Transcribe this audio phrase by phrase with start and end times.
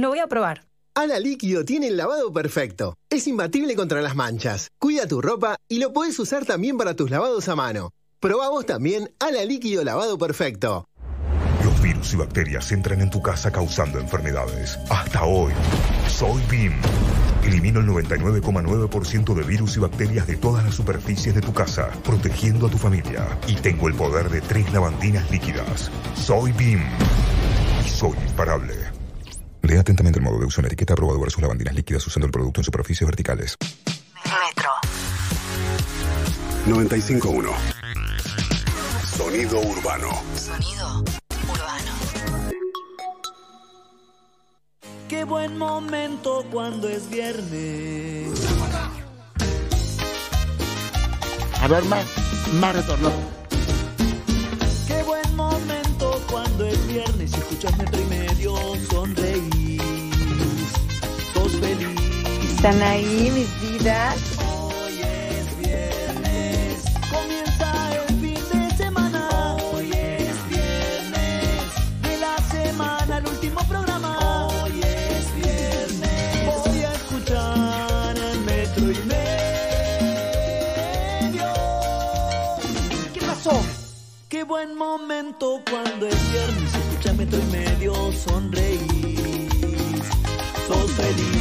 [0.00, 0.64] Lo voy a probar.
[0.94, 2.96] Ala Líquido tiene el lavado perfecto.
[3.10, 4.70] Es imbatible contra las manchas.
[4.78, 7.90] Cuida tu ropa y lo puedes usar también para tus lavados a mano.
[8.18, 10.86] Probamos también Ala Líquido Lavado Perfecto.
[11.62, 14.78] Los virus y bacterias entran en tu casa causando enfermedades.
[14.88, 15.52] Hasta hoy,
[16.08, 16.72] soy BIM.
[17.44, 22.68] Elimino el 99,9% de virus y bacterias de todas las superficies de tu casa, protegiendo
[22.68, 23.38] a tu familia.
[23.46, 25.90] Y tengo el poder de tres lavandinas líquidas.
[26.14, 26.80] Soy BIM.
[27.84, 28.99] Y soy imparable.
[29.62, 32.32] Lea atentamente el modo de uso en la etiqueta aprobado versus lavandinas líquidas usando el
[32.32, 33.56] producto en superficies verticales.
[34.24, 34.70] Metro.
[36.66, 37.50] 951.
[39.16, 40.08] Sonido urbano.
[40.36, 41.04] Sonido
[41.48, 41.92] urbano.
[45.08, 48.28] Qué buen momento cuando es viernes.
[51.60, 52.06] A ver, más,
[52.54, 53.10] más retorno.
[54.86, 58.54] Qué buen momento cuando es viernes y escuchas metro y medio
[58.90, 59.59] sonreír.
[61.60, 61.88] Feliz.
[62.54, 64.16] Están ahí mis vidas.
[64.38, 66.84] Hoy es viernes.
[67.10, 69.56] Comienza el fin de semana.
[69.72, 71.68] Hoy es viernes.
[72.02, 74.48] De la semana, el último programa.
[74.48, 76.46] Hoy es viernes.
[76.46, 80.18] Voy a escuchar el metro y medio.
[83.12, 83.62] ¿Qué pasó?
[84.28, 86.74] Qué buen momento cuando es viernes.
[86.74, 88.80] Escucha metro y medio, sonreír.
[90.68, 91.39] Sos feliz.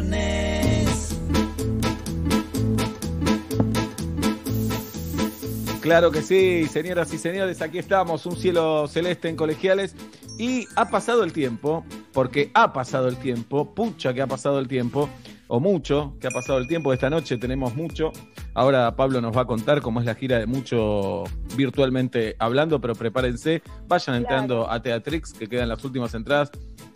[0.00, 1.16] Viernes.
[5.80, 9.94] Claro que sí, señoras y señores, aquí estamos, un cielo celeste en colegiales.
[10.38, 14.68] Y ha pasado el tiempo, porque ha pasado el tiempo, pucha que ha pasado el
[14.68, 15.08] tiempo,
[15.48, 16.92] o mucho que ha pasado el tiempo.
[16.92, 18.12] Esta noche tenemos mucho.
[18.54, 21.24] Ahora Pablo nos va a contar cómo es la gira de mucho
[21.56, 26.50] virtualmente hablando, pero prepárense, vayan entrando a Teatrix, que quedan las últimas entradas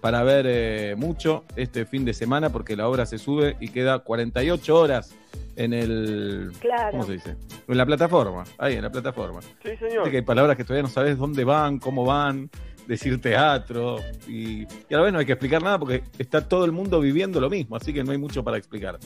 [0.05, 4.01] para ver eh, mucho este fin de semana, porque la obra se sube y queda
[4.01, 5.15] 48 horas
[5.57, 6.53] en el.
[6.61, 6.91] Claro.
[6.91, 7.37] ¿Cómo se dice?
[7.67, 8.45] En la plataforma.
[8.59, 9.41] Ahí, en la plataforma.
[9.41, 10.11] Sí, Viste señor.
[10.11, 12.51] que hay palabras que todavía no sabes dónde van, cómo van,
[12.87, 13.97] decir teatro.
[14.29, 17.01] Y, y a la vez no hay que explicar nada porque está todo el mundo
[17.01, 18.99] viviendo lo mismo, así que no hay mucho para explicar.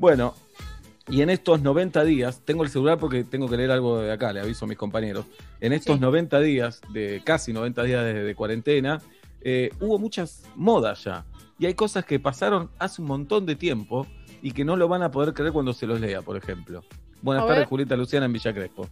[0.00, 0.34] Bueno,
[1.08, 4.32] y en estos 90 días, tengo el celular porque tengo que leer algo de acá,
[4.32, 5.24] le aviso a mis compañeros.
[5.60, 6.00] En estos Sí.
[6.00, 9.00] 90 días, de casi 90 días de, de cuarentena,
[9.44, 11.24] eh, hubo muchas modas ya.
[11.58, 14.06] Y hay cosas que pasaron hace un montón de tiempo
[14.42, 16.82] y que no lo van a poder creer cuando se los lea, por ejemplo.
[17.20, 17.68] Buenas A tardes, ver.
[17.68, 18.88] Julieta Luciana en Villa Crespo.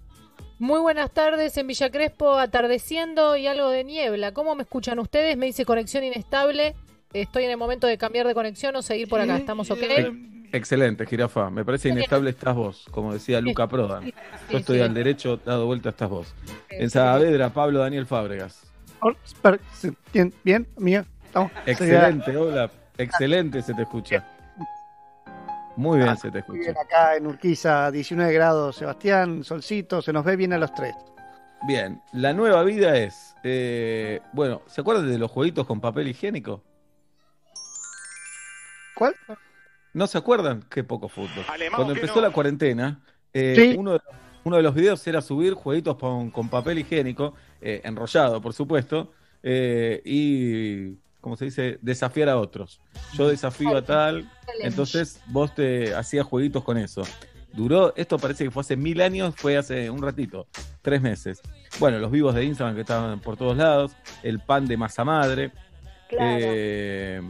[0.58, 4.32] Muy buenas tardes en Villa Crespo, atardeciendo y algo de niebla.
[4.32, 5.36] ¿Cómo me escuchan ustedes?
[5.36, 6.76] Me dice conexión inestable.
[7.12, 9.36] Estoy en el momento de cambiar de conexión o seguir por acá.
[9.36, 9.82] ¿Estamos ok?
[10.52, 11.50] Excelente, jirafa.
[11.50, 14.12] Me parece inestable estás vos, como decía Luca Prodan.
[14.50, 16.34] Yo estoy al derecho, dado vuelta estás vos.
[16.68, 16.90] En.
[16.90, 18.69] Saavedra, Pablo Daniel Fábregas.
[20.12, 20.32] Bien,
[20.76, 21.06] bien.
[21.24, 21.50] Estamos.
[21.66, 22.70] Excelente, hola.
[22.98, 24.24] Excelente se te escucha.
[25.76, 26.82] Muy bien se te Muy bien, escucha.
[26.86, 30.94] acá en Urquiza, 19 grados, Sebastián, solcito, se nos ve bien a los tres.
[31.66, 33.34] Bien, la nueva vida es.
[33.42, 36.62] eh, bueno, ¿se acuerdan de los jueguitos con papel higiénico?
[38.94, 39.14] ¿Cuál?
[39.94, 40.64] ¿No se acuerdan?
[40.68, 41.44] Qué poco fútbol.
[41.48, 42.22] Alemán, Cuando empezó no.
[42.22, 43.00] la cuarentena,
[43.32, 43.76] eh, Sí.
[43.78, 44.00] uno, de,
[44.44, 49.12] uno de los videos era subir jueguitos con, con papel higiénico, eh, enrollado, por supuesto,
[49.43, 52.81] eh, y, como se dice, desafiar a otros.
[53.15, 54.31] Yo desafío a tal,
[54.62, 57.03] entonces vos te hacías jueguitos con eso.
[57.53, 60.47] Duró, esto parece que fue hace mil años, fue hace un ratito,
[60.82, 61.41] tres meses.
[61.78, 63.92] Bueno, los vivos de Instagram que estaban por todos lados,
[64.22, 65.50] el pan de masa madre,
[66.09, 66.38] Claro.
[66.41, 67.22] eh,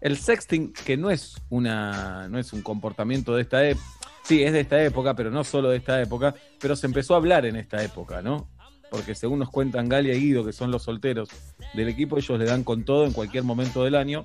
[0.00, 3.86] el sexting, que no es una, no es un comportamiento de esta época,
[4.22, 7.18] sí, es de esta época, pero no solo de esta época, pero se empezó a
[7.18, 8.48] hablar en esta época, ¿no?
[8.92, 11.30] Porque según nos cuentan Galia y Guido, que son los solteros
[11.72, 14.22] del equipo, ellos le dan con todo en cualquier momento del año.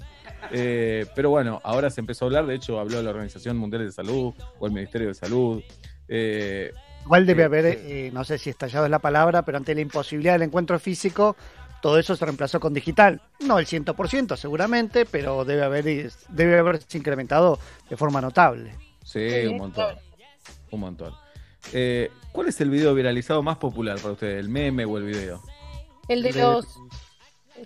[0.52, 3.94] Eh, pero bueno, ahora se empezó a hablar, de hecho habló la Organización Mundial de
[3.94, 5.64] Salud o el Ministerio de Salud.
[6.10, 6.74] Eh,
[7.06, 9.80] Igual debe Eh, haber, eh, no sé si estallado es la palabra, pero ante la
[9.80, 11.38] imposibilidad del encuentro físico,
[11.82, 13.22] todo eso se reemplazó con digital.
[13.40, 17.58] No el 100% seguramente, pero debe haber debe haberse incrementado
[17.90, 18.76] de forma notable.
[19.06, 19.96] sí, un montón.
[20.72, 21.14] Un montón.
[21.74, 24.40] Eh, ¿Cuál es el video viralizado más popular para ustedes?
[24.40, 25.42] ¿El meme o el video?
[26.08, 26.66] El de de- los.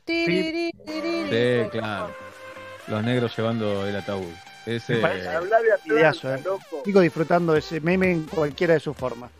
[0.07, 0.71] Sí,
[1.71, 2.13] claro.
[2.87, 4.23] Los negros llevando el ataúd.
[4.65, 6.53] Ese, Me parece- Habla de Ideazo, Atlanta, eh.
[6.53, 6.81] loco.
[6.85, 9.31] Sigo disfrutando de ese meme en cualquiera de sus formas.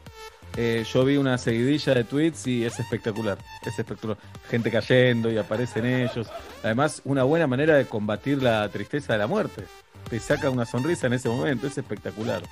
[0.57, 3.37] eh, yo vi una seguidilla de tweets y es espectacular.
[3.65, 4.17] Es espectacular.
[4.49, 6.27] Gente cayendo y aparecen ellos.
[6.61, 9.63] Además, una buena manera de combatir la tristeza de la muerte.
[10.11, 11.65] Te saca una sonrisa en ese momento.
[11.65, 12.43] Es espectacular.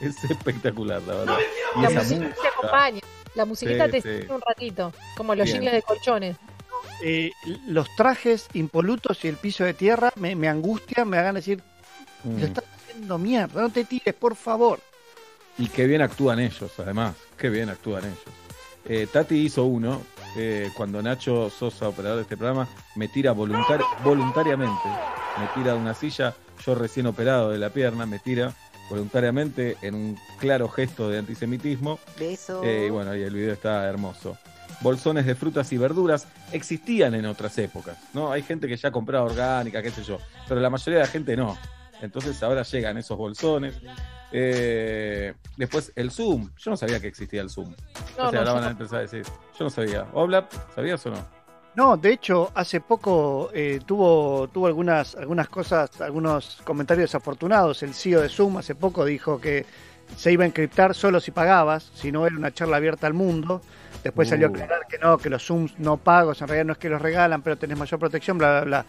[0.00, 1.36] Es espectacular, la verdad.
[1.76, 3.00] Y La música te acompaña.
[3.36, 4.08] La musiquita Sí, te sí.
[4.22, 4.92] sigue un ratito.
[5.16, 6.36] Como los jingles de colchones.
[7.04, 7.30] eh,
[7.66, 11.60] los trajes impolutos y el piso de tierra me, me angustian, me hagan decir,
[12.24, 12.38] Mm.
[12.40, 14.78] lo estás haciendo mierda, no te tires, por favor.
[15.58, 17.14] Y qué bien actúan ellos, además.
[17.36, 18.18] Qué bien actúan ellos.
[18.84, 20.02] Eh, Tati hizo uno.
[20.36, 22.66] eh, cuando Nacho Sosa, operador de este programa,
[22.96, 24.88] me tira voluntari- voluntariamente.
[25.38, 26.34] Me tira de una silla.
[26.64, 28.52] Yo recién operado de la pierna, me tira
[28.88, 31.98] voluntariamente en un claro gesto de antisemitismo.
[32.18, 32.62] Beso.
[32.62, 34.36] Eh, y bueno, y el video está hermoso.
[34.80, 38.32] Bolsones de frutas y verduras existían en otras épocas, ¿no?
[38.32, 40.18] Hay gente que ya compraba orgánica, qué sé yo,
[40.48, 41.56] pero la mayoría de la gente no.
[42.00, 43.76] Entonces ahora llegan esos bolsones.
[44.32, 46.50] Eh, después el Zoom.
[46.58, 47.74] Yo no sabía que existía el Zoom.
[48.18, 49.22] No, Se no, hablaban yo antes de decir.
[49.58, 50.06] Yo no sabía.
[50.12, 51.41] Obla, ¿sabías o no?
[51.74, 57.82] No, de hecho, hace poco eh, tuvo, tuvo algunas, algunas cosas, algunos comentarios desafortunados.
[57.82, 59.64] El CEO de Zoom hace poco dijo que
[60.16, 63.62] se iba a encriptar solo si pagabas, si no era una charla abierta al mundo.
[64.04, 64.54] Después salió a Uh.
[64.54, 67.40] aclarar que no, que los Zooms no pagos, en realidad no es que los regalan,
[67.40, 68.86] pero tenés mayor protección, bla, bla, bla.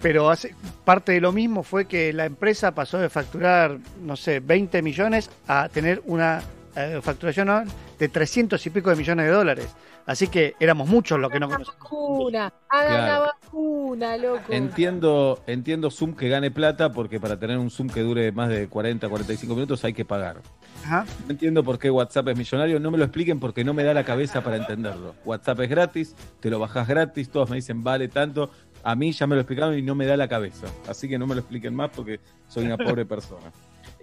[0.00, 0.54] Pero hace,
[0.84, 5.30] parte de lo mismo fue que la empresa pasó de facturar, no sé, 20 millones
[5.48, 6.42] a tener una
[6.76, 7.66] eh, facturación
[7.98, 9.68] de 300 y pico de millones de dólares.
[10.06, 11.90] Así que éramos muchos los que no Hagan la conocíamos.
[11.90, 13.06] vacuna, hagan Claro.
[13.06, 14.40] la vacuna, loco.
[14.52, 18.68] Entiendo, entiendo Zoom que gane plata porque para tener un Zoom que dure más de
[18.68, 20.42] 40, 45 minutos hay que pagar.
[20.84, 21.04] Ajá.
[21.24, 23.92] No entiendo por qué WhatsApp es millonario, no me lo expliquen porque no me da
[23.94, 25.14] la cabeza para entenderlo.
[25.24, 28.50] WhatsApp es gratis, te lo bajas gratis, todos me dicen vale tanto.
[28.84, 30.68] A mí ya me lo explicaron y no me da la cabeza.
[30.88, 33.50] Así que no me lo expliquen más porque soy una pobre persona.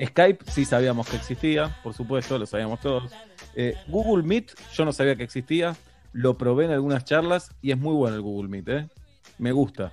[0.04, 3.12] Skype sí sabíamos que existía, por supuesto, lo sabíamos todos.
[3.56, 5.76] Eh, Google Meet yo no sabía que existía,
[6.14, 8.90] lo probé en algunas charlas y es muy bueno el Google Meet, ¿eh?
[9.40, 9.92] Me gusta.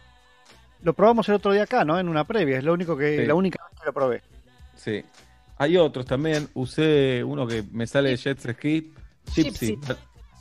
[0.83, 1.99] Lo probamos el otro día acá, ¿no?
[1.99, 3.27] En una previa, es lo único que, Sí.
[3.27, 4.23] la única vez que lo probé.
[4.75, 5.05] Sí.
[5.59, 6.49] Hay otros también.
[6.55, 8.95] Usé uno que me sale de Jet Ski.
[9.35, 9.79] Gypsy.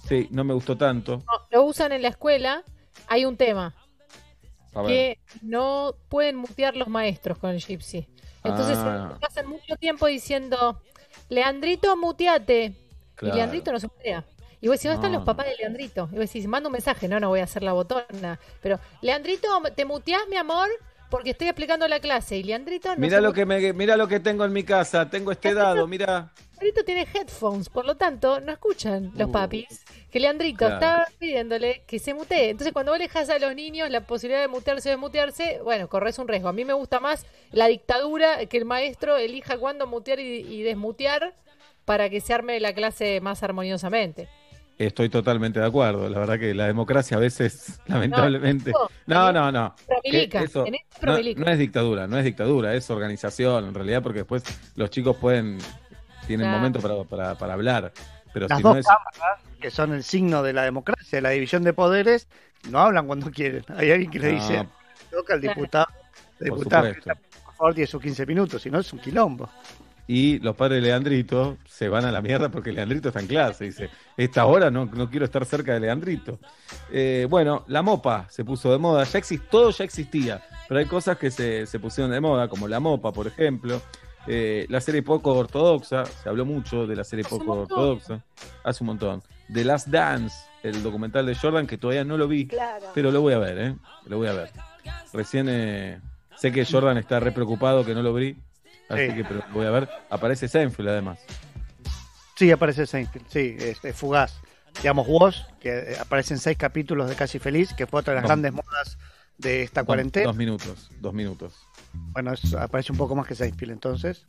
[0.08, 1.18] Sí, no me gustó tanto.
[1.28, 2.64] No, lo usan en la escuela.
[3.08, 3.76] Hay un tema
[4.74, 4.88] A ver.
[4.88, 8.08] que no pueden mutear los maestros con el Gypsy.
[8.44, 9.18] Entonces Ah.
[9.20, 10.82] pasan mucho tiempo diciendo,
[11.28, 12.74] Leandrito, muteate.
[13.16, 13.36] Claro.
[13.36, 14.24] Y Leandrito no se mutea.
[14.62, 16.10] Y vos decís, ¿dónde están los papás de Leandrito?
[16.12, 18.40] Y vos decís, manda un mensaje, no, no voy a hacer la botona.
[18.62, 20.70] Pero, Leandrito, ¿te muteás, mi amor?
[21.10, 22.38] Porque estoy explicando la clase.
[22.38, 25.10] Y Leandrito no Mira lo que me, mira lo que tengo en mi casa.
[25.10, 26.32] Tengo este dado, mira.
[26.60, 29.86] Leandrito tiene headphones, por lo tanto, no escuchan los Uh, papis.
[30.12, 30.74] Que Leandrito claro.
[30.76, 32.50] está pidiéndole que se mutee.
[32.50, 35.88] Entonces, cuando vos le dejas a los niños la posibilidad de mutearse o desmutearse, bueno,
[35.88, 36.50] corres un riesgo.
[36.50, 40.64] A mí me gusta más la dictadura, que el maestro elija cuándo mutear y, y
[40.64, 41.34] desmutear
[41.86, 44.28] para que se arme la clase más armoniosamente.
[44.80, 46.08] Estoy totalmente de acuerdo.
[46.08, 48.72] La verdad que la democracia a veces, lamentablemente.
[48.72, 49.76] no, No, no, no.
[49.86, 54.02] Promilica, Que eso- en No, no es dictadura, no es dictadura, es organización en realidad,
[54.02, 54.44] porque después
[54.76, 55.58] los chicos pueden,
[56.28, 56.58] tienen Claro.
[56.58, 57.92] momento para, para, para hablar.
[58.34, 58.86] Pero Las si dos no es.
[58.88, 62.30] cámaras, que son el signo de la democracia, de la división de poderes,
[62.70, 63.66] no hablan cuando quieren.
[63.76, 64.68] Hay alguien que le No, dice,
[65.12, 65.88] toca al diputado,
[66.40, 66.94] diputado,
[67.44, 69.50] por favor, 10 o 15 minutos, si no es un quilombo.
[70.12, 73.66] Y los padres de Leandrito se van a la mierda porque Leandrito está en clase.
[73.66, 76.40] Dice, esta hora no, no quiero estar cerca de Leandrito.
[76.92, 79.04] Eh, bueno, la mopa se puso de moda.
[79.04, 82.68] Ya exist, todo ya existía, pero hay cosas que se, se pusieron de moda, como
[82.68, 83.84] la mopa, por ejemplo.
[84.26, 88.24] Eh, la serie poco ortodoxa, se habló mucho de la serie Hace poco ortodoxa.
[88.64, 89.22] Hace un montón.
[89.54, 92.88] The Last Dance, el documental de Jordan, que todavía no lo vi, Claro.
[92.96, 93.76] pero lo voy a ver, ¿eh?
[94.08, 94.50] Lo voy a ver.
[95.14, 96.00] Recién eh,
[96.36, 98.36] sé que Jordan está re preocupado que no lo vi,
[98.90, 99.14] así Sí.
[99.16, 99.90] que pero voy a ver.
[100.10, 101.20] Aparece Seinfeld además.
[102.36, 104.40] Sí, aparece Seinfeld, sí, es, es fugaz.
[104.82, 108.22] Digamos, Woz, que eh, aparece en seis capítulos de Casi Feliz, que fue otra de
[108.22, 108.98] las grandes modas
[109.38, 110.28] de esta cuarentena.
[110.28, 111.54] Dos minutos, dos minutos.
[111.94, 114.28] Bueno, es- aparece un poco más que Seinfeld, entonces.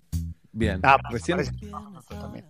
[0.53, 0.81] Bien.
[0.83, 2.45] Ah, recién, aparece-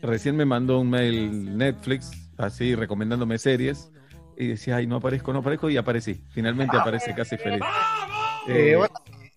[0.00, 3.90] recién me mandó un mail Netflix, así recomendándome series.
[4.36, 5.70] Y decía, ay, no aparezco, no aparezco.
[5.70, 6.24] Y aparecí.
[6.30, 7.62] Finalmente aparece casi feliz.
[8.48, 8.94] Eh, Eh, bueno,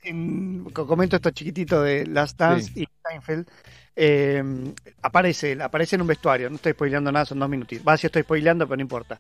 [0.10, 2.84] en- co- comento esto chiquitito de Last Dance Sí.
[2.84, 3.48] y Seinfeld.
[3.96, 4.44] Eh,
[5.02, 7.86] aparece, aparece en un vestuario, no estoy spoileando nada, son dos minutitos.
[7.88, 9.18] Va, si estoy spoileando, pero no importa.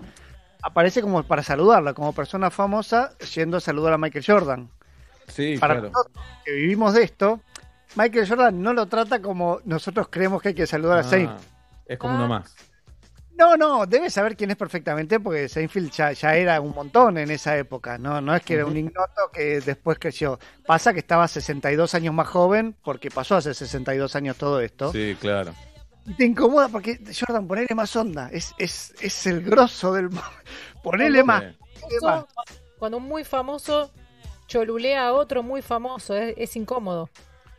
[0.61, 4.69] Aparece como para saludarla, como persona famosa, yendo a saludar a Michael Jordan.
[5.27, 5.89] sí, Para claro.
[5.89, 7.41] nosotros que vivimos de esto,
[7.95, 11.39] Michael Jordan no lo trata como nosotros creemos que hay que saludar a Ah, Seinfeld.
[11.87, 12.55] es como uno más.
[13.37, 17.29] No, no, debe saber quién es perfectamente porque Seinfeld ya, ya era un montón en
[17.29, 20.39] esa época, no, no es que era un ignoto que después creció.
[20.65, 24.91] Pasa que estaba 62 años más joven porque pasó hace 62 años todo esto.
[24.91, 25.53] Sí, claro.
[26.07, 30.09] Y te incomoda porque, Jordan, ponele más onda, es, es, es el grosso del...
[30.09, 30.25] más.
[30.81, 31.43] Ponele más.
[32.79, 33.91] Cuando un muy famoso
[34.47, 37.09] cholulea a otro muy famoso, es, es incómodo.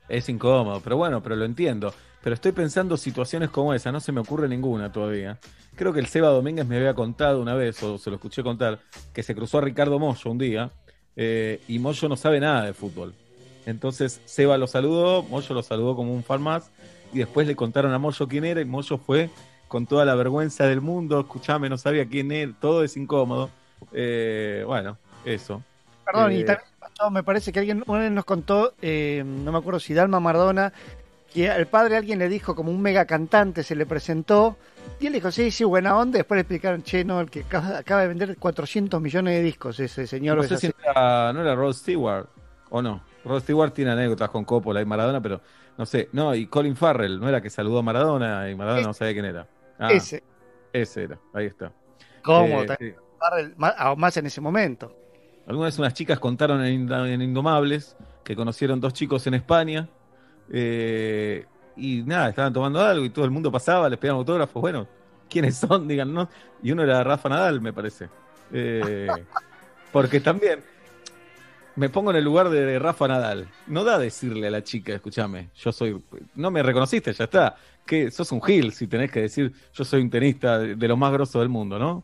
[0.08, 1.94] Es incómodo, pero bueno, pero lo entiendo.
[2.22, 5.38] Pero estoy pensando situaciones como esa, no se me ocurre ninguna todavía.
[5.78, 8.80] Creo que el Seba Domínguez me había contado una vez, o se lo escuché contar,
[9.14, 10.70] que se cruzó a Ricardo Mollo un día,
[11.16, 13.14] eh, y Mollo no sabe nada de fútbol.
[13.64, 16.70] Entonces Seba lo saludó, Mollo lo saludó como un fan más,
[17.12, 19.30] y después le contaron a Mollo quién era, y Mollo fue
[19.68, 23.50] con toda la vergüenza del mundo, escuchame, no sabía quién era, todo es incómodo.
[23.92, 25.62] Eh, bueno, eso.
[26.04, 29.52] Perdón, Eh, y también pasó, me parece que alguien una vez nos contó, eh, no
[29.52, 30.72] me acuerdo si Dalma Maradona,
[31.32, 34.56] que al padre alguien le dijo como un mega cantante, se le presentó,
[34.98, 37.40] y él dijo, sí, sí, buena onda, y después le explicaron, che, no, el que
[37.40, 40.38] acaba, acaba de vender 400 millones de discos, ese señor.
[40.38, 42.28] No sé si era, no era Rod Stewart
[42.70, 43.02] o no.
[43.24, 45.40] Rod Stewart tiene anécdotas con Coppola y Maradona, pero
[45.76, 46.08] no sé.
[46.12, 49.26] No, y Colin Farrell, no era que saludó a Maradona y Maradona no sabía quién
[49.26, 49.46] era.
[49.78, 50.22] Ah, Ese.
[50.72, 51.72] ese era, ahí está.
[52.22, 52.62] ¿Cómo?
[52.62, 52.94] Eh, sí.
[53.18, 54.96] Farrell, más, en ese momento.
[55.46, 59.88] Alguna vez unas chicas contaron en Indomables que conocieron dos chicos en España
[60.50, 64.60] eh, y nada, estaban tomando algo y todo el mundo pasaba, les pedían autógrafos.
[64.60, 64.86] Bueno,
[65.28, 65.86] ¿quiénes son?
[65.88, 66.28] Díganos.
[66.62, 68.08] Y uno era Rafa Nadal, me parece.
[68.52, 69.08] Eh,
[69.92, 70.60] porque también
[71.76, 73.48] me pongo en el lugar de Rafa Nadal.
[73.66, 76.02] No da decirle a la chica, escúchame, yo soy.
[76.34, 77.56] No me reconociste, ya está.
[77.86, 81.12] Que sos un gil si tenés que decir, yo soy un tenista de, los más
[81.12, 82.02] grosos del mundo, ¿no?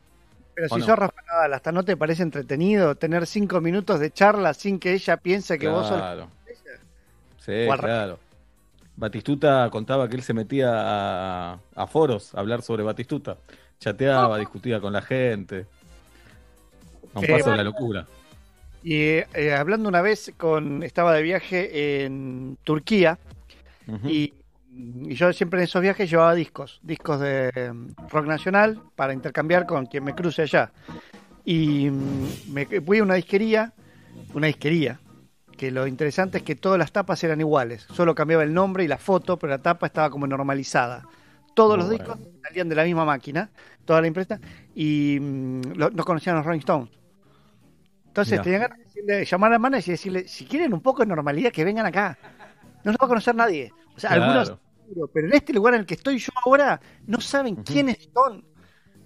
[0.55, 0.87] Pero ¿O si no?
[0.87, 4.93] sos Rafa Nadal, hasta no te parece entretenido tener cinco minutos de charla sin que
[4.93, 5.99] ella piense que vos sos...
[5.99, 6.29] Claro.
[7.45, 8.19] Sí, claro.
[8.97, 13.41] Batistuta contaba que él se metía a, a foros a hablar sobre Batistuta.
[13.81, 15.69] Chateaba, discutía con la gente.
[17.15, 18.09] A un Eh, paso de la locura.
[18.83, 20.83] Y eh, hablando una vez con...
[20.83, 23.21] Estaba de viaje en Turquía
[24.05, 24.35] y,
[24.69, 27.73] y yo siempre en esos viajes llevaba discos, discos de eh,
[28.11, 30.73] rock nacional para intercambiar con quien me cruce allá.
[31.45, 33.75] Y mm, me fui a una disquería,
[34.35, 35.04] una disquería,
[35.57, 38.89] que lo interesante es que todas las tapas eran iguales, solo cambiaba el nombre y
[38.89, 41.05] la foto, pero la tapa estaba como normalizada.
[41.55, 43.51] Todos los discos salían de la misma máquina,
[43.85, 44.41] toda la imprenta,
[44.75, 46.91] y mm, lo- no conocían los Rolling Stones.
[48.09, 48.43] Entonces Mirá.
[48.43, 51.51] tenían ganas de decirle- llamar a Manas y decirle, si quieren un poco de normalidad,
[51.53, 52.19] que vengan acá.
[52.85, 53.73] No los va a conocer nadie.
[53.97, 54.25] O sea, Claro.
[54.25, 54.59] algunos
[55.15, 58.45] pero en este lugar en el que estoy yo ahora, no saben quiénes son.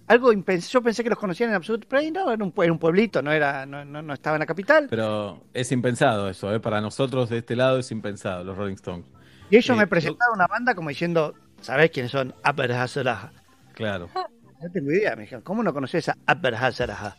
[0.09, 2.73] Algo impens- yo pensé que los conocían en absoluto, pero ahí no, era un, era
[2.73, 4.87] un pueblito, no era, no, no, no estaba en la capital.
[4.89, 6.61] Pero es impensado eso, ¿eh?
[6.61, 9.05] Para nosotros de este lado es impensado, los Rolling Stones.
[9.51, 12.35] y ellos eh, me presentaron una banda como diciendo, ¿sabés quiénes son?
[12.49, 13.33] Upper Hazaraja.
[13.75, 14.09] Claro,
[14.61, 17.17] No tengo idea, me dijeron, ¿cómo no conoces a Upper Hazaraja?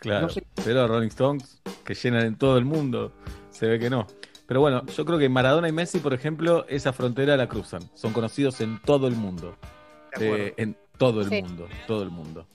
[0.00, 0.22] claro.
[0.26, 0.44] No sé.
[0.64, 3.12] Pero Rolling Stones, que llenan en todo el mundo,
[3.50, 4.06] se ve que no.
[4.46, 7.82] Pero bueno, yo creo que Maradona y Messi, por ejemplo, esa frontera la cruzan.
[7.94, 9.56] Son conocidos en todo el mundo.
[10.20, 11.42] Eh, en todo el Sí.
[11.42, 12.46] mundo, todo el mundo.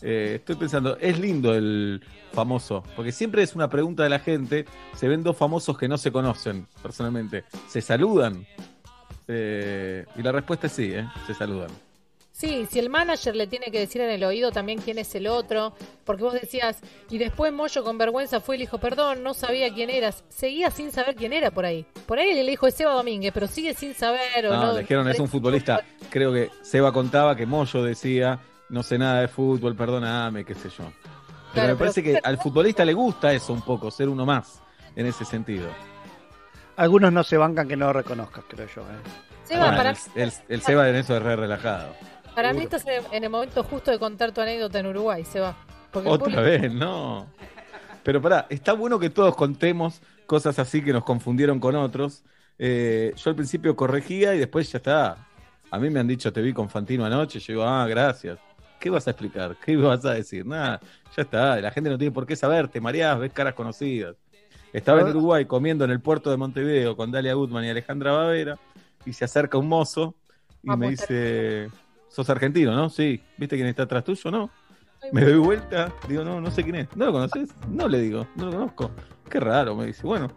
[0.00, 2.02] Eh, estoy pensando, es lindo el
[2.32, 4.64] famoso, porque siempre es una pregunta de la gente,
[4.94, 8.46] se ven dos famosos que no se conocen personalmente, ¿se saludan?
[9.26, 11.06] Eh, y la respuesta es sí, ¿eh?
[11.26, 11.70] se saludan.
[12.38, 15.26] Sí, si el manager le tiene que decir en el oído también quién es el
[15.26, 16.78] otro, porque vos decías,
[17.10, 20.22] y después Moyo con vergüenza fue y le dijo, perdón, no sabía quién eras.
[20.28, 21.84] Seguía sin saber quién era por ahí.
[22.06, 24.72] Por ahí le dijo es Seba Domínguez, pero sigue sin saber o No, no.
[24.74, 25.82] le dijeron, es un futbolista.
[26.10, 30.68] Creo que Seba contaba que Moyo decía, no sé nada de fútbol, perdóname, qué sé
[30.68, 30.84] yo.
[30.84, 34.24] Pero Claro, me parece pero- que al futbolista le gusta eso un poco, ser uno
[34.24, 34.62] más,
[34.94, 35.66] en ese sentido.
[36.76, 38.82] Algunos no se bancan que no lo reconozcas, creo yo.
[38.82, 38.84] ¿eh?
[39.42, 41.88] Seba, Bueno, para, el, el- el Seba en eso es re relajado.
[42.34, 45.24] Para mí estás en en el momento justo de contar tu anécdota en Uruguay.
[45.90, 47.26] Porque el Otra público- vez, no.
[48.02, 52.24] Pero pará, está bueno que todos contemos cosas así que nos confundieron con otros.
[52.58, 55.26] Eh, yo al principio corregía y después ya está.
[55.70, 57.38] A mí me han dicho, te vi con Fantino anoche.
[57.40, 58.38] Yo digo, ah, gracias.
[58.80, 59.56] ¿Qué vas a explicar?
[59.64, 60.46] ¿Qué vas a decir?
[60.46, 60.80] Nada,
[61.16, 61.60] ya está.
[61.60, 62.68] La gente no tiene por qué saber.
[62.68, 64.16] Te mareás, ves caras conocidas.
[64.72, 68.58] Estaba en Uruguay comiendo en el puerto de Montevideo con Dalia Gutman y Alejandra Bavera
[69.06, 70.14] y se acerca un mozo
[70.62, 71.68] y Vamos, me dice,
[72.08, 72.90] sos argentino, ¿no?
[72.90, 73.22] Sí.
[73.36, 74.30] ¿Viste quién está atrás tuyo?
[74.30, 74.50] No.
[75.12, 76.96] Me doy vuelta, digo, no, no sé quién es.
[76.96, 77.50] ¿No lo conoces?
[77.68, 78.90] No le digo, no lo conozco.
[79.30, 80.06] Qué raro, me dice.
[80.06, 80.28] Bueno,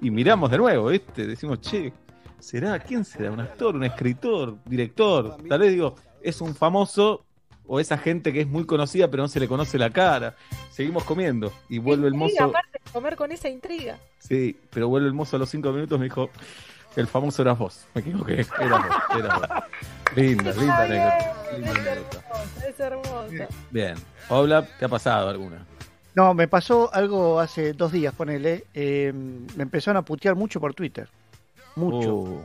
[0.00, 1.26] y miramos de nuevo, ¿viste?
[1.26, 1.92] Decimos, che,
[2.38, 2.78] ¿será?
[2.78, 3.30] ¿Quién será?
[3.32, 5.36] ¿Un actor, un escritor, director?
[5.48, 7.24] Tal vez digo, es un famoso
[7.66, 10.36] o esa gente que es muy conocida pero no se le conoce la cara.
[10.70, 12.44] Seguimos comiendo y vuelve el mozo.
[12.44, 13.98] aparte de comer con esa intriga.
[14.18, 16.30] Sí, pero vuelve el mozo a los cinco minutos me dijo,
[16.96, 17.86] el famoso eras vos.
[17.94, 19.48] Me equivoqué, eras vos, eras vos.
[20.16, 21.34] Linda, linda anécdota.
[21.52, 22.18] Linda Es anécdota.
[22.18, 23.48] hermosa, es hermosa.
[23.70, 23.94] Bien.
[24.28, 25.64] Paula, ¿te ha pasado alguna?
[26.14, 28.64] No, me pasó algo hace dos días, ponele.
[28.74, 31.08] eh, me empezaron a putear mucho por Twitter.
[31.76, 32.14] Mucho.
[32.14, 32.42] Uh,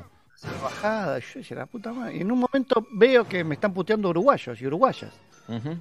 [0.63, 2.15] Bajada, yo decía, la puta madre.
[2.17, 5.11] Y en un momento veo que me están puteando uruguayos y uruguayas.
[5.49, 5.75] ujú.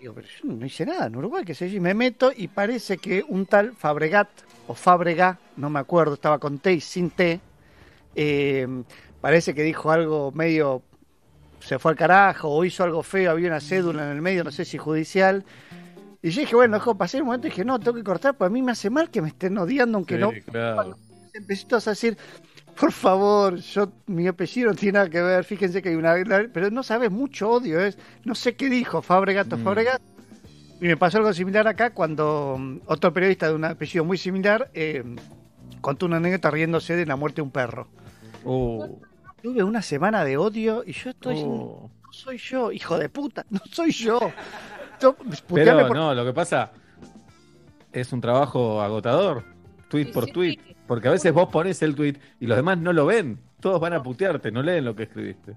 [0.00, 1.76] Digo, pero yo no hice nada en Uruguay, que sé yo.
[1.78, 4.28] Y me meto y parece que un tal Fabregat
[4.66, 7.40] o Fabregat, no me acuerdo, estaba con T y sin T.
[8.14, 8.66] eh,
[9.20, 10.82] parece que dijo algo medio
[11.60, 14.50] se fue al carajo o hizo algo feo, había una cédula en el medio, no
[14.50, 15.44] sé si judicial.
[16.20, 18.48] Y yo dije, bueno, ojo, pasé un momento y dije, no, tengo que cortar, pues
[18.48, 20.30] a mí me hace mal que me estén odiando, aunque Sí, no.
[20.50, 20.96] claro.
[21.32, 22.16] Empecé a decir,
[22.78, 26.14] por favor, yo mi apellido no tiene nada que ver, fíjense que hay una...
[26.52, 29.64] Pero no sabes, mucho odio, es no sé qué dijo, Fabregato, Mm.
[29.64, 30.04] Fabregato.
[30.80, 34.70] Y me pasó algo similar acá cuando mm, otro periodista de un apellido muy similar
[34.74, 35.02] eh,
[35.80, 37.88] contó una anécdota riéndose de la muerte de un perro.
[38.44, 38.98] Oh,
[39.42, 41.36] Tuve una semana de odio y yo estoy...
[41.44, 41.90] oh.
[42.04, 44.20] No soy yo, hijo de puta, no soy yo.
[45.52, 46.70] Pero por- no, lo que pasa
[47.92, 49.44] es un trabajo agotador,
[49.88, 50.32] tweet Sí, por sí.
[50.32, 53.80] tweet, porque a veces vos pones el tweet y los demás no lo ven, todos
[53.80, 55.56] van a putearte, no leen lo que escribiste.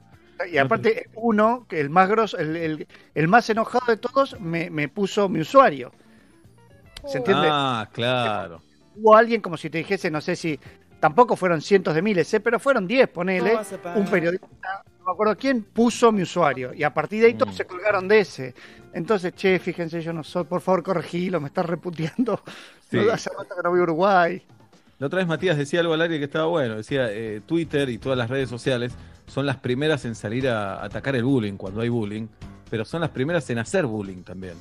[0.52, 4.70] Y aparte, uno, que el más grosso, el, el- el más enojado de todos, me,
[4.70, 5.92] me puso mi usuario.
[7.06, 7.48] ¿Se entiende?
[7.52, 8.62] Ah, claro.
[8.96, 10.60] Hubo alguien como si te dijese, no sé si,
[11.00, 12.40] tampoco fueron cientos de miles, ¿eh?
[12.40, 13.58] pero fueron 10, ponele,
[13.96, 14.48] un periodista,
[15.00, 16.74] no me acuerdo quién, puso mi usuario.
[16.74, 17.58] Y a partir de ahí todos Mm.
[17.58, 18.56] se colgaron de ese.
[18.94, 22.42] Entonces, che, fíjense, yo no soy, por favor, corregilo, me estás reputeando.
[22.90, 22.98] Sí.
[22.98, 24.42] No, hace rato que no voy a Uruguay.
[25.00, 28.00] La otra vez Matías decía algo al aire que estaba bueno, decía eh, Twitter y
[28.00, 28.94] todas las redes sociales
[29.28, 32.28] son las primeras en salir a atacar el bullying cuando hay bullying,
[32.72, 34.56] pero son las primeras en hacer bullying también.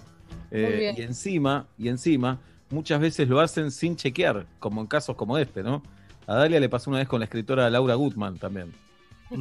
[0.51, 2.39] Eh, y encima, y encima,
[2.69, 5.83] muchas veces lo hacen sin chequear, como en casos como este, ¿no?
[6.27, 8.73] A Dalia le pasó una vez con la escritora Laura Gutman también,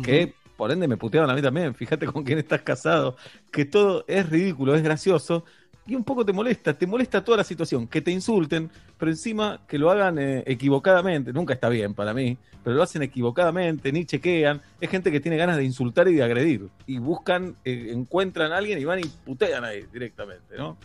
[0.04, 3.18] que por ende me putearon a mí también, fíjate con quién estás casado,
[3.52, 5.44] que todo es ridículo, es gracioso,
[5.88, 9.62] y un poco te molesta, te molesta toda la situación, que te insulten, pero encima
[9.68, 14.06] que lo hagan eh, equivocadamente, nunca está bien para mí, pero lo hacen equivocadamente, ni
[14.06, 18.52] chequean, es gente que tiene ganas de insultar y de agredir, y buscan, eh, encuentran
[18.52, 20.78] a alguien y van y putean ahí directamente, ¿no?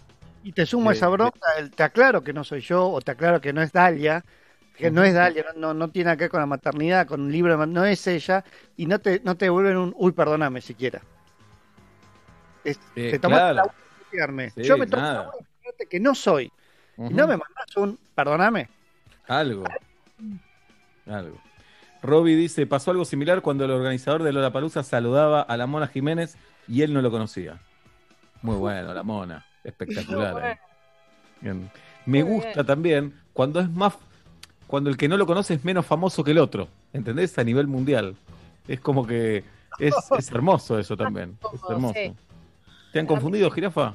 [0.43, 1.39] Y te sumo a Sí, esa bronca,
[1.75, 4.25] te aclaro que no soy yo, o te aclaro que no es Dalia,
[4.81, 7.31] que no es Dalia, no, no, tiene nada que ver con la maternidad, con un
[7.33, 8.45] libro, no es ella,
[8.77, 11.01] y no te, no te devuelven un, uy, perdóname siquiera.
[12.65, 13.55] Es- Eh, te claro.
[13.57, 13.63] la
[14.33, 14.51] de.
[14.51, 15.25] Sí, yo me tomo nada.
[15.65, 16.53] la de que no soy,
[16.99, 18.69] y no me mandas un, perdóname.
[19.29, 19.65] Algo.
[21.07, 21.39] Algo.
[22.03, 26.37] Robbie dice, pasó algo similar cuando el organizador de Lollapalooza saludaba a la Mona Jiménez
[26.67, 27.59] y él no lo conocía.
[28.43, 29.45] Muy bueno, la Mona.
[29.65, 30.33] Espectacular.
[30.33, 30.47] Bueno.
[30.49, 30.59] eh.
[31.41, 31.71] Bien.
[32.07, 32.67] Me Muy gusta bien.
[32.67, 33.95] también cuando es más...
[34.71, 36.69] Cuando el que no lo conoce es menos famoso que el otro.
[36.93, 37.37] ¿Entendés?
[37.39, 38.15] A nivel mundial.
[38.69, 39.43] Es como que...
[39.81, 41.37] Es, es hermoso eso también.
[41.53, 41.95] Es hermoso.
[41.95, 42.13] Sí.
[42.93, 43.95] ¿Te han confundido, jirafa?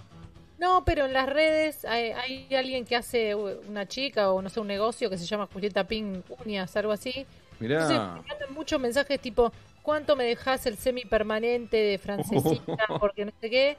[0.58, 4.60] No, pero en las redes hay, hay alguien que hace una chica o no sé,
[4.60, 7.26] un negocio que se llama Julieta Pin Uñas, algo así.
[7.62, 8.16] Entonces Mirá.
[8.16, 12.86] me mandan muchos mensajes tipo, ¿cuánto me dejas el semipermanente de francesita?
[13.00, 13.78] Porque no sé qué.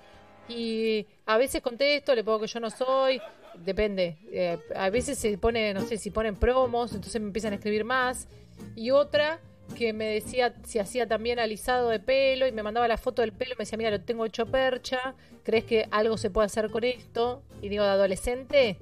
[0.48, 3.20] Y a veces contesto, le pongo que yo no soy,
[3.64, 4.18] depende.
[4.32, 7.84] Eh, a veces se pone, no sé, si ponen promos, entonces me empiezan a escribir
[7.84, 8.28] más.
[8.74, 9.40] Y otra
[9.76, 13.32] que me decía si hacía también alisado de pelo y me mandaba la foto del
[13.32, 16.70] pelo y me decía, mira, lo tengo hecho percha, ¿crees que algo se puede hacer
[16.70, 17.42] con esto?
[17.62, 18.78] Y digo, de adolescente,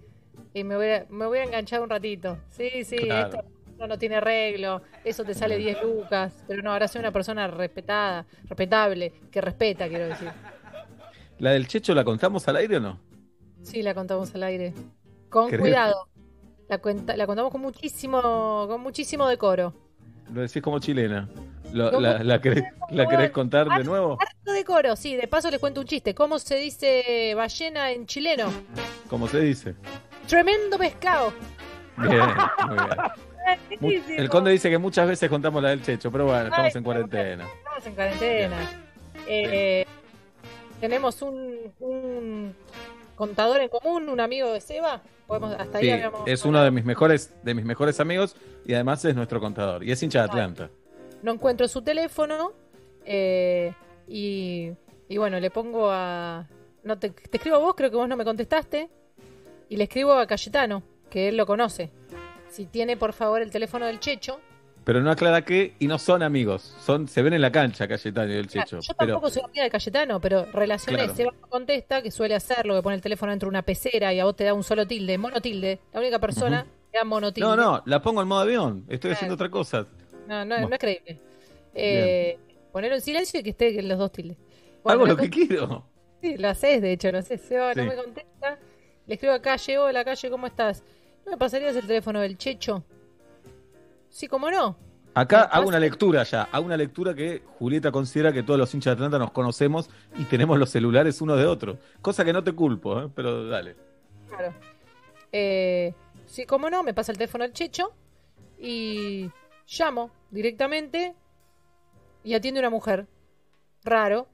[0.52, 2.38] y me voy a, me voy a enganchar un ratito.
[2.50, 3.38] Sí, sí, Claro.
[3.38, 3.44] esto
[3.78, 7.48] no, no tiene arreglo, eso te sale 10 lucas, pero no, ahora soy una persona
[7.48, 10.28] respetada, respetable, que respeta, quiero decir.
[11.38, 13.00] ¿La del Checho la contamos al aire o no?
[13.64, 14.72] Sí, la contamos al aire.
[15.31, 16.09] Con cuidado.
[16.68, 19.74] La, cuenta, la contamos con muchísimo, con muchísimo decoro.
[20.33, 21.29] Lo decís como chilena.
[21.72, 24.16] Lo- No, la, la querés, ¿La querés contar de nuevo?
[24.20, 25.16] Harto decoro, sí.
[25.16, 26.14] De paso les cuento un chiste.
[26.14, 28.46] ¿Cómo se dice ballena en chileno?
[29.11, 29.74] Como se dice.
[30.29, 31.33] Tremendo pescado.
[31.96, 32.20] Bien,
[33.81, 34.20] muy bien.
[34.20, 36.85] El conde dice que muchas veces contamos la del Checho, pero bueno, estamos Ay, en
[36.85, 37.46] cuarentena.
[37.59, 38.57] Estamos en cuarentena.
[39.27, 39.87] Eh,
[40.81, 42.55] tenemos un, un
[43.16, 45.03] contador en común, un amigo de Seba.
[45.27, 48.74] Podemos, hasta ahí Sí, habíamos es uno de mis mejores, de mis mejores amigos y
[48.74, 49.83] además es nuestro contador.
[49.85, 50.70] Y es hincha de Atlanta.
[51.22, 52.53] no encuentro su teléfono
[53.07, 53.72] eh,
[54.07, 54.70] y,
[55.09, 56.46] y bueno, le pongo a...
[56.83, 58.90] No te, te escribo a vos, creo que vos no me contestaste,
[59.70, 61.90] y le escribo a Cayetano, que él lo conoce.
[62.50, 64.38] Si tiene, por favor, el teléfono del Checho.
[64.85, 68.31] Pero no aclara que, y no son amigos, son, se ven en la cancha Cayetano
[68.33, 68.81] y el Checho.
[68.81, 70.99] Yo Pero tampoco soy amiga de Cayetano, pero relacioné.
[70.99, 71.14] Claro.
[71.14, 74.20] Seba no contesta, que suele hacerlo, que pone el teléfono dentro de una pecera y
[74.20, 75.81] a vos te da un solo tilde, monotilde.
[75.92, 77.49] La única persona que da monotilde.
[77.49, 79.14] no, no, la pongo en modo avión, estoy Claro.
[79.14, 79.87] haciendo otra cosa.
[80.29, 81.18] No, no, no es creíble.
[81.75, 82.38] Eh,
[82.70, 84.37] ponerlo en silencio y que esté en los dos tildes.
[84.85, 85.87] Hago Bueno, lo que quiero.
[86.20, 87.38] Sí, lo haces, de hecho, no sé.
[87.38, 87.88] Seba no Sí.
[87.88, 88.59] me contesta.
[89.07, 90.83] Le escribo a calle, hola calle, ¿cómo estás?
[91.25, 92.85] ¿No me pasarías el teléfono del Checho?
[94.14, 94.77] Sí, ¿cómo no?
[95.14, 98.92] Acá hago una lectura ya, hago una lectura que Julieta considera que todos los hinchas
[98.92, 101.79] de Atlanta nos conocemos y tenemos los celulares uno de otro.
[102.00, 103.11] Cosa que no te culpo, ¿eh?
[103.12, 103.74] pero dale.
[104.29, 104.55] Claro.
[105.33, 105.92] Eh,
[106.27, 106.85] sí, ¿cómo no?
[106.85, 107.92] Me pasa el teléfono del Checho
[108.57, 109.29] y
[109.66, 111.16] llamo directamente
[112.22, 113.09] y atiende una mujer.
[113.83, 114.29] Raro.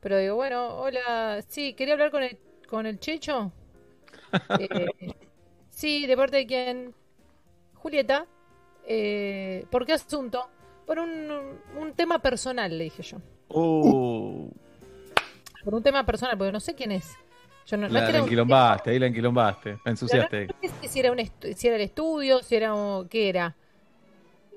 [0.00, 2.36] Pero digo, bueno, hola, sí, quería hablar con el,
[2.68, 3.52] con el Checho.
[4.58, 5.14] Eh,
[5.70, 6.94] sí, ¿de parte de quién?
[7.74, 8.26] Julieta.
[8.86, 10.48] Eh, ¿Por qué asunto?
[10.86, 13.18] Por un, un tema personal, le dije yo.
[13.48, 14.50] Uh,
[15.64, 17.12] Por un tema personal, porque no sé quién es.
[17.66, 19.78] Yo no, no la, la un- enquilombaste, ahí la enquilombaste.
[19.84, 20.46] Me ensuciaste.
[20.48, 23.54] No sé si era, un estu- si era el estudio, si era un- qué era.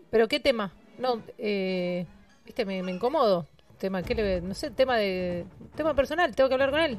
[0.10, 0.72] Pero qué tema.
[0.98, 2.06] No, eh,
[2.46, 3.48] viste, me, me incomodo.
[3.78, 6.34] Tema, ¿qué le, no sé, tema de tema personal.
[6.36, 6.98] Tengo que hablar con él.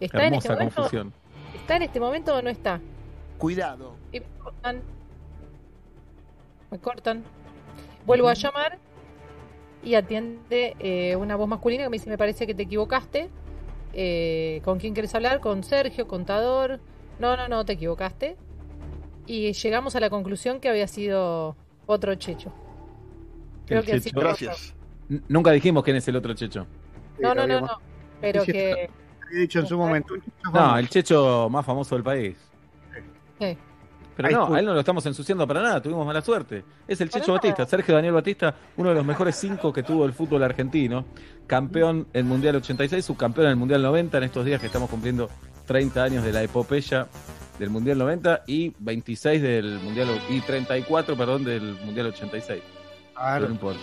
[0.00, 0.74] ¿Está en este momento?
[0.74, 1.12] confusión.
[1.54, 2.80] ¿Está en este momento o no está?
[3.38, 3.96] Cuidado.
[4.12, 4.20] Y
[6.74, 7.22] me cortan.
[8.04, 8.78] Vuelvo a llamar
[9.84, 13.30] y atiende eh, una voz masculina que me dice, me parece que te equivocaste.
[13.92, 15.38] Eh, ¿Con quién quieres hablar?
[15.38, 16.08] ¿Con Sergio?
[16.08, 16.80] ¿Contador?
[17.20, 18.36] No, no, no, te equivocaste.
[19.26, 21.56] Y llegamos a la conclusión que había sido
[21.86, 22.52] otro checho.
[23.66, 24.18] Creo El que Checho.
[24.20, 24.74] Gracias.
[25.28, 26.66] Nunca dijimos quién es el otro Checho.
[27.20, 27.68] No, no, no, no.
[28.20, 28.90] Pero Sí, sí, que...
[29.32, 30.14] dicho en su momento.
[30.52, 32.36] No, el Checho más famoso del país.
[33.38, 33.56] eh,
[34.16, 36.64] Pero no, a él no lo estamos ensuciando para nada, tuvimos mala suerte.
[36.86, 37.32] Es el Checho.
[37.32, 41.04] Batista, Sergio Daniel Batista, uno de los mejores cinco que tuvo el fútbol argentino.
[41.46, 45.28] Campeón en Mundial 86, subcampeón en el Mundial 90, en estos días que estamos cumpliendo
[45.66, 47.08] 30 años de la epopeya
[47.58, 52.62] del Mundial 90 y 26 del Mundial y 34, perdón, del Mundial 86.
[53.14, 53.34] Claro.
[53.34, 53.80] Pero no importa.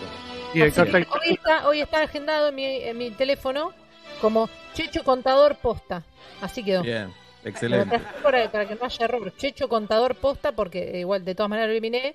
[0.50, 1.14] Así técnico.
[1.14, 3.72] hoy, está, hoy está agendado en mi, en mi teléfono
[4.20, 6.02] como Checho Contador Posta.
[6.40, 6.82] Así quedó.
[6.82, 7.12] Bien,
[7.44, 8.00] excelente.
[8.22, 9.32] Para, para que no haya error.
[9.36, 12.14] Checho contador posta, porque eh, igual de todas maneras lo eliminé.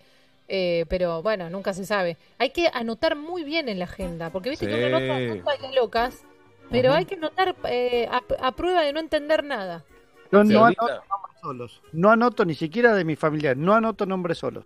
[0.49, 2.15] eh, pero bueno, nunca se sabe.
[2.37, 5.41] Hay que anotar muy bien en la agenda, porque viste que uno Sí.
[5.41, 6.23] cosas que locas,
[6.71, 9.83] pero hay que anotar eh, a, a prueba de no entender nada.
[10.31, 11.81] Yo Sí, no anoto nombres solos.
[11.91, 13.55] No anoto ni siquiera de mi familia.
[13.55, 14.65] No anoto nombres solos.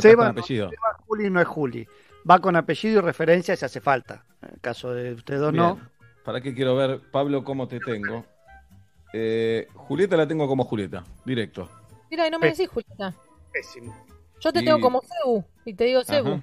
[0.00, 0.70] Seba, con no, apellido.
[0.70, 1.86] Seba, Juli no es Juli.
[2.30, 4.24] Va con apellido y referencia si hace falta.
[4.42, 5.78] En el caso de ustedes dos, no.
[6.24, 8.24] ¿Para qué quiero ver, Pablo, cómo te tengo?
[9.16, 11.68] Eh, Julieta la tengo como Julieta, directo.
[12.10, 13.14] Mira, y no me decís, Julieta.
[13.52, 13.94] Pésimo.
[14.40, 16.32] Yo te Y- tengo como Cebu, y te digo Cebu.
[16.34, 16.42] Ajá.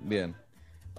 [0.00, 0.34] Bien.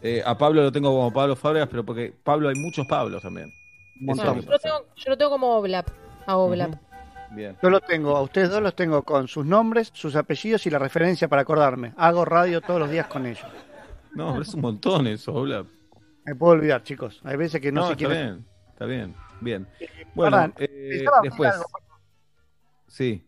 [0.01, 3.51] Eh, a Pablo lo tengo como Pablo Fábregas, pero porque Pablo hay muchos Pablos también.
[3.99, 5.89] Yo, lo tengo, yo lo tengo como Oblap.
[6.25, 6.73] A Oblap.
[7.31, 7.55] Bien.
[7.61, 10.79] Yo los tengo, a ustedes dos los tengo con sus nombres, sus apellidos y la
[10.79, 11.93] referencia para acordarme.
[11.97, 13.45] Hago radio todos los días con ellos.
[14.15, 15.67] No, pero es un montón eso, Oblap.
[16.25, 17.19] Me puedo olvidar, chicos.
[17.23, 18.23] Hay veces que no, No, sé está quién es.
[18.25, 18.45] bien,
[18.81, 19.67] está bien, bien.
[20.15, 21.65] Bueno, eh, pensaba hacer después, algo.
[22.87, 23.27] sí,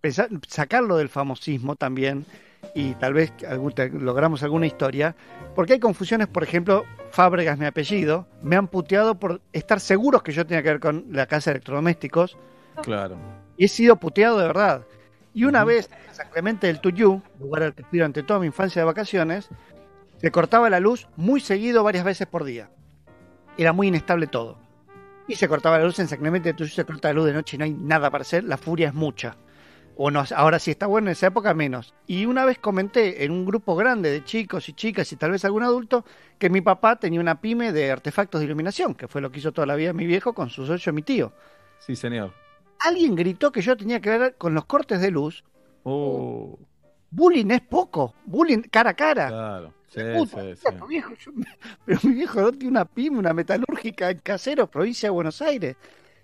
[0.00, 2.26] Pensar- sacarlo del famosismo también
[2.74, 5.14] y tal vez algún- logramos alguna historia,
[5.54, 10.32] porque hay confusiones, por ejemplo, Fábregas mi apellido, me han puteado por estar seguros que
[10.32, 12.36] yo tenía que ver con la casa de electrodomésticos
[12.82, 13.16] claro.
[13.56, 14.84] y he sido puteado de verdad.
[15.34, 18.46] Y una vez en San Clemente del Tuyú, lugar al que fui durante toda mi
[18.46, 19.48] infancia de vacaciones,
[20.16, 22.70] se cortaba la luz muy seguido varias veces por día.
[23.56, 24.58] Era muy inestable todo.
[25.32, 27.56] Y se cortaba la luz en San Clemente Tuyú, se corta la luz de noche
[27.56, 29.38] y no hay nada para hacer, la furia es mucha.
[29.96, 31.94] O no, ahora sí está bueno, en esa época menos.
[32.06, 35.42] Y una vez comenté en un grupo grande de chicos y chicas y tal vez
[35.46, 36.04] algún adulto
[36.38, 39.52] que mi papá tenía una pyme de artefactos de iluminación, que fue lo que hizo
[39.52, 41.32] toda la vida mi viejo con su socio mi tío.
[41.78, 42.34] Sí, señor.
[42.80, 45.44] Alguien gritó que yo tenía que ver con los cortes de luz
[45.84, 46.58] Oh,
[47.10, 48.14] Bullying es poco.
[48.26, 49.28] Bullying cara a cara.
[49.28, 49.74] claro.
[49.92, 50.78] Sí, Puta, sí, mira, sí.
[50.78, 51.32] tu viejo, yo-
[51.84, 55.76] pero mi viejo no tiene una pyme, una metalúrgica en Casero, provincia de Buenos Aires.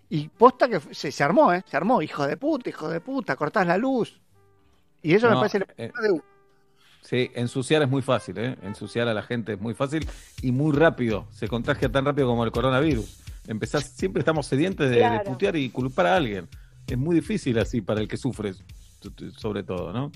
[0.09, 1.63] Y posta que se, se armó, ¿eh?
[1.69, 4.19] Se armó, hijo de puta, hijo de puta, cortás la luz.
[5.03, 5.67] Y eso me No, parece...
[5.77, 6.23] eh, de uno.
[7.03, 8.57] Sí, ensuciar es muy fácil, ¿eh?
[8.63, 10.07] Ensuciar a la gente es muy fácil
[10.43, 11.27] y muy rápido.
[11.31, 13.21] Se contagia tan rápido como el coronavirus.
[13.47, 16.49] Empezás, siempre estamos sedientes de, putear y culpar a alguien.
[16.87, 18.55] Es muy difícil así para el que sufre,
[19.37, 20.11] sobre todo, ¿no?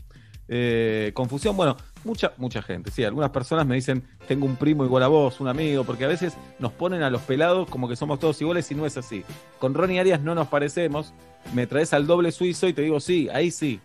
[0.48, 2.90] Eh, confusión, bueno, mucha, mucha gente.
[2.90, 6.08] Sí, algunas personas me dicen, tengo un primo igual a vos, un amigo, porque a
[6.08, 9.24] veces nos ponen a los pelados como que somos todos iguales y no es así.
[9.58, 11.12] Con Ronnie Arias no nos parecemos.
[11.54, 13.80] Me traes al doble suizo y te digo, sí, ahí sí.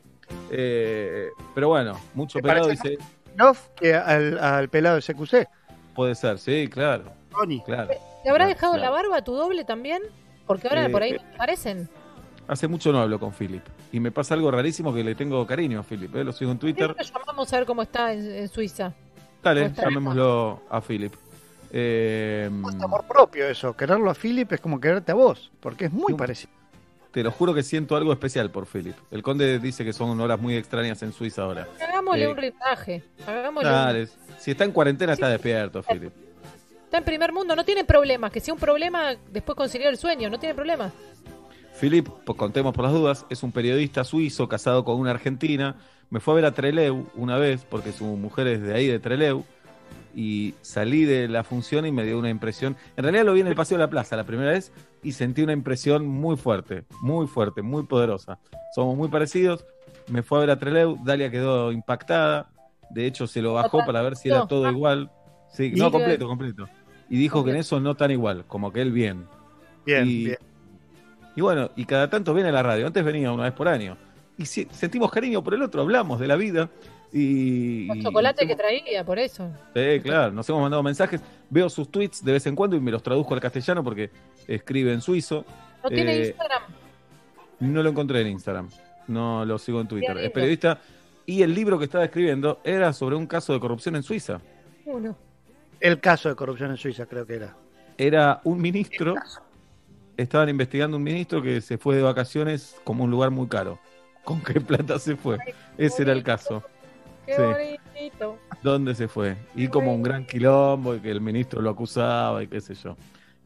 [0.52, 2.98] Eh, pero bueno, mucho ¿Te pelado dice,
[3.36, 5.48] No, que al, al pelado de CQC,
[5.96, 7.62] puede ser, sí, claro, Tony.
[7.64, 7.88] claro.
[8.24, 8.84] ¿Te habrá Claro, dejado claro.
[8.84, 10.02] la barba tu doble también?
[10.46, 11.22] Porque ahora Eh, por ahí eh.
[11.38, 11.90] parecen.
[12.48, 13.62] Hace mucho no hablo con Philip.
[13.92, 16.16] Y me pasa algo rarísimo que le tengo cariño a Philip.
[16.16, 16.24] ¿eh?
[16.24, 16.96] Lo sigo en Twitter.
[16.98, 18.94] Lo llamamos a ver cómo está en, en Suiza.
[19.44, 21.14] Dale, llamémoslo a Philip.
[21.72, 23.76] Eh, Es amor propio eso.
[23.76, 26.18] Quererlo a Philip es como quererte a vos, porque es muy No.
[26.18, 26.52] parecido.
[27.12, 28.96] te lo juro que siento algo especial por Philip.
[29.10, 31.68] El conde dice que son horas muy extrañas en Suiza ahora.
[31.82, 33.04] Hagámosle Eh, un rindaje.
[33.26, 36.14] Hagámosle un- si está en cuarentena está despierto, Philip.
[36.86, 38.32] Está en primer mundo, no tiene problemas.
[38.32, 40.94] Que sea un problema, después conciliar el sueño, no tiene problemas.
[41.80, 45.76] Philip, pues contemos por las dudas, es un periodista suizo casado con una argentina.
[46.10, 49.00] Me fue a ver a Treleu una vez, porque su mujer es de ahí, de
[49.00, 49.44] Treleu.
[50.16, 52.76] y salí de la función y me dio una impresión.
[52.96, 54.72] En realidad lo vi en el Paseo de la Plaza la primera vez
[55.04, 58.40] y sentí una impresión muy fuerte, muy fuerte, muy poderosa.
[58.74, 59.64] Somos muy parecidos.
[60.08, 62.50] Me fue a ver a Treleu, Dalia quedó impactada.
[62.90, 65.12] De hecho, se lo bajó para ver si era todo igual.
[65.52, 66.68] Sí, no, completo, completo.
[67.10, 69.26] Y dijo que en eso no tan igual, como que él bien.
[69.86, 70.38] Bien, y, bien.
[71.38, 72.88] Y bueno, y cada tanto viene a la radio.
[72.88, 73.96] Antes venía una vez por año.
[74.38, 76.70] Y si- sentimos cariño por el otro, hablamos de la vida.
[77.14, 79.50] Y, chocolates que traía, por eso.
[79.74, 81.22] Sí, claro, nos hemos mandado mensajes.
[81.50, 84.10] Veo sus tweets de vez en cuando y me los traduzco al castellano porque
[84.48, 85.46] escribe en suizo.
[85.84, 86.64] No tiene Eh, Instagram.
[87.60, 88.70] No lo encontré en Instagram.
[89.08, 90.18] No lo sigo en Twitter.
[90.18, 90.80] Es periodista.
[91.26, 94.42] Y el libro que estaba escribiendo era sobre un caso de corrupción en Suiza.
[94.86, 95.16] Uno.
[95.80, 97.56] El caso de corrupción en Suiza, creo que era.
[97.98, 99.16] Era un ministro.
[100.18, 103.80] Estaban investigando un ministro que se fue de vacaciones como un lugar muy caro.
[104.24, 105.38] ¿Con qué plata se fue?
[105.78, 106.64] Ese era el caso.
[107.26, 107.92] Qué Sí.
[107.94, 108.40] bonito.
[108.64, 109.38] ¿Dónde se fue?
[109.56, 112.98] Y como un gran quilombo y que el ministro lo acusaba y qué sé yo.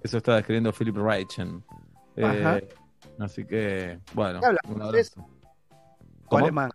[0.02, 1.62] Eso estaba escribiendo Philip Reichen.
[2.16, 2.60] Eh, Ajá.
[3.20, 5.12] así que, bueno, ¿Qué habla un francés?
[5.18, 5.32] abrazo.
[6.26, 6.46] O ¿Cómo?
[6.46, 6.72] alemán.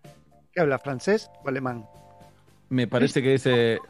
[0.52, 0.78] ¿Qué habla?
[0.78, 1.86] ¿Francés o alemán?
[2.68, 3.80] Me parece que ese.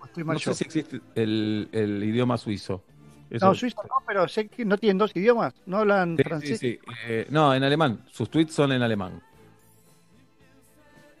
[0.00, 2.84] ¿O Estoy mal No sé si existe el, el idioma suizo.
[3.30, 5.54] Eso- No, suizo no, pero sé que no tienen dos idiomas.
[5.66, 6.58] No hablan Sí, sí, francés.
[6.58, 6.78] sí.
[7.06, 8.04] Eh, no, en alemán.
[8.10, 9.22] Sus tweets son en alemán.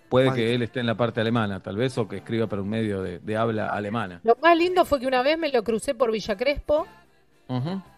[0.08, 2.68] Puede que él esté en la parte alemana, tal vez, o que escriba para un
[2.68, 4.20] medio de, de habla alemana.
[4.24, 6.84] Lo más lindo fue que una vez me lo crucé por Villa Crespo,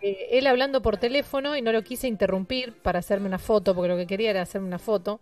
[0.02, 3.88] eh, él hablando por teléfono y no lo quise interrumpir para hacerme una foto, porque
[3.88, 5.20] lo que quería era hacerme una foto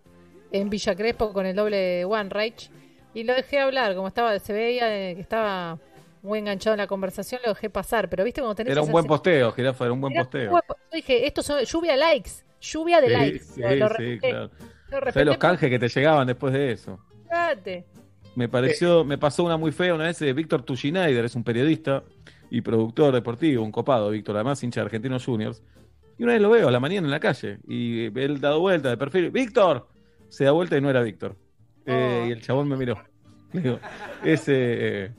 [0.51, 2.71] en Villa Crespo con el doble de One Reich.
[3.15, 5.79] Y lo dejé hablar, como estaba, se veía eh, que estaba
[6.23, 8.09] muy enganchado en la conversación, lo dejé pasar.
[8.09, 10.51] Pero viste cuando tenés Era un buen posteo, Jirafa, era un buen Era posteo.
[10.51, 12.31] buen- Yo dije, esto son lluvia de likes,
[12.61, 13.39] lluvia de Sí, likes.
[13.41, 14.19] sí, Lo- lo sí, repetí.
[14.19, 14.45] claro.
[14.45, 14.51] Lo
[14.91, 16.99] ¿Sabes repetí los canjes que te llegaban después de eso?
[17.25, 17.85] Fíjate.
[18.35, 22.03] Me pareció, me pasó una muy fea una vez de Víctor Tuschinaider, es un periodista
[22.51, 25.63] y productor deportivo, un copado, Víctor, además hincha de Argentinos Juniors.
[26.19, 28.91] Y una vez lo veo a la mañana en la calle y él dado vuelta
[28.91, 29.89] de perfil, ¡Víctor!
[30.29, 31.37] Se da vuelta y no era Víctor.
[31.87, 32.29] Eh, Oh.
[32.29, 33.03] y el chabón me miró.
[33.53, 33.79] Digo,
[34.23, 34.55] ese
[35.07, 35.11] eh,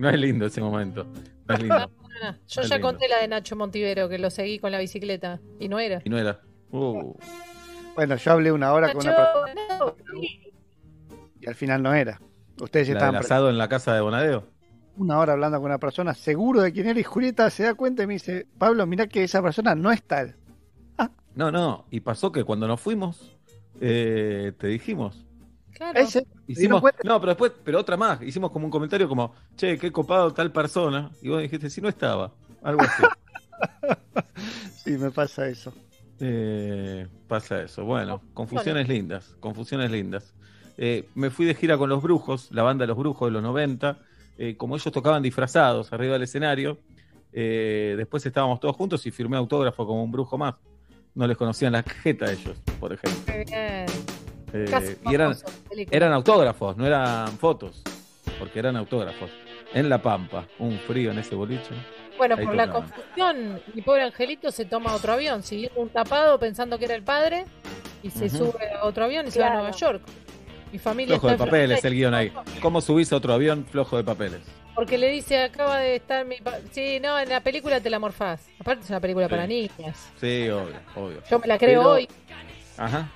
[0.00, 1.04] no es lindo ese momento.
[1.46, 1.90] No es lindo.
[2.22, 2.88] Ah, Yo ya lindo.
[2.88, 6.02] conté la de Nacho Montivero, que lo seguí con la bicicleta y no era.
[6.04, 6.40] Y no era.
[6.70, 7.14] Uh,
[7.94, 10.52] Bueno, yo hablé una hora con una persona Nacho, no, sí.
[11.40, 12.20] y al final no era.
[12.60, 14.44] Ustedes la estaban asado en la casa de Bonadeo.
[14.96, 18.02] una hora hablando con una persona seguro de quién era y Julieta se da cuenta
[18.02, 20.36] y me dice, Pablo, mira que esa persona no es tal.
[21.34, 21.86] No, no.
[21.90, 23.38] Y pasó que cuando nos fuimos,
[23.80, 25.24] eh, te dijimos.
[25.80, 25.98] Claro.
[25.98, 27.00] Ese, Hicimos, cuenta?
[27.04, 28.20] no, pero después, pero otra más.
[28.20, 31.10] Hicimos como un comentario como, che, qué copado tal persona.
[31.22, 32.34] Y vos dijiste, si no estaba.
[32.62, 33.02] Algo así.
[34.84, 35.72] sí, me pasa eso.
[36.20, 37.86] Eh, pasa eso.
[37.86, 39.34] Bueno, confusiones lindas.
[39.40, 40.34] Confusiones lindas.
[40.76, 43.42] Eh, me fui de gira con los brujos, la banda de los brujos de los
[43.42, 44.00] 90.
[44.36, 46.78] Eh, como ellos tocaban disfrazados arriba del escenario,
[47.32, 50.56] eh, después estábamos todos juntos y firmé autógrafo como un brujo más.
[51.14, 53.22] No les conocían la jeta a ellos, por ejemplo.
[53.24, 53.99] Qué bien.
[54.52, 55.36] Eh, Casi y eran.
[55.90, 57.82] Eran autógrafos, no eran fotos,
[58.38, 59.30] porque eran autógrafos.
[59.72, 61.70] En La Pampa, un frío en ese boliche.
[62.18, 62.88] Bueno, ahí por la tocaban.
[62.90, 67.02] confusión, mi pobre angelito se toma otro avión, siguiendo un tapado pensando que era el
[67.02, 67.44] padre,
[68.02, 69.54] y se sube a otro avión y se va a.
[69.54, 70.02] Nueva York.
[70.72, 72.32] Mi familia Flojo de papeles el guion ahí.
[72.62, 74.40] ¿Cómo subís a otro avión flojo de papeles?
[74.74, 76.36] Porque le dice, acaba de estar mi...
[76.36, 78.46] pa- Sí, no, en la película te la morfás.
[78.58, 79.30] Aparte es una película Sí.
[79.30, 80.08] para niñas.
[80.20, 81.22] Sí, obvio, obvio.
[81.28, 82.08] Yo me la creo Pero- hoy.
[82.78, 83.08] Ajá.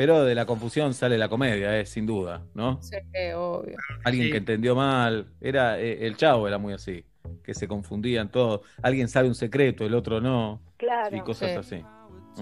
[0.00, 2.80] Pero de la confusión sale la comedia, eh, sin duda, ¿no?
[2.80, 2.96] Sí,
[3.36, 3.76] obvio.
[4.02, 4.30] Alguien Sí.
[4.32, 5.26] que entendió mal.
[5.42, 7.04] Era, eh, el chavo era muy así,
[7.44, 8.62] que se confundían todos.
[8.82, 10.58] Alguien sabe un secreto, el otro no.
[10.78, 11.14] Claro.
[11.14, 11.76] Y cosas Sí.
[11.76, 11.84] así.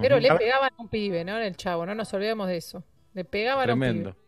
[0.01, 1.37] Pero le pegaban a un pibe, ¿no?
[1.37, 2.85] En el chavo, no nos olvidemos de eso.
[3.13, 4.13] Le pegaban a un Tremendo.
[4.13, 4.25] pibe.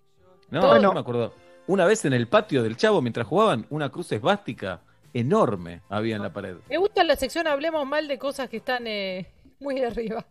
[0.50, 1.32] No, Todo- no me acuerdo.
[1.68, 4.80] Una vez en el patio del Chavo, mientras jugaban, una cruz esvástica
[5.14, 6.56] enorme había en la pared.
[6.68, 9.28] Me gusta la sección Hablemos mal de cosas que están eh,
[9.60, 10.26] muy arriba.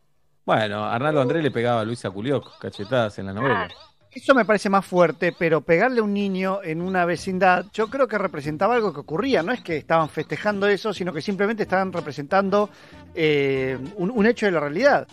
[0.49, 3.69] Bueno, Arnaldo Andrés le pegaba a Luisa Culioc cachetadas en la novela.
[4.09, 8.07] Eso me parece más fuerte, pero pegarle a un niño en una vecindad, yo creo
[8.07, 9.43] que representaba algo que ocurría.
[9.43, 12.67] No es que estaban festejando eso, sino que simplemente estaban representando
[13.13, 15.07] eh, un, un hecho de la realidad.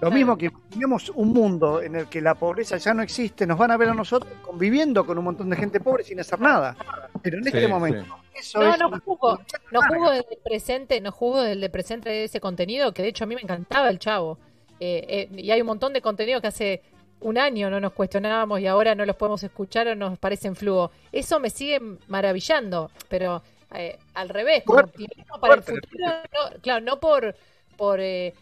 [0.00, 3.58] Lo mismo que imaginemos un mundo en el que la pobreza ya no existe, nos
[3.58, 6.74] van a ver a nosotros conviviendo con un montón de gente pobre sin hacer nada.
[7.22, 8.10] Pero en este Sí, momento, sí.
[8.40, 9.38] eso No, es no una- juzgo,
[9.70, 13.08] no juzgo desde el presente, no juzgo desde el presente de ese contenido, que de
[13.10, 14.38] hecho a mí me encantaba el chavo.
[14.84, 16.82] Eh, eh, y hay un montón de contenido que hace
[17.20, 20.90] un año no nos cuestionábamos y ahora no los podemos escuchar o nos parecen flujo.
[21.12, 26.84] Eso me sigue maravillando, pero eh, al revés, como optimismo para el futuro, no, claro,
[26.84, 27.36] no por,
[27.76, 28.34] por, eh,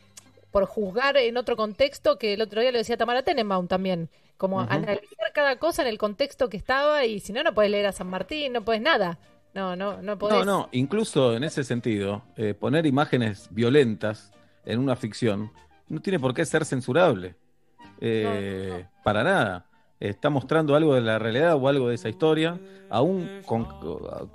[0.50, 4.60] por juzgar en otro contexto, que el otro día lo decía Tamara Tenenbaum también, como
[4.60, 7.92] analizar cada cosa en el contexto que estaba y si no, no puedes leer a
[7.92, 9.18] San Martín, no puedes nada.
[9.52, 10.38] No, no, no podés.
[10.38, 14.32] No, no, incluso en ese sentido, eh, poner imágenes violentas
[14.64, 15.50] en una ficción
[15.90, 17.34] no tiene por qué ser censurable.
[18.00, 19.66] Eh, Para nada.
[19.98, 23.66] Está mostrando algo de la realidad o algo de esa historia, aún con-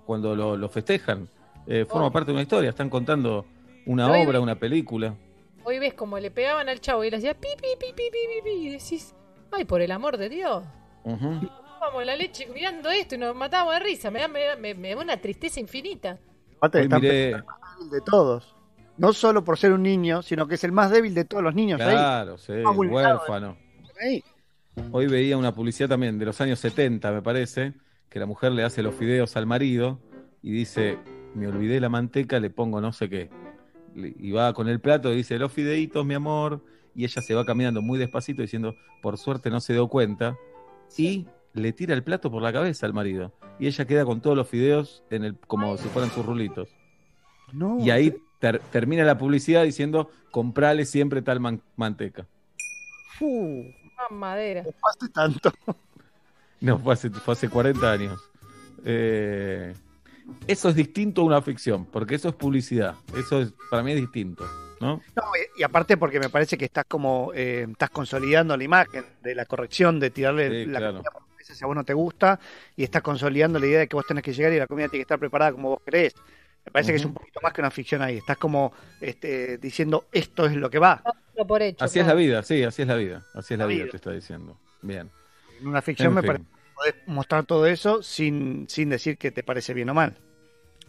[0.06, 1.28] cuando lo, lo festejan.
[1.66, 2.12] Eh, forma Oh.
[2.12, 3.46] parte de una historia, están contando
[3.88, 5.16] una obra, una película.
[5.64, 8.12] Hoy ves como le pegaban al chavo y le hacía pi, pi, pi, pi, pi,
[8.12, 9.16] pi, pi, y decís,
[9.52, 10.64] ay, por el amor de Dios.
[11.04, 11.50] Ujú.
[11.82, 14.12] Vamos la leche mirando esto y nos matábamos de risa.
[14.12, 16.20] Me da, me da- me- me da una tristeza infinita.
[16.62, 17.44] Miré-
[17.92, 18.55] de todos.
[18.98, 21.54] No solo por ser un niño, sino que es el más débil de todos los
[21.54, 21.92] niños ahí.
[21.92, 23.18] Claro, sí, Más vulnerable.
[23.20, 23.58] huérfano.
[24.02, 24.24] Ahí.
[24.92, 27.74] Hoy veía una publicidad también de los años 70, me parece,
[28.10, 30.00] que la mujer le hace los fideos al marido
[30.42, 30.98] y dice,
[31.34, 33.30] me olvidé la manteca, le pongo no sé qué.
[33.96, 36.62] Y va con el plato y dice, los fideitos, mi amor.
[36.94, 40.36] Y ella se va caminando muy despacito diciendo, por suerte no se dio cuenta.
[40.98, 43.34] Y le tira el plato por la cabeza al marido.
[43.60, 46.70] Y ella queda con todos los fideos en el, como si fueran sus rulitos.
[47.54, 52.26] No, Y ahí ter- termina la publicidad diciendo, comprale siempre tal man- manteca.
[53.18, 53.64] fu,
[54.10, 54.64] Mamadera.
[54.64, 55.52] no pase tanto.
[56.62, 58.20] No, fue hace, fue hace 40 años.
[58.84, 59.74] Eh,
[60.48, 62.96] eso es distinto a una ficción, porque eso es publicidad.
[63.16, 64.44] Eso es, para mí es distinto,
[64.82, 65.02] ¿no?
[65.16, 65.24] No,
[65.58, 69.36] y, y aparte porque me parece que estás como eh, estás consolidando la imagen de
[69.36, 70.94] la corrección, de tirarle Sí, la claro.
[70.98, 72.40] comida por la mesa si a vos no te gusta,
[72.76, 75.00] y estás consolidando la idea de que vos tenés que llegar y la comida tiene
[75.00, 76.14] que estar preparada como vos querés.
[76.66, 78.18] Me parece que es un poquito más que una ficción ahí.
[78.18, 81.04] Estás como este, diciendo esto es lo que va.
[81.38, 81.84] Lo por hecho.
[81.84, 83.24] Así es la vida, sí, así es la vida.
[83.34, 83.92] Así es la La vida, vida.
[83.92, 84.58] te está diciendo.
[84.82, 85.10] Bien.
[85.62, 86.28] En una ficción En me fin.
[86.28, 90.18] parece que podés mostrar todo eso sin, sin decir que te parece bien o mal.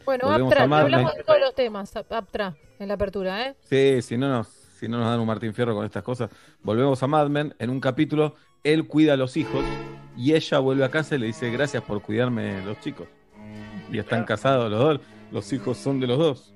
[0.05, 3.57] Bueno, Aptra, hablamos de todos los temas, Ap- Aptra, en la apertura, ¿eh?
[3.69, 6.31] Sí, si no nos, si no nos dan un Martín Fierro con estas cosas.
[6.63, 7.55] Volvemos a Mad Men.
[7.59, 9.65] En un capítulo, él cuida a los hijos
[10.17, 13.09] y ella vuelve a casa y le dice, gracias por cuidarme los chicos.
[13.91, 15.01] Y están casados los dos.
[15.33, 16.53] Los hijos son de los dos.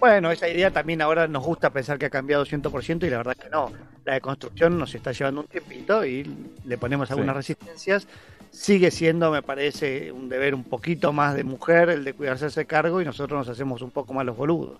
[0.00, 3.36] Bueno, esa idea también ahora nos gusta pensar que ha cambiado 100% y la verdad
[3.36, 3.72] que no.
[4.04, 6.30] La deconstrucción nos está llevando un tiempito y
[6.64, 7.54] le ponemos algunas Sí.
[7.54, 8.06] resistencias.
[8.50, 12.66] Sigue siendo, me parece, un deber un poquito más de mujer el de cuidarse ese
[12.66, 14.78] cargo y nosotros nos hacemos un poco más los boludos.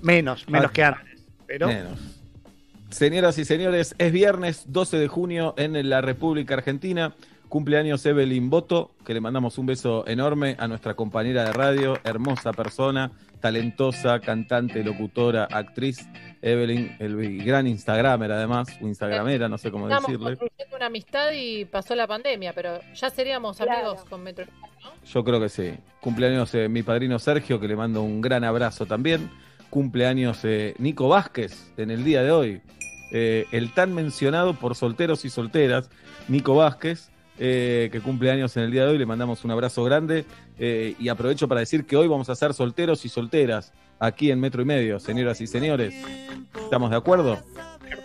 [0.00, 0.72] Menos, menos Ah.
[0.72, 1.22] que antes.
[1.46, 1.98] Pero Menos.
[2.90, 7.14] Señoras y señores, es viernes 12 de junio en la República Argentina.
[7.52, 12.50] Cumpleaños Evelyn Boto, que le mandamos un beso enorme a nuestra compañera de radio, hermosa
[12.54, 16.08] persona, talentosa, cantante, locutora, actriz.
[16.40, 20.38] Evelyn, el gran Instagramer además, o Instagramera, no sé cómo Estamos decirle.
[20.38, 23.72] construyendo una amistad y pasó la pandemia, pero ya seríamos Claro.
[23.90, 24.46] amigos con Metro.
[25.12, 25.74] Yo creo que sí.
[26.00, 29.28] Cumpleaños eh, mi padrino Sergio, que le mando un gran abrazo también.
[29.68, 32.62] Cumpleaños eh, Nico Vázquez en el día de hoy.
[33.12, 35.90] Eh, el tan mencionado por solteros y solteras,
[36.28, 37.11] Nico Vázquez,
[37.44, 38.98] eh, que cumple años en el día de hoy.
[38.98, 40.24] Le mandamos un abrazo grande.
[40.58, 44.38] eh, y aprovecho para decir que hoy vamos a ser solteros y solteras aquí en
[44.38, 45.92] Metro y Medio, señoras y señores.
[46.54, 47.42] ¿Estamos de acuerdo?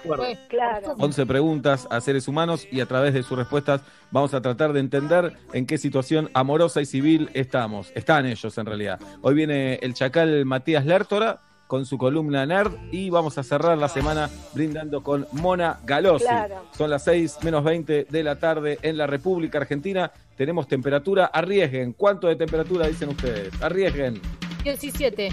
[0.06, 0.96] Pues, Claro.
[0.98, 4.80] 11 preguntas a seres humanos y a través de sus respuestas vamos a tratar de
[4.80, 7.92] entender en qué situación amorosa y civil estamos.
[7.94, 9.00] Están ellos en realidad.
[9.22, 13.90] Hoy viene el chacal Matías Lertora con su columna Nerd y vamos a cerrar la
[13.90, 16.26] semana brindando con Mona Galossi.
[16.26, 16.64] Claro.
[16.76, 20.12] Son las 6 menos 20 de la tarde en la República Argentina.
[20.36, 21.26] Tenemos temperatura.
[21.26, 21.94] Arriesguen.
[21.94, 23.54] ¿Cuánto de temperatura dicen ustedes?
[23.62, 24.22] Arriesguen.
[24.64, 25.30] 17.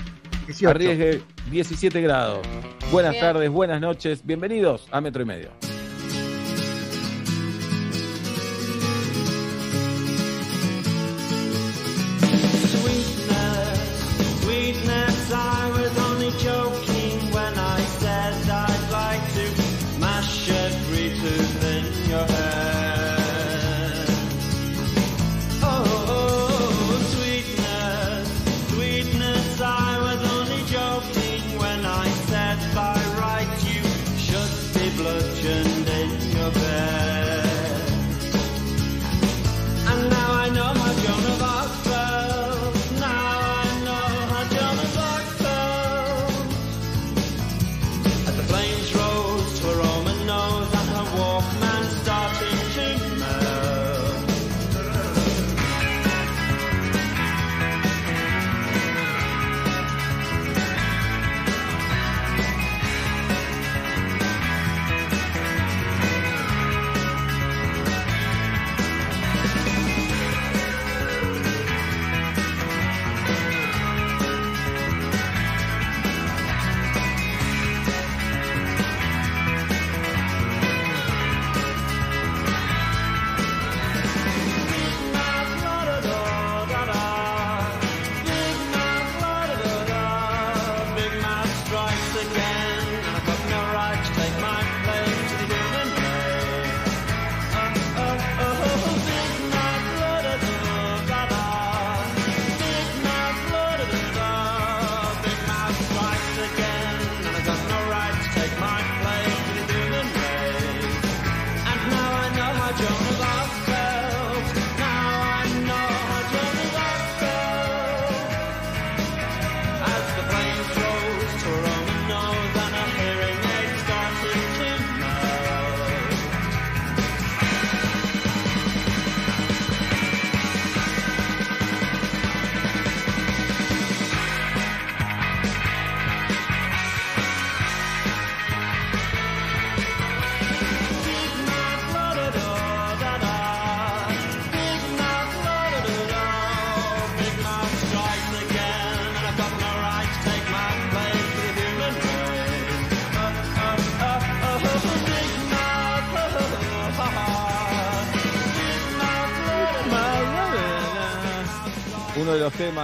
[0.47, 0.69] 18.
[0.69, 2.47] Arriesgue 17 grados.
[2.91, 3.25] Buenas Bien.
[3.25, 4.25] tardes, buenas noches.
[4.25, 5.64] Bienvenidos a Metro y Medio.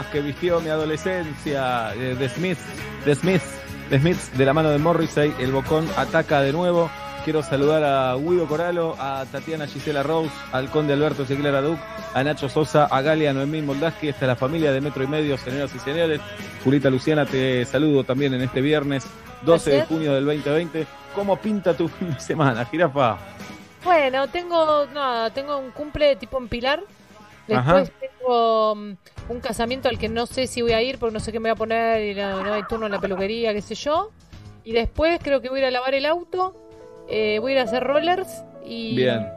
[0.00, 2.62] Temas que vistió mi adolescencia, eh, The Smiths,
[3.04, 3.58] The Smiths,
[3.90, 6.90] The Smiths, de la mano de Morrissey, el Bocón ataca de nuevo.
[7.24, 11.78] Quiero saludar a Guido Coralo, a Tatiana Gisela Rose, al Conde Alberto Ezequiel Araduc,
[12.14, 15.74] a Nacho Sosa, a Galia Noemí Moldaski, es la familia de Metro y Medio, señoras
[15.74, 16.20] y señores.
[16.64, 19.06] Julita Luciana, te saludo también en este viernes
[19.42, 20.86] 12 de junio del 2020.
[21.14, 23.18] ¿Cómo pinta tu fin de semana, jirafa?
[23.84, 26.80] Bueno, tengo nada, tengo un cumple tipo en Pilar.
[27.56, 28.92] Después tengo mm,
[29.28, 31.48] un casamiento al que no sé si voy a ir porque no sé qué me
[31.50, 34.10] voy a poner y no, no hay turno en la peluquería, qué sé yo.
[34.64, 36.54] Y después creo que voy a ir a lavar el auto,
[37.08, 38.96] eh, voy a ir a hacer rollers y...
[38.96, 39.28] Bien.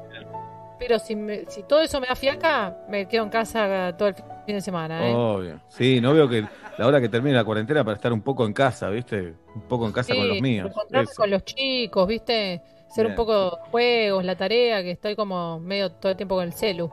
[0.80, 4.16] Pero si, me- si todo eso me da fiaca, me quedo en casa todo el
[4.16, 5.14] fin de semana, ¿eh?
[5.16, 5.62] Obvio.
[5.70, 6.46] Sí, no veo que
[6.78, 9.34] la hora que termine la cuarentena para estar un poco en casa, ¿viste?
[9.56, 10.70] Un poco en casa con los míos.
[10.70, 11.22] encontrarme Eso.
[11.22, 12.62] con los chicos, ¿viste?
[12.94, 16.54] Ser un poco juegos, la tarea, que estoy como medio todo el tiempo con el
[16.54, 16.92] celu.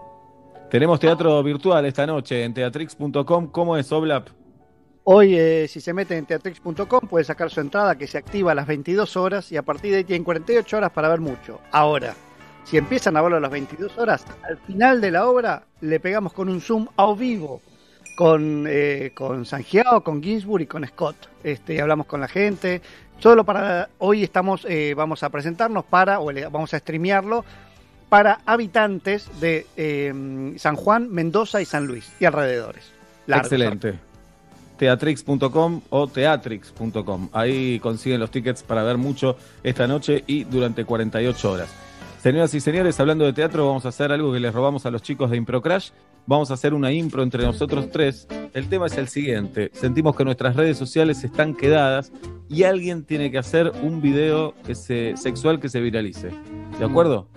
[0.71, 3.49] Tenemos teatro virtual esta noche en teatrix.com.
[3.49, 4.29] ¿Cómo es, Oblap?
[5.03, 8.55] Hoy, eh, si se mete en teatrix.com, puede sacar su entrada que se activa a
[8.55, 11.61] las 22 horas y a partir de ahí tienen 48 horas para ver mucho.
[11.73, 12.15] Ahora,
[12.63, 16.33] si empiezan a verlo a las 22 horas, al final de la obra le pegamos
[16.33, 17.61] con un zoom a vivo
[18.15, 21.17] con, eh, con Sangiao, con Ginsburg y con Scott.
[21.43, 22.81] Este, y hablamos con la gente.
[23.19, 27.45] Solo para hoy estamos, eh, vamos a presentarnos para, o vamos a streamearlo
[28.11, 32.85] para habitantes de eh, San Juan, Mendoza y San Luis y alrededores.
[33.27, 33.95] Excelente.
[34.77, 37.29] Teatrix.com o teatrix.com.
[37.33, 41.71] Ahí consiguen los tickets para ver mucho esta noche y durante 48 horas.
[42.21, 45.01] Señoras y señores, hablando de teatro, vamos a hacer algo que les robamos a los
[45.01, 45.91] chicos de Improcrash.
[46.27, 48.27] Vamos a hacer una impro entre nosotros tres.
[48.53, 49.71] El tema es el siguiente.
[49.73, 52.13] Sentimos que nuestras redes sociales están quedadas
[52.49, 56.31] y alguien tiene que hacer un video sexual que se viralice.
[56.79, 57.29] ¿De acuerdo?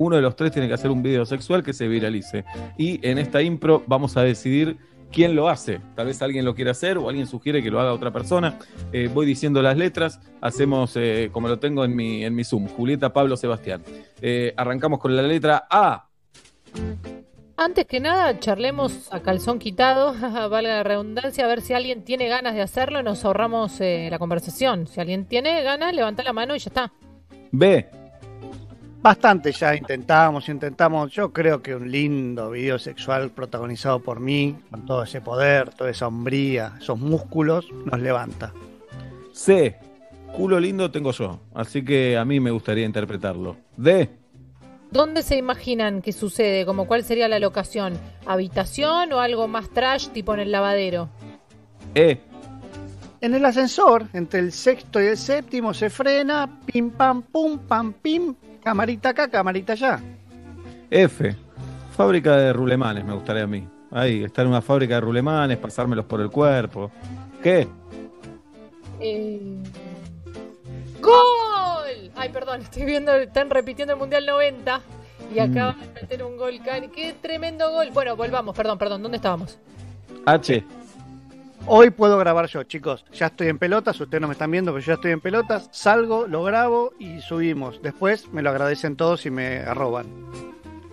[0.00, 2.46] Uno de los tres tiene que hacer un video sexual que se viralice.
[2.78, 4.78] Y en esta impro vamos a decidir
[5.12, 5.78] quién lo hace.
[5.94, 8.58] Tal vez alguien lo quiera hacer o alguien sugiere que lo haga otra persona.
[8.94, 12.66] Eh, voy diciendo las letras, hacemos eh, como lo tengo en mi, en mi Zoom,
[12.68, 13.82] Julieta, Pablo, Sebastián.
[14.22, 16.08] Eh, arrancamos con la letra A.
[17.58, 20.14] Antes que nada, charlemos a calzón quitado,
[20.48, 24.18] valga la redundancia, a ver si alguien tiene ganas de hacerlo y nos ahorramos la
[24.18, 24.86] conversación.
[24.86, 26.92] Si alguien tiene ganas, levanta la mano y ya está.
[27.52, 27.99] B.
[29.02, 31.10] Bastante ya intentamos, intentamos.
[31.10, 35.88] Yo creo que un lindo video sexual protagonizado por mí, con todo ese poder, toda
[35.90, 38.52] esa hombría, esos músculos, nos levanta.
[39.32, 39.76] C.
[40.36, 43.56] Culo lindo tengo yo, así que a mí me gustaría interpretarlo.
[43.74, 44.10] D.
[44.90, 46.66] ¿Dónde se imaginan que sucede?
[46.66, 47.94] Como cuál sería la locación?
[48.26, 51.08] ¿Habitación o algo más trash, tipo en el lavadero?
[51.94, 52.20] E.
[53.20, 57.92] En el ascensor, entre el sexto y el séptimo, se frena, pim pam pum pam
[57.92, 60.00] pim, camarita acá, camarita allá.
[60.90, 61.36] F.
[61.94, 63.68] Fábrica de rulemanes me gustaría a mí.
[63.90, 66.90] Ahí, estar en una fábrica de rulemanes, pasármelos por el cuerpo.
[67.42, 67.68] ¿Qué?
[69.00, 69.62] Eh,
[71.00, 72.10] ¡Gol!
[72.16, 74.80] Ay, perdón, estoy viendo, están repitiendo el Mundial 90
[75.34, 76.58] y acaban de meter un gol.
[76.94, 77.90] ¡Qué tremendo gol!
[77.92, 79.58] Bueno, volvamos, perdón, perdón, ¿dónde estábamos?
[80.24, 80.64] H.
[81.66, 83.04] Hoy puedo grabar yo, chicos.
[83.12, 85.68] Ya estoy en pelotas, ustedes no me están viendo, pero yo ya estoy en pelotas.
[85.72, 87.80] Salgo, lo grabo y subimos.
[87.82, 90.06] Después me lo agradecen todos y me arroban.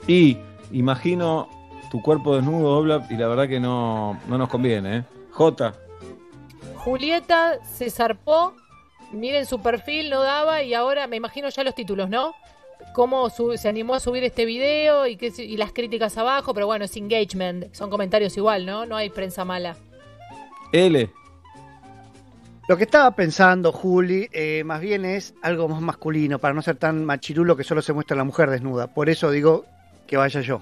[0.08, 0.38] Y
[0.72, 1.50] imagino
[1.90, 5.04] tu cuerpo desnudo, Oblap, y la verdad que no, no nos conviene, ¿eh?
[5.32, 5.74] J.
[6.76, 8.54] Julieta se zarpó,
[9.12, 12.34] miren su perfil, no daba y ahora me imagino ya los títulos, ¿no?
[12.94, 16.86] Cómo su- se animó a subir este video y, y las críticas abajo, pero bueno,
[16.86, 18.86] es engagement, son comentarios igual, ¿no?
[18.86, 19.76] No hay prensa mala.
[20.72, 21.10] L.
[22.68, 26.76] Lo que estaba pensando, Juli, eh, más bien es algo más masculino, para no ser
[26.76, 28.88] tan machirulo que solo se muestra la mujer desnuda.
[28.88, 29.66] Por eso digo
[30.06, 30.62] que vaya yo.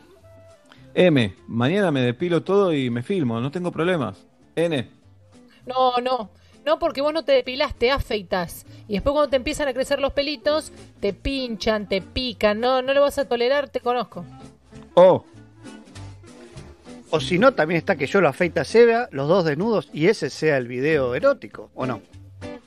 [0.94, 1.36] M.
[1.48, 4.24] Mañana me depilo todo y me filmo, no tengo problemas.
[4.56, 4.88] N.
[5.66, 6.30] No, no,
[6.64, 8.66] no porque vos no te depilás, te afeitas.
[8.88, 12.94] Y después cuando te empiezan a crecer los pelitos, te pinchan, te pican, no, no
[12.94, 14.24] lo vas a tolerar, te conozco.
[14.94, 15.26] O.
[17.12, 20.08] O si no, también está que yo lo afeita a Seba, los dos desnudos, y
[20.08, 22.02] ese sea el video erótico, ¿o no?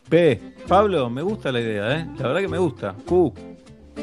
[0.09, 0.41] P.
[0.67, 2.07] Pablo, me gusta la idea, ¿eh?
[2.19, 2.95] La verdad que me gusta.
[3.05, 3.35] Q.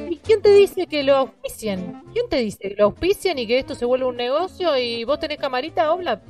[0.09, 2.03] ¿Y quién te dice que lo auspician?
[2.13, 5.19] ¿Quién te dice que lo auspician y que esto se vuelve un negocio y vos
[5.19, 6.21] tenés camarita, Obla?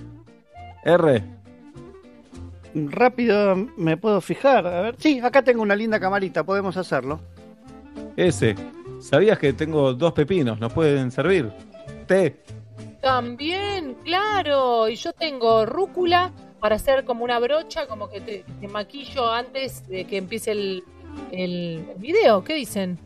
[0.84, 1.24] R.
[2.74, 4.96] Rápido me puedo fijar, a ver.
[5.00, 7.20] Sí, acá tengo una linda camarita, podemos hacerlo.
[8.16, 8.56] S.
[9.00, 10.60] ¿Sabías que tengo dos pepinos?
[10.60, 11.52] ¿Nos pueden servir?
[12.08, 12.36] T.
[13.06, 14.90] También, claro.
[14.90, 19.88] Y yo tengo rúcula para hacer como una brocha, como que te, te maquillo antes
[19.88, 20.84] de que empiece el,
[21.32, 22.44] el video.
[22.44, 22.98] ¿Qué dicen?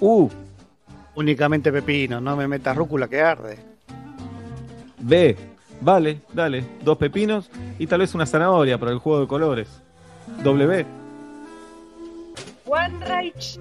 [0.00, 0.28] U.
[1.14, 3.56] Únicamente pepino, no me metas rúcula que arde.
[4.98, 5.36] B.
[5.80, 6.64] Vale, dale.
[6.82, 9.68] Dos pepinos y tal vez una zanahoria para el juego de colores.
[10.42, 10.84] W.
[12.64, 13.60] One Reich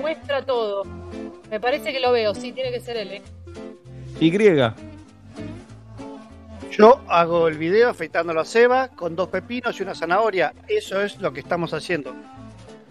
[0.00, 0.84] muestra todo.
[1.50, 3.22] Me parece que lo veo, sí, tiene que ser él, ¿eh?
[4.20, 4.30] Y.
[6.70, 10.52] Yo hago el video afeitándolo a Seba con dos pepinos y una zanahoria.
[10.68, 12.14] Eso es lo que estamos haciendo.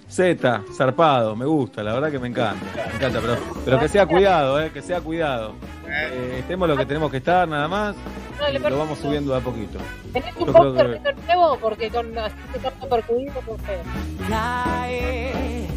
[0.08, 2.66] Z, zarpado, me gusta, la verdad que me encanta.
[2.90, 5.54] Me encanta, pero, pero que sea cuidado, eh, que sea cuidado.
[5.88, 7.96] Eh, estemos lo que tenemos que estar, nada más.
[8.40, 9.78] No, le y lo vamos subiendo de a poquito.
[10.14, 11.58] ¿Tenés un póster que- nuevo?
[11.60, 13.82] Porque con así se está perjudido por feo.
[14.28, 15.68] Cae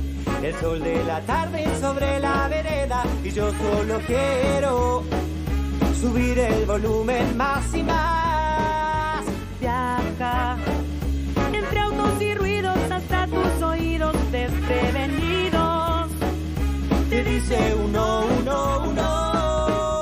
[0.42, 5.04] el sol de la tarde sobre la vereda y yo solo quiero
[6.02, 9.24] subir el volumen más y más.
[9.60, 10.56] Viaja
[11.52, 16.10] entre autos y ruidos hasta tus oídos desprevenidos.
[17.08, 20.00] Te dice uno, uno, uno.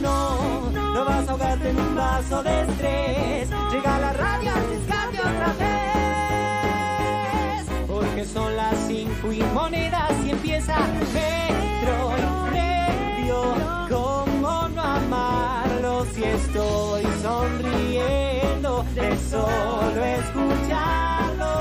[0.00, 3.50] No, no vas a ahogarte en un vaso de estrés.
[3.72, 5.74] Llega la radio, arriesgate otra vez.
[7.88, 11.53] Porque son las cinco y monedas y empieza metro
[16.54, 21.52] estoy sonriendo de solo escucharlo?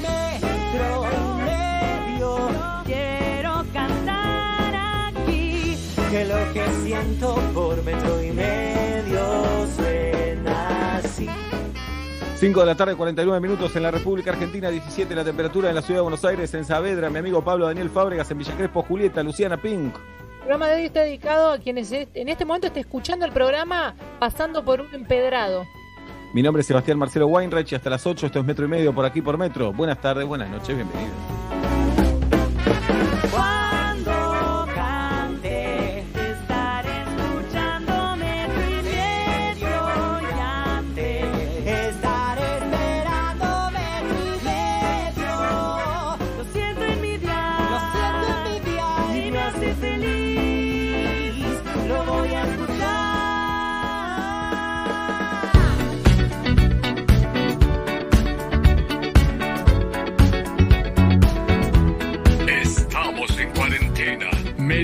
[0.00, 2.38] Metro y medio.
[2.84, 4.74] Quiero cantar
[5.08, 5.76] aquí.
[6.10, 11.28] que lo que siento por metro y medio suena así.
[12.36, 15.82] 5 de la tarde, 49 minutos en la República Argentina, 17 la temperatura en la
[15.82, 19.24] ciudad de Buenos Aires, en Saavedra, mi amigo Pablo Daniel Fábregas, en Villa Crespo, Julieta,
[19.24, 19.96] Luciana Pink.
[20.48, 23.94] El programa de hoy está dedicado a quienes en este momento esté escuchando el programa
[24.18, 25.66] pasando por un empedrado.
[26.32, 28.94] Mi nombre es Sebastián Marcelo Weinreich y hasta las 8, esto es metro y medio
[28.94, 29.74] por aquí por metro.
[29.74, 31.77] Buenas tardes, buenas noches, bienvenidos.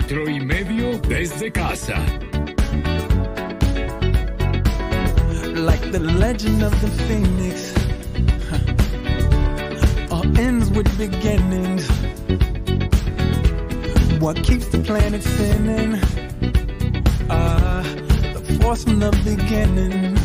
[0.06, 1.94] Metro y medio desde casa.
[5.54, 7.72] like the legend of the phoenix.
[8.50, 10.14] huh.
[10.14, 11.88] All ends with beginnings.
[14.20, 15.98] What keeps the planet spinning?
[17.30, 17.82] Ah,
[18.34, 20.23] the force from the beginning.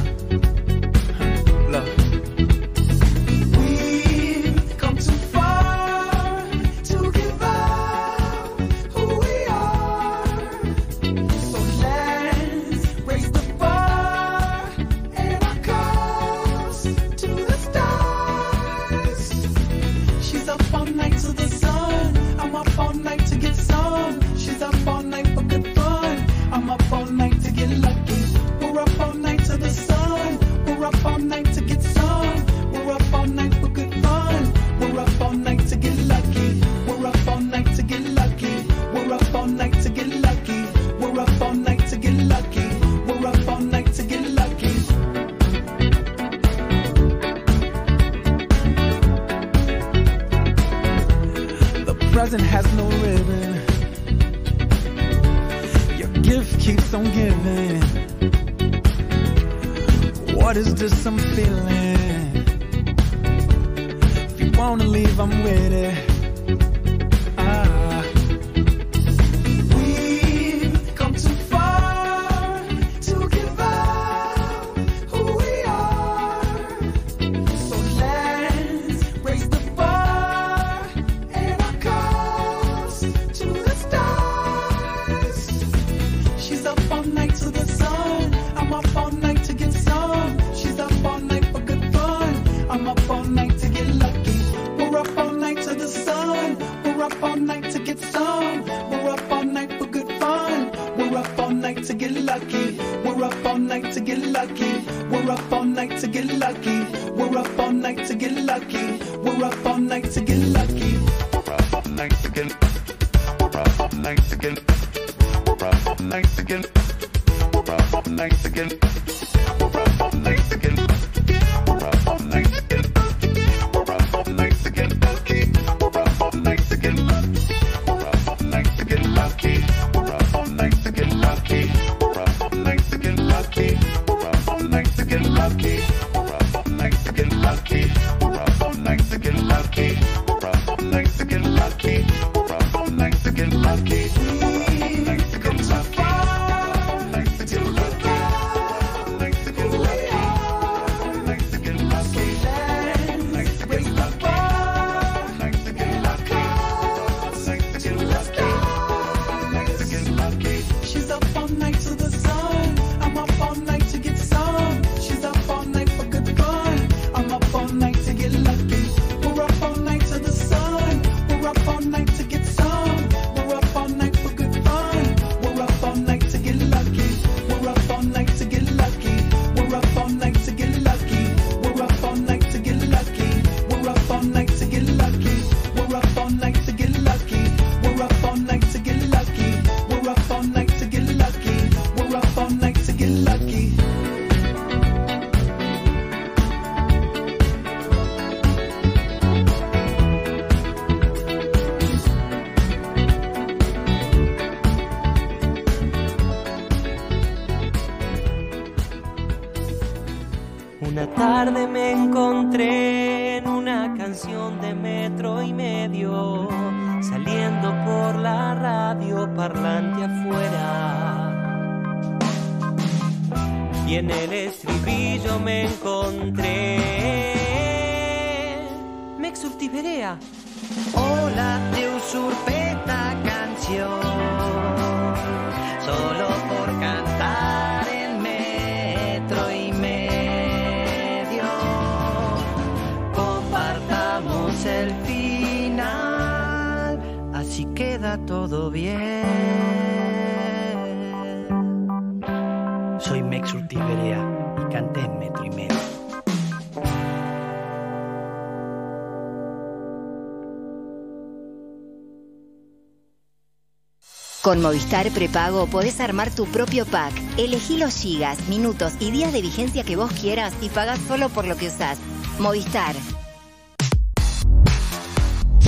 [264.50, 267.14] Con Movistar Prepago podés armar tu propio pack.
[267.38, 271.46] Elegí los gigas, minutos y días de vigencia que vos quieras y pagás solo por
[271.46, 272.00] lo que usás.
[272.40, 272.96] Movistar.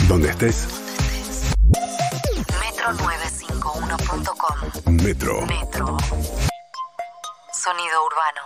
[0.08, 0.68] Donde estés,
[2.64, 4.96] Metro951.com.
[4.96, 5.46] Metro.
[5.46, 5.98] Metro.
[7.54, 8.42] Sonido urbano.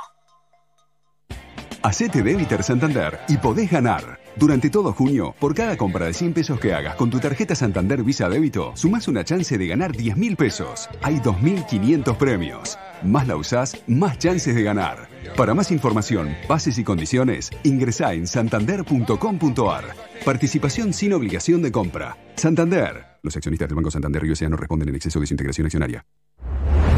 [1.82, 4.15] Hacete débiter Santander y podés ganar.
[4.38, 8.04] Durante todo junio, por cada compra de 100 pesos que hagas con tu tarjeta Santander
[8.04, 10.90] Visa Débito, sumás una chance de ganar 10 mil pesos.
[11.02, 12.78] Hay 2.500 premios.
[13.02, 15.08] Más la usás, más chances de ganar.
[15.38, 19.96] Para más información, bases y condiciones, ingresá en santander.com.ar.
[20.26, 22.18] Participación sin obligación de compra.
[22.36, 23.06] Santander.
[23.24, 26.06] Los accionistas del Banco Santander Río no responden en exceso de su integración accionaria.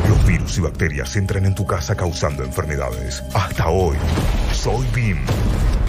[0.10, 3.24] Los virus y bacterias entran en tu casa causando enfermedades.
[3.36, 3.96] Hasta hoy,
[4.54, 5.18] soy BIM.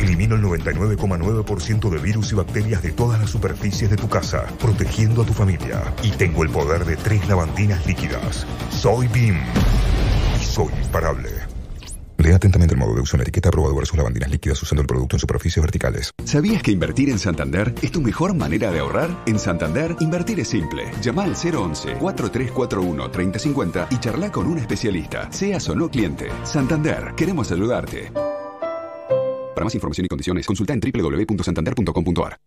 [0.01, 5.23] Elimino el 99,9% de virus y bacterias de todas las superficies de tu casa, protegiendo
[5.23, 5.83] a tu familia.
[6.03, 8.47] Y tengo el poder de tres lavandinas líquidas.
[8.71, 9.37] Soy BIM.
[10.41, 11.31] Y soy imparable.
[12.19, 14.89] Lea atentamente el modo de uso en la etiqueta aprobado versus lavandinas líquidas usando el
[14.89, 16.11] producto en superficies verticales.
[16.25, 19.23] ¿Sabías que invertir en Santander es tu mejor manera de ahorrar?
[19.27, 20.91] En Santander, invertir es simple.
[21.01, 26.29] Llama al 011-4341-3050 y charla con un especialista, seas o no cliente.
[26.43, 28.11] Santander, queremos ayudarte.
[29.59, 32.39] Para más información y condiciones, consulta en www.santander.com.ar.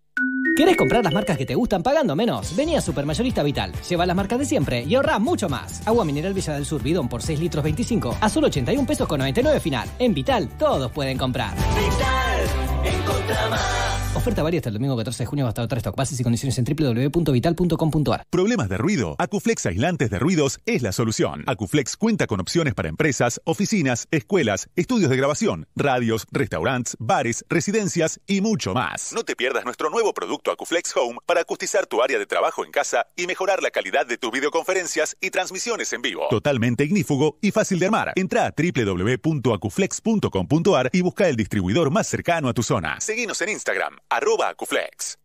[0.55, 2.55] ¿Querés comprar las marcas que te gustan pagando menos?
[2.55, 3.73] Vení a Supermayorista Vital.
[3.89, 5.85] Lleva las marcas de siempre y ahorra mucho más.
[5.85, 9.19] Agua mineral Villa del Sur bidón por 6 litros 25 a solo 81 pesos con
[9.19, 9.89] 99 final.
[9.99, 11.53] En Vital todos pueden comprar.
[11.53, 13.90] Vital, encontra más.
[14.13, 15.95] Oferta varia hasta el domingo 14 de junio hasta otra stock.
[15.95, 18.25] Bases y condiciones en www.vital.com.ar.
[18.29, 19.15] ¿Problemas de ruido?
[19.17, 21.45] Acuflex Aislantes de Ruidos es la solución.
[21.47, 28.19] Acuflex cuenta con opciones para empresas, oficinas, escuelas, estudios de grabación, radios, restaurantes, bares, residencias
[28.27, 29.13] y mucho más.
[29.13, 32.71] No te pierdas nuestro nuevo producto Acuflex Home para acustizar tu área de trabajo en
[32.71, 36.27] casa y mejorar la calidad de tus videoconferencias y transmisiones en vivo.
[36.29, 38.11] Totalmente ignífugo y fácil de armar.
[38.17, 42.99] Entra a www.acuflex.com.ar y busca el distribuidor más cercano a tu zona.
[42.99, 45.17] Seguinos en Instagram, arroba Acuflex.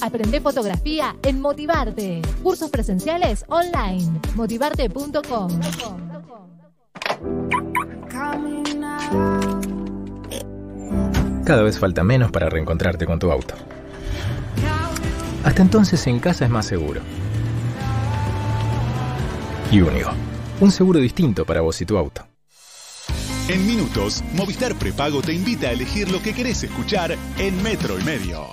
[0.00, 2.22] Aprende fotografía en Motivarte.
[2.42, 4.20] Cursos presenciales online.
[4.34, 5.60] Motivarte.com.
[11.44, 13.54] Cada vez falta menos para reencontrarte con tu auto.
[15.44, 17.00] Hasta entonces en casa es más seguro.
[19.70, 20.10] Y único.
[20.60, 22.31] Un seguro distinto para vos y tu auto.
[23.48, 28.04] En minutos, Movistar Prepago te invita a elegir lo que querés escuchar en Metro y
[28.04, 28.46] Medio.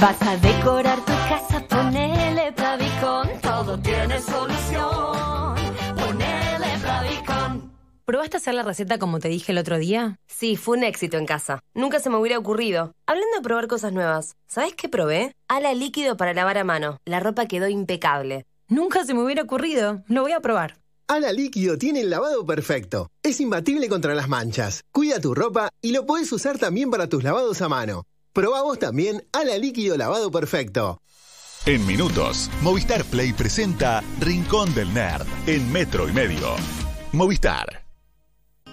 [0.00, 5.56] Vas a decorar tu casa, ponele Bravicon, todo tiene solución.
[5.96, 7.72] Ponele Bravicon.
[8.04, 10.16] ¿Probaste hacer la receta como te dije el otro día?
[10.28, 11.58] Sí, fue un éxito en casa.
[11.74, 12.92] Nunca se me hubiera ocurrido.
[13.06, 15.32] Hablando de probar cosas nuevas, ¿sabes qué probé?
[15.48, 16.98] Ala líquido para lavar a mano.
[17.04, 18.46] La ropa quedó impecable.
[18.68, 20.04] Nunca se me hubiera ocurrido.
[20.06, 20.76] Lo voy a probar.
[21.08, 23.12] Ala Líquido tiene el lavado perfecto.
[23.22, 24.82] Es imbatible contra las manchas.
[24.90, 28.02] Cuida tu ropa y lo podés usar también para tus lavados a mano.
[28.32, 30.98] Probamos también Ala Líquido Lavado Perfecto.
[31.64, 36.56] En minutos, Movistar Play presenta Rincón del Nerd en metro y medio.
[37.12, 37.84] Movistar.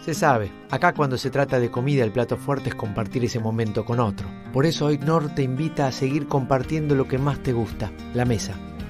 [0.03, 3.85] Se sabe, acá cuando se trata de comida el plato fuerte es compartir ese momento
[3.85, 4.27] con otro.
[4.51, 8.25] Por eso hoy Nord te invita a seguir compartiendo lo que más te gusta, la
[8.25, 8.57] mesa.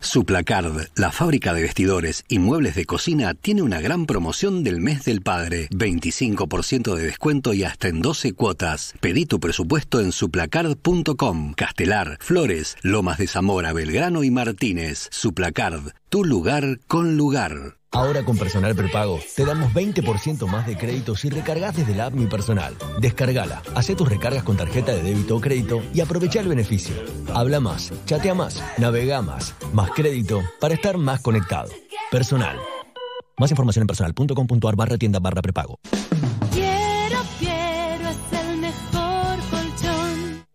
[0.00, 5.04] Suplacard, la fábrica de vestidores y muebles de cocina, tiene una gran promoción del mes
[5.04, 5.68] del padre.
[5.70, 8.94] 25% de descuento y hasta en 12 cuotas.
[9.00, 11.52] Pedí tu presupuesto en suplacard.com.
[11.54, 15.08] Castelar, Flores, Lomas de Zamora, Belgrano y Martínez.
[15.10, 17.79] Suplacard, tu lugar con lugar.
[17.92, 22.14] Ahora con Personal Prepago te damos 20% más de crédito si recargas desde la app
[22.14, 22.76] Mi Personal.
[23.00, 26.94] Descargala, hace tus recargas con tarjeta de débito o crédito y aprovecha el beneficio.
[27.34, 31.70] Habla más, chatea más, navega más, más crédito para estar más conectado.
[32.12, 32.56] Personal.
[33.36, 35.80] Más información en personal.com.ar barra tienda barra prepago.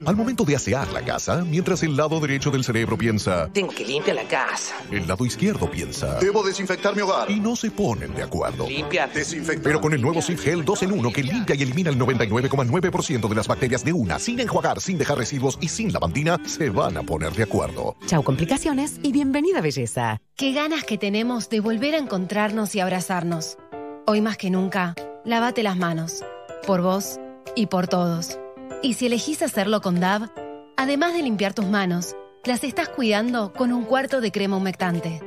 [0.05, 3.83] Al momento de asear la casa, mientras el lado derecho del cerebro piensa, Tengo que
[3.83, 4.75] limpiar la casa.
[4.91, 7.31] el lado izquierdo piensa, Debo desinfectar mi hogar.
[7.31, 8.67] y no se ponen de acuerdo.
[8.69, 9.07] Limpia.
[9.07, 9.63] Desinfectar.
[9.63, 13.27] Pero con el nuevo Sif Gel 2 en 1 que limpia y elimina el 99,9%
[13.27, 16.97] de las bacterias de una, sin enjuagar, sin dejar residuos y sin lavandina, se van
[16.97, 17.95] a poner de acuerdo.
[18.05, 20.21] Chau complicaciones y bienvenida belleza.
[20.35, 23.57] Qué ganas que tenemos de volver a encontrarnos y abrazarnos.
[24.05, 24.93] Hoy más que nunca,
[25.23, 26.23] lávate las manos.
[26.67, 27.19] Por vos
[27.55, 28.37] y por todos.
[28.81, 30.29] Y si elegís hacerlo con DAV,
[30.77, 35.21] además de limpiar tus manos, las estás cuidando con un cuarto de crema humectante.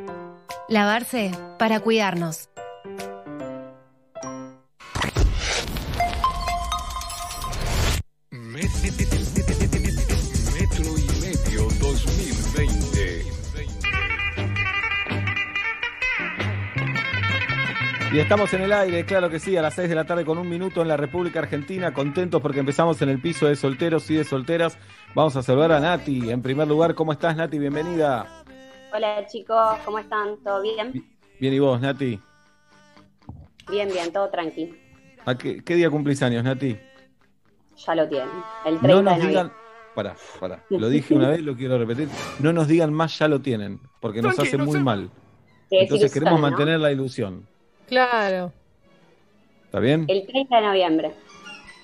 [0.69, 2.49] Lavarse para cuidarnos.
[18.11, 20.39] Y estamos en el aire, claro que sí, a las 6 de la tarde con
[20.39, 24.15] un minuto en la República Argentina, contentos porque empezamos en el piso de solteros y
[24.15, 24.79] de solteras.
[25.15, 26.31] Vamos a saludar a Nati.
[26.31, 27.59] En primer lugar, ¿cómo estás, Nati?
[27.59, 28.27] Bienvenida.
[28.95, 30.39] Hola chicos, ¿cómo están?
[30.43, 31.05] ¿Todo bien?
[31.39, 32.19] Bien, ¿y vos, Nati?
[33.71, 34.75] Bien, bien, todo tranqui.
[35.27, 36.79] ¿A qué, qué día cumplís años, Nati?
[37.77, 38.31] Ya lo tienen.
[38.65, 39.53] El 30 No nos digan.
[39.95, 40.65] Pará, pará.
[40.71, 42.09] Lo dije una vez, lo quiero repetir.
[42.39, 45.11] No nos digan más, ya lo tienen, porque nos hace muy mal.
[45.71, 47.47] Entonces queremos mantener la ilusión.
[47.89, 48.53] Claro.
[49.65, 50.05] ¿Está bien?
[50.09, 51.15] El 30 de noviembre.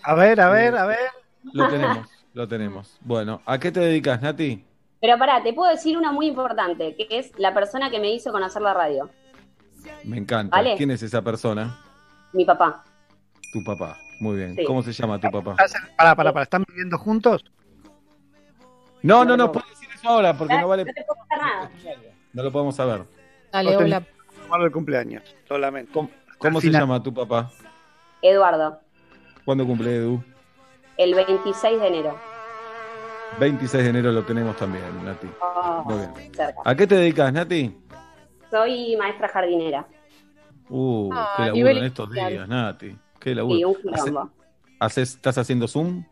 [0.03, 0.99] A ver, a ver, a ver.
[1.53, 2.99] Lo tenemos, lo tenemos.
[3.01, 4.65] Bueno, ¿a qué te dedicas, Nati?
[5.01, 8.33] Pero pará, te puedo decir una muy importante, que es la persona que me hizo
[8.33, 9.11] conocer la radio.
[10.05, 10.57] Me encanta.
[10.57, 10.77] Vale.
[10.77, 11.79] ¿Quién es esa persona?
[12.33, 12.85] Mi papá.
[13.53, 13.99] Tu papá.
[14.21, 14.55] Muy bien.
[14.57, 14.65] Sí.
[14.65, 15.57] ¿Cómo se llama tu papá?
[15.97, 16.43] Para, para, para.
[16.45, 17.45] ¿Están viviendo juntos?
[19.03, 20.85] No, no, no, puedes decir eso ahora porque no vale.
[20.87, 21.71] No te puedo nada.
[22.33, 23.05] No lo podemos saber.
[23.53, 24.03] Dale, No hola.
[24.63, 25.23] El cumpleaños.
[25.49, 26.09] Lo lamento.
[26.39, 27.51] ¿Cómo, se llama tu papá?
[28.23, 28.81] Eduardo,
[29.45, 30.23] ¿Cuándo cumple Edu?
[30.97, 32.19] el 26 de enero.
[33.41, 35.27] 26 de enero lo tenemos también, Nati.
[35.43, 36.35] Oh, Muy bien.
[36.35, 36.61] cerca.
[36.65, 37.77] ¿A qué te dedicas, Nati?
[38.51, 39.87] Soy maestra jardinera.
[40.69, 42.97] Uh, Ah, qué laburo en estos días, Nati.
[43.21, 43.57] Qué laburo.
[43.57, 44.31] Sí, un Hace- quilombo.
[44.81, 46.05] haces- ¿Estás haciendo Zoom?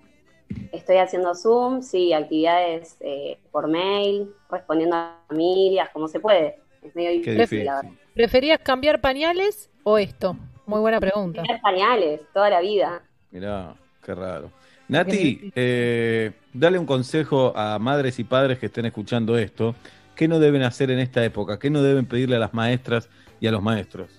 [0.72, 6.60] Estoy haciendo Zoom, sí, actividades eh, por mail, respondiendo a familias, como se puede.
[6.82, 7.98] Es medio Qué difícil, difícil.
[8.14, 10.36] ¿Preferías cambiar pañales o esto?
[10.66, 11.42] Muy buena pregunta.
[11.42, 13.02] Tener pañales toda la vida.
[13.30, 14.50] Mirá, qué raro.
[14.88, 19.74] Nati, eh, dale un consejo a madres y padres que estén escuchando esto.
[20.14, 21.58] ¿Qué no deben hacer en esta época?
[21.58, 23.08] ¿Qué no deben pedirle a las maestras
[23.40, 24.10] y a los maestros?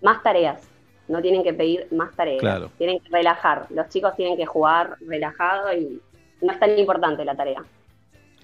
[0.00, 0.66] Más tareas.
[1.06, 2.40] No tienen que pedir más tareas.
[2.40, 2.70] Claro.
[2.78, 3.66] Tienen que relajar.
[3.70, 6.00] Los chicos tienen que jugar relajado y
[6.40, 7.62] no es tan importante la tarea.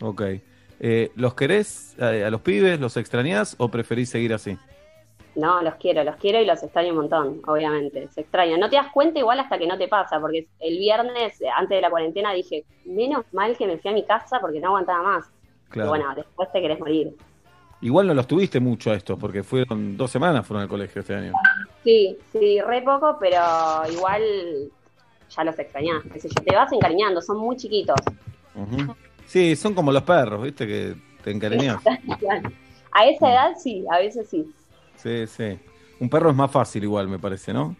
[0.02, 0.22] Ok.
[0.80, 2.80] Eh, ¿Los querés eh, a los pibes?
[2.80, 4.58] ¿Los extrañás o preferís seguir así?
[5.36, 8.08] No, los quiero, los quiero y los extraño un montón, obviamente.
[8.08, 8.56] Se extraña.
[8.56, 11.76] No te das cuenta igual hasta que no te pasa, porque el viernes, eh, antes
[11.76, 15.02] de la cuarentena, dije, menos mal que me fui a mi casa porque no aguantaba
[15.02, 15.30] más.
[15.70, 15.88] Claro.
[15.88, 17.16] Y bueno, después te querés morir.
[17.80, 21.14] Igual no los tuviste mucho a estos, porque fueron dos semanas fueron al colegio este
[21.14, 21.32] año.
[21.82, 23.40] Sí, sí, re poco, pero
[23.92, 24.22] igual
[25.28, 26.02] ya los extrañás.
[26.44, 28.00] te vas encariñando, son muy chiquitos.
[29.26, 30.66] Sí, son como los perros, ¿viste?
[30.66, 31.82] Que te encariñás.
[32.92, 34.52] a esa edad sí, a veces sí.
[34.96, 35.58] Sí, sí.
[36.00, 37.76] Un perro es más fácil igual, me parece, ¿no?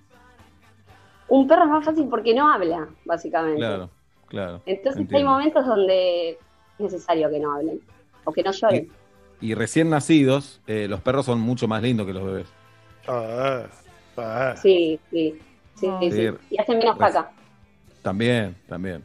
[1.28, 3.58] Un perro es más fácil porque no habla, básicamente.
[3.58, 3.90] Claro,
[4.28, 4.62] claro.
[4.66, 6.38] Entonces hay momentos donde es
[6.78, 7.80] necesario que no hablen
[8.24, 8.90] o que no lloren.
[9.40, 12.48] Y recién nacidos, eh, los perros son mucho más lindos que los bebés.
[14.62, 15.38] Sí, sí,
[15.74, 16.30] sí, sí, Sí.
[16.50, 17.30] Y hacen menos caca.
[18.02, 19.04] También, también.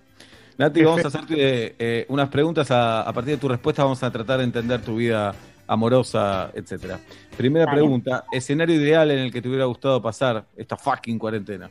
[0.59, 2.69] Nati, vamos a hacerte eh, unas preguntas.
[2.69, 5.33] A, a partir de tu respuesta vamos a tratar de entender tu vida
[5.65, 6.99] amorosa, etcétera.
[7.37, 7.77] Primera Dale.
[7.77, 11.69] pregunta, escenario ideal en el que te hubiera gustado pasar esta fucking cuarentena.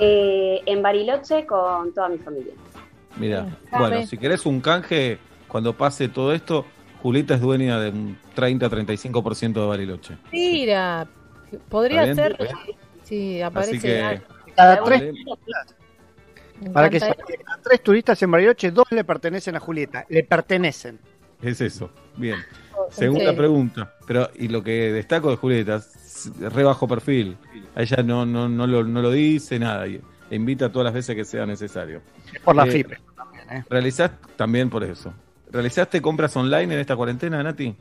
[0.00, 2.54] Eh, en Bariloche con toda mi familia.
[3.16, 6.64] Mira, bueno, si querés un canje, cuando pase todo esto,
[7.00, 10.16] Julita es dueña de un 30-35% de Bariloche.
[10.32, 11.06] Mira,
[11.68, 12.36] podría ser.
[13.04, 13.76] Sí, aparece.
[13.76, 14.02] Así que...
[14.02, 14.24] algo.
[14.56, 15.24] Cada tres, Me
[16.72, 17.16] para que cada
[17.62, 20.04] tres turistas en Bariloche, dos le pertenecen a Julieta.
[20.08, 20.98] Le pertenecen.
[21.42, 21.90] Es eso.
[22.16, 22.36] Bien.
[22.90, 23.36] Segunda sí.
[23.36, 23.94] pregunta.
[24.06, 27.36] Pero, y lo que destaco de Julieta, es re bajo perfil.
[27.74, 29.86] A ella no, no, no, lo, no lo dice nada.
[29.86, 30.00] Y
[30.30, 32.02] e invita todas las veces que sea necesario.
[32.44, 32.92] Por la Eh, FIP.
[33.68, 35.12] ¿Realizás también por eso?
[35.50, 37.74] ¿Realizaste compras online en esta cuarentena, Nati?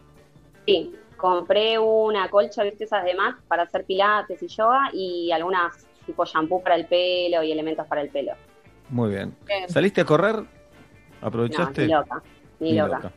[0.66, 5.86] Sí, compré una colcha, viste, esas de Mac para hacer pilates y yoga y algunas
[6.06, 8.32] tipo shampoo para el pelo y elementos para el pelo.
[8.90, 9.36] Muy bien.
[9.46, 9.70] Bien.
[9.70, 10.36] ¿Saliste a correr?
[10.36, 10.48] No,
[11.22, 11.86] ¿Aprovechaste?
[11.86, 12.24] ni loca,
[12.60, 13.12] ni, loca.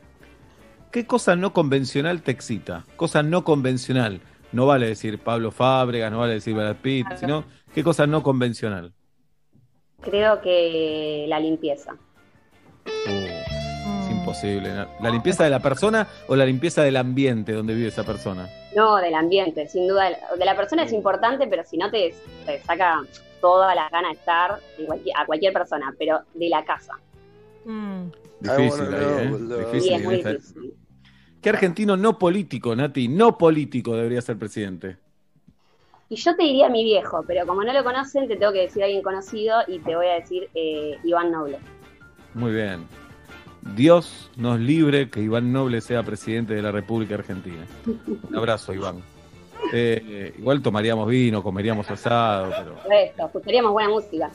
[0.91, 2.85] ¿Qué cosa no convencional te excita?
[2.95, 4.21] Cosa no convencional.
[4.51, 7.43] No vale decir Pablo Fábregas, no vale decir Brad Pitt, sino
[7.73, 8.93] ¿qué cosa no convencional?
[10.01, 11.95] Creo que la limpieza.
[12.95, 14.71] Es imposible.
[14.71, 14.87] ¿no?
[15.01, 18.47] ¿La limpieza de la persona o la limpieza del ambiente donde vive esa persona?
[18.75, 20.09] No, del ambiente, sin duda.
[20.37, 22.13] De la persona es importante, pero si no te,
[22.45, 23.01] te saca
[23.43, 26.93] todas las ganas de estar en cualquier- a cualquier persona, pero de la casa.
[28.39, 29.37] Difícil ahí, ¿eh?
[29.65, 30.73] Difícil es muy esta- difícil.
[31.41, 33.09] ¿Qué argentino no político, Nati?
[33.09, 34.95] No político debería ser presidente.
[36.07, 38.81] Y yo te diría mi viejo, pero como no lo conocen, te tengo que decir
[38.81, 41.57] a alguien conocido y te voy a decir eh, Iván Noble.
[42.33, 42.85] Muy bien.
[43.75, 47.65] Dios nos libre que Iván Noble sea presidente de la República Argentina.
[48.29, 49.01] Un abrazo, Iván.
[49.71, 52.75] Eh, igual tomaríamos vino, comeríamos asado, pero...
[52.89, 54.31] Resto, escucharíamos buena música.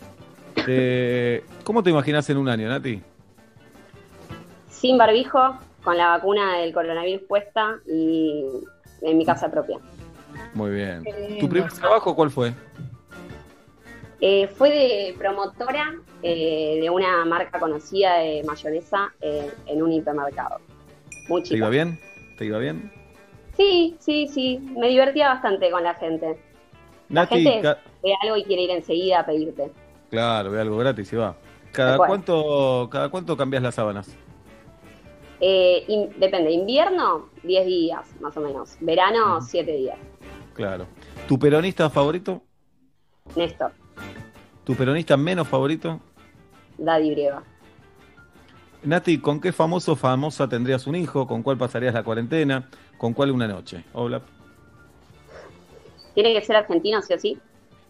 [0.66, 3.00] Eh, ¿Cómo te imaginas en un año, Nati?
[4.70, 8.44] Sin barbijo, con la vacuna del coronavirus puesta y
[9.02, 9.78] en mi casa propia.
[10.54, 11.04] Muy bien.
[11.40, 12.52] ¿Tu primer trabajo cuál fue?
[14.20, 20.60] Eh, fue de promotora eh, de una marca conocida de mayonesa eh, en un hipermercado.
[21.28, 22.00] Muy ¿Te iba bien?
[22.36, 22.90] ¿Te iba bien?
[23.58, 24.58] Sí, sí, sí.
[24.76, 26.38] Me divertía bastante con la gente.
[27.12, 27.68] La Nati, gente
[28.02, 29.74] ve algo y quiere ir enseguida a pedirte.
[30.10, 31.36] claro, ve algo gratis y va.
[31.72, 34.18] ¿Cada cuánto, ¿Cada cuánto cambias las sábanas?
[35.40, 38.76] Eh, in- depende, invierno, 10 días, más o menos.
[38.80, 39.98] Verano, 7 días.
[40.54, 40.86] Claro.
[41.28, 42.42] ¿Tu peronista favorito?
[43.36, 43.72] Néstor,
[44.64, 46.00] ¿Tu peronista menos favorito?
[46.78, 47.42] Daddy Brieva.
[48.82, 51.26] Nati, ¿con qué famoso o famosa tendrías un hijo?
[51.26, 52.68] ¿Con cuál pasarías la cuarentena?
[52.98, 53.84] ¿Con cuál una noche?
[53.92, 54.20] Hola.
[56.14, 57.38] ¿Tiene que ser argentino, sí o sí?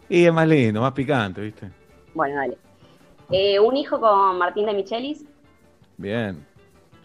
[0.07, 1.69] Y es más lindo, más picante, ¿viste?
[2.13, 2.57] Bueno, dale.
[3.31, 5.25] Eh, un hijo con Martín de Michelis.
[5.97, 6.45] Bien.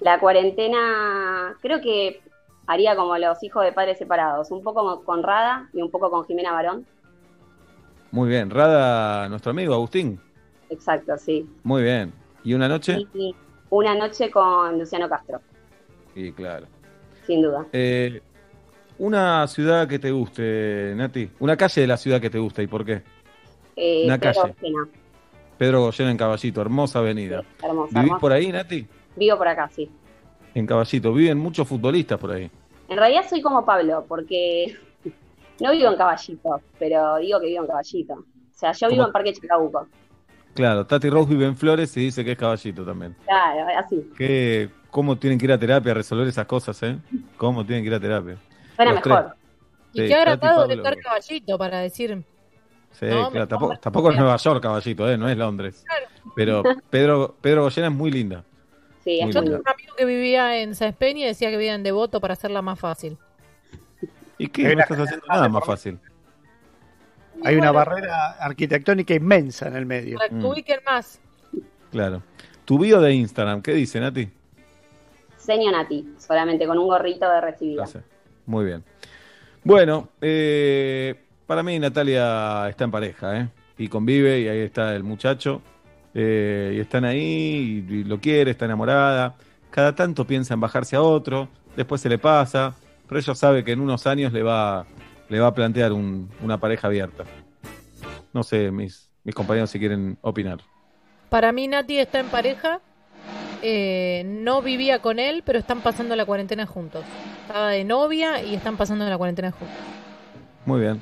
[0.00, 2.20] La cuarentena, creo que
[2.66, 4.50] haría como los hijos de padres separados.
[4.50, 6.86] Un poco con Rada y un poco con Jimena Barón.
[8.10, 8.50] Muy bien.
[8.50, 10.20] Rada, nuestro amigo Agustín.
[10.68, 11.48] Exacto, sí.
[11.62, 12.12] Muy bien.
[12.42, 13.06] ¿Y una noche?
[13.14, 13.34] Y
[13.70, 15.40] una noche con Luciano Castro,
[16.14, 16.66] Y claro.
[17.26, 17.66] Sin duda.
[17.72, 18.20] Eh,
[18.98, 21.30] una ciudad que te guste, Nati.
[21.40, 22.62] Una calle de la ciudad que te guste.
[22.62, 23.02] ¿Y por qué?
[23.76, 24.54] Eh, Una Pedro calle.
[25.58, 27.42] Pedro Goyena en Caballito, hermosa avenida.
[27.62, 28.20] hermosa, ¿Vivís hermosa.
[28.20, 28.86] por ahí, Nati?
[29.16, 29.90] Vivo por acá, sí.
[30.54, 31.12] En Caballito.
[31.12, 32.50] Viven muchos futbolistas por ahí.
[32.88, 34.76] En realidad soy como Pablo, porque
[35.60, 38.14] no vivo en Caballito, pero digo que vivo en Caballito.
[38.14, 38.24] O
[38.56, 39.08] sea, yo vivo ¿Cómo?
[39.08, 39.88] en Parque Chacabuco.
[40.54, 43.16] Claro, Tati Rose vive en Flores y dice que es Caballito también.
[43.26, 44.08] Claro, así.
[44.16, 46.96] Que, ¿Cómo tienen que ir a terapia a resolver esas cosas, eh?
[47.36, 48.36] ¿Cómo tienen que ir a terapia?
[48.76, 49.24] Suena Los mejor.
[49.24, 49.34] tres.
[49.92, 52.22] Y Sí, qué agradado de estar caballito para decir.
[52.92, 55.18] Sí, No, claro, tampoco, tampoco es Nueva York, Caballito, ¿eh?
[55.18, 55.84] No es Londres.
[56.36, 58.44] Pero Pedro, Pedro Goyena es muy linda.
[59.02, 61.56] Sí, es Muy Yo tengo un amigo que vivía en Sáenz Peña y decía que
[61.56, 63.18] vivía en Devoto para hacerla más fácil.
[64.38, 64.76] ¿Y qué?
[64.76, 65.98] No estás haciendo nada más fácil.
[67.42, 67.84] Hay una bueno.
[67.90, 70.18] barrera arquitectónica inmensa en el medio.
[70.18, 70.44] Para que Mm.
[70.44, 71.20] ubiquen más.
[71.90, 72.22] Claro.
[72.64, 74.30] Tu bio de Instagram, ¿qué dice, Nati?
[75.44, 77.82] Senio Nati, solamente con un gorrito de recibida.
[77.82, 78.04] Gracias.
[78.46, 78.82] Muy bien.
[79.62, 81.14] Bueno, eh,
[81.46, 83.48] para mí Natalia está en pareja, ¿eh?
[83.78, 85.62] Y convive, y ahí está el muchacho.
[86.14, 89.34] eh, y están ahí, y, y lo quiere, está enamorada.
[89.70, 92.72] Cada tanto piensa en bajarse a otro, después se le pasa,
[93.08, 94.86] pero ella sabe que en unos años le va,
[95.28, 97.24] le va a plantear un- una pareja abierta.
[98.32, 100.58] No sé, mis, mis compañeros si quieren opinar.
[101.30, 102.80] Para mí Nati está en pareja.
[103.66, 107.02] Eh, no vivía con él, pero están pasando la cuarentena juntos.
[107.46, 109.76] Estaba de novia y están pasando la cuarentena juntos.
[110.66, 111.00] Muy bien.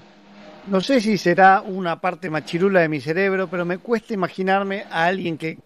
[0.69, 5.07] No sé si será una parte machirula de mi cerebro, pero me cuesta imaginarme a
[5.07, 5.59] alguien que,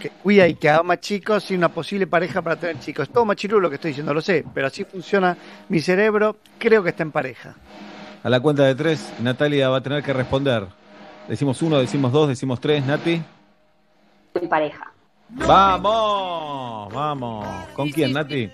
[0.00, 3.08] que cuida y que ama chicos y una posible pareja para tener chicos.
[3.08, 5.36] Todo machirulo lo que estoy diciendo, lo sé, pero así funciona
[5.68, 6.36] mi cerebro.
[6.56, 7.56] Creo que está en pareja.
[8.22, 10.66] A la cuenta de tres, Natalia va a tener que responder.
[11.26, 13.20] Decimos uno, decimos dos, decimos tres, Nati.
[14.40, 14.92] En pareja.
[15.30, 16.92] ¡Vamos!
[16.92, 17.68] ¡Vamos!
[17.74, 18.50] ¿Con quién, Nati?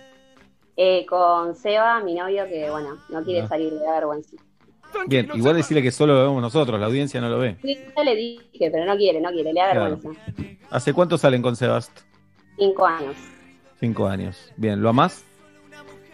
[0.76, 3.48] Eh, con Seba, mi novio, que bueno, no quiere Ah.
[3.48, 4.36] salir de vergüenza.
[5.06, 7.56] Bien, igual decirle que solo lo vemos nosotros, la audiencia no lo ve.
[7.62, 9.90] Sí, ya le dije, pero no quiere, no quiere, le da Claro.
[9.96, 10.20] vergüenza.
[10.70, 12.00] ¿Hace cuánto salen con Sebast?
[12.58, 13.16] Cinco años,
[13.80, 14.52] Cinco años.
[14.56, 15.24] Bien, ¿lo amás?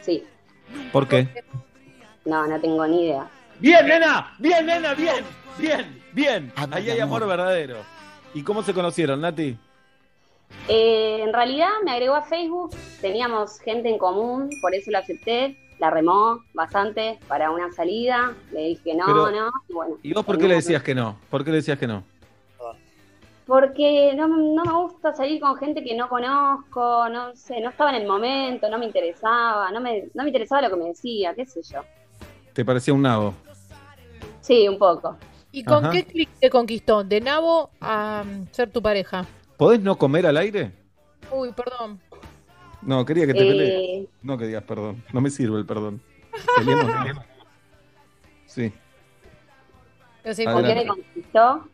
[0.01, 0.25] sí.
[0.93, 1.27] ¿Por qué?
[2.25, 3.29] No, no tengo ni idea.
[3.59, 5.25] Bien, nena, bien, nena, bien,
[5.59, 6.53] bien, bien.
[6.71, 7.77] Ahí hay amor verdadero.
[8.35, 9.57] ¿Y cómo se conocieron, Nati?
[10.69, 12.71] Eh, en realidad me agregó a Facebook,
[13.01, 15.57] teníamos gente en común, por eso lo acepté.
[15.79, 19.97] La remó bastante para una salida, le dije no, Pero- no, y bueno.
[20.03, 21.17] ¿Y vos por qué le decías que no?
[21.31, 22.05] ¿Por qué le decías que no?
[23.47, 27.91] Porque no, no me gusta salir con gente que no conozco, no sé, no estaba
[27.91, 31.35] en el momento, no me interesaba, no me, no me interesaba lo que me decía,
[31.35, 31.81] qué sé yo.
[32.53, 33.35] ¿Te parecía un nabo?
[34.41, 35.17] Sí, un poco.
[35.51, 35.93] ¿Y con Ajá.
[35.93, 37.03] qué clic te conquistó?
[37.03, 39.27] ¿De nabo a mm, ser tu pareja?
[39.61, 40.73] ¿Podés no comer al aire?
[41.31, 42.01] Uy, perdón.
[42.81, 43.47] No, quería que te Eh.
[43.47, 44.09] pelees.
[44.23, 45.05] No que digas perdón.
[45.13, 46.01] No me sirve el perdón.
[46.57, 47.25] Peleemos, peleemos.
[48.47, 48.73] Sí.
[50.23, 51.69] Pero sí, ¿Con qué me conquistó?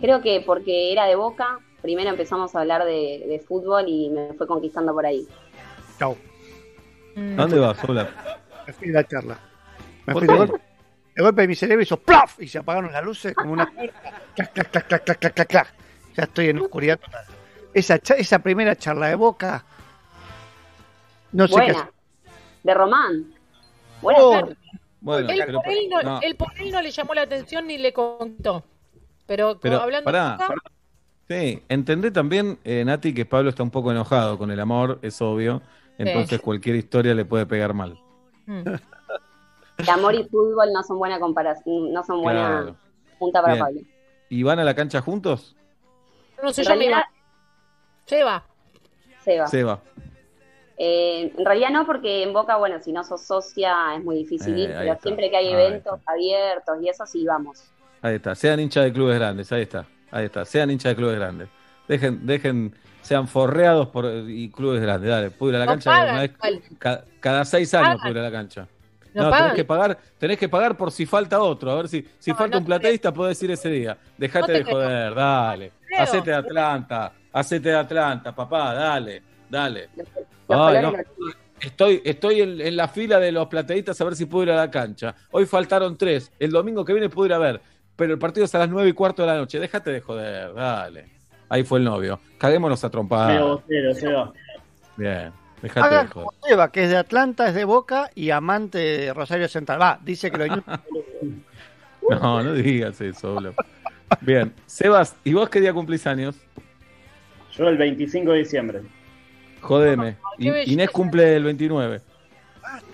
[0.00, 4.34] Creo que porque era de Boca, primero empezamos a hablar de, de fútbol y me
[4.34, 5.26] fue conquistando por ahí.
[5.98, 6.14] Chau.
[7.14, 7.40] Mm.
[7.40, 8.10] ¿A dónde vas, Hola?
[8.66, 9.40] Me fui de la charla.
[10.06, 10.60] Me ¿Por fui de golpe,
[11.16, 12.40] de golpe de mi cerebro hizo ¡plaf!
[12.40, 13.66] Y se apagaron las luces como una.
[14.34, 15.74] clac, clac, clac, clac, clac, clac, clac, clac.
[16.14, 17.24] Ya estoy en oscuridad total.
[17.72, 19.64] Esa, cha- esa primera charla de boca.
[21.32, 21.90] No sé qué Buena.
[22.62, 23.34] De Román.
[24.02, 24.48] Buena Oh.
[25.00, 27.66] Bueno, él, pero, por él no, no, él por él no le llamó la atención
[27.66, 28.64] ni le contó.
[29.26, 30.60] Pero, pero hablando pará, de Boca, pará.
[31.28, 35.20] Sí, entendé también, eh, Nati, que Pablo está un poco enojado con el amor, es
[35.22, 35.62] obvio.
[35.98, 37.98] Entonces cualquier historia le puede pegar mal.
[38.46, 38.62] mm.
[39.78, 42.76] El amor y fútbol no son buena comparación, no son buena Claro.
[43.18, 43.64] punta para Bien.
[43.64, 43.80] Pablo.
[44.28, 45.54] ¿Y van a la cancha juntos?
[46.42, 47.02] no se En llama realidad,
[48.06, 48.44] Seba.
[49.24, 49.46] Seba.
[49.48, 49.80] Seba.
[50.78, 54.54] Eh, en realidad no, porque en Boca, bueno, si no sos socia es muy difícil
[54.54, 55.02] Eh, ir, ahí pero está.
[55.02, 57.72] siempre que hay eventos abiertos y eso sí vamos.
[58.02, 58.34] Ahí está.
[58.34, 59.86] Sean hinchas de clubes grandes, ahí está.
[60.10, 60.44] Ahí está.
[60.44, 61.48] Sean hinchas de clubes grandes.
[61.88, 65.08] Dejen, dejen, sean forreados por y clubes grandes.
[65.10, 66.62] Dale, puedo ir a la No cancha pagan, una vez igual.
[66.78, 67.98] ca- cada, seis años Pagan.
[68.00, 68.68] puedo ir a la cancha.
[69.22, 71.70] No tenés que pagar, tenés que pagar por si falta otro.
[71.70, 73.96] A ver si, si No, falta no un te plateísta, podés ir ese día.
[74.16, 74.74] Dejate de creo.
[74.76, 75.72] joder, dale.
[75.98, 79.88] Hacete de Atlanta, hacete de Atlanta, papá, dale, dale.
[80.48, 80.92] Ay,
[81.58, 84.56] Estoy, estoy en, en la fila de los plateístas a ver si puedo ir a
[84.56, 85.14] la cancha.
[85.30, 86.30] Hoy faltaron tres.
[86.38, 87.62] El domingo que viene puedo ir a ver.
[87.96, 89.58] Pero el partido es a las nueve y cuarto de la noche.
[89.58, 91.06] Déjate de joder, dale.
[91.48, 92.20] Ahí fue el novio.
[92.38, 93.40] Caguémonos a Medio trompadas.
[93.40, 94.32] bostero, Seba.
[94.98, 95.32] Bien,
[95.62, 96.10] déjate Haga de joder.
[96.26, 99.80] como Seba, que es de Atlanta, es de Boca y amante de Rosario Central.
[99.80, 100.46] Va, dice que lo
[102.10, 103.54] No, no digas eso, boludo.
[104.20, 106.36] Bien, Sebas, ¿y vos qué día cumplís años?
[107.56, 108.82] Yo el 25 de diciembre.
[109.60, 110.16] Jodeme.
[110.38, 110.70] belleza.
[110.70, 112.00] Inés cumple el 29.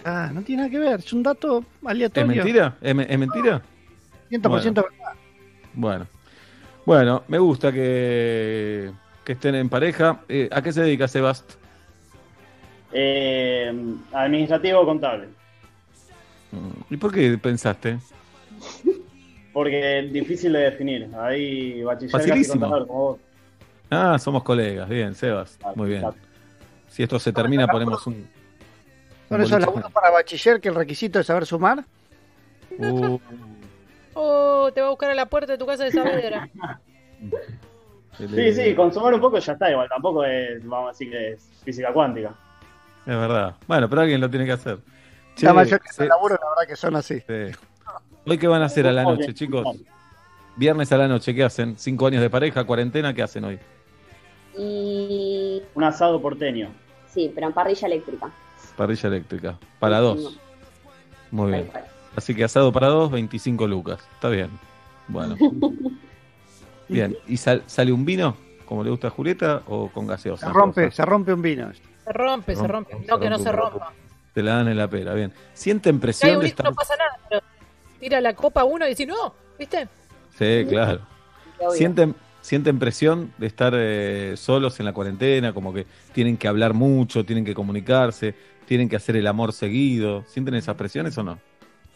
[0.05, 2.27] Ah, no tiene nada que ver, es un dato ¿Es aleatorio.
[2.29, 2.77] mentira?
[2.81, 3.61] ¿Es, me- es mentira?
[4.31, 5.13] 100% verdad.
[5.75, 6.07] Bueno.
[6.87, 8.91] Bueno, me gusta que,
[9.25, 10.21] que estén en pareja.
[10.29, 11.45] Eh, ¿A qué se dedica Sebas?
[12.93, 13.72] Eh,
[14.12, 15.28] administrativo contable.
[16.90, 17.99] ¿Y por qué pensaste?
[19.53, 21.09] Porque es difícil de definir.
[21.16, 22.61] Ahí bachiller Facilísimo.
[22.61, 23.18] contador como vos.
[23.90, 24.88] Ah, somos colegas.
[24.88, 25.59] Bien, Sebas.
[25.74, 26.05] Muy bien.
[26.88, 28.28] Si esto se termina, ponemos un.
[29.28, 31.84] Por eso laburo para bachiller, que el requisito es saber sumar.
[32.78, 33.18] Uh,
[34.14, 36.51] Oh, te va a buscar a la puerta de tu casa de Saavedra.
[38.18, 39.88] Sí, sí, consumar un poco ya está igual.
[39.88, 42.34] Tampoco es, vamos a decir que es física cuántica.
[43.07, 43.57] Es verdad.
[43.67, 44.79] Bueno, pero alguien lo tiene que hacer.
[45.35, 47.19] Che, la mayoría se- de laburo, la verdad que son así.
[47.21, 47.57] sí.
[48.25, 49.67] ¿Hoy qué van a hacer a la noche, chicos?
[50.57, 51.77] Viernes a la noche, ¿qué hacen?
[51.79, 53.13] ¿Cinco años de pareja, cuarentena?
[53.15, 53.59] ¿Qué hacen hoy?
[54.57, 56.71] Y Un asado porteño.
[57.09, 58.31] sí, pero en parrilla eléctrica.
[58.77, 59.59] Parrilla eléctrica.
[59.79, 60.39] Para dos.
[61.31, 61.71] Muy bien.
[62.15, 64.01] Así que asado para dos, 25 lucas.
[64.15, 64.51] Está bien.
[65.09, 65.37] Bueno.
[66.89, 67.17] Bien.
[67.27, 68.37] ¿Y sal- sale un vino,
[68.67, 70.47] como le gusta a Julieta, o con gaseosa?
[70.49, 71.71] Se rompe, se rompe un vino.
[72.13, 72.97] Se rompe, se rompe.
[73.09, 73.93] No, que no se rompa.
[74.35, 75.33] Te la dan en la pera, bien.
[75.53, 76.67] ¿Sienten presión un de estar...?
[76.67, 77.43] no pasa nada, pero
[78.01, 79.89] tira la copa uno y dice, no, ¿viste?
[80.39, 81.01] Sí, claro.
[81.71, 85.53] ¿Sienten, ¿Sienten presión de estar eh, solos en la cuarentena?
[85.53, 88.35] Como que tienen que hablar mucho, tienen que comunicarse,
[88.67, 90.25] tienen que hacer el amor seguido.
[90.27, 91.39] ¿Sienten esas presiones o no?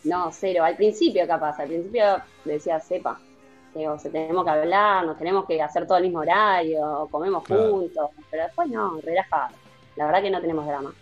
[0.05, 0.63] No, cero.
[0.63, 1.59] Al principio, capaz.
[1.59, 2.05] Al principio
[2.45, 3.19] decía, sepa.
[3.75, 7.71] Digo, se tenemos que hablar, nos tenemos que hacer todo el mismo horario, comemos Claro.
[7.71, 8.11] juntos.
[8.31, 9.55] Pero después no, relajado.
[9.97, 10.93] La verdad que no tenemos drama.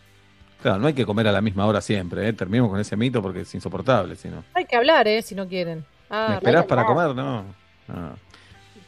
[0.62, 2.32] Claro, no hay que comer a la misma hora siempre, ¿eh?
[2.32, 4.44] Terminemos con ese mito porque es insoportable, si no.
[4.54, 5.20] Hay que hablar, ¿eh?
[5.22, 5.84] Si no quieren.
[6.08, 7.14] Ah, ¿Me esperás para comer?
[7.14, 7.44] No.
[7.88, 8.14] Ah.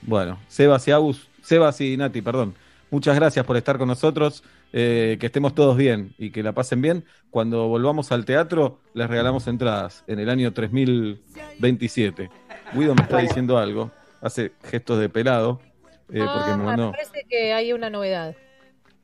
[0.03, 2.55] Bueno, Sebas y Agus, Sebas y Nati, perdón.
[2.91, 4.43] Muchas gracias por estar con nosotros.
[4.73, 7.05] eh, que estemos todos bien y que la pasen bien.
[7.31, 12.31] Cuando volvamos al teatro, les regalamos entradas en el año 3027.
[12.75, 13.91] Guido me está diciendo algo.
[14.21, 15.61] Hace gestos de pelado.
[16.09, 16.91] eh, porque Ah, me me mandó.
[16.93, 18.35] parece que hay una novedad.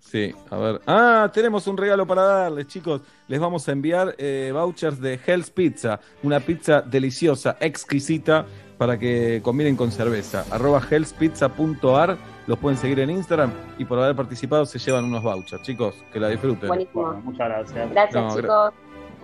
[0.05, 0.81] Sí, a ver.
[0.87, 3.01] Ah, tenemos un regalo para darles, chicos.
[3.29, 8.45] Les vamos a enviar eh, vouchers de Hell's Pizza, una pizza deliciosa, exquisita,
[8.77, 10.45] para que combinen con cerveza.
[10.51, 15.63] Arroba hellspizza.ar, los pueden seguir en Instagram y por haber participado se llevan unos vouchers.
[15.63, 16.69] Chicos, que la disfruten.
[16.69, 17.13] Buenísimo.
[17.25, 17.91] muchas gracias.
[17.91, 18.73] Gracias, No, gra- chicos.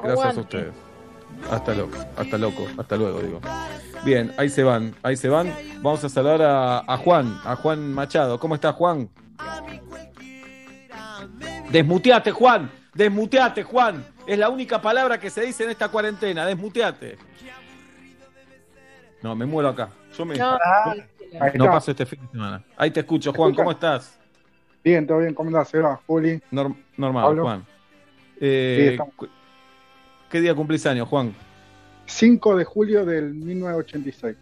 [0.04, 0.74] Gracias a ustedes.
[1.50, 3.40] Hasta loco, hasta loco, hasta luego, digo.
[4.04, 5.52] Bien, ahí se van, ahí se van.
[5.82, 8.38] Vamos a saludar a, a Juan, a Juan Machado.
[8.40, 9.10] ¿Cómo está Juan?
[11.70, 12.70] Desmuteate, Juan.
[12.95, 14.05] Desmuteate, Juan.
[14.27, 16.45] Es la única palabra que se dice en esta cuarentena.
[16.47, 17.16] Desmuteate.
[19.23, 19.90] No, me muero acá.
[20.16, 20.59] Yo me No,
[21.55, 22.65] no paso este fin de semana.
[22.77, 23.55] Ahí te escucho, Juan.
[23.55, 24.19] ¿Cómo estás?
[24.82, 25.35] Bien, todo bien.
[25.35, 26.01] ¿Cómo Seba?
[26.07, 26.40] Juli.
[26.51, 27.43] Norm- normal, Pablo.
[27.43, 27.66] Juan.
[28.35, 29.28] Sí, Eh, cu-
[30.31, 31.35] ¿Qué día cumplís años, Juan?
[32.07, 34.36] 5 de julio del 1986.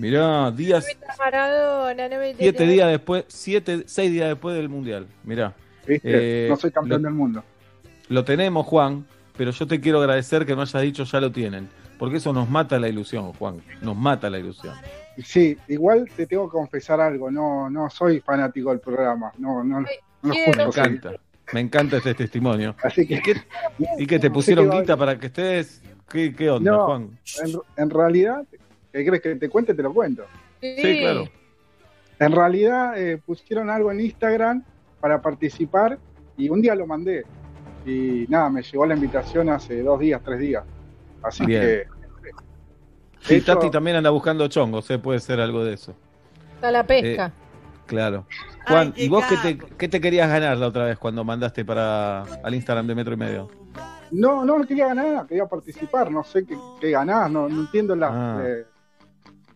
[0.00, 0.86] Mirá, días,
[1.18, 5.06] Maradona, no me siete días después, siete, seis días después del mundial.
[5.24, 5.54] Mirá.
[5.86, 6.46] ¿Viste?
[6.46, 7.44] Eh, no soy campeón lo- del mundo.
[8.08, 9.04] Lo tenemos, Juan,
[9.36, 11.68] pero yo te quiero agradecer que no hayas dicho ya lo tienen,
[11.98, 13.60] porque eso nos mata la ilusión, Juan.
[13.82, 14.74] Nos mata la ilusión.
[15.22, 17.30] Sí, igual te tengo que confesar algo.
[17.30, 19.30] No, no soy fanático del programa.
[19.36, 19.86] No, no, no
[20.22, 21.12] lo Me encanta,
[21.52, 22.74] me encanta este testimonio.
[22.82, 23.20] Así que.
[23.98, 25.82] ¿Y qué, te pusieron guita para que estés?
[26.08, 27.18] ¿Qué, qué onda, No, Juan?
[27.44, 28.44] en, en realidad,
[28.92, 29.74] ¿qué crees que te cuente?
[29.74, 30.24] Te lo cuento.
[30.60, 31.24] Sí, claro.
[32.18, 34.62] En realidad eh, pusieron algo en Instagram
[35.00, 35.98] para participar
[36.36, 37.24] y un día lo mandé.
[37.86, 40.64] Y nada, me llegó la invitación hace dos días, tres días.
[41.22, 41.62] Así Bien.
[41.62, 41.84] que
[43.22, 44.98] Sí, hecho- Tati también anda buscando chongos, ¿eh?
[44.98, 45.94] puede ser algo de eso.
[46.54, 47.26] Está la pesca.
[47.26, 47.32] Eh,
[47.86, 48.24] Claro.
[48.68, 52.22] Juan, ¿y vos qué te, qué te querías ganar la otra vez cuando mandaste para
[52.22, 53.48] al Instagram de Metro y Medio?
[54.12, 56.10] no, no quería ganar, quería participar.
[56.10, 58.42] No sé qué, qué ganás, no, no entiendo las, Ah.
[58.44, 58.64] eh,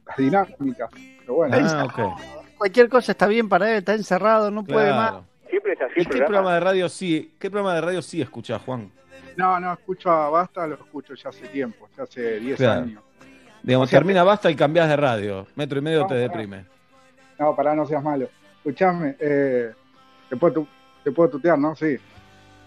[0.07, 0.91] las dinámicas.
[1.21, 2.17] Pero bueno, Ah.
[2.59, 5.11] Cualquier cosa está bien para él, está encerrado, no puede más.
[5.11, 5.25] Claro.
[5.51, 6.01] siempre es así.
[6.01, 8.91] ¿Y qué programa de radio sí, qué programa de radio sí escuchás, Juan?
[9.37, 12.83] No, no, escucho a Basta, lo escucho ya hace tiempo, ya hace 10 Claro.
[12.83, 13.03] años.
[13.63, 15.47] Digamos, O sea, termina basta y cambiás de radio.
[15.57, 16.21] Metro y medio No, te pará.
[16.21, 16.65] deprime.
[17.39, 18.29] No, pará, no seas malo.
[18.59, 19.73] Escuchame, eh,
[20.29, 20.67] te, puedo,
[21.03, 21.75] te puedo tutear, ¿no?
[21.75, 21.97] Sí.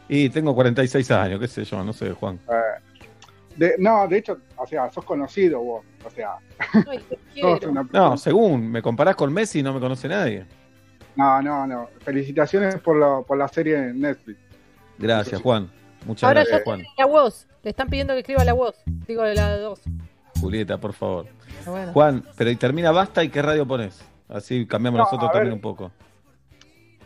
[0.09, 2.39] Y tengo 46 años, qué sé yo, no sé, Juan.
[2.49, 2.81] Eh,
[3.57, 5.85] de- no, de hecho, o sea, sos conocido vos.
[6.05, 6.35] O sea,
[6.87, 7.03] Ay,
[7.67, 10.45] una- No, según me comparás con Messi, no me conoce nadie.
[11.15, 11.89] no, no, no.
[12.01, 14.39] Felicitaciones por la, por la serie en Netflix.
[14.97, 15.69] Gracias, Juan.
[16.05, 16.83] Muchas Ahora gracias, Juan.
[16.97, 17.47] la voz.
[17.63, 18.81] Le están pidiendo que escriba la voz.
[19.07, 19.81] Digo, la dos.
[20.39, 21.25] Julieta, por favor.
[21.65, 21.91] Bueno.
[21.91, 23.99] Juan, pero y termina basta y qué radio pones.
[24.29, 25.53] Así cambiamos No, nosotros también ver.
[25.55, 25.91] un poco.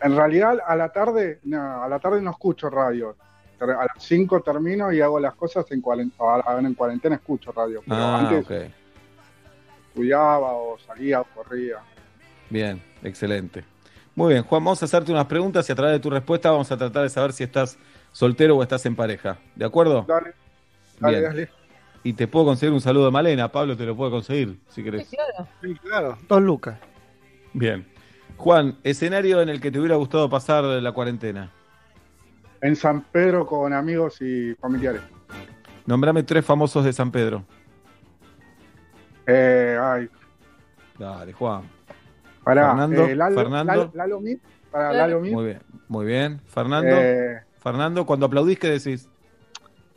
[0.02, 3.16] En realidad, a la tarde, no, a la tarde no escucho radio.
[3.64, 6.24] A las 5 termino y hago las cosas en cuarentena.
[6.46, 7.82] Ahora en cuarentena escucho radio.
[7.88, 8.72] Pero Ah, antes ok.
[9.90, 11.78] estudiaba o salía o corría.
[12.50, 13.64] Bien, excelente.
[14.16, 16.72] Muy bien, Juan, vamos a hacerte unas preguntas y a través de tu respuesta vamos
[16.72, 17.78] a tratar de saber si estás
[18.12, 19.38] soltero o estás en pareja.
[19.56, 20.04] ¿De acuerdo?
[20.08, 20.34] Dale,
[21.00, 21.30] dale, Bien.
[21.30, 21.50] dale.
[22.04, 23.52] Y te puedo conseguir un saludo de Malena.
[23.52, 25.08] Pablo te lo puede conseguir, si querés.
[25.08, 25.48] claro.
[25.62, 26.18] Sí, claro.
[26.28, 26.78] Dos lucas.
[27.54, 27.88] Bien.
[28.38, 31.52] Juan, escenario en el que te hubiera gustado pasar la cuarentena.
[32.62, 35.02] En San Pedro con amigos y familiares.
[35.86, 37.44] Nombrame tres famosos de San Pedro.
[39.26, 40.10] Eh, ay,
[40.98, 41.64] Dale, Juan.
[42.44, 43.74] Para Fernando, eh, Lalo, Fernando.
[43.74, 44.40] Lalo, Lalo Mir,
[44.72, 46.42] para Lalo Mir, Muy bien, muy bien.
[46.48, 49.10] Fernando, Eh, Fernando, cuando aplaudís, ¿qué decís?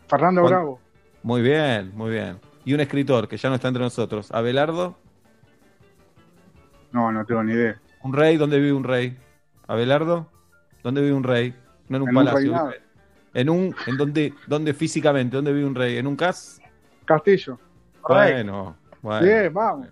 [0.08, 0.80] Fernando Juan- Bravo.
[1.22, 2.38] Muy bien, muy bien.
[2.66, 4.30] Y un escritor que ya no está entre nosotros.
[4.32, 4.96] Abelardo,
[6.92, 7.80] No, no tengo ni idea.
[8.02, 9.18] un rey, ¿dónde vive un rey?
[9.66, 10.30] Abelardo,
[10.82, 11.54] ¿dónde vive un rey?
[11.88, 12.72] No en un En palacio.
[13.34, 15.96] en un, en dónde, dónde físicamente, ¿dónde vive un rey?
[15.98, 16.60] ¿En un cas?
[17.04, 17.58] Castillo.
[18.06, 19.26] Bueno, bueno.
[19.26, 19.88] Bien, vamos.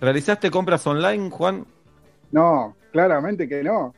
[0.00, 1.64] ¿Realizaste compras online, Juan?
[2.30, 3.94] No, claramente que no.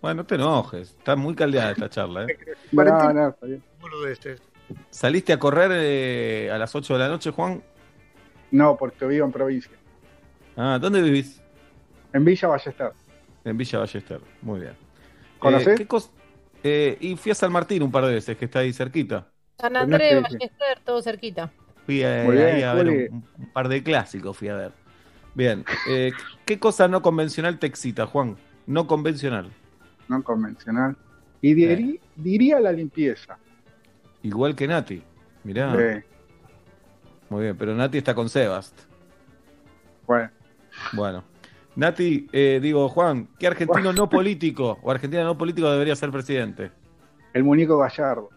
[0.00, 0.90] Bueno, no te enojes.
[0.90, 2.38] Está muy caldeada esta charla, ¿eh?
[2.72, 3.62] No, no, está bien.
[4.90, 7.62] ¿Saliste a correr eh, a las 8 de la noche, Juan?
[8.52, 9.72] No, porque vivo en provincia.
[10.56, 11.42] Ah, ¿dónde vivís?
[12.12, 12.92] En Villa Ballester.
[13.44, 14.20] En Villa Ballester.
[14.42, 14.74] Muy bien.
[15.38, 15.68] ¿Conocés?
[15.68, 16.10] Eh, ¿qué cos-
[16.62, 19.28] eh, y fui a San Martín un par de veces, que está ahí cerquita.
[19.58, 21.50] San Andrés, te- Ballester, todo cerquita.
[21.86, 24.72] Fui a- Muy bien, ahí a ver un, un par de clásicos, fui a ver.
[25.34, 25.64] Bien.
[25.88, 26.12] eh,
[26.44, 28.36] ¿Qué cosa no convencional te excita, Juan?
[28.66, 29.50] No convencional.
[30.08, 30.96] No convencional.
[31.40, 33.38] Y diri- diría la limpieza.
[34.22, 35.02] Igual que Nati.
[35.44, 35.74] Mirá.
[35.80, 36.04] Eh,
[37.30, 38.76] Muy bien, pero Nati está con Sebast.
[40.06, 40.30] bueno,
[40.92, 41.24] Bueno.
[41.80, 46.70] Nati, eh, digo, Juan, ¿qué argentino no político o argentina no político debería ser presidente?
[47.32, 48.28] el muñeco Gallardo.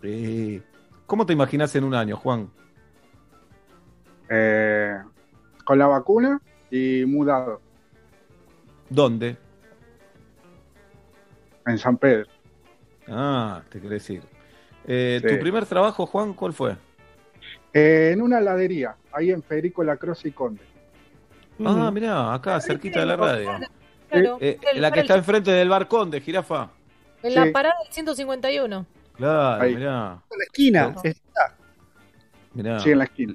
[0.00, 0.62] Sí.
[1.06, 2.48] ¿Cómo te imaginas en un año, Juan?
[4.30, 4.96] Eh,
[5.64, 6.40] con la vacuna
[6.70, 7.60] y mudado
[8.88, 9.38] ¿Dónde?
[11.66, 12.26] en San Pedro.
[13.08, 14.22] Ah, te querés ir.
[14.86, 15.28] Eh, Sí.
[15.34, 16.76] ¿Tu primer trabajo, Juan, cuál fue?
[17.72, 20.62] Eh, en una heladería, ahí en Federico Lacroze y Conde.
[21.64, 23.50] Ah, mirá, acá, cerquita de la radio.
[24.10, 26.70] Claro, Eh, el- la que está enfrente del balcón de Jirafa.
[27.22, 27.50] en la sí.
[27.50, 28.86] parada del 151.
[29.16, 29.74] Claro, Ahí.
[29.76, 30.18] mirá.
[30.30, 30.88] En la esquina.
[30.94, 31.00] No.
[31.02, 31.56] está.
[32.52, 32.80] mirá.
[32.80, 33.34] Sí, en la esquina.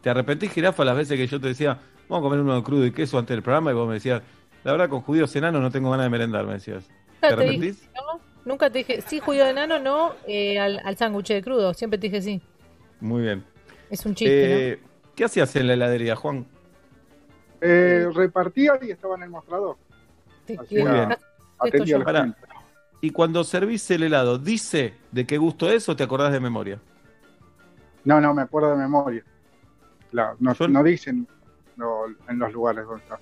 [0.00, 2.84] ¿Te arrepentís, Jirafa, las veces que yo te decía, vamos a comer uno de crudo
[2.86, 3.70] y queso antes del programa?
[3.70, 4.22] Y vos me decías,
[4.64, 6.84] la verdad, con judíos enanos no tengo ganas de merendar, me decías.
[7.20, 7.88] ¿Te Nunca te dije, arrepentís?
[7.94, 11.72] no, nunca te dije, sí, judío de enano, no, eh, al, al sándwich de crudo.
[11.74, 12.40] Siempre te dije sí.
[13.00, 13.44] Muy bien.
[13.90, 14.80] Es un chiste, Eh,
[15.14, 16.46] ¿Qué hacías en la heladería, Juan?
[17.64, 19.76] Eh, repartía y estaba en el mostrador.
[20.46, 21.16] Sí, Así que- Muy bien.
[21.58, 22.38] Atendía la gente.
[23.00, 26.80] Y cuando servís el helado, ¿dice de qué gusto es o te acordás de memoria?
[28.04, 29.22] No, no, me acuerdo de memoria.
[30.10, 31.26] La- no, Yo- no dicen
[31.76, 33.18] no, en los lugares donde está.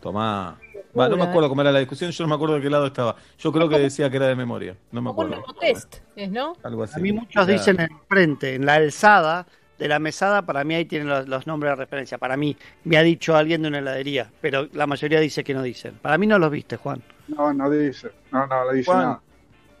[0.00, 0.58] Tomá.
[0.98, 2.86] Va, no me acuerdo cómo era la discusión, yo no me acuerdo de qué lado
[2.86, 3.16] estaba.
[3.38, 4.76] Yo creo que decía que era de memoria.
[4.92, 5.44] No me un acuerdo.
[5.60, 6.54] test, ¿es, ¿no?
[6.62, 6.98] Algo así.
[6.98, 9.46] A mí muchos dicen enfrente, en la alzada
[9.78, 12.18] de la mesada, para mí ahí tienen los, los nombres de referencia.
[12.18, 15.62] Para mí, me ha dicho alguien de una heladería, pero la mayoría dice que no
[15.62, 15.94] dicen.
[16.00, 17.02] Para mí no los viste, Juan.
[17.28, 18.10] No, no dice.
[18.32, 19.22] No, no, no dice Juan, nada.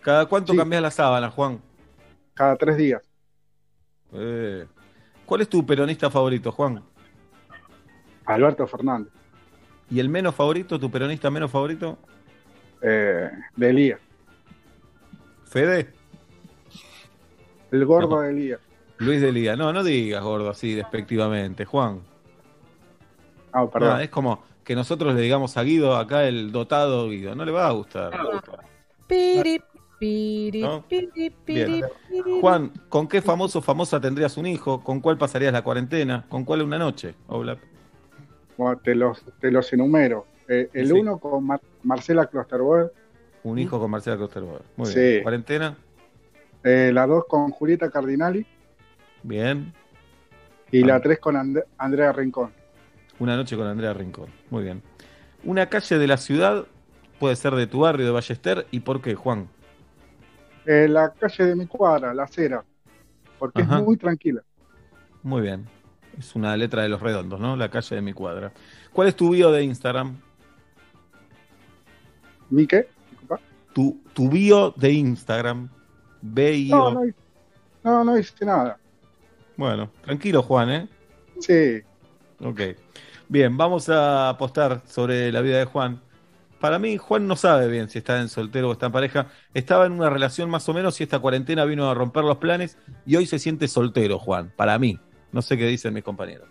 [0.02, 0.58] ¿cada cuánto Sí.
[0.58, 1.60] cambias la sábana, Juan?
[2.34, 3.02] Cada tres días.
[4.12, 4.66] Eh,
[5.24, 6.82] ¿Cuál es tu peronista favorito, Juan?
[8.26, 9.12] Alberto Fernández.
[9.90, 11.98] ¿Y el menos favorito, tu peronista menos favorito?
[12.82, 14.00] Eh, de Elías.
[15.44, 15.92] Fede.
[17.70, 18.20] El gordo No.
[18.20, 18.60] de Elías.
[18.98, 19.56] Luis de Lía.
[19.56, 22.00] No, no digas gordo así despectivamente, Juan.
[23.52, 23.90] Ah, perdón.
[23.90, 27.34] No, es como que nosotros le digamos a Guido acá el dotado Guido.
[27.34, 28.12] No le va a gustar.
[29.06, 29.62] Piri,
[29.98, 30.82] piri, ¿No?
[30.88, 31.84] piri, piri, Bien.
[32.08, 32.40] piri.
[32.40, 34.82] Juan, ¿con qué famoso o famosa tendrías un hijo?
[34.82, 36.24] ¿Con cuál pasarías la cuarentena?
[36.28, 37.14] ¿Con cuál una noche?
[37.28, 37.58] Oblap?
[38.56, 40.26] Bueno, te, los, te los enumero.
[40.48, 40.92] Eh, el Sí.
[40.92, 42.92] uno con Mar- Marcela Klosterboer.
[43.44, 44.62] Un hijo con Marcela Klosterboer.
[44.76, 44.98] Muy Sí.
[44.98, 45.22] bien.
[45.22, 45.76] ¿Cuarentena?
[46.64, 48.44] eh, la dos con Julieta Cardinali.
[49.26, 49.72] Bien.
[50.70, 50.86] Y Ah.
[50.86, 52.52] la tres con And- Andrea Rincón.
[53.18, 54.30] Una noche con Andrea Rincón.
[54.50, 54.82] Muy bien.
[55.44, 56.64] Una calle de la ciudad
[57.18, 58.66] puede ser de tu barrio, de Ballester.
[58.70, 59.48] ¿Y por qué, Juan?
[60.64, 62.64] Eh, la calle de mi cuadra, la acera.
[63.38, 63.78] Porque Ajá.
[63.78, 64.42] es muy tranquila.
[65.22, 65.66] Muy bien.
[66.18, 67.56] Es una letra de los redondos, ¿no?
[67.56, 68.52] La calle de mi cuadra.
[68.92, 70.16] ¿Cuál es tu bio de Instagram?
[72.50, 72.88] ¿Mi qué?
[73.72, 75.68] Tu, tu bio de Instagram.
[76.22, 76.76] Bio.
[76.76, 77.16] No, no, hice-
[77.84, 78.78] no, no hice nada.
[79.56, 80.88] Bueno, tranquilo, Juan, ¿eh?
[81.40, 81.80] Sí.
[82.40, 82.60] Ok.
[83.28, 86.00] Bien, vamos a apostar sobre la vida de Juan.
[86.60, 89.26] Para mí, Juan no sabe bien si está en soltero o está en pareja.
[89.52, 92.78] Estaba en una relación más o menos y esta cuarentena vino a romper los planes
[93.04, 94.52] y hoy se siente soltero, Juan.
[94.56, 94.98] Para mí.
[95.32, 96.48] No sé qué dicen mis compañeros.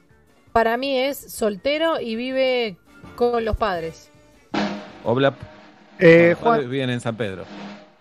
[0.51, 2.77] Para mí es soltero y vive
[3.15, 4.11] con los padres.
[5.03, 5.35] Oblap.
[5.99, 7.45] Eh, Juan, viven en San Pedro.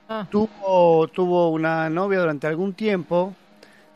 [0.09, 3.35] Ah, tuvo, tuvo una novia durante algún tiempo,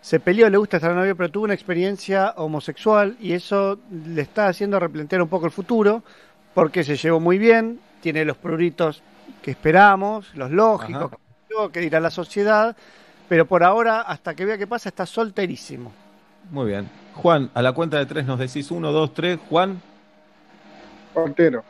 [0.00, 4.48] se peleó, le gusta estar novia, pero tuvo una experiencia homosexual y eso le está
[4.48, 6.02] haciendo replantear un poco el futuro,
[6.54, 9.02] porque se llevó muy bien, tiene los pruritos
[9.42, 11.12] que esperamos, los lógicos,
[11.72, 12.76] que dirá la sociedad,
[13.28, 15.92] pero por ahora, hasta que vea qué pasa, está solterísimo.
[16.50, 16.88] Muy bien.
[17.14, 19.38] Juan, a la cuenta de tres nos decís uno, dos, tres.
[19.50, 19.80] Juan,
[21.12, 21.64] Soltero.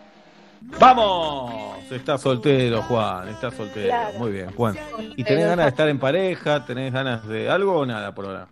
[0.61, 1.79] ¡Vamos!
[1.91, 3.89] Está soltero, Juan, está soltero.
[3.89, 4.19] Claro.
[4.19, 4.77] Muy bien, Juan.
[5.17, 6.65] ¿Y tenés ganas de estar en pareja?
[6.67, 8.49] ¿Tenés ganas de algo o nada por ahora?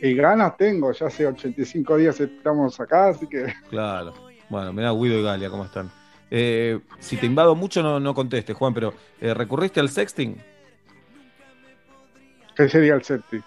[0.00, 4.14] Y ganas tengo, ya hace 85 días estamos acá, así que Claro.
[4.48, 5.90] Bueno, mirá Guido y Galia, ¿cómo están?
[6.30, 10.36] Eh, si te invado mucho, no, no contestes, Juan, pero eh, ¿recurriste al sexting?
[12.54, 13.40] ¿qué sería el septi?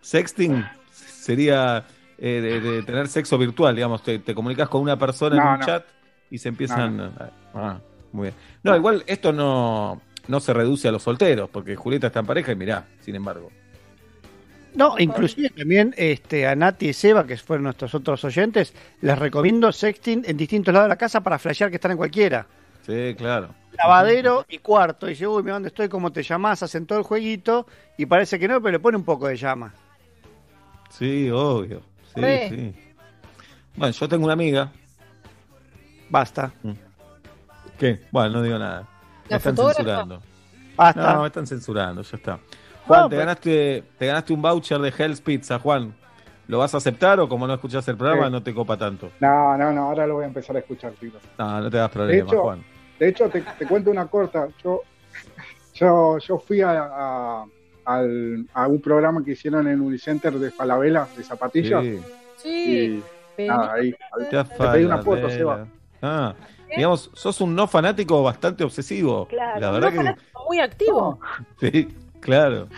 [0.00, 1.84] Sexting sería
[2.18, 5.58] eh, de, de tener sexo virtual, digamos, te, te comunicas con una persona en un
[5.58, 5.66] no.
[5.66, 5.84] chat
[6.30, 6.96] y se empiezan...
[6.96, 7.12] No,
[7.54, 7.80] Ah,
[8.12, 8.34] muy bien.
[8.62, 12.52] No, igual esto no, no se reduce a los solteros, porque Julieta está en pareja
[12.52, 13.50] y mirá, sin embargo.
[14.74, 19.72] No, inclusive también este, a Nati y Seba, que fueron nuestros otros oyentes, les recomiendo
[19.72, 22.46] sexting en distintos lados de la casa para flashear que están en cualquiera.
[22.86, 23.54] Sí, claro.
[23.72, 25.06] Lavadero y cuarto.
[25.06, 27.66] Y dice, uy, mira dónde estoy, cómo te llamás, hacen todo el jueguito
[27.98, 29.74] y parece que no, pero le pone un poco de llama.
[30.90, 31.82] Sí, obvio.
[32.14, 32.74] Sí, sí.
[33.76, 34.72] Bueno, yo tengo una amiga.
[36.10, 36.52] Basta.
[37.78, 38.00] ¿Qué?
[38.10, 38.80] Bueno, no digo nada.
[38.82, 39.76] Me ¿La están fotógrafa?
[39.82, 40.22] censurando.
[40.76, 41.12] Basta.
[41.14, 42.38] No, me están censurando, ya está.
[42.86, 45.94] Juan, No, te, pero- ganaste, te ganaste un voucher de Hell's Pizza, Juan.
[46.48, 48.32] ¿Lo vas a aceptar o como no escuchás el programa Sí.
[48.32, 49.10] no te copa tanto?
[49.20, 51.22] No, no, no, ahora lo voy a empezar a escuchar, chicos.
[51.38, 52.64] No, no te das De problema, hecho, Juan.
[52.98, 54.48] de hecho te, te cuento una corta.
[54.64, 54.80] Yo,
[55.74, 57.44] yo, yo fui a, a,
[57.84, 61.84] al- a un programa que hicieron en Unicenter de Falabella, de zapatillas.
[61.84, 62.00] Sí.
[62.38, 63.04] Sí.
[63.38, 63.94] Y nada, ahí.
[64.28, 65.30] Te Te pedí una foto.
[65.30, 65.66] Seba.
[66.02, 66.34] Ah,
[66.74, 69.26] digamos, sos un no fanático bastante obsesivo.
[69.28, 71.20] Claro, La un verdad no fanático muy activo.
[71.60, 71.88] sí,
[72.20, 72.68] claro.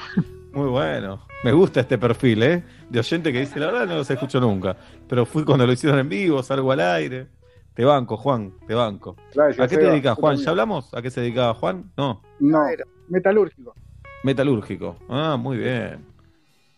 [0.52, 1.26] Muy bueno.
[1.44, 2.64] Me gusta este perfil, ¿eh?
[2.88, 4.76] De oyente que dice, la verdad no los escucho nunca.
[5.08, 7.26] Pero fui cuando lo hicieron en vivo, salgo al aire.
[7.74, 9.16] Te banco, Juan, te banco.
[9.34, 10.36] Gracias, ¿A qué te dedicas, Juan?
[10.36, 10.92] ¿Ya hablamos?
[10.94, 11.90] ¿A qué se dedicaba Juan?
[11.96, 12.22] No.
[12.38, 12.64] No,
[13.08, 13.74] metalúrgico.
[14.22, 14.96] Metalúrgico.
[15.08, 16.04] Ah, muy bien.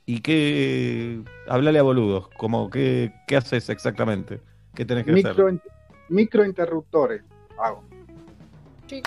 [0.07, 1.21] ¿Y qué?
[1.49, 2.29] Hablale a boludos.
[2.37, 4.41] Como, ¿qué, ¿Qué haces exactamente?
[4.75, 5.61] ¿Qué tenés que Micro, hacer?
[6.09, 7.23] Microinterruptores
[7.59, 7.85] hago.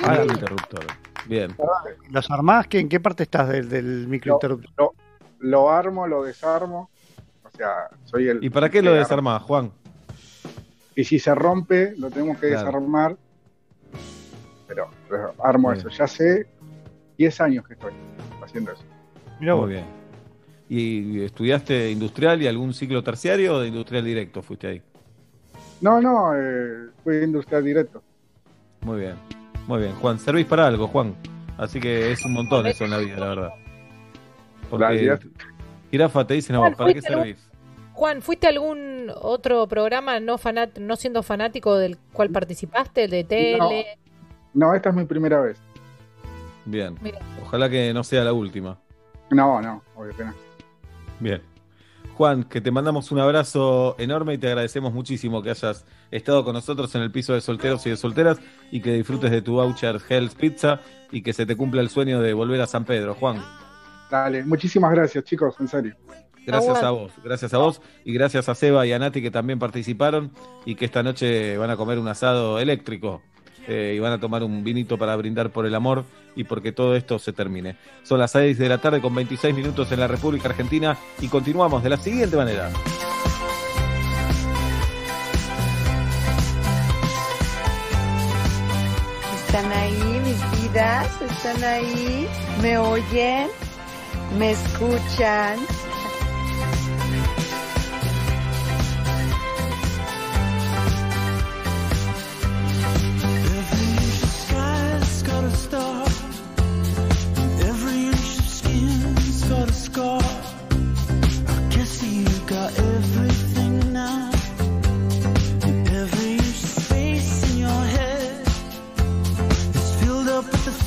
[0.03, 0.85] Ah, interruptor.
[1.27, 1.55] Bien.
[2.09, 2.67] ¿Los armás?
[2.67, 4.71] ¿Qué, ¿En qué parte estás del, del microinterruptor?
[4.77, 4.93] Lo,
[5.39, 6.89] lo armo, lo desarmo.
[7.43, 8.43] O sea, soy el.
[8.43, 9.71] ¿Y para qué lo desarmás, Juan?
[10.95, 12.65] Y si se rompe, lo tenemos que Claro.
[12.65, 13.17] desarmar.
[14.67, 15.79] Pero, pero armo Bien.
[15.87, 15.89] eso.
[15.95, 16.47] Ya hace
[17.17, 17.91] 10 años que estoy
[18.43, 18.83] haciendo eso.
[19.39, 19.85] Muy bien.
[20.69, 24.81] ¿Y estudiaste industrial y algún ciclo terciario o de industrial directo fuiste ahí?
[25.81, 28.01] No, no, eh, fui industrial directo.
[28.81, 29.15] Muy bien.
[29.67, 29.93] Muy bien.
[29.95, 31.15] Juan, servís para algo, Juan.
[31.57, 33.49] Así que es un montón eso en la vida, la verdad.
[34.69, 35.31] Porque Gracias.
[35.91, 37.47] Jirafa te dice, no, Juan, ¿para qué ¿fuiste algún- servís?
[37.93, 43.07] Juan, ¿fuiste a algún otro programa no fanat no siendo fanático del cual participaste?
[43.07, 43.97] ¿De tele?
[44.53, 45.57] No, esta es mi primera vez.
[46.65, 46.95] Bien.
[47.01, 47.19] Mira.
[47.41, 48.77] Ojalá que no sea la última.
[49.31, 50.33] No, no, obvio que no.
[51.19, 51.41] Bien.
[52.17, 56.55] Juan, que te mandamos un abrazo enorme y te agradecemos muchísimo que hayas estado con
[56.55, 58.39] nosotros en el piso de solteros y de solteras
[58.71, 60.81] y que disfrutes de tu voucher Hell's Pizza
[61.11, 63.13] y que se te cumpla el sueño de volver a San Pedro.
[63.13, 63.39] Juan,
[64.09, 65.95] Dale, muchísimas gracias, chicos, en serio.
[66.43, 69.59] gracias a vos, gracias a vos y gracias a Seba y a Nati que también
[69.59, 70.31] participaron
[70.65, 73.21] y que esta noche van a comer un asado eléctrico
[73.67, 76.95] eh, y van a tomar un vinito para brindar por el amor y porque todo
[76.95, 77.75] esto se termine.
[78.03, 81.83] Son las 6 de la tarde con 26 minutos en la República Argentina y continuamos
[81.83, 82.69] de la siguiente manera.
[89.47, 91.21] ¿Están ahí mis vidas?
[91.21, 92.27] ¿Están ahí?
[92.61, 93.47] ¿Me oyen?
[94.37, 95.57] ¿Me escuchan?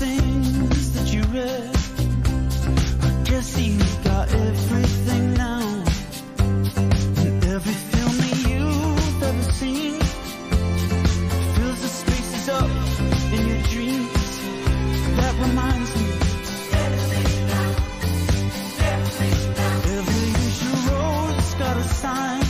[0.01, 1.76] Things that you read.
[3.02, 4.60] I guess you got everything
[22.01, 22.49] sign.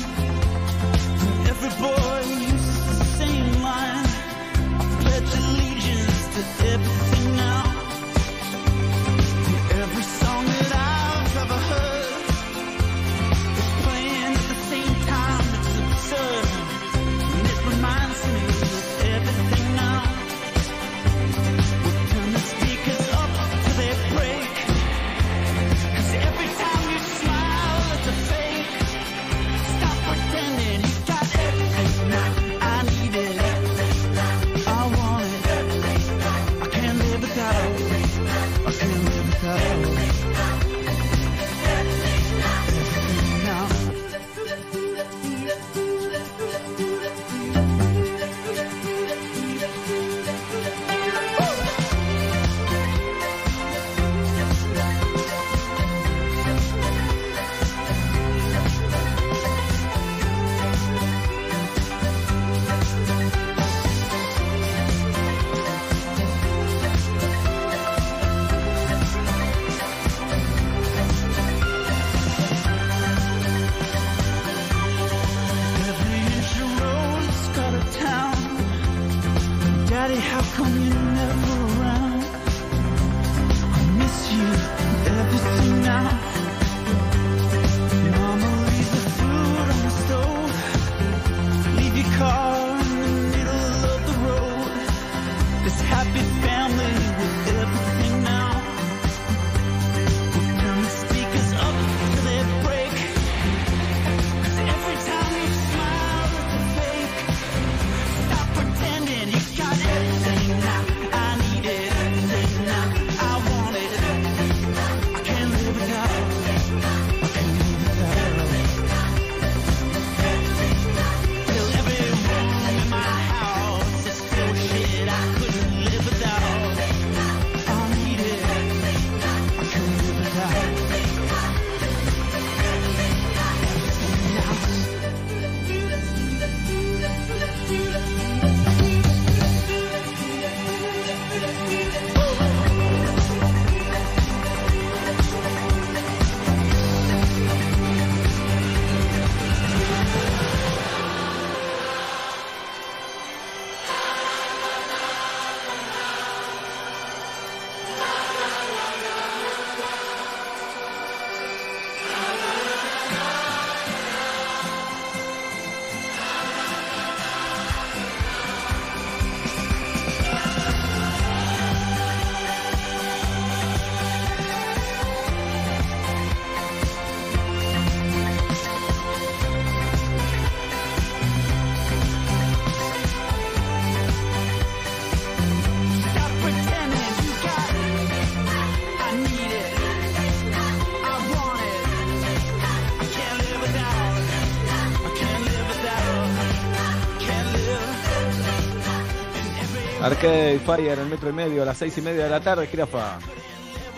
[200.11, 202.66] Arcade Fire en el metro y medio a las seis y media de la tarde,
[202.66, 203.20] jirafa.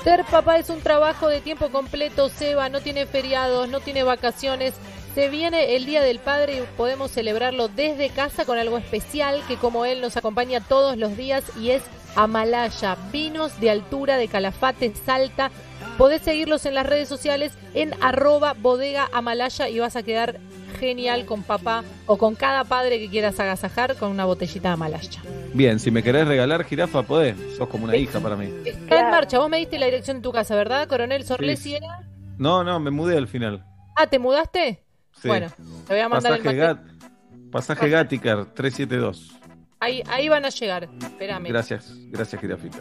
[0.05, 4.75] Ser papá es un trabajo de tiempo completo, Seba, no tiene feriados, no tiene vacaciones.
[5.15, 9.57] Se viene el Día del Padre y podemos celebrarlo desde casa con algo especial que
[9.57, 11.83] como él nos acompaña todos los días y es
[12.15, 15.51] Amalaya, vinos de altura de Calafate, Salta.
[15.97, 20.39] Podés seguirlos en las redes sociales en arroba bodega Amalaya y vas a quedar
[20.83, 25.23] genial con papá o con cada padre que quieras agasajar con una botellita de Amalaya.
[25.55, 27.37] Bien, si me querés regalar jirafa, podés.
[27.57, 28.53] Sos como una hija para mí.
[28.65, 30.89] Está en marcha, vos me diste la dirección de tu casa, ¿verdad?
[30.89, 32.01] Coronel Sorlesi era.
[32.39, 33.65] No, no, me mudé al final.
[33.97, 34.83] Ah, ¿te mudaste?
[35.21, 35.29] Sí.
[35.29, 35.49] Bueno,
[35.87, 36.57] te voy a mandar Pasaje, el.
[36.61, 39.39] Gat- pasaje Gaticar 372.
[39.81, 40.89] Ahí, ahí van a llegar.
[41.03, 41.49] Espérame.
[41.49, 42.79] Gracias, gracias, jirafita.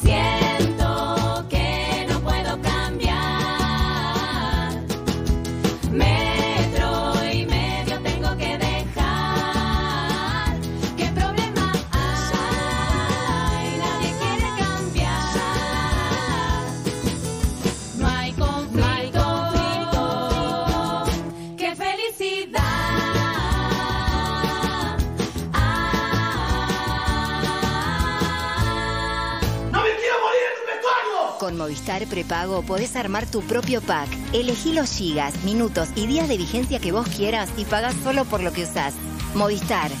[0.00, 3.16] Siento que no puedo cambiar.
[31.70, 34.08] Movistar Prepago podés armar tu propio pack.
[34.32, 38.42] Elegí los gigas, minutos y días de vigencia que vos quieras y pagás solo por
[38.42, 38.92] lo que usás.
[39.36, 39.92] Movistar.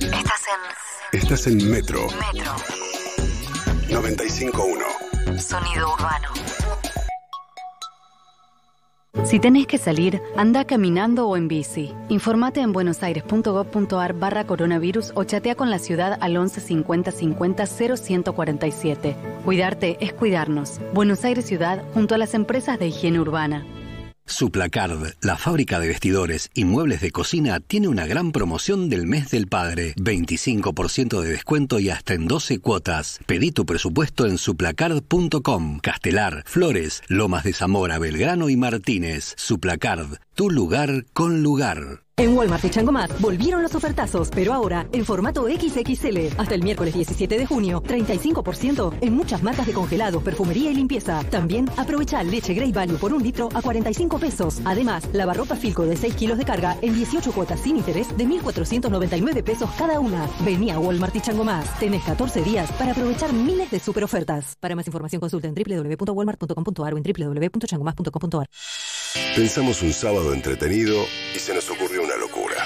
[0.00, 0.44] Estás
[1.10, 2.54] en Estás en Metro Metro.
[3.88, 5.40] 95.1.
[5.40, 6.41] Sonido urbano.
[9.24, 11.94] Si tenés que salir, anda caminando o en bici.
[12.08, 19.16] Informate en buenosaires.gov.ar barra coronavirus o chatea con la ciudad al 11 50 50 0147.
[19.44, 20.80] Cuidarte es cuidarnos.
[20.92, 23.64] Buenos Aires Ciudad junto a las empresas de higiene urbana.
[24.24, 29.30] Suplacard, la fábrica de vestidores y muebles de cocina, tiene una gran promoción del mes
[29.30, 29.94] del padre.
[29.96, 33.18] 25% de descuento y hasta en 12 cuotas.
[33.26, 35.80] Pedí tu presupuesto en suplacard.com.
[35.80, 39.34] Castelar, Flores, Lomas de Zamora, Belgrano y Martínez.
[39.36, 42.02] Suplacard, tu lugar con lugar.
[42.18, 46.38] En Walmart y Chango Más volvieron los ofertazos, pero ahora en formato XXL.
[46.38, 51.24] Hasta el miércoles 17 de junio, 35% en muchas marcas de congelados, perfumería y limpieza.
[51.30, 54.60] También aprovecha leche Grey Value por un litro a 45 pesos.
[54.64, 59.42] Además, lavarropa Filco de 6 kilos de carga en 18 cuotas sin interés de 1.499
[59.42, 60.28] pesos cada una.
[60.44, 61.78] Vení a Walmart y Chango Más.
[61.80, 64.54] Tenés 14 días para aprovechar miles de super ofertas.
[64.60, 68.46] Para más información consulta en www.walmart.com.ar o en www.changomás.com.ar.
[69.34, 71.04] Pensamos un sábado entretenido
[71.34, 72.64] y se nos ocurrió una locura.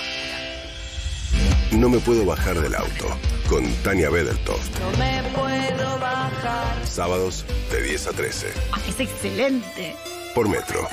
[1.72, 3.06] No me puedo bajar del auto
[3.48, 4.78] con Tania Bedertoft.
[4.80, 6.86] No me puedo bajar.
[6.86, 8.46] Sábados de 10 a 13
[8.88, 9.96] Es excelente.
[10.34, 10.86] por Metro.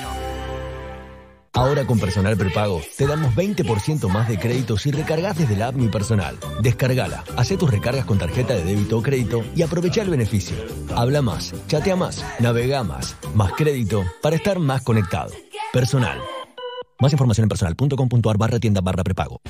[1.56, 5.76] Ahora con personal prepago te damos 20% más de crédito si recargas desde la app
[5.76, 6.36] Mi Personal.
[6.60, 10.56] Descargala, haz tus recargas con tarjeta de débito o crédito y aprovecha el beneficio.
[10.96, 15.32] Habla más, chatea más, navega más, más crédito para estar más conectado.
[15.72, 16.20] Personal.
[17.00, 19.40] Más información en personal.com.ar barra tienda barra prepago.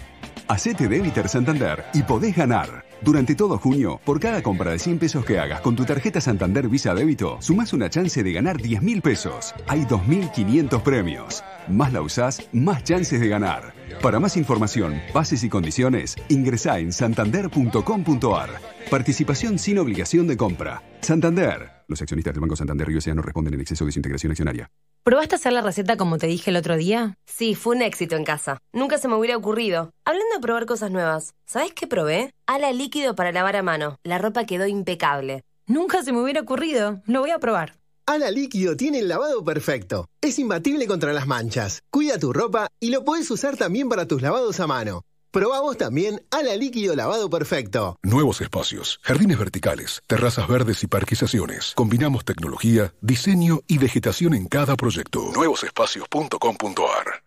[0.48, 2.84] Hacete débiter Santander y podés ganar.
[3.00, 6.68] Durante todo junio, por cada compra de 100 pesos que hagas con tu tarjeta Santander
[6.68, 9.54] Visa Débito, sumás una chance de ganar 10 mil pesos.
[9.66, 11.42] Hay 2.500 premios.
[11.68, 13.74] Más la usás, más chances de ganar.
[14.02, 18.50] Para más información, bases y condiciones, ingresá en santander.com.ar.
[18.90, 20.82] Participación sin obligación de compra.
[21.00, 21.73] Santander.
[21.88, 24.70] Los accionistas del Banco Santander Río no responden en exceso de su integración accionaria.
[25.02, 27.18] ¿Probaste hacer la receta como te dije el otro día?
[27.26, 28.58] Sí, fue un éxito en casa.
[28.72, 29.90] Nunca se me hubiera ocurrido.
[30.04, 32.30] Hablando de probar cosas nuevas, ¿sabes qué probé?
[32.46, 33.96] Ala líquido para lavar a mano.
[34.02, 35.42] La ropa quedó impecable.
[35.66, 37.02] Nunca se me hubiera ocurrido.
[37.06, 37.74] Lo voy a probar.
[38.06, 40.08] Ala Líquido tiene el lavado perfecto.
[40.20, 41.80] Es imbatible contra las manchas.
[41.90, 45.04] Cuida tu ropa y lo puedes usar también para tus lavados a mano.
[45.34, 47.98] Probamos también Ala Líquido Lavado Perfecto.
[48.04, 51.72] Nuevos espacios, jardines verticales, terrazas verdes y parquizaciones.
[51.74, 55.32] Combinamos tecnología, diseño y vegetación en cada proyecto.
[55.34, 57.24] Nuevosespacios.com.ar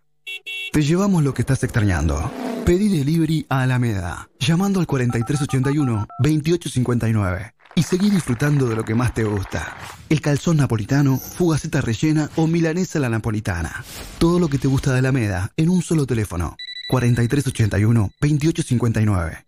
[0.71, 2.31] Te llevamos lo que estás extrañando.
[2.65, 7.51] Pedí delivery a Alameda, llamando al 4381-2859.
[7.75, 9.75] Y seguí disfrutando de lo que más te gusta.
[10.07, 13.83] El calzón napolitano, fugaceta rellena o milanesa a la napolitana.
[14.17, 16.55] Todo lo que te gusta de Alameda en un solo teléfono.
[16.87, 19.47] 4381-2859.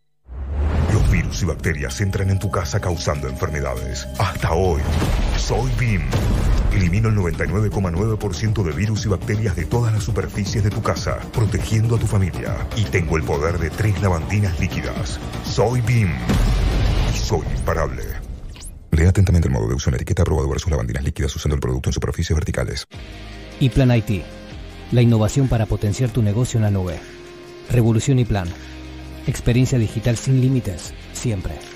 [0.93, 4.07] Los virus y bacterias entran en tu casa causando enfermedades.
[4.17, 4.81] Hasta hoy,
[5.37, 6.01] soy BIM.
[6.73, 11.95] Elimino el 99,9% de virus y bacterias de todas las superficies de tu casa, protegiendo
[11.95, 12.55] a tu familia.
[12.75, 15.19] Y tengo el poder de tres lavandinas líquidas.
[15.45, 16.09] Soy BIM.
[17.13, 18.01] Y soy imparable.
[18.91, 21.61] Lea atentamente el modo de uso en la etiqueta aprobado versus lavandinas líquidas usando el
[21.61, 22.87] producto en superficies verticales.
[23.59, 24.23] Y Plan IT.
[24.91, 26.99] La innovación para potenciar tu negocio en la nube.
[27.71, 28.47] Revolución y Plan.
[29.27, 31.68] Experiencia digital sin límites, siempre.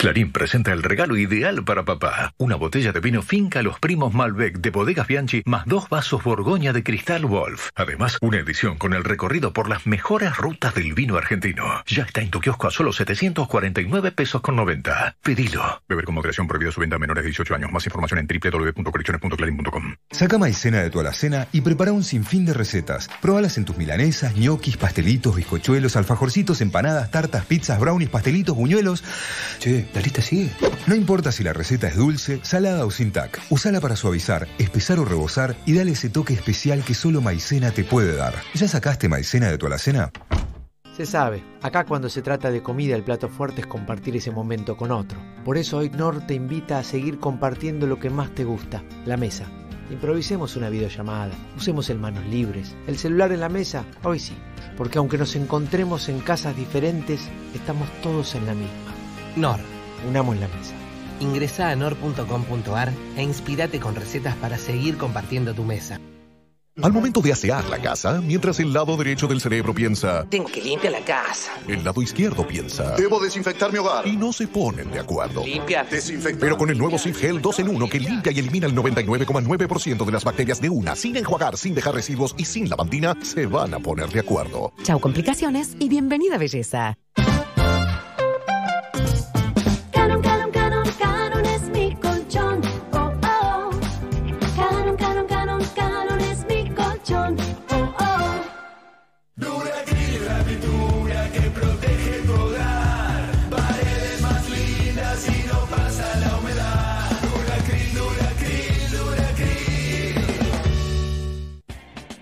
[0.00, 2.32] Clarín presenta el regalo ideal para papá.
[2.38, 6.72] Una botella de vino Finca Los Primos Malbec de Bodegas Bianchi más dos vasos Borgoña
[6.72, 7.68] de Cristal Wolf.
[7.74, 11.84] Además, una edición con el recorrido por las mejores rutas del vino argentino.
[11.86, 15.16] Ya está en tu kiosco a solo 749 pesos con 90.
[15.22, 15.82] Pedilo.
[15.86, 17.70] Beber con moderación prohibido su venta a menores de 18 años.
[17.70, 19.96] Más información en www.colecciones.clarín.com.
[20.12, 23.10] Saca maicena de tu alacena y prepara un sinfín de recetas.
[23.20, 29.04] Probalas en tus milanesas, ñoquis, pastelitos, bizcochuelos, alfajorcitos, empanadas, tartas, pizzas, brownies, pastelitos, buñuelos.
[29.58, 30.50] Che, la lista sigue.
[30.86, 33.40] No importa si la receta es dulce, salada o sin tac.
[33.50, 37.84] Usala para suavizar, espesar o rebosar y dale ese toque especial que solo maicena te
[37.84, 38.34] puede dar.
[38.54, 40.10] ¿Ya sacaste maicena de tu alacena?
[40.96, 44.76] Se sabe, acá cuando se trata de comida el plato fuerte es compartir ese momento
[44.76, 45.18] con otro.
[45.44, 49.16] Por eso hoy Nor te invita a seguir compartiendo lo que más te gusta, la
[49.16, 49.46] mesa.
[49.90, 54.34] Improvisemos una videollamada, usemos el manos libres, el celular en la mesa, hoy sí,
[54.76, 57.22] porque aunque nos encontremos en casas diferentes,
[57.54, 58.94] estamos todos en la misma.
[59.36, 59.79] Nor.
[60.08, 60.74] Unamos la mesa.
[61.20, 66.00] Ingresa a nor.com.ar e inspirate con recetas para seguir compartiendo tu mesa.
[66.82, 70.62] Al momento de asear la casa, mientras el lado derecho del cerebro piensa, Tengo que
[70.62, 71.52] limpiar la casa.
[71.68, 74.06] el lado izquierdo piensa, Debo desinfectar mi hogar.
[74.06, 75.44] y no se ponen de acuerdo.
[75.44, 75.84] Limpia.
[75.84, 76.40] Desinfectar.
[76.40, 80.06] Pero con el nuevo Sif Gel 2 en 1 que limpia y elimina el 99,9%
[80.06, 83.74] de las bacterias de una, sin enjuagar, sin dejar residuos y sin lavandina, se van
[83.74, 84.72] a poner de acuerdo.
[84.82, 86.96] Chau complicaciones y bienvenida belleza.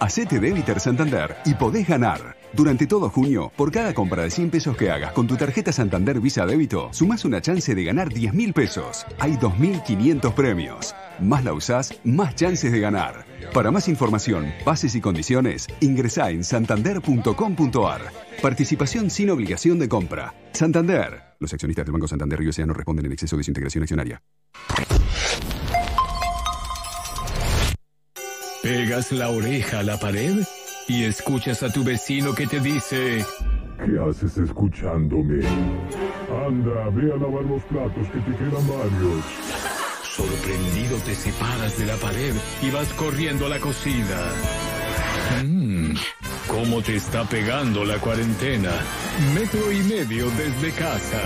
[0.08, 2.34] Hacete débiter Santander y podés ganar.
[2.54, 6.18] Durante todo junio, por cada compra de 100 pesos que hagas con tu tarjeta Santander
[6.18, 9.04] Visa Débito, sumás una chance de ganar 10 mil pesos.
[9.18, 10.94] Hay 2.500 premios.
[11.20, 13.26] Más la usás, más chances de ganar.
[13.52, 18.00] Para más información, bases y condiciones, ingresá en santander.com.ar.
[18.40, 20.32] Participación sin obligación de compra.
[20.54, 21.34] Santander.
[21.38, 24.22] Los accionistas del Banco Santander Río no responden en exceso de su integración accionaria.
[28.68, 30.44] Pegas la oreja a la pared
[30.88, 33.24] y escuchas a tu vecino que te dice...
[33.78, 35.42] ¿Qué haces escuchándome?
[36.46, 39.24] Anda, ve a lavar los platos que te quedan varios.
[40.02, 44.20] Sorprendido te separas de la pared y vas corriendo a la cocina.
[45.42, 45.94] Mmm,
[46.46, 48.72] ¿cómo te está pegando la cuarentena?
[49.34, 51.22] Metro y medio desde casa.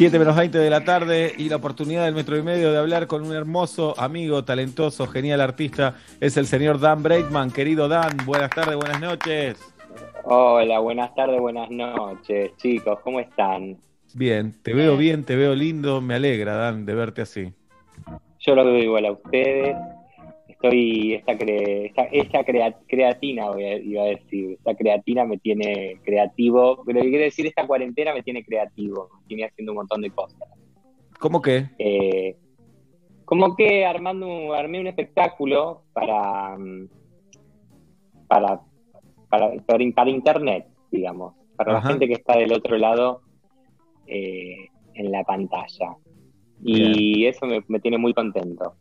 [0.00, 3.06] 7 menos 20 de la tarde y la oportunidad del metro y medio de hablar
[3.06, 7.50] con un hermoso amigo, talentoso, genial artista, es el señor Dan Breitman.
[7.50, 9.60] Querido Dan, buenas tardes, buenas noches.
[10.24, 13.76] Hola, buenas tardes, buenas noches, chicos, ¿cómo están?
[14.14, 17.52] Bien, te veo bien, te veo lindo, me alegra, Dan, de verte así.
[18.38, 19.76] Yo lo veo igual a ustedes.
[20.62, 23.46] Estoy, esta, cre- esta, esta crea- creatina,
[23.82, 28.44] iba a decir, esta creatina me tiene creativo, pero quiero decir, esta cuarentena me tiene
[28.44, 30.48] creativo, me tiene haciendo un montón de cosas.
[31.18, 31.64] ¿Cómo que?
[31.78, 32.36] Eh,
[33.24, 36.58] como que armando armé un espectáculo para,
[38.28, 38.60] para,
[39.30, 41.80] para, para, in- para internet, digamos, para Ajá.
[41.86, 43.22] la gente que está del otro lado
[44.06, 45.96] eh, en la pantalla.
[46.62, 48.74] Y eso me, me tiene muy contento.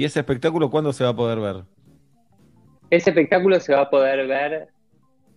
[0.00, 1.64] ¿Y ese espectáculo cuándo se va a poder ver?
[2.88, 4.68] Ese espectáculo se va a poder ver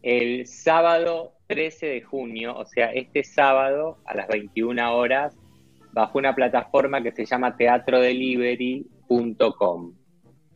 [0.04, 5.36] el sábado 13 de junio, o sea, este sábado a las 21 horas,
[5.92, 9.96] bajo una plataforma que se llama teatrodelivery.com.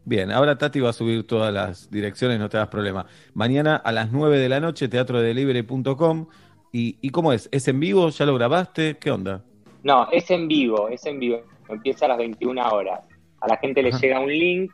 [0.06, 3.08] Bien, ahora Tati va a subir todas las direcciones, no te das problema.
[3.34, 6.28] Mañana a las 9 de la noche, teatrodelivery.com.
[6.72, 7.50] ¿Y, ¿Y cómo es?
[7.52, 8.08] ¿Es en vivo?
[8.08, 8.96] ¿Ya lo grabaste?
[9.00, 9.44] ¿Qué onda?
[9.84, 11.42] No, es en vivo, es en vivo.
[11.68, 13.06] Empieza a las 21 horas.
[13.42, 14.00] A la gente le Ajá.
[14.00, 14.72] llega un link,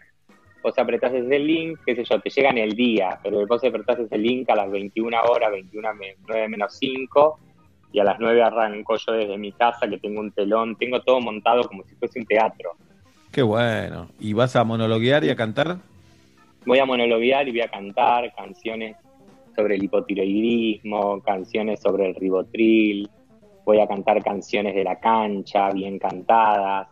[0.62, 4.00] vos apretás ese link, qué sé yo, te llega en el día, pero vos apretás
[4.00, 7.40] ese link a las 21 horas, 21 me- 9 menos 5,
[7.92, 11.20] y a las 9 arranco yo desde mi casa, que tengo un telón, tengo todo
[11.20, 12.72] montado como si fuese un teatro.
[13.32, 14.08] Qué bueno.
[14.20, 15.78] ¿Y vas a monologuear y a cantar?
[16.66, 18.96] Voy a monologuear y voy a cantar canciones
[19.56, 23.10] sobre el hipotiroidismo, canciones sobre el ribotril,
[23.66, 26.88] voy a cantar canciones de la cancha, bien cantadas,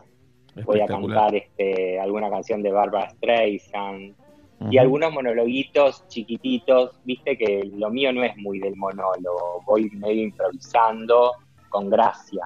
[0.66, 4.14] voy a cantar este, alguna canción de Barbara Streisand
[4.70, 10.22] y algunos monologuitos chiquititos, viste que lo mío no es muy del monólogo, voy medio
[10.24, 11.32] improvisando
[11.70, 12.44] con gracia.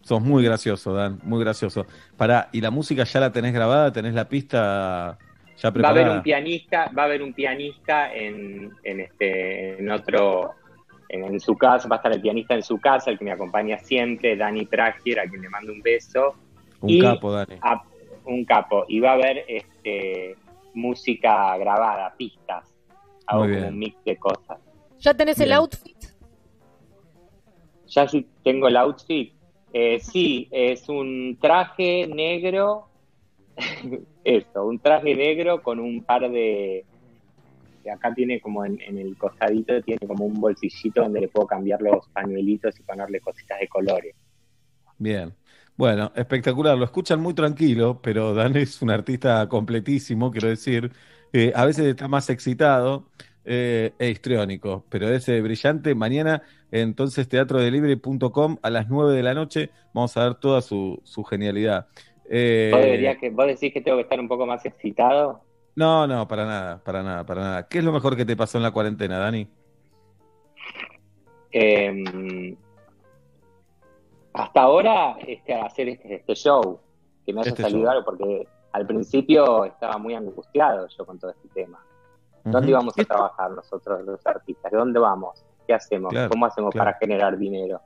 [0.00, 1.86] Sos muy gracioso, Dan, muy gracioso.
[2.16, 3.92] Pará, ¿y la música ya la tenés grabada?
[3.92, 5.18] ¿Tenés la pista
[5.56, 6.00] ya Va a preparada?
[6.00, 10.50] haber un pianista, va a haber un pianista en, en este, en otro,
[11.08, 13.32] en, en su casa, va a estar el pianista en su casa, el que me
[13.32, 16.34] acompaña siempre, Dani Tragier, a quien le mando un beso.
[16.80, 17.56] Un Y capo, Dani.
[17.60, 17.82] a-
[18.24, 18.84] un capo.
[18.88, 20.36] Y va a haber este,
[20.74, 22.64] música grabada, pistas.
[23.26, 24.58] Hago Muy como un mix de cosas.
[24.98, 25.96] ¿Ya tenés el outfit?
[27.88, 29.32] Ya sí tengo el outfit.
[29.72, 32.88] Eh, sí, es un traje negro.
[34.24, 36.84] Eso, un traje negro con un par de.
[37.84, 41.46] de acá tiene como en, en el costadito, tiene como un bolsillito donde le puedo
[41.46, 44.14] cambiar los pañuelitos y ponerle cositas de colores.
[44.98, 45.32] Bien.
[45.76, 46.76] Bueno, espectacular.
[46.78, 50.90] Lo escuchan muy tranquilo, pero Dan es un artista completísimo, quiero decir.
[51.32, 53.08] Eh, a veces está más excitado
[53.44, 55.94] eh, e histriónico, pero es eh, brillante.
[55.94, 61.22] Mañana, entonces, teatrodelivery.com a las 9 de la noche, vamos a ver toda su, su
[61.24, 61.88] genialidad.
[62.28, 65.42] Eh, ¿Vos, deberías que, ¿Vos decís que tengo que estar un poco más excitado?
[65.76, 67.68] no, no, para nada, para nada, para nada.
[67.68, 69.46] ¿Qué es lo mejor que te pasó en la cuarentena, Dani?
[71.52, 72.56] Eh,
[74.36, 76.78] hasta ahora, este, hacer este, este show,
[77.24, 77.90] que me haya Este salido show.
[77.90, 81.82] algo, porque al principio estaba muy angustiado yo con todo este tema.
[82.44, 82.70] ¿Dónde Ujú.
[82.70, 84.70] íbamos a trabajar nosotros los artistas?
[84.70, 85.44] ¿De dónde vamos?
[85.66, 86.10] ¿Qué hacemos?
[86.12, 86.84] Claro, ¿Cómo hacemos claro.
[86.90, 87.80] para generar dinero?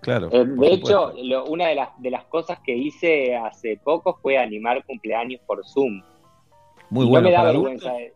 [0.00, 0.28] Claro.
[0.32, 4.38] Eh, de hecho, lo- una de las, de las cosas que hice hace poco fue
[4.38, 6.02] animar cumpleaños por Zoom.
[6.90, 7.24] Muy Y bueno.
[7.24, 7.92] no me da para vergüenza.
[7.92, 8.14] de-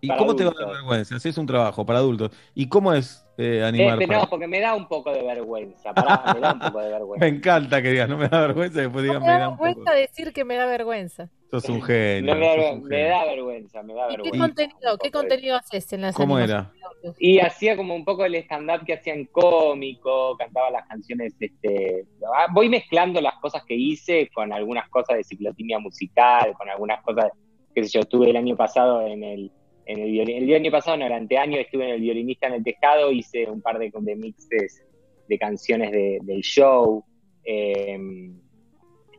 [0.00, 1.18] ¿Y cómo te va a dar vergüenza?
[1.18, 2.30] Si es un trabajo para adultos.
[2.54, 3.96] ¿Y cómo es eh, animar?
[3.98, 5.94] pero para- no, porque me da un poco de vergüenza.
[5.94, 7.24] Pará, me da un poco de vergüenza.
[7.30, 9.56] Me encanta que digas, no me da vergüenza, después digas, Me me da da un
[9.56, 9.64] poco.
[9.64, 11.30] vergüenza decir que me da vergüenza.
[11.50, 12.34] Sos un genio.
[12.34, 12.96] No me, da, un me
[13.34, 14.38] vergüenza, me da ¿Y qué vergüenza.
[14.46, 16.72] contenido, qué contenido haces en las ¿Cómo era?
[17.18, 22.04] Y hacía como un poco el stand-up que hacían cómico, cantaba las canciones, este,
[22.36, 27.02] ah, voy mezclando las cosas que hice con algunas cosas de ciclotimia musical, con algunas
[27.02, 27.30] cosas,
[27.74, 29.52] qué sé yo, estuve el año pasado en el,
[29.88, 32.62] en el violín, el año pasado, no, el anteaño, estuve en el violinista en el
[32.64, 34.84] tejado, hice un par de, de mixes
[35.26, 37.02] de canciones de- del show,
[37.42, 37.98] eh,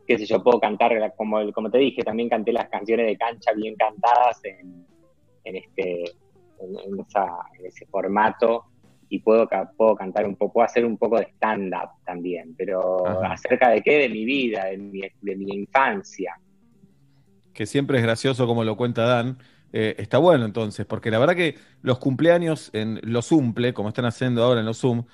[0.06, 3.52] qué sé yo, puedo cantar, como, como te dije, también canté las canciones de cancha
[3.52, 4.86] bien cantadas en,
[5.44, 6.04] en este
[6.60, 8.64] en, en esa- en ese formato
[9.08, 13.32] y puedo, puedo cantar un poco, puedo hacer un poco de stand-up también, pero Ajá.
[13.32, 16.34] acerca de qué, de mi vida, de mi, de mi infancia.
[17.52, 19.38] Que siempre es gracioso como lo cuenta Dan.
[19.72, 24.04] Eh, está bueno entonces, porque la verdad que los cumpleaños en los Zumple, como están
[24.04, 25.04] haciendo ahora en los Zoom,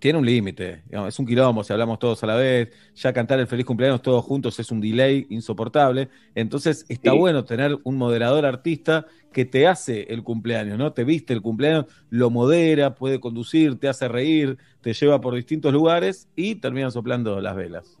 [0.00, 3.46] tiene un límite, es un quilombo si hablamos todos a la vez, ya cantar el
[3.46, 7.16] feliz cumpleaños todos juntos es un delay insoportable, entonces está Sí.
[7.16, 10.92] bueno tener un moderador artista que te hace el cumpleaños, ¿no?
[10.92, 15.72] Te viste el cumpleaños, lo modera, puede conducir, te hace reír, te lleva por distintos
[15.72, 17.98] lugares y terminan soplando las velas.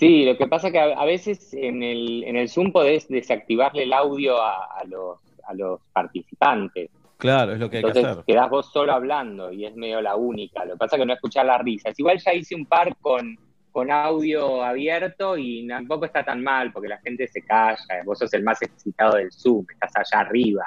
[0.00, 3.06] Sí, lo que pasa es que a, a veces en el, en el Zoom podés
[3.08, 6.88] desactivarle el audio a, a los, a los participantes.
[7.18, 8.24] Claro, es lo que hay que Entonces hacer.
[8.24, 10.64] quedás vos solo hablando y es medio la única.
[10.64, 11.98] Lo que pasa es que no escuchar las risas.
[11.98, 13.36] Igual ya hice un par con,
[13.70, 18.02] con audio abierto y tampoco está tan mal porque la gente se calla.
[18.06, 20.64] Vos sos el más excitado del Zoom, estás allá arriba.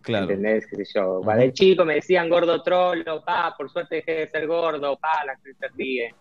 [0.00, 0.24] Claro.
[0.24, 0.66] ¿Entendés?
[0.66, 1.20] ¿Qué sé yo?
[1.22, 5.24] Cuando el chico me decían gordo trolo, pa, por suerte dejé de ser gordo, pa,
[5.24, 6.12] la gente se ríe.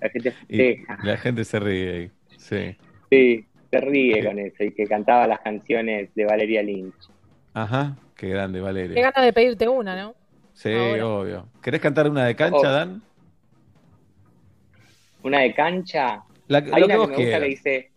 [0.00, 0.98] La gente festeja.
[1.02, 2.10] la gente se ríe ahí.
[2.36, 2.76] Sí.
[3.10, 6.94] Sí, se ríe con eso y que cantaba las canciones de Valeria Lynch.
[7.54, 9.02] Ajá, qué grande, Qué Valeria.
[9.10, 10.14] ganas de pedirte una, ¿no?
[10.52, 11.06] Sí, Ahora.
[11.06, 11.48] obvio.
[11.62, 12.72] ¿Querés cantar una de cancha, Oh.
[12.72, 13.02] Dan?
[15.22, 16.22] Una de cancha.
[16.46, 17.90] La- Hay lo una que que vos me gusta que dice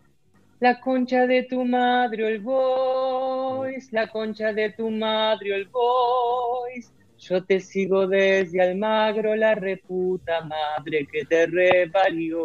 [0.60, 6.90] La concha de tu madre, el voice, la concha de tu madre, el voice.
[7.28, 12.44] Yo te sigo desde Almagro, la reputa madre que te reparió.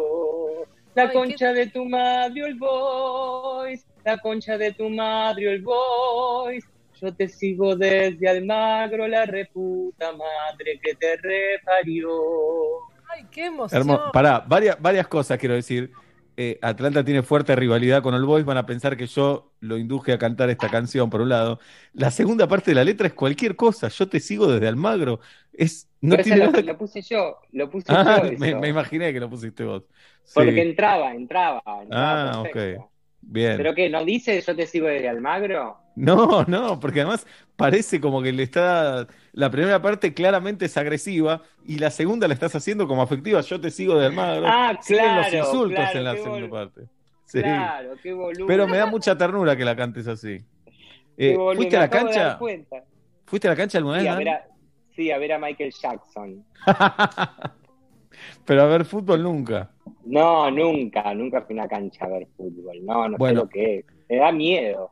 [0.94, 5.62] La Ay, qué- concha de tu madre, el voice, la concha de tu madre, el
[5.62, 6.66] voice.
[7.00, 12.10] Yo te sigo desde Almagro, la reputa madre que te reparió.
[13.08, 13.98] Ay, qué emoción.
[14.12, 15.90] Pará, varias, varias cosas quiero decir.
[16.40, 20.12] Eh, Atlanta tiene fuerte rivalidad con el Boys, van a pensar que yo lo induje
[20.12, 21.58] a cantar esta canción, por un lado.
[21.94, 23.88] La segunda parte de la letra es cualquier cosa.
[23.88, 25.18] Yo te sigo desde Almagro.
[25.52, 28.38] Es, no Pero tiene nada lo puse yo, lo puse Ah, yo.
[28.60, 29.82] me, imaginé que lo pusiste vos.
[30.22, 30.34] Sí.
[30.34, 32.82] Porque entraba, entraba, entraba Ah, perfecto.
[32.84, 32.90] ok.
[33.20, 33.56] Bien.
[33.56, 33.90] ¿Pero qué?
[33.90, 35.78] ¿No dice yo te sigo desde Almagro?
[35.96, 37.26] No, no, porque además
[37.56, 39.06] parece como que le está.
[39.32, 43.40] La primera parte claramente es agresiva y la segunda la estás haciendo como afectiva.
[43.40, 44.46] Yo te sigo de Almagro.
[44.46, 46.82] Ah, Siguen los claro, insultos claro, en la segunda bol- parte.
[47.24, 47.42] Sí.
[47.42, 48.46] Claro, qué boludo.
[48.46, 50.40] Pero me da mucha ternura que la cantes así.
[51.16, 52.38] Eh, ¿Fuiste a la cancha?
[53.26, 54.18] ¿Fuiste a la cancha alguna vez, Sí, a Dan?
[54.20, 54.46] ver a,
[54.94, 56.44] sí, a ver a Michael Jackson.
[58.46, 59.70] Pero a ver fútbol nunca.
[60.08, 62.84] No, nunca, nunca fui a una cancha a ver fútbol.
[62.84, 63.40] No, no Bueno.
[63.40, 63.84] sé lo que es.
[64.08, 64.90] Me da miedo.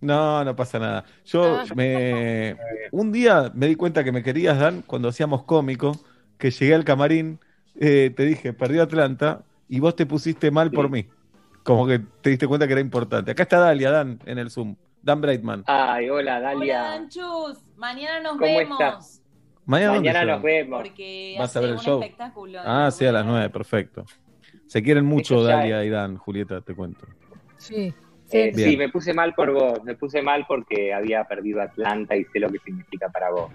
[0.00, 1.04] No, no pasa nada.
[1.24, 2.56] Yo me
[2.92, 5.92] un día me di cuenta que me querías, Dan, cuando hacíamos cómico,
[6.38, 7.40] que llegué al camarín,
[7.80, 11.06] eh, te dije, perdió Atlanta, y vos te pusiste mal por mí.
[11.64, 13.32] Como que te diste cuenta que era importante.
[13.32, 14.76] Acá está Dalia, Dan, en el Zoom.
[15.02, 15.64] Dan Breitman.
[15.66, 16.82] Ay, hola, Hola, Dalia.
[16.82, 17.58] Danchus.
[17.76, 18.80] Mañana nos ¿Cómo vemos.
[18.80, 19.22] estás?
[19.64, 20.80] Mañana, ¿dónde Mañana nos vemos.
[20.82, 22.00] Porque ¿Vas a ver el un show?
[22.02, 22.60] espectáculo.
[22.64, 24.04] Ah, sí, a las nueve, perfecto.
[24.68, 27.06] Se quieren mucho Dalia y Dan, Julieta, te cuento.
[27.56, 27.92] Sí.
[28.30, 29.82] Eh, sí, me puse mal por vos.
[29.84, 33.50] Me puse mal porque había perdido Atlanta y sé lo que significa para vos.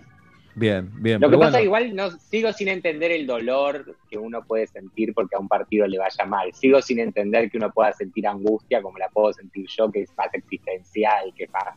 [0.56, 1.20] Bien, bien.
[1.22, 5.14] Lo que pasa bueno, igual no sigo sin entender el dolor que uno puede sentir
[5.14, 6.52] porque a un partido le vaya mal.
[6.54, 10.12] Sigo sin entender que uno pueda sentir angustia como la puedo sentir yo, que es
[10.18, 11.76] más existencial, que es más,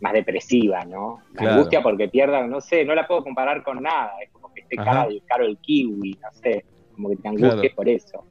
[0.00, 1.20] más depresiva, ¿no?
[1.34, 1.54] La Claro.
[1.56, 4.12] angustia porque pierda, no sé, no la puedo comparar con nada.
[4.22, 6.64] Es como que esté caro el, caro el kiwi, no sé,
[6.94, 7.74] como que te angusties Claro.
[7.76, 8.26] por eso.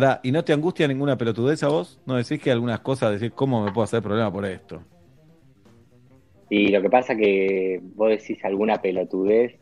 [0.00, 1.98] Pará, ¿y no te angustia ninguna pelotudez a vos?
[2.06, 4.82] ¿No decís que algunas cosas, decís, ¿cómo me puedo hacer problema por esto?
[6.48, 9.60] Y lo que pasa que vos decís alguna pelotudez,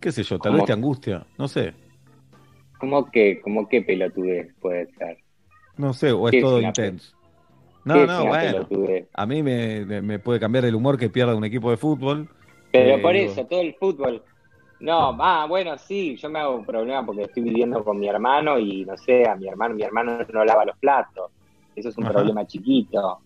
[0.00, 0.40] ¿Qué sé yo?
[0.40, 0.54] Tal ¿Cómo?
[0.54, 1.74] vez te angustia, no sé.
[2.78, 5.18] como que, como qué pelotudez puede ser.
[5.76, 7.12] No sé, o ¿Qué es todo intenso.
[7.90, 8.38] ¿Qué No, no, bueno.
[8.38, 9.08] pelotudez?
[9.14, 12.28] A mí me, me- puede cambiar el humor que pierda un equipo de fútbol.
[12.72, 14.24] Pero Eh, por eso, todo el fútbol.
[14.80, 18.58] No, ah, bueno, sí, yo me hago un problema porque estoy viviendo con mi hermano
[18.58, 21.30] y no sé, a mi hermano, mi hermano no lava los platos.
[21.76, 22.14] Eso es un Ajá.
[22.14, 23.18] problema chiquito.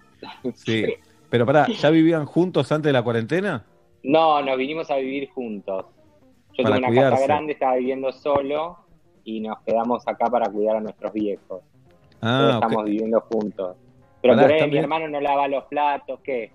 [0.54, 0.84] Sí.
[1.30, 3.64] Pero pará, ¿ya vivían juntos antes de la cuarentena?
[4.02, 5.86] No, nos vinimos a vivir juntos.
[6.56, 7.10] Yo Para tengo una cuidarse.
[7.16, 8.78] casa grande, estaba viviendo solo
[9.24, 11.62] y nos quedamos acá para cuidar a nuestros viejos.
[12.20, 12.64] Ah, ok.
[12.64, 13.76] estamos viviendo juntos.
[14.22, 16.52] Pero Pará, por ahí ¿están mi hermano no lava los platos, ¿qué?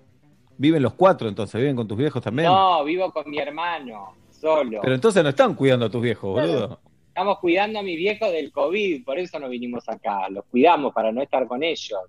[0.58, 2.48] Viven los cuatro entonces, viven con tus viejos también.
[2.48, 4.80] No, vivo con mi hermano, solo.
[4.82, 6.80] Pero entonces no están cuidando a tus viejos, boludo.
[7.08, 10.28] Estamos cuidando a mis viejos del COVID, por eso no vinimos acá.
[10.30, 12.00] Los cuidamos para no estar con ellos.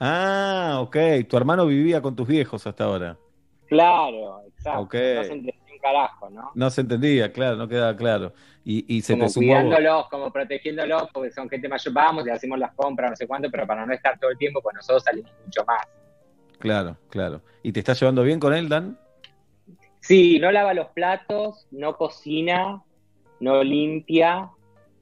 [0.00, 0.96] Ah, ok.
[1.28, 3.16] Tu hermano vivía con tus viejos hasta ahora.
[3.68, 4.80] Claro, exacto.
[4.80, 4.94] Ok.
[4.94, 6.50] No se entendió un carajo, ¿no?
[6.54, 8.32] No se entendía, claro, no quedaba claro.
[8.64, 9.46] Y, y se como te sumó.
[9.46, 13.50] cuidándolos, como protegiéndolos, porque son gente mayor, vamos, le hacemos las compras, no sé cuánto,
[13.50, 15.82] pero para no estar todo el tiempo, pues nosotros salimos mucho más.
[16.58, 17.40] Claro, claro.
[17.62, 18.98] ¿Y te estás llevando bien con él, Dan?
[20.02, 22.82] Sí, no lava los platos, no cocina,
[23.40, 24.50] no limpia,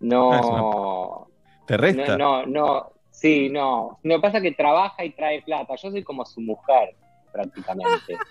[0.00, 0.30] no...
[0.32, 1.26] Ah,
[1.66, 2.18] ¿Te resta?
[2.18, 3.98] No, no, no, sí, no.
[4.02, 5.74] Lo que pasa es que trabaja y trae plata.
[5.76, 6.94] Yo soy como su mujer.
[7.32, 8.18] prácticamente.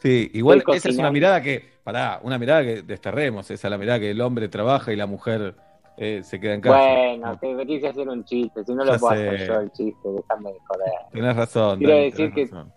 [0.00, 3.70] Sí, igual Estoy esa es una mirada que, pará, una mirada que desterremos, esa es
[3.70, 5.54] la mirada que el hombre trabaja y la mujer
[5.96, 6.76] eh, se queda en casa.
[6.76, 9.28] Bueno, te quise hacer un chiste, si no Ya lo puedo sé.
[9.28, 10.92] hacer yo el chiste, déjame de joder.
[11.10, 11.78] Tenés razón.
[11.78, 12.72] Quiero decir que- razón.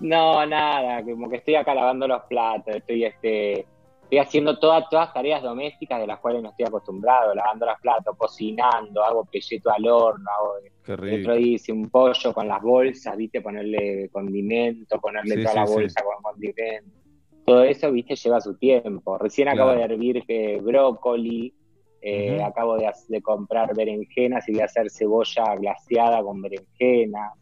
[0.00, 3.66] No, nada, como que estoy acá lavando los platos, estoy este
[4.02, 8.16] estoy haciendo todas todas tareas domésticas de las cuales no estoy acostumbrado, lavando los platos,
[8.16, 10.52] cocinando, hago pelleto al horno, hago
[10.86, 11.16] el rico.
[11.22, 15.58] otro día hice un pollo con las bolsas, viste, ponerle condimento, ponerle Sí, toda sí,
[15.58, 15.72] la sí.
[15.74, 16.96] bolsa con condimento.
[17.44, 19.18] Todo eso, viste, lleva su tiempo.
[19.18, 21.54] Recién acabo de hervir eh, brócoli,
[22.00, 27.32] eh, acabo de, de comprar berenjenas y de hacer cebolla glaseada con berenjena.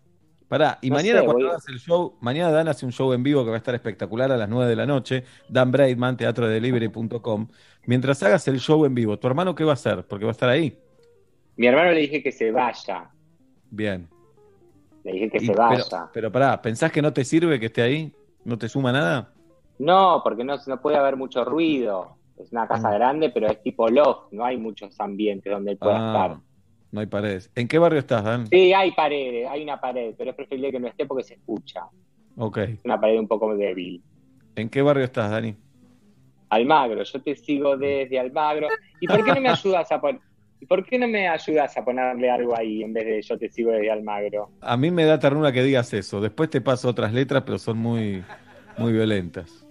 [0.55, 3.24] Pará, y No mañana sé, cuando hagas el show, mañana Dan hace un show en
[3.24, 7.48] vivo que va a estar espectacular a las 9 de la noche, Dan Braidman, teatrodelivery.com.
[7.86, 10.06] Mientras hagas el show en vivo, ¿tu hermano qué va a hacer?
[10.06, 10.78] Porque va a estar ahí.
[11.56, 13.10] Mi hermano le dije que se vaya,
[13.68, 14.09] Bien.
[15.02, 16.10] le dije que Y- se pero, vaya.
[16.12, 18.12] pero pará, ¿pensás que no te sirve que esté ahí?
[18.44, 19.32] ¿No te suma nada?
[19.81, 22.16] No, porque no, no puede haber mucho ruido.
[22.39, 22.94] Es una casa Mm.
[22.94, 26.40] grande, pero es tipo loft, no hay muchos ambientes donde él pueda Ah, estar.
[26.95, 27.51] No hay paredes.
[27.57, 28.47] ¿En qué barrio estás, Dan?
[28.47, 31.83] Sí, hay paredes, hay una pared, pero es preferible que no esté porque se escucha.
[32.37, 32.59] Ok.
[32.85, 34.01] Una pared un poco débil.
[34.55, 35.57] ¿En qué barrio estás, Dani?
[36.51, 38.69] Almagro, yo te sigo desde Almagro.
[39.01, 40.21] ¿Y por qué no me ayudas a pon-
[40.61, 43.49] ¿Y por qué no me ayudas a ponerle algo ahí en vez de yo te
[43.51, 44.51] sigo desde Almagro?
[44.61, 46.21] A mí me da ternura que digas eso.
[46.21, 48.23] Después te paso otras letras, pero son muy,
[48.79, 49.66] muy violentas.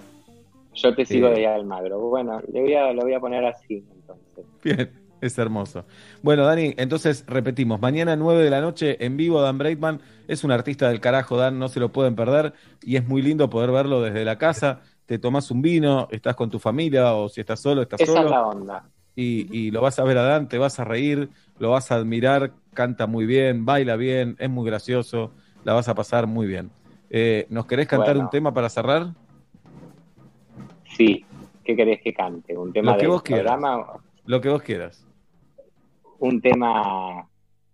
[0.74, 1.32] Yo te sigo Eh.
[1.32, 2.00] desde Almagro.
[2.00, 4.46] Bueno, le voy a, lo voy a poner así entonces.
[4.62, 4.92] Bien,
[5.26, 5.86] es hermoso.
[6.22, 10.52] Bueno, Dani, entonces repetimos, mañana 9 de la noche en vivo Dan Braidman es un
[10.52, 14.02] artista del carajo, Dan, no se lo pueden perder y es muy lindo poder verlo
[14.02, 14.82] desde la casa.
[15.06, 18.26] Te tomás un vino, estás con tu familia o si estás solo, estás Esa solo.
[18.26, 18.90] es la onda.
[19.16, 21.30] y, y lo vas a ver a Dan, te vas a reír,
[21.60, 25.32] lo vas a admirar, canta muy bien, baila bien, es muy gracioso,
[25.64, 26.72] la vas a pasar muy bien.
[27.10, 28.24] Eh, ¿Nos querés cantar Bueno.
[28.26, 29.14] un tema para cerrar?
[30.98, 31.26] Sí,
[31.64, 32.58] ¿qué querés que cante?
[32.58, 33.52] ¿Un tema Lo que del vos quieras.
[33.54, 33.86] programa?
[34.26, 35.03] Lo que vos quieras.
[36.24, 37.30] Un tema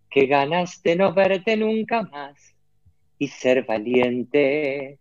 [0.09, 2.55] que ganas de no verte nunca más
[3.19, 4.97] y ser valiente.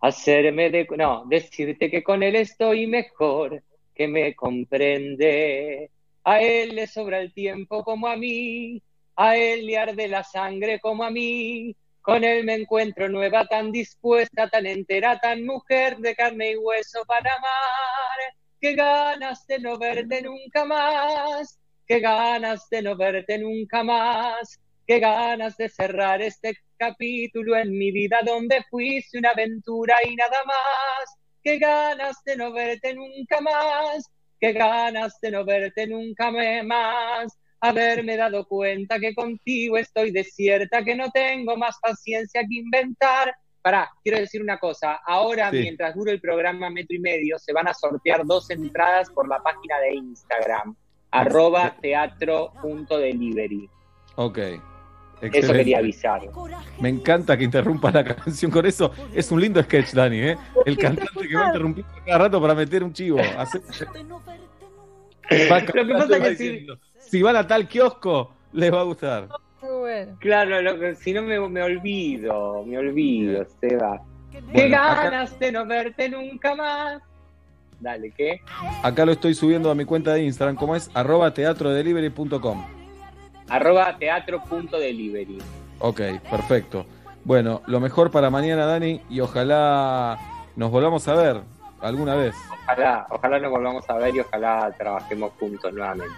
[0.00, 0.86] Hacerme de...
[0.98, 3.62] No, decirte que con él estoy mejor,
[3.94, 5.90] que me comprende.
[6.24, 8.82] A él le sobra el tiempo como a mí,
[9.16, 11.74] a él le arde la sangre como a mí.
[12.02, 17.02] Con él me encuentro nueva, tan dispuesta, tan entera, tan mujer de carne y hueso
[17.06, 18.18] para amar.
[18.60, 21.58] Qué ganas de no verte nunca más,
[21.88, 27.90] qué ganas de no verte nunca más, qué ganas de cerrar este capítulo en mi
[27.90, 31.14] vida donde fuiste una aventura y nada más.
[31.42, 34.04] Qué ganas de no verte nunca más,
[34.38, 36.30] qué ganas de no verte nunca
[36.64, 37.32] más.
[37.60, 43.34] Haberme dado cuenta que contigo estoy desierta, que no tengo más paciencia que inventar.
[43.62, 45.00] Pará, quiero decir una cosa.
[45.04, 45.58] Ahora, Sí.
[45.58, 49.40] mientras dure el programa Metro y Medio, se van a sortear dos entradas por la
[49.42, 50.76] página de Instagram,
[51.10, 53.68] arroba teatro.delivery.
[54.16, 54.38] Ok.
[54.38, 55.58] Eso Excelente.
[55.58, 56.20] quería avisar.
[56.80, 58.92] Me encanta que interrumpa la canción con eso.
[59.12, 60.36] Es un lindo sketch, Dani, ¿eh?
[60.64, 63.18] El cantante que va interrumpiendo cada rato para meter un chivo.
[63.36, 63.60] Hace-
[65.50, 68.84] Va Lo que pasa que si, diciendo, si van a tal kiosco, les va a
[68.84, 69.28] gustar.
[69.60, 70.16] Bueno.
[70.20, 74.00] claro, lo que- si no me, me olvido, me olvido, Seba.
[74.30, 77.02] Qué Bueno, acá- ganas de no verte nunca más.
[77.80, 78.40] Dale, ¿qué?
[78.82, 82.64] Acá lo estoy subiendo a mi cuenta de Instagram, como es arroba teatrodelivery.com.
[83.48, 85.38] Arroba teatro.delivery.
[85.78, 86.00] Ok,
[86.30, 86.84] perfecto.
[87.24, 90.18] Bueno, lo mejor para mañana, Dani, y ojalá
[90.56, 91.40] nos volvamos a ver
[91.80, 92.34] alguna vez.
[92.64, 96.14] Ojalá, ojalá nos volvamos a ver y ojalá trabajemos juntos nuevamente.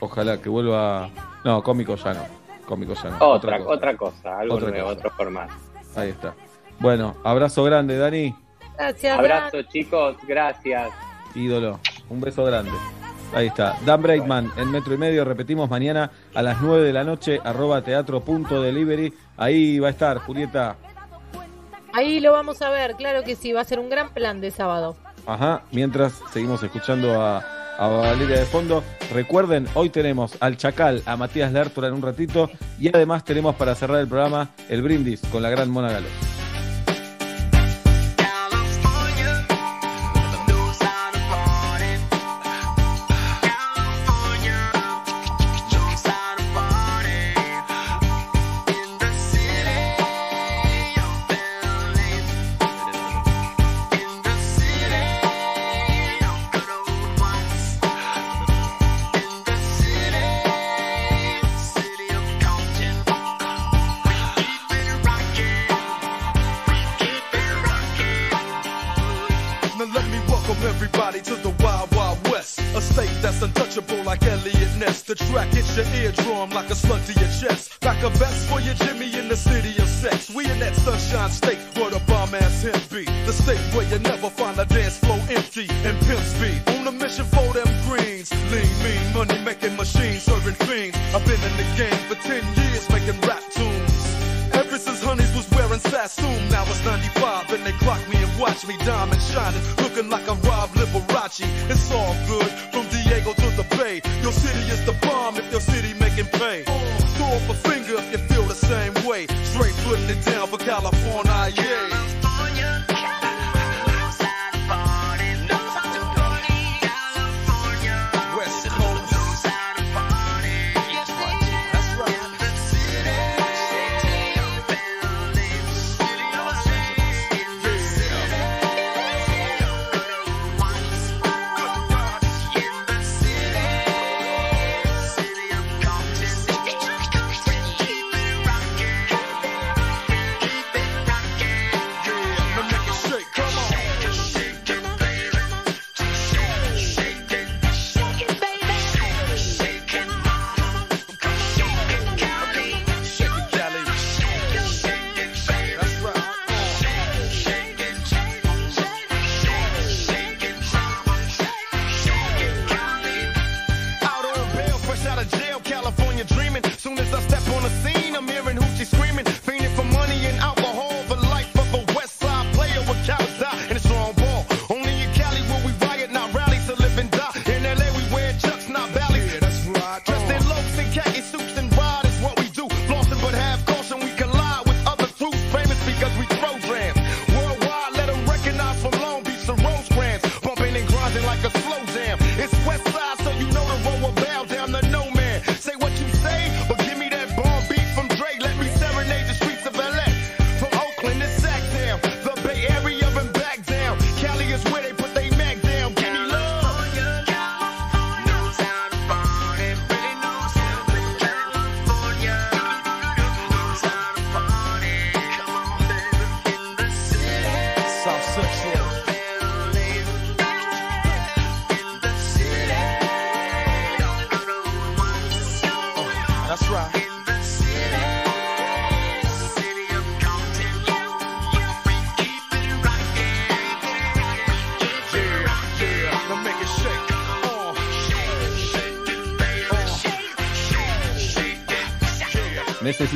[0.00, 1.08] Ojalá que vuelva.
[1.44, 2.20] No, cómico ya no.
[2.66, 3.16] Cómico ya no.
[3.20, 3.70] Otra, cosa.
[3.70, 4.98] otra cosa, algo Otra nuevo, cosa.
[4.98, 5.54] otro formato.
[5.96, 6.34] Ahí está.
[6.78, 8.34] Bueno, abrazo grande, Dani.
[8.78, 9.18] Gracias.
[9.18, 10.90] Abrazo, chicos, gracias.
[11.34, 11.80] Ídolo.
[12.08, 12.72] Un beso grande.
[13.34, 13.76] Ahí está.
[13.84, 15.24] Dan Breitman en metro y medio.
[15.24, 19.12] Repetimos mañana a las 9 de la noche, arroba teatro.delivery.
[19.36, 20.76] Ahí va a estar, Julieta.
[21.92, 24.50] Ahí lo vamos a ver, claro que sí, va a ser un gran plan de
[24.50, 24.96] sábado.
[25.26, 25.62] Ajá.
[25.72, 27.38] Mientras seguimos escuchando a,
[27.78, 28.82] a Valeria de fondo.
[29.12, 32.50] Recuerden, hoy tenemos al Chacal, a Matías Lertura en un ratito.
[32.78, 36.08] Y además tenemos para cerrar el programa el brindis con la gran Mona Galo.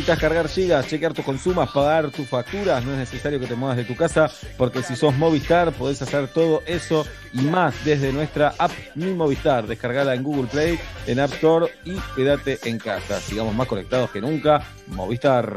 [0.03, 2.85] Necesitas cargar gigas, chequear tus consumos, pagar tus facturas.
[2.85, 6.27] No es necesario que te muevas de tu casa porque si sos Movistar podés hacer
[6.27, 9.65] todo eso y más desde nuestra app Mi Movistar.
[9.69, 10.77] Descargala en Google Play,
[11.07, 13.21] en App Store y quédate en casa.
[13.21, 14.67] Sigamos más conectados que nunca.
[14.89, 15.57] Movistar.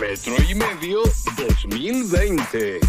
[0.00, 1.02] Metro y medio
[1.36, 2.80] 2020.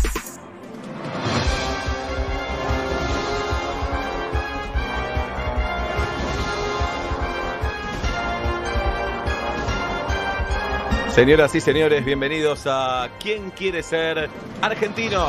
[11.17, 14.29] Señoras y señores, bienvenidos a ¿Quién quiere ser
[14.61, 15.25] argentino?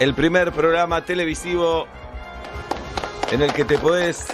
[0.00, 1.86] El primer programa televisivo
[3.30, 4.26] en el que te podés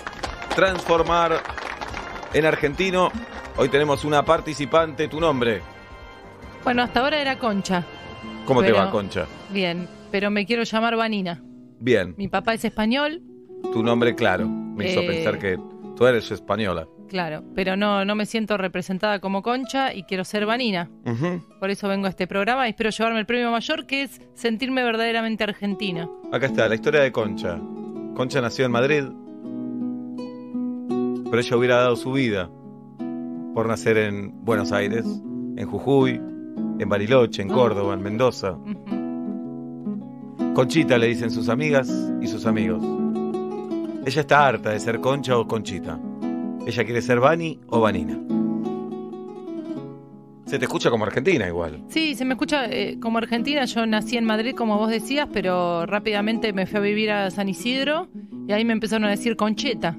[0.57, 1.43] transformar
[2.32, 3.12] en argentino.
[3.59, 5.61] Hoy tenemos una participante, tu nombre.
[6.65, 7.85] Bueno, hasta ahora era Concha.
[8.47, 9.27] ¿Cómo te Pero- va, Concha?
[9.51, 11.43] Bien, pero me quiero llamar Vanina.
[11.78, 13.20] Bien, Mi papá es español,
[13.70, 14.49] tu nombre claro.
[14.49, 15.07] Me hizo Eh.
[15.09, 15.59] pensar que
[15.95, 16.89] tú eres española.
[17.09, 20.89] Claro, pero no, no me siento representada como Concha y quiero ser Vanina.
[21.59, 24.85] Por eso vengo a este programa y espero llevarme el premio mayor, que es sentirme
[24.85, 26.09] verdaderamente argentina.
[26.32, 27.59] Acá está, la historia de Concha.
[28.14, 29.05] Concha nació en Madrid,
[31.30, 32.48] pero ella hubiera dado su vida
[33.55, 36.20] por nacer en Buenos Aires, en Jujuy,
[36.78, 38.56] en Bariloche, en Córdoba, en Mendoza.
[40.55, 41.89] Conchita le dicen sus amigas
[42.20, 42.82] y sus amigos.
[44.06, 45.98] Ella está harta de ser Concha o Conchita.
[46.69, 48.19] Ella quiere ser Vani o Vanina.
[50.45, 51.82] Se te escucha como argentina igual.
[51.89, 53.65] Sí, se me escucha eh, como argentina.
[53.65, 57.49] Yo nací en Madrid, como vos decías, pero rápidamente me fui a vivir a San
[57.49, 58.09] Isidro
[58.47, 59.97] y ahí me empezaron a decir Concheta.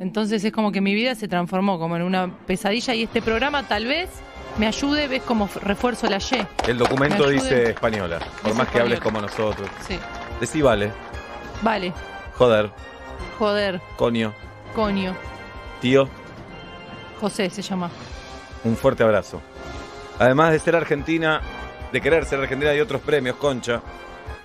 [0.00, 3.66] Entonces es como que mi vida se transformó como en una pesadilla y este programa
[3.66, 4.10] tal vez
[4.58, 6.68] me ayude, ves como refuerzo la Y.
[6.68, 9.66] El documento dice española, por más que hables como nosotros.
[9.88, 9.96] Sí.
[10.40, 10.90] Decí vale,
[11.62, 11.94] Vale,
[12.36, 12.70] joder,
[13.38, 14.34] joder, coño,
[14.74, 15.14] coño,
[15.82, 16.08] tío,
[17.20, 17.90] José se llama.
[18.64, 19.42] un fuerte abrazo.
[20.18, 21.40] Además de ser argentina,
[21.92, 23.82] de querer ser argentina, hay otros premios, Concha.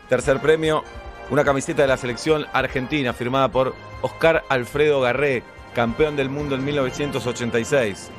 [0.09, 0.83] Tercer premio,
[1.29, 5.43] Una camiseta de la selección argentina firmada por Oscar Alfredo Garré,
[5.75, 8.09] campeón del mundo en 1986.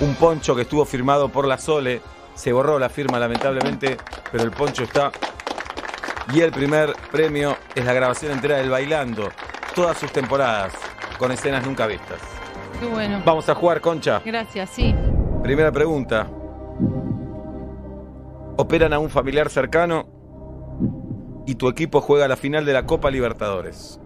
[0.00, 2.00] Un poncho que estuvo firmado por la Sole.
[2.34, 3.96] Se borró la firma lamentablemente,
[4.32, 5.12] pero el poncho está.
[6.32, 9.30] Y el primer premio es la grabación entera del Bailando.
[9.72, 10.72] Todas sus temporadas,
[11.18, 12.18] con escenas nunca vistas.
[12.80, 13.22] Qué bueno.
[13.24, 14.20] Vamos a jugar, Concha.
[14.24, 14.94] Gracias, sí.
[15.42, 16.26] Primera pregunta.
[18.56, 20.06] Operan a un familiar cercano
[21.46, 24.00] y tu equipo juega la final de la Copa Libertadores.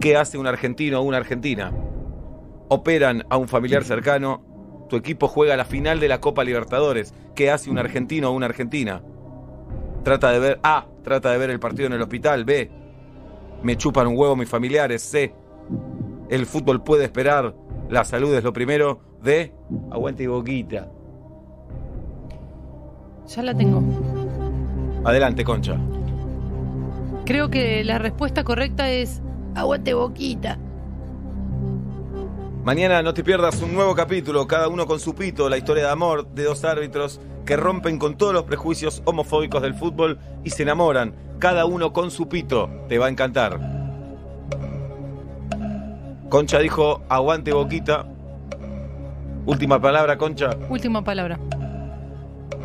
[0.00, 1.72] ¿Qué hace un argentino o una argentina?
[2.68, 4.42] Operan a un familiar cercano,
[4.88, 7.14] tu equipo juega la final de la Copa Libertadores.
[7.34, 9.02] ¿Qué hace un argentino o una argentina?
[10.02, 12.44] Trata de ver A, trata de ver el partido en el hospital.
[12.44, 12.70] B,
[13.62, 15.02] me chupan un huevo mis familiares.
[15.02, 15.34] C,
[16.28, 17.54] el fútbol puede esperar.
[17.88, 19.00] La salud es lo primero.
[19.22, 19.54] D,
[19.90, 20.88] aguante y boquita.
[23.26, 23.82] Ya la tengo.
[25.04, 25.76] Adelante, Concha.
[27.24, 29.22] Creo que la respuesta correcta es
[29.54, 30.58] aguante boquita.
[32.64, 35.90] Mañana no te pierdas un nuevo capítulo, cada uno con su pito, la historia de
[35.90, 40.62] amor de dos árbitros que rompen con todos los prejuicios homofóbicos del fútbol y se
[40.62, 42.70] enamoran, cada uno con su pito.
[42.88, 43.83] Te va a encantar.
[46.34, 48.04] Concha dijo, aguante boquita.
[49.46, 50.50] Última palabra, Concha.
[50.68, 51.38] Última palabra.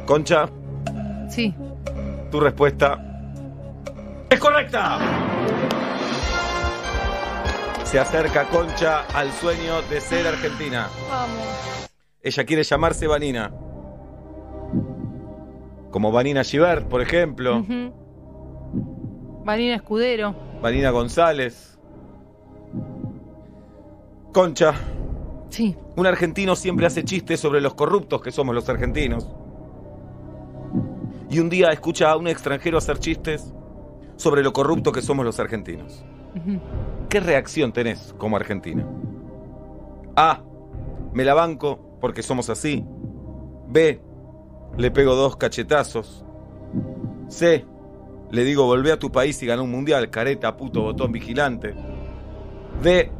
[0.08, 0.50] Concha,
[1.28, 1.54] Sí.
[2.32, 2.98] tu respuesta
[4.28, 4.98] es correcta.
[7.84, 10.88] Se acerca Concha al sueño de ser argentina.
[11.08, 11.88] Vamos.
[12.24, 13.52] Ella quiere llamarse Vanina.
[15.92, 17.64] Como Vanina Givert, por ejemplo.
[19.46, 20.34] Vanina Escudero.
[20.60, 21.69] Vanina González.
[24.32, 24.74] Concha.
[25.50, 25.76] Sí.
[25.96, 29.28] Un argentino siempre hace chistes sobre los corruptos que somos los argentinos.
[31.30, 33.54] Y un día escucha a un extranjero hacer chistes
[34.16, 36.04] sobre lo corrupto que somos los argentinos.
[37.10, 38.86] ¿Qué reacción tenés como argentina?
[40.16, 40.44] A.
[41.14, 42.86] Me la banco porque somos así.
[43.68, 44.02] B.
[44.78, 46.24] Le pego dos cachetazos.
[47.28, 47.66] C.
[48.32, 51.74] Le digo volvé a tu país y ganó un mundial, careta, puto, botón, vigilante.
[52.84, 53.12] D.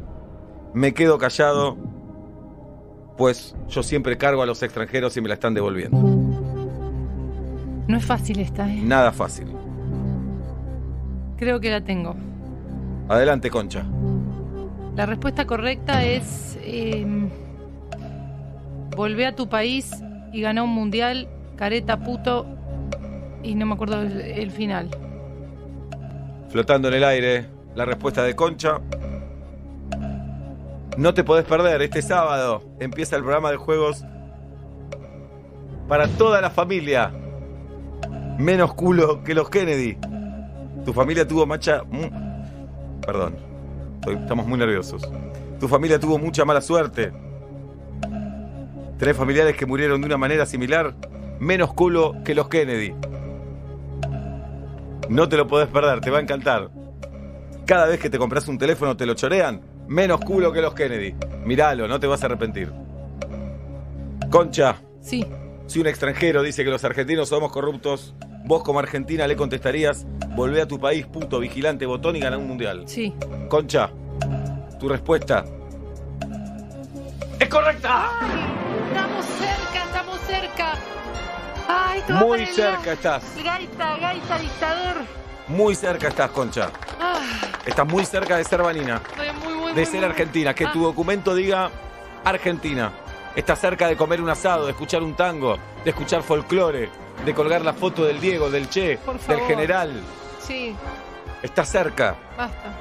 [0.72, 1.76] Me quedo callado,
[3.16, 5.98] pues yo siempre cargo a los extranjeros y me la están devolviendo.
[7.88, 8.80] No es fácil esta, ¿eh?
[8.82, 9.48] Nada fácil.
[11.36, 12.14] Creo que la tengo.
[13.08, 13.84] Adelante, Concha.
[14.94, 17.06] La respuesta correcta es eh,
[18.96, 19.90] volvé a tu país
[20.32, 22.46] y ganó un mundial, careta puto
[23.42, 24.88] y no me acuerdo el, el final.
[26.50, 28.80] Flotando en el aire, la respuesta de Concha.
[30.96, 34.04] No te podés perder, este sábado empieza el programa de juegos
[35.88, 37.12] para toda la familia.
[38.38, 39.96] Menos culo que los Kennedy.
[40.84, 41.82] Tu familia tuvo macha...
[43.04, 43.36] Perdón,
[44.06, 45.02] estamos muy nerviosos.
[45.58, 47.12] Tu familia tuvo mucha mala suerte.
[48.98, 50.94] Tres familiares que murieron de una manera similar.
[51.38, 52.94] Menos culo que los Kennedy.
[55.08, 56.70] No te lo podés perder, te va a encantar.
[57.66, 59.69] Cada vez que te compras un teléfono te lo chorean.
[59.90, 61.16] Menos culo que los Kennedy.
[61.44, 62.72] Míralo, no te vas a arrepentir.
[64.30, 65.26] Concha, Sí.
[65.66, 68.14] si un extranjero dice que los argentinos somos corruptos,
[68.44, 70.06] vos como argentina le contestarías,
[70.36, 72.84] volvé a tu país, puto, vigilante, botón y ganá un mundial.
[72.86, 73.12] Sí.
[73.48, 73.90] Concha,
[74.78, 75.44] tu respuesta
[77.40, 78.10] es correcta.
[78.92, 80.72] Estamos cerca, estamos cerca.
[81.66, 83.24] Ay, Muy cerca estás.
[83.42, 84.96] Gaita, gaita, dictador.
[85.50, 86.70] Muy cerca estás, Concha.
[87.00, 87.20] Ah,
[87.66, 89.00] Estás muy cerca de ser vanina.
[89.10, 91.70] estoy muy, muy, de muy, ser argentina, que Ah, tu documento diga
[92.24, 92.92] Argentina.
[93.34, 96.88] Está cerca de comer un asado, de escuchar un tango, de escuchar folclore,
[97.24, 98.98] de colgar la foto del Diego, del Che,
[99.28, 100.00] del general.
[100.40, 100.74] Sí,
[101.42, 102.16] Está cerca.
[102.36, 102.72] basta.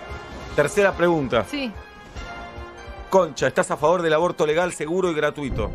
[0.55, 1.45] Tercera pregunta.
[1.49, 1.71] Sí.
[3.09, 5.71] Concha, ¿estás a favor del aborto legal, seguro y gratuito?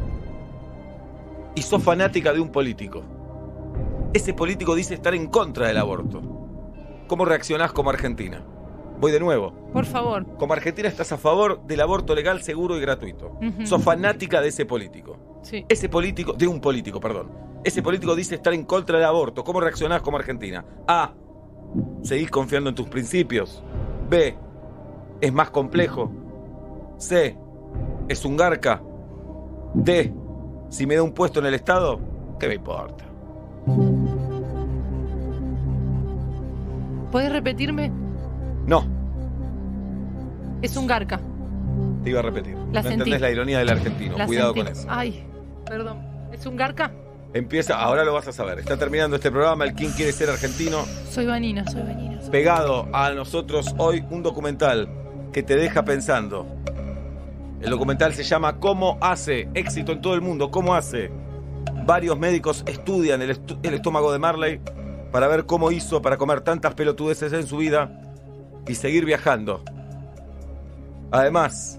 [1.55, 3.03] Y sos fanática de un político.
[4.13, 6.21] Ese político dice estar en contra del aborto.
[7.15, 8.43] ¿Cómo reaccionás como Argentina?
[8.99, 9.53] Voy de nuevo.
[9.73, 10.27] Por favor.
[10.37, 13.39] Como Argentina estás a favor del aborto legal, seguro y gratuito.
[13.41, 13.65] Ujú.
[13.65, 15.39] Sos fanática de ese político.
[15.43, 15.65] Sí.
[15.69, 17.31] Ese político, de un político, perdón.
[17.63, 19.45] Ese político dice estar en contra del aborto.
[19.45, 20.65] ¿Cómo reaccionás como Argentina?
[20.89, 21.13] A.
[22.03, 23.63] Seguís confiando en tus principios.
[24.11, 24.37] B.
[25.21, 26.11] Es más complejo.
[26.99, 27.39] C.
[28.09, 28.83] Es un garca.
[29.73, 30.13] D.
[30.69, 32.01] Si me da un puesto en el Estado,
[32.41, 33.05] ¿qué me importa?
[37.15, 37.93] ¿Puedes repetirme?
[38.67, 38.85] No,
[40.63, 41.21] Es un garca.
[42.03, 42.57] te iba a repetir.
[42.73, 42.95] La no sentí.
[42.95, 44.19] entendés la ironía del argentino.
[44.19, 44.65] La Cuidado sentí.
[44.69, 44.89] con eso.
[44.91, 45.25] Ay,
[45.65, 45.99] perdón.
[46.33, 46.91] ¿Es un garca?
[47.33, 48.59] Empieza, ahora lo vas a saber.
[48.59, 50.79] Está terminando este programa, el King quiere ser argentino.
[51.09, 52.21] Soy Vanina, soy Vanina.
[52.21, 54.89] soy- Pegado a nosotros hoy un documental
[55.33, 56.49] que te deja pensando.
[57.61, 60.51] El documental se llama ¿Cómo hace éxito en todo el mundo?
[60.51, 61.13] ¿Cómo hace?
[61.87, 64.61] Varios médicos estudian el, estu- el estómago de Marley
[65.15, 68.01] para ver cómo hizo para comer tantas pelotudeces en su vida
[68.67, 69.63] y seguir viajando.
[71.13, 71.79] Además,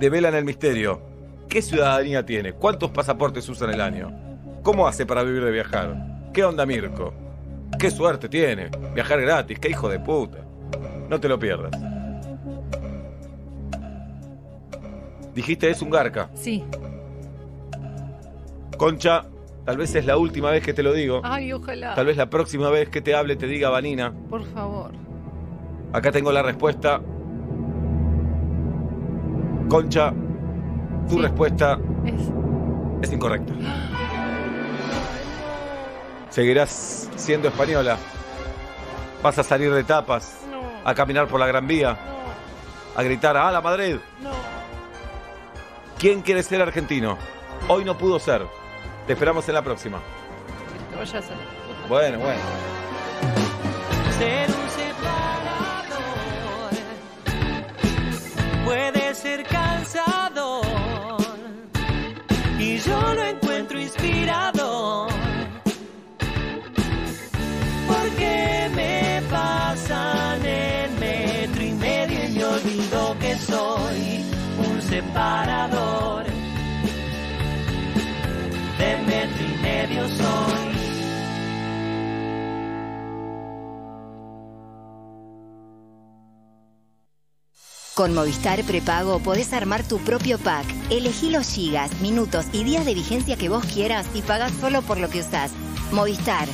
[0.00, 1.00] develan el misterio.
[1.48, 2.54] ¿Qué ciudadanía tiene?
[2.54, 4.10] ¿Cuántos pasaportes usa en el año?
[4.64, 6.32] ¿Cómo hace para vivir de viajar?
[6.32, 7.14] ¿Qué onda Mirko?
[7.78, 8.68] ¿Qué suerte tiene?
[8.92, 10.38] Viajar gratis, qué hijo de puta.
[11.08, 11.70] No te lo pierdas.
[15.36, 16.30] Dijiste es un garca.
[16.34, 16.64] Sí.
[18.76, 19.29] Concha,
[19.64, 21.20] tal vez es la última vez que te lo digo.
[21.24, 21.94] Ay, ojalá.
[21.94, 24.12] Tal vez la próxima vez que te hable te diga Vanina.
[24.28, 24.92] Por favor.
[25.92, 27.00] Acá tengo la respuesta.
[29.68, 30.12] Concha,
[31.08, 32.20] tu respuesta Es.
[33.02, 33.52] es incorrecta.
[36.30, 37.96] Seguirás siendo española.
[39.22, 40.36] Vas a salir de tapas.
[40.84, 41.96] A caminar por la Gran Vía.
[42.96, 43.96] A gritar ¡A la Madrid!
[45.98, 47.18] ¿Quién quiere ser argentino?
[47.68, 48.46] Hoy no pudo ser.
[49.06, 50.00] Te esperamos en la próxima.
[51.88, 52.40] Bueno, bueno.
[54.18, 56.00] Ser un separador
[58.64, 60.66] puede ser cansador
[62.58, 65.08] y yo lo encuentro inspirador.
[67.88, 74.24] Porque me pasan en metro y medio y me olvido que soy
[74.58, 75.79] un separador.
[88.00, 90.64] Con Movistar Prepago podés armar tu propio pack.
[90.88, 94.98] Elegí los gigas, minutos y días de vigencia que vos quieras y pagás solo por
[94.98, 95.50] lo que usás.
[95.92, 96.48] Movistar.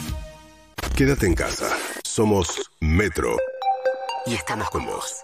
[0.97, 1.68] Quédate en casa.
[2.02, 2.48] Somos
[2.81, 3.36] Metro.
[4.27, 5.23] Y estamos con vos.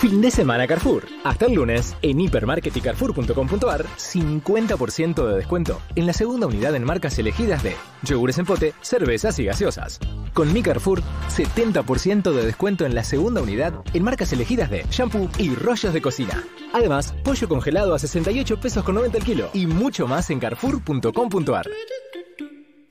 [0.00, 1.06] Fin de semana Carrefour.
[1.24, 6.84] Hasta el lunes, en hipermarket y carrefour.com.ar, 50% de descuento en la segunda unidad en
[6.84, 10.00] marcas elegidas de yogures en pote, cervezas y gaseosas.
[10.34, 15.30] Con mi Carrefour, 70% de descuento en la segunda unidad en marcas elegidas de shampoo
[15.38, 16.42] y rollos de cocina.
[16.72, 21.66] Además, pollo congelado a 68 pesos con 90 el kilo y mucho más en carrefour.com.ar.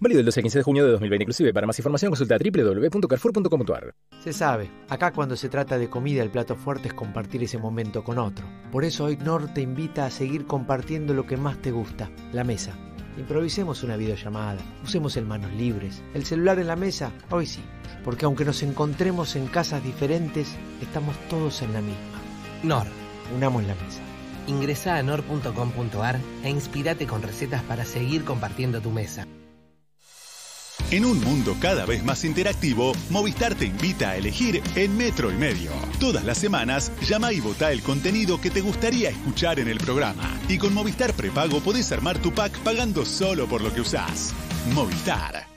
[0.03, 1.53] Válido el 12 al 15 de junio de 2020 inclusive.
[1.53, 3.95] Para más información consulta www.carrefour.com.ar.
[4.21, 8.03] Se sabe, acá cuando se trata de comida el plato fuerte es compartir ese momento
[8.03, 8.45] con otro.
[8.69, 12.43] Por eso hoy Nor te invita a seguir compartiendo lo que más te gusta, la
[12.43, 12.77] mesa.
[13.17, 17.61] Improvisemos una videollamada, usemos el manos libres, el celular en la mesa, hoy sí,
[18.03, 22.19] porque aunque nos encontremos en casas diferentes, estamos todos en la misma.
[22.61, 22.87] Nor.
[23.33, 24.01] Unamos la mesa.
[24.47, 29.25] Ingresa a nor.com.ar e inspirate con recetas para seguir compartiendo tu mesa.
[30.91, 35.35] En un mundo cada vez más interactivo, Movistar te invita a elegir en Metro y
[35.35, 35.71] Medio.
[35.99, 40.39] Todas las semanas, llama y vota el contenido que te gustaría escuchar en el programa.
[40.47, 44.33] Y con Movistar Prepago podés armar tu pack pagando solo por lo que usás.
[44.73, 45.47] Movistar.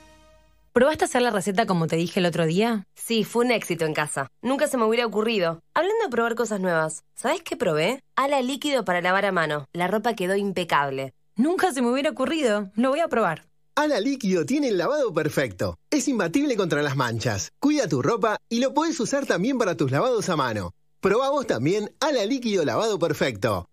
[0.73, 2.85] ¿Probaste hacer la receta como te dije el otro día?
[2.93, 4.27] Sí, fue un éxito en casa.
[4.43, 5.59] Nunca se me hubiera ocurrido.
[5.73, 7.99] Hablando de probar cosas nuevas, ¿sabes qué probé?
[8.15, 9.65] Ala líquido para lavar a mano.
[9.73, 11.13] La ropa quedó impecable.
[11.35, 12.69] Nunca se me hubiera ocurrido.
[12.75, 13.47] Lo voy a probar.
[13.77, 15.77] Ala Líquido tiene el lavado perfecto.
[15.91, 17.51] Es imbatible contra las manchas.
[17.59, 20.73] Cuida tu ropa y lo puedes usar también para tus lavados a mano.
[20.99, 23.69] Probamos también Ala Líquido Lavado Perfecto.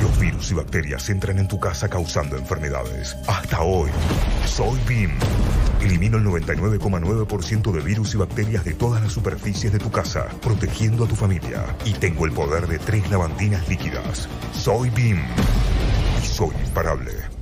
[0.00, 3.14] Los virus y bacterias entran en tu casa causando enfermedades.
[3.28, 3.90] Hasta hoy,
[4.46, 5.10] soy BIM.
[5.82, 11.04] Elimino el 99,9% de virus y bacterias de todas las superficies de tu casa, protegiendo
[11.04, 11.76] a tu familia.
[11.84, 14.30] Y tengo el poder de tres lavandinas líquidas.
[14.54, 15.18] Soy BIM.
[16.22, 17.35] Y soy imparable.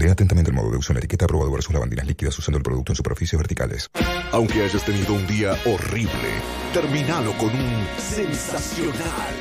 [0.00, 2.62] Lea atentamente el modo de uso en la etiqueta aprobado versus lavandinas líquidas usando el
[2.62, 3.90] producto en superficies verticales.
[4.32, 6.30] Aunque hayas tenido un día horrible,
[6.72, 9.34] terminalo con un sensacional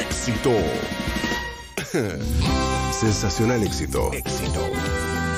[0.00, 0.50] éxito.
[2.92, 4.10] Sensacional éxito.
[4.14, 4.70] Éxito.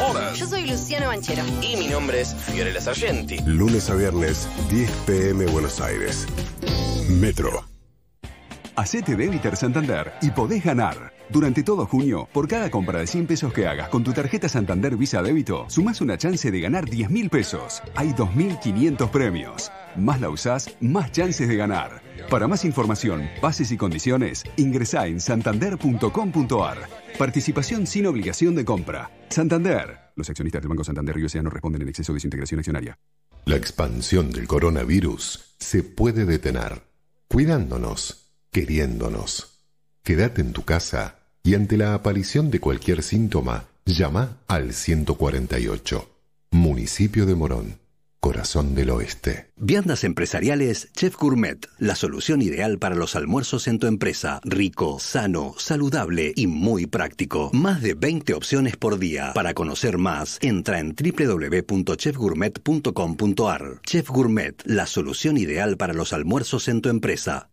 [0.09, 0.33] Hola.
[0.35, 1.43] Yo soy Luciano Banchero.
[1.63, 3.39] Y mi nombre es Fiorella Sargenti.
[3.45, 6.29] Lunes a viernes, 10 pm Buenos Aires.
[7.09, 7.65] Metro.
[8.77, 11.10] Hacete débiter Santander y podés ganar.
[11.31, 14.97] Durante todo junio, por cada compra de 100 pesos que hagas con tu tarjeta Santander
[14.97, 17.83] Visa Débito, sumás una chance de ganar 10 mil pesos.
[17.95, 19.71] Hay 2.500 premios.
[19.95, 22.03] Más la usás, más chances de ganar.
[22.29, 26.79] Para más información, bases y condiciones, ingresá en santander.com.ar.
[27.17, 29.13] Participación sin obligación de compra.
[29.29, 30.11] Santander.
[30.17, 32.99] Los accionistas del Banco Santander y USA no responden en exceso de su integración accionaria.
[33.45, 36.83] La expansión del coronavirus se puede detener.
[37.29, 39.61] Cuidándonos, queriéndonos.
[40.03, 46.09] Quédate en tu casa y ante la aparición de cualquier síntoma, Llama al 148.
[46.53, 47.81] Municipio de Morón,
[48.21, 49.51] corazón del oeste.
[49.57, 54.41] Viandas empresariales Chef Gourmet, la solución ideal para los almuerzos en tu empresa.
[54.45, 57.51] Rico, sano, saludable y muy práctico.
[57.53, 59.33] Más de 20 opciones por día.
[59.35, 63.81] Para conocer más, entra en www.chefgourmet.com.ar.
[63.85, 67.51] Chef Gourmet, la solución ideal para los almuerzos en tu empresa.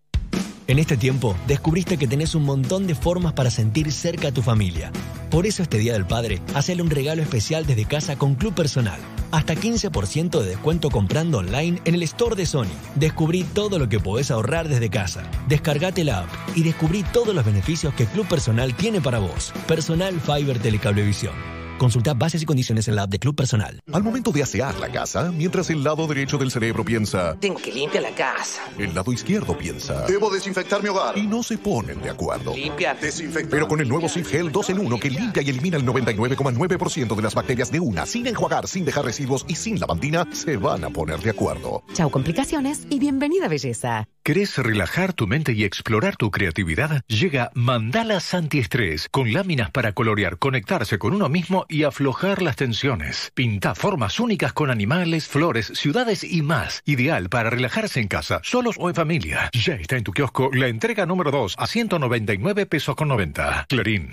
[0.68, 4.42] En este tiempo, descubriste que tenés un montón de formas para sentir cerca a tu
[4.42, 4.92] familia.
[5.32, 9.00] Por eso este Día del Padre, hacele un regalo especial desde casa con Club Personal.
[9.32, 12.76] Hasta 15% de descuento comprando online en el store de Sony.
[12.96, 15.24] Descubrí todo lo que podés ahorrar desde casa.
[15.48, 19.54] Descargate la app y descubrí todos los beneficios que Club Personal tiene para vos.
[19.68, 21.57] Personal Fiber Telecablevisión.
[21.78, 23.80] Consulta bases y condiciones en la app de Club Personal.
[23.94, 27.72] Al momento de asear la casa, mientras el lado derecho del cerebro piensa, Tengo que
[27.72, 28.64] limpiar la casa.
[28.80, 31.16] el lado izquierdo piensa, debo desinfectar mi hogar.
[31.18, 32.56] Y no se ponen de acuerdo.
[32.56, 32.96] Limpia.
[32.96, 33.52] Desinfectar.
[33.52, 37.16] Pero con el nuevo Sif Gel 2 en 1 que limpia y elimina el 99,9%
[37.16, 40.84] de las bacterias de una, sin enjuagar, sin dejar residuos y sin lavandina, se van
[40.84, 41.84] a poner de acuerdo.
[41.94, 44.08] Chao complicaciones y bienvenida belleza.
[44.24, 47.02] ¿Querés relajar tu mente y explorar tu creatividad?
[47.08, 53.32] Llega Mandalas Antiestrés, con láminas para colorear, conectarse con uno mismo y aflojar las tensiones.
[53.34, 56.82] Pinta formas únicas con animales, flores, ciudades y más.
[56.86, 59.50] Ideal para relajarse en casa, solos o en familia.
[59.54, 63.66] Ya está en tu kiosco la entrega número 2 a 199 pesos con 90.
[63.70, 64.12] Clarín.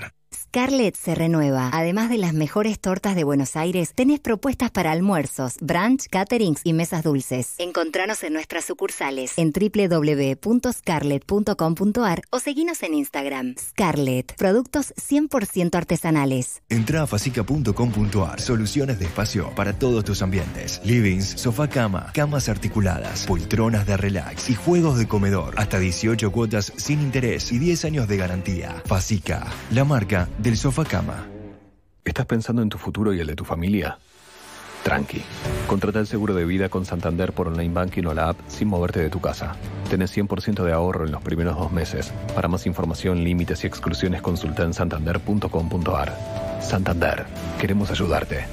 [0.55, 1.71] Scarlett se renueva.
[1.73, 6.73] Además de las mejores tortas de Buenos Aires, tenés propuestas para almuerzos, brunch, caterings y
[6.73, 7.57] mesas dulces.
[7.59, 13.57] Encontranos en nuestras sucursales en www.scarlett.com.ar o seguinos en Instagram.
[13.59, 16.63] Scarlett, productos 100% artesanales.
[16.69, 18.41] Entra a facica.com.ar.
[18.41, 20.81] Soluciones de espacio para todos tus ambientes.
[20.85, 25.55] Livings, sofá cama, camas articuladas, poltronas de relax y juegos de comedor.
[25.57, 28.81] Hasta 18 cuotas sin interés y 10 años de garantía.
[28.87, 31.27] Facica, la marca del sofá cama.
[32.05, 33.97] ¿Estás pensando en tu futuro y el de tu familia?
[34.83, 35.23] Tranqui.
[35.67, 39.01] Contrata el seguro de vida con Santander por online banking o la app sin moverte
[39.01, 39.57] de tu casa.
[39.89, 42.13] Tenés 100% de ahorro en los primeros dos meses.
[42.35, 46.61] Para más información, límites y exclusiones, consulta en santander.com.ar.
[46.61, 47.25] Santander.
[47.59, 48.45] Queremos ayudarte.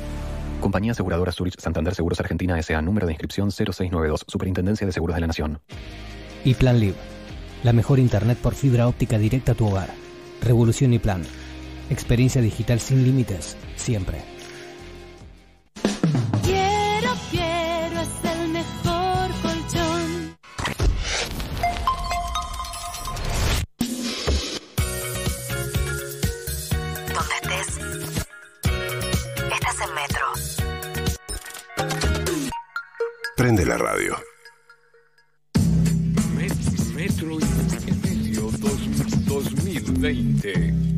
[0.61, 2.81] Compañía Aseguradora Zurich Santander Seguros Argentina S.A.
[2.81, 4.23] Número de inscripción 0692.
[4.29, 5.59] Superintendencia de Seguros de la Nación.
[6.45, 6.95] Y Plan Live,
[7.63, 9.89] la mejor internet por fibra óptica directa a tu hogar.
[10.41, 11.23] Revolución y Plan.
[11.91, 14.21] Experiencia digital sin límites, siempre.
[16.41, 20.37] Quiero, quiero, es el mejor colchón.
[27.13, 27.77] Donde estés,
[29.53, 30.25] estás en Metro.
[33.35, 34.15] Prende la radio.
[36.95, 40.90] Metro y medio dos- 2020.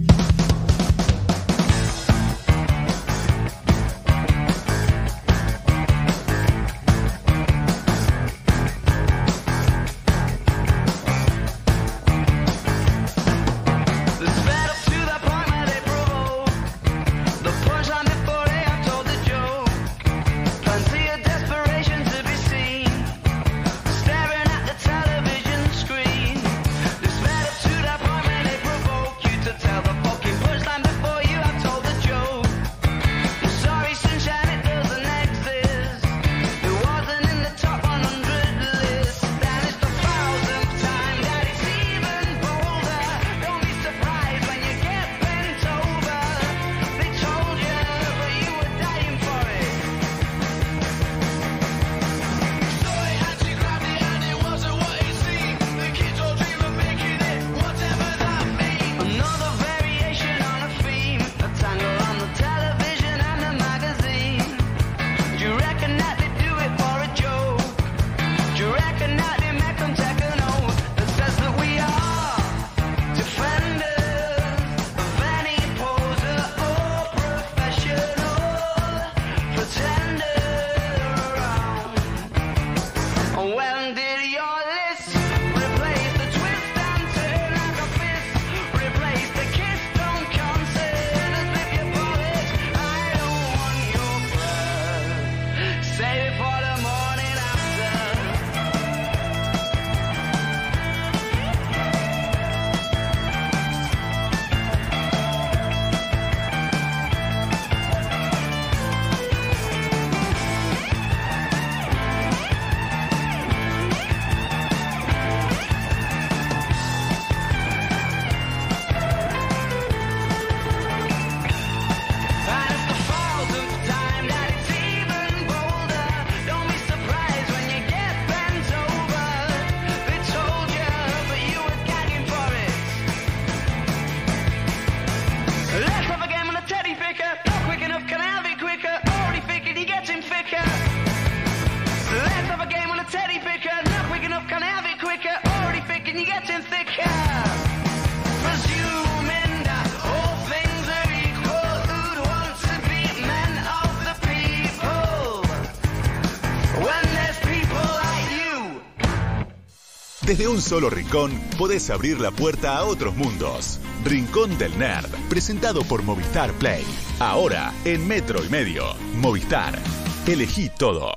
[160.33, 163.79] Desde un solo rincón podés abrir la puerta a otros mundos.
[164.03, 166.83] Rincón del Nerd, presentado por Movistar Play.
[167.19, 168.95] Ahora en Metro y Medio.
[169.17, 169.77] Movistar.
[170.25, 171.13] Elegí todo.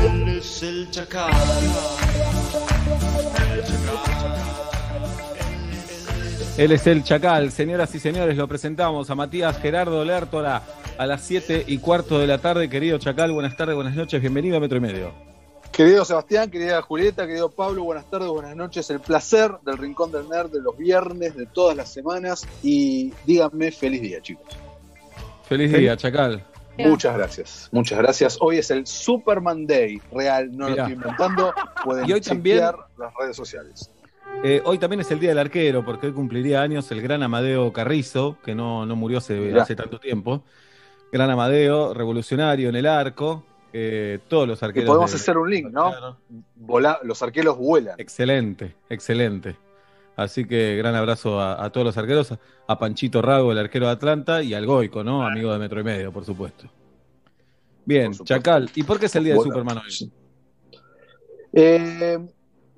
[0.00, 1.32] Él es el chacal.
[6.56, 7.50] Él es el Chacal.
[7.50, 10.62] Señoras y señores, lo presentamos a Matías Gerardo Lertora
[10.98, 12.70] a las 7 y cuarto de la tarde.
[12.70, 14.20] Querido Chacal, buenas tardes, buenas noches.
[14.20, 15.31] Bienvenido a Metro y Medio.
[15.72, 18.90] Querido Sebastián, querida Julieta, querido Pablo, buenas tardes, buenas noches.
[18.90, 22.46] El placer del Rincón del Nerd de los viernes, de todas las semanas.
[22.62, 24.44] Y díganme feliz día, chicos.
[25.48, 26.44] Feliz día, Chacal.
[26.78, 28.36] Muchas gracias, muchas gracias.
[28.40, 30.68] Hoy es el Superman Day, real, no Mirá.
[30.68, 31.54] lo estoy inventando.
[31.84, 33.90] Pueden Y hoy también- las redes sociales.
[34.44, 37.72] Eh, hoy también es el Día del Arquero, porque hoy cumpliría años el gran Amadeo
[37.72, 40.42] Carrizo, que no, no murió hace tanto tiempo.
[41.12, 43.44] Gran Amadeo, revolucionario en el arco.
[43.72, 44.88] Eh, todos los Y arqueros.
[44.88, 46.16] podemos de- hacer un link, ¿no?
[47.04, 47.94] Los arqueros vuelan.
[47.98, 49.56] Excelente, excelente.
[50.14, 52.34] Así que gran abrazo a, a todos los arqueros,
[52.66, 55.26] a Panchito Rago, el arquero de Atlanta, y al Goico, ¿no?
[55.26, 56.66] Amigo de Metro y Medio, por supuesto.
[57.84, 59.40] Bien, Chacal, ¿y por qué es el día de.
[59.40, 60.12] Superman hoy?
[61.52, 62.18] Eh,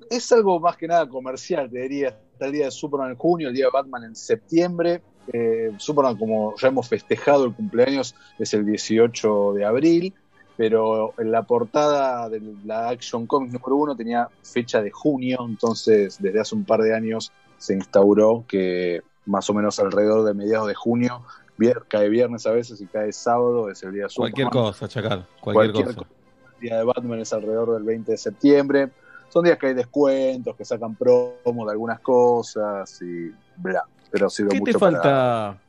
[0.09, 2.17] es algo más que nada comercial, te diría.
[2.33, 5.01] Está el día de Superman en junio, el día de Batman en septiembre.
[5.31, 10.13] Eh, Superman, como ya hemos festejado el cumpleaños, es el 18 de abril,
[10.57, 16.17] pero en la portada de la Action Comics número uno tenía fecha de junio, entonces
[16.19, 20.67] desde hace un par de años se instauró que más o menos alrededor de mediados
[20.67, 21.23] de junio,
[21.57, 24.31] vier- cae viernes a veces y cae sábado, es el día de Superman.
[24.33, 26.09] Cualquier cosa, Chacal, cualquier, Cualquier cosa.
[26.55, 28.91] El día de Batman es alrededor del 20 de septiembre.
[29.29, 33.83] Son días que hay descuentos, que sacan promos de algunas cosas y bla.
[34.11, 35.61] Pero sirve ¿Qué mucho te para- falta?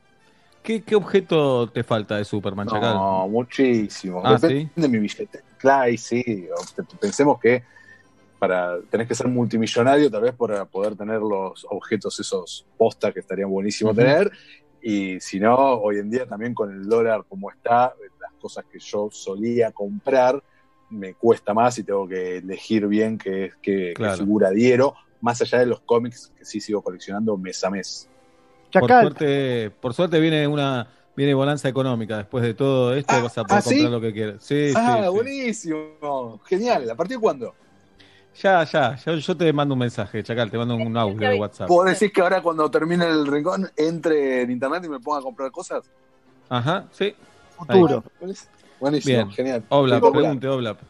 [0.66, 2.94] ¿Qué, qué objeto te falta de Superman, Chacal?
[2.94, 4.20] No, muchísimo.
[4.24, 5.42] Ah, Depende de mi billete.
[5.58, 6.24] Claro, y sí.
[7.00, 7.62] Pensemos que
[8.40, 13.20] para tenés que ser multimillonario tal vez para poder tener los objetos esos posta que
[13.20, 14.00] estarían buenísimo Ujú.
[14.00, 14.30] tener.
[14.80, 18.78] Y si no, hoy en día también con el dólar como está, las cosas que
[18.80, 20.42] yo solía comprar
[20.90, 24.18] me cuesta más y tengo que elegir bien qué, qué, qué Claro.
[24.18, 28.08] figura diero, más allá de los cómics que sí sigo coleccionando mes a mes.
[28.80, 32.18] Por suerte, por suerte viene una viene bonanza económica.
[32.18, 33.76] Después de todo esto vas a poder ah, ¿sí?
[33.76, 34.42] comprar lo que quieras.
[34.42, 35.10] Sí, ah, sí, sí.
[35.10, 36.40] buenísimo.
[36.46, 36.90] Genial.
[36.90, 37.54] ¿A partir de cuándo?
[38.42, 41.68] Ya, ya, yo, yo te mando un mensaje, Chacal, te mando un audio de WhatsApp.
[41.68, 45.22] ¿Puedo decir que ahora cuando termine el rincón entre en internet y me ponga a
[45.22, 45.90] comprar cosas?
[46.50, 47.14] Ajá, sí.
[47.56, 48.04] Futuro.
[48.78, 49.30] Buenísimo, Bien.
[49.32, 49.64] genial.
[49.70, 50.80] Oblap, pregunte, Oblap.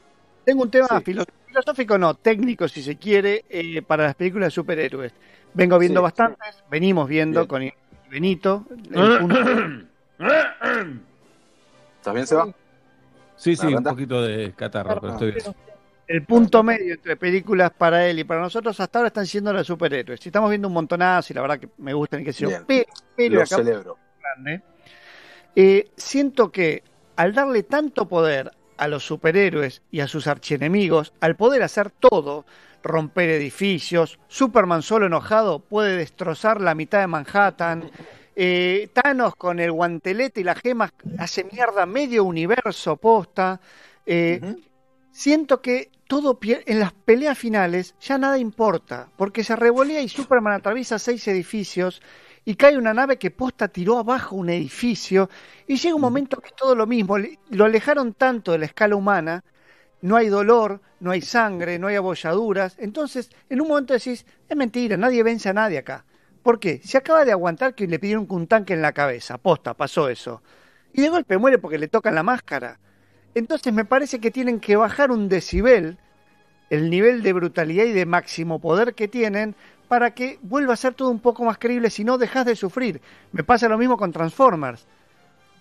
[0.45, 4.51] Tengo un tema filo- filosófico, no, técnico, si se quiere, eh, para las películas de
[4.51, 5.13] superhéroes.
[5.57, 7.49] Vengo viendo Sí, bastantes, venimos viendo Bien.
[7.73, 8.65] con Benito.
[8.93, 9.41] el punto-
[11.99, 12.49] ¿Estás bien, Seba?
[13.37, 15.45] Sí, sí, un poquito de catarro, pero estoy bien.
[16.09, 19.65] el punto medio entre películas para él y para nosotros hasta ahora están siendo de
[19.65, 20.21] superhéroes.
[20.21, 22.49] Si estamos viendo un montonazo y la verdad que me gustan y qué sé yo,
[22.49, 22.65] Bien.
[22.67, 22.85] pero,
[23.17, 23.99] pero Lo acá- celebro.
[24.21, 24.63] grande,
[25.57, 26.83] eh, siento que
[27.17, 32.45] al darle tanto poder a los superhéroes y a sus archienemigos, al poder hacer todo,
[32.87, 37.91] romper edificios, Superman solo enojado puede destrozar la mitad de Manhattan,
[38.35, 43.61] eh, Thanos con el guantelete y las gemas hace mierda medio universo posta,
[44.05, 44.57] eh,
[45.11, 50.55] siento que todo en las peleas finales ya nada importa, porque se revolea y Superman
[50.55, 52.03] atraviesa seis edificios
[52.45, 55.29] y cae una nave que posta tiró abajo un edificio
[55.67, 57.17] y llega un momento que es todo lo mismo,
[57.51, 59.43] lo alejaron tanto de la escala humana,
[60.07, 64.57] no hay dolor, no hay sangre, no hay abolladuras, entonces en un momento decís, es
[64.57, 66.05] mentira, nadie vence a nadie acá.
[66.45, 66.81] ¿Por qué?
[66.85, 70.43] Se acaba de aguantar que le pidieron un tanque en la cabeza, posta, pasó eso.
[70.93, 72.79] Y de golpe muere porque le tocan la máscara.
[73.35, 75.99] Entonces me parece que tienen que bajar un decibel
[76.71, 79.57] el nivel de brutalidad y de máximo poder que tienen
[79.89, 83.01] para que vuelva a ser todo un poco más creíble, si no dejas de sufrir.
[83.33, 84.87] Me pasa lo mismo con Transformers.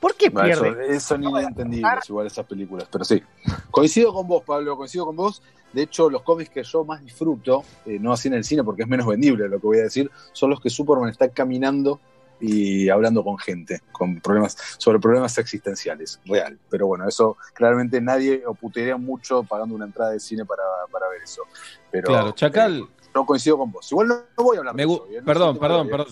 [0.06, 0.96] ¿Por qué Bueno, eso, pierde?
[0.96, 3.24] eso ni entendibles igual esas películas, pero sí.
[3.72, 5.42] Coincido con vos, Pablo, coincido con vos.
[5.74, 8.84] De hecho, los cómics que yo más disfruto, eh, no así en el cine porque
[8.84, 12.00] es menos vendible lo que voy a decir, son los que Superman está caminando
[12.40, 16.60] y hablando con gente, con problemas, sobre problemas existenciales, real.
[16.70, 20.62] Pero bueno, eso claramente nadie o putearía mucho pagando una entrada de cine para,
[20.92, 21.42] para ver eso.
[21.90, 22.82] Pero Claro, Chacal.
[22.82, 23.92] eh, no coincido con vos.
[23.92, 24.88] Igual no, no voy a hablar Me de.
[24.88, 26.08] No perdón, perdón, perdón,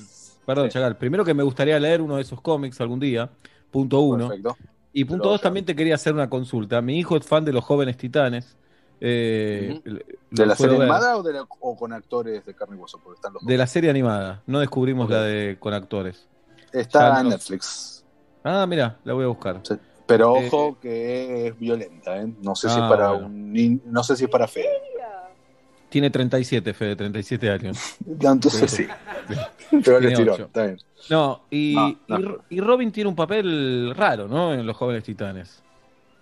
[0.48, 0.98] perdón, Chacal.
[0.98, 3.30] Primero que me gustaría leer uno de esos cómics algún día,
[3.74, 4.30] punto uno.
[4.30, 4.56] Perfecto.
[4.94, 6.82] Y punto Pero dos, también te quería hacer una consulta.
[6.82, 8.56] Mi hijo es fan de los jóvenes titanes.
[9.02, 9.82] Eh,
[10.32, 10.84] ¿De la serie ver.
[10.84, 13.00] animada o, de la- o con actores de carne y hueso?
[13.04, 13.46] Porque están los.
[13.46, 14.44] De la serie animada.
[14.46, 16.30] No descubrimos la de con actores.
[16.72, 18.06] Está en Netflix.
[18.44, 19.62] Ah, mira, la voy a buscar.
[20.06, 22.32] Pero Eh, ojo que es violenta, ¿eh?
[22.42, 23.28] No sé si ah, es para bueno.
[23.28, 24.70] un no sé si es para Fede.
[25.94, 27.78] Tiene 37, Fede, 37 años.
[28.20, 28.88] Entonces sí.
[29.70, 30.44] Pero el Tiene estirón, ocho.
[30.46, 30.78] está bien.
[31.12, 31.76] No, y,
[32.08, 32.38] No, no.
[32.50, 34.56] y- y Robin tiene un papel raro, ¿no?
[34.56, 35.62] En Los Jóvenes Titanes.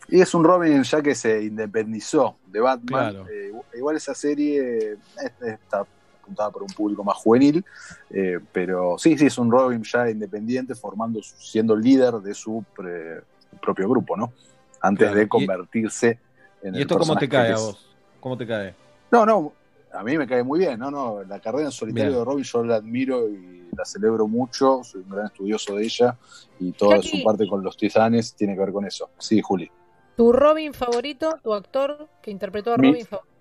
[0.10, 3.14] Y es un Robin ya que se independizó de Batman.
[3.14, 3.28] Claro.
[3.30, 5.86] Eh, igual esa serie es- está
[6.22, 7.64] apuntada por un público más juvenil,
[8.10, 13.22] eh, pero sí, sí, es un Robin ya independiente, formando, siendo líder de su pre-
[13.62, 14.34] propio grupo, ¿no?
[14.82, 15.18] Antes Claro.
[15.18, 16.20] de Y- convertirse
[16.62, 17.90] en ¿Y el esto cómo te cae a vos?
[18.20, 18.76] ¿Cómo te cae?
[19.12, 19.54] No, no,
[19.94, 22.20] a mí me cae muy bien, no, no, la carrera en solitario Bien.
[22.20, 26.18] de Robin yo la admiro y la celebro mucho, soy un gran estudioso de ella
[26.60, 27.18] y toda Jackie.
[27.20, 29.10] su parte con los titanes tiene que ver con eso.
[29.18, 29.70] Sí, Juli.
[30.16, 33.32] ¿Tu Robin favorito, tu actor que interpretó a Mi- Robin favorito?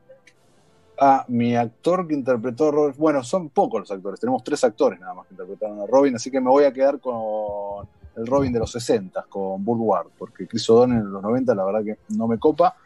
[1.03, 2.95] Ah, mi actor que interpretó a Robin.
[2.99, 4.21] Bueno, son pocos los actores.
[4.21, 7.01] Tenemos tres actores nada más que interpretaron a Robin, así que me voy a quedar
[7.01, 11.55] con el Robin de los 60, con Bull Ward, porque Chris O'Donnell en los 90
[11.55, 12.77] la verdad que no me copa.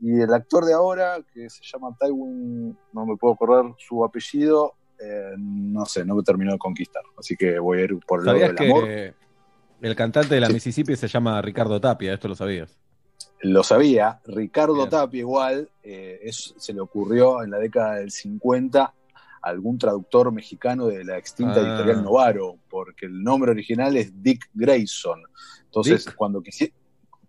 [0.00, 4.74] Y el actor de ahora, que se llama Tywin, no me puedo acordar su apellido,
[4.98, 7.02] eh, no sé, no me terminó de conquistar.
[7.18, 8.84] Así que voy a ir por el lado ¿Sabías del amor.
[8.84, 9.14] que
[9.82, 12.14] el cantante de la Mississippi se llama Ricardo Tapia?
[12.14, 12.78] Esto lo sabías.
[13.42, 14.88] Lo sabía, Ricardo Bien.
[14.90, 18.82] Tapia igual, eh, es- se le ocurrió en la década del 50
[19.42, 21.60] a algún traductor mexicano de la extinta Ah.
[21.76, 25.22] editorial Novaro, porque el nombre original es Dick Grayson.
[25.64, 26.14] Entonces, Dick.
[26.16, 26.74] cuando quisieron...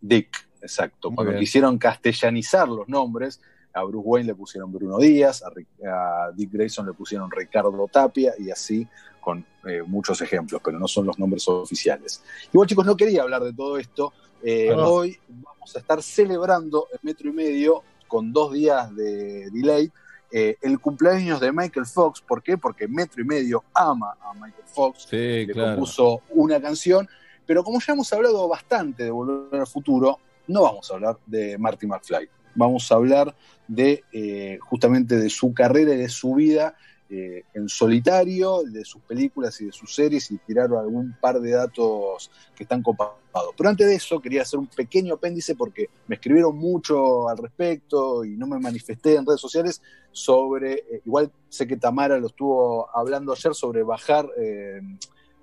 [0.02, 0.30] Dick,
[0.62, 1.10] exacto.
[1.10, 1.42] Muy cuando bien.
[1.42, 3.42] quisieron castellanizar los nombres,
[3.74, 8.52] a Bruce Wayne le pusieron Bruno Díaz, a, Dick Grayson le pusieron Ricardo Tapia y
[8.52, 8.88] así
[9.20, 12.24] con eh, muchos ejemplos, pero no son los nombres oficiales.
[12.52, 14.14] Igual chicos, no quería hablar de todo esto.
[14.44, 14.74] Eh.
[14.74, 19.92] Hoy vamos a estar celebrando el metro y medio con dos días de delay
[20.34, 22.22] eh, el cumpleaños de Michael Fox.
[22.22, 22.58] ¿Por qué?
[22.58, 25.08] Porque metro y medio ama a Michael Fox.
[25.10, 25.72] Sí, le claro.
[25.72, 27.08] compuso una canción.
[27.46, 31.58] Pero como ya hemos hablado bastante de Volver al Futuro, no vamos a hablar de
[31.58, 32.30] Marty McFly.
[32.56, 33.36] Vamos a hablar
[33.68, 36.76] de eh, justamente de su carrera y de su vida
[37.14, 41.52] eh, en solitario, de sus películas y de sus series y tirar algún par de
[41.52, 43.18] datos que están copados.
[43.58, 48.24] Pero antes de eso quería hacer un pequeño apéndice porque me escribieron mucho al respecto
[48.24, 49.82] y no me manifesté en redes sociales
[50.14, 54.80] sobre, eh, igual sé que Tamara lo estuvo hablando ayer sobre bajar eh,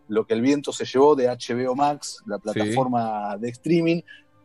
[0.08, 4.00] lo que el viento se llevó de HBO Max, la plataforma de streaming.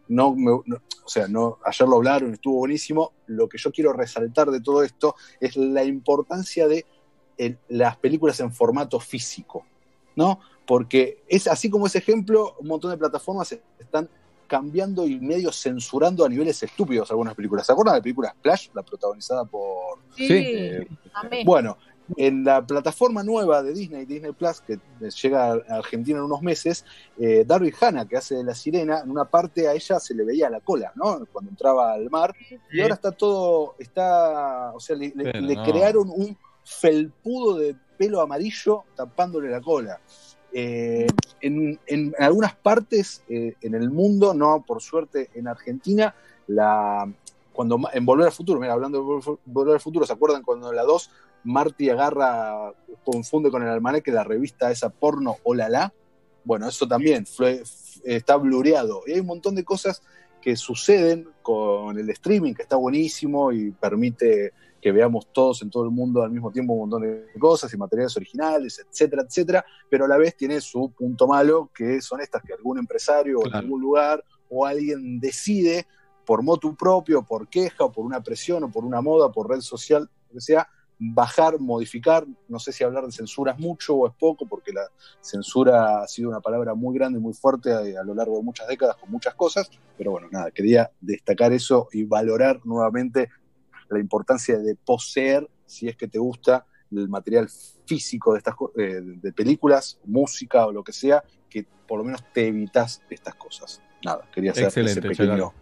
[0.08, 3.12] No, me- no- o sea, no, ayer lo hablaron, estuvo buenísimo.
[3.28, 6.86] Lo que yo quiero resaltar de todo esto es la importancia de
[7.38, 9.66] el- las películas en formato físico,
[10.16, 10.40] ¿no?
[10.66, 14.08] Porque es así como ese ejemplo, un montón de plataformas están
[14.48, 17.66] cambiando y medio censurando a niveles estúpidos algunas películas.
[17.66, 20.88] ¿Se acuerdan de la película Splash, la protagonizada por Sí, eh,
[21.44, 21.78] bueno,
[22.18, 24.80] en la plataforma nueva de Disney, Disney Plus, que
[25.22, 26.86] llega a Argentina en unos meses,
[27.18, 30.24] eh, Darby Hanna, que hace de la sirena, en una parte a ella se le
[30.26, 31.26] veía la cola, ¿no?
[31.32, 32.36] Cuando entraba al mar.
[32.72, 35.64] Y ahora está todo, está, o sea, le, le- Pero le no.
[35.64, 40.00] crearon un felpudo de pelo amarillo tapándole la cola.
[40.52, 41.08] Eh,
[41.42, 46.14] en, en algunas partes eh, en el mundo, no por suerte en Argentina,
[46.48, 47.12] la,
[47.54, 50.70] cuando en Volver al Futuro, mira, hablando de Volver- Volver al Futuro, ¿se acuerdan cuando
[50.70, 51.10] en la 2
[51.44, 52.72] Marty agarra,
[53.04, 55.94] confunde con el almanaque la revista esa porno Hola La?
[56.44, 57.64] Bueno, eso también fue-
[58.04, 59.02] está blureado.
[59.08, 60.02] Y hay un montón de cosas
[60.42, 64.52] que suceden con el streaming, que está buenísimo y permite
[64.82, 67.78] que veamos todos en todo el mundo al mismo tiempo un montón de cosas y
[67.78, 72.44] materiales originales, etcétera, etcétera, pero a la vez tiene su punto malo, que son estas
[72.44, 75.88] que algún empresario o en algún lugar o alguien decide
[76.26, 79.62] por motu propio, por queja o por una presión o por una moda, por red
[79.62, 80.68] social, lo que sea,
[81.12, 84.88] bajar, modificar, no sé si hablar de censura es mucho o es poco, porque la
[85.22, 88.44] censura ha sido una palabra muy grande y muy fuerte a, a lo largo de
[88.44, 93.30] muchas décadas con muchas cosas, pero bueno, nada, quería destacar eso y valorar nuevamente
[93.90, 97.50] la importancia de poseer, si es que te gusta, el material
[97.86, 102.24] físico de estas eh, de películas, música o lo que sea, que por lo menos
[102.34, 103.82] te evitas estas cosas.
[104.04, 105.54] Nada, quería hacer Excelente, ese pequeño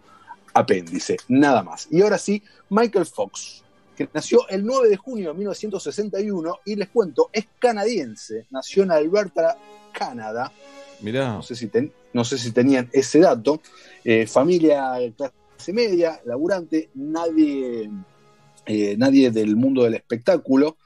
[0.54, 1.88] apéndice, nada más.
[1.90, 3.64] Y ahora sí, Michael Fox,
[3.96, 8.90] que nació el 9 de junio de 1961 y les cuento, es canadiense, nació en
[8.92, 9.56] Alberta,
[9.92, 10.50] Canadá,
[11.00, 11.34] Mirá.
[11.34, 13.60] no sé si, ten- no sé si tenían ese dato.
[14.04, 17.90] Eh, familia de clase media, laburante, nadie,
[18.66, 20.76] eh, nadie del mundo del espectáculo.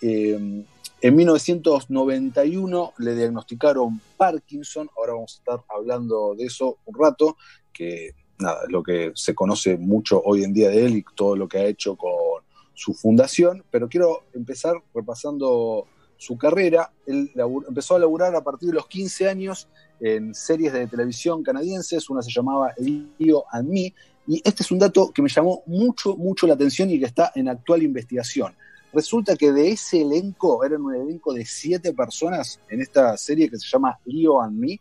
[0.00, 0.64] Eh,
[1.00, 7.36] en 1991 le diagnosticaron Parkinson, ahora vamos a estar hablando de eso un rato,
[7.72, 11.36] que nada, es lo que se conoce mucho hoy en día de él y todo
[11.36, 12.37] lo que ha hecho con
[12.78, 16.92] su fundación, pero quiero empezar repasando su carrera.
[17.06, 19.66] Él labur- empezó a laburar a partir de los 15 años
[20.00, 22.72] en series de televisión canadienses, una se llamaba
[23.18, 23.92] Leo and Me
[24.28, 27.32] Y este es un dato que me llamó mucho, mucho la atención y que está
[27.34, 28.54] en actual investigación.
[28.92, 33.58] Resulta que de ese elenco, eran un elenco de siete personas en esta serie que
[33.58, 34.80] se llama Leo and Me,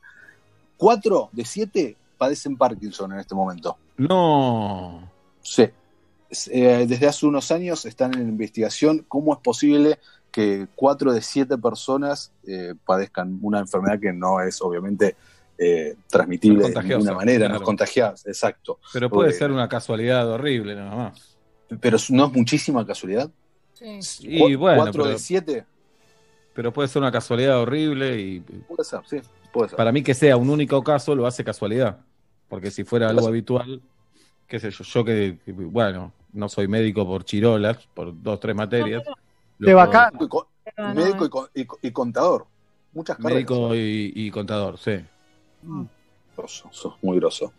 [0.77, 3.77] cuatro de siete padecen Parkinson en este momento.
[3.98, 5.09] No.
[5.42, 5.66] Sí.
[6.52, 10.00] Eh, desde hace unos años están en investigación cómo es posible
[10.32, 15.16] que cuatro de siete personas eh, padezcan una enfermedad que no es obviamente
[15.58, 18.80] eh, transmitible No es de ninguna manera, no es contagiada, exacto.
[18.94, 21.38] Pero puede ser una casualidad horrible, nada más.
[21.80, 23.30] Pero no es muchísima casualidad.
[24.20, 25.66] Y Cu- bueno, cuatro pero, de siete,
[26.54, 29.18] pero puede ser una casualidad horrible y puede ser, sí,
[29.54, 29.78] puede ser.
[29.78, 32.00] para mí que sea un único caso lo hace casualidad.
[32.50, 33.82] Porque si fuera algo habitual,
[34.48, 38.56] qué sé yo, yo que, que, bueno, no soy médico por chirolas, por dos, tres
[38.56, 39.03] materias.
[39.59, 40.14] De lo bacán.
[40.77, 42.45] No, médico y, co- y co- y contador.
[42.93, 43.35] Muchas carreras.
[43.35, 45.00] Médico y, y contador, sí.
[46.35, 47.53] Grosso, sos muy grosso.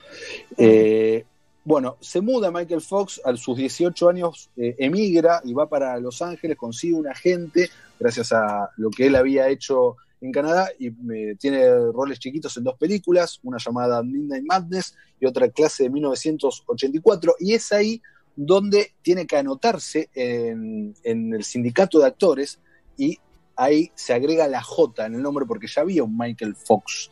[0.56, 1.24] Eh,
[1.64, 6.22] bueno, se muda Michael Fox a sus 18 años, eh, emigra y va para Los
[6.22, 7.68] Ángeles, consigue un agente
[7.98, 12.64] gracias a lo que él había hecho en Canadá y eh, tiene roles chiquitos en
[12.64, 18.02] dos películas, una llamada Midnight Madness y otra clase de 1984 y es ahí
[18.34, 22.60] donde tiene que anotarse en, el sindicato de actores
[22.96, 23.18] y
[23.56, 27.10] ahí se agrega la J en el nombre porque ya había un Michael Fox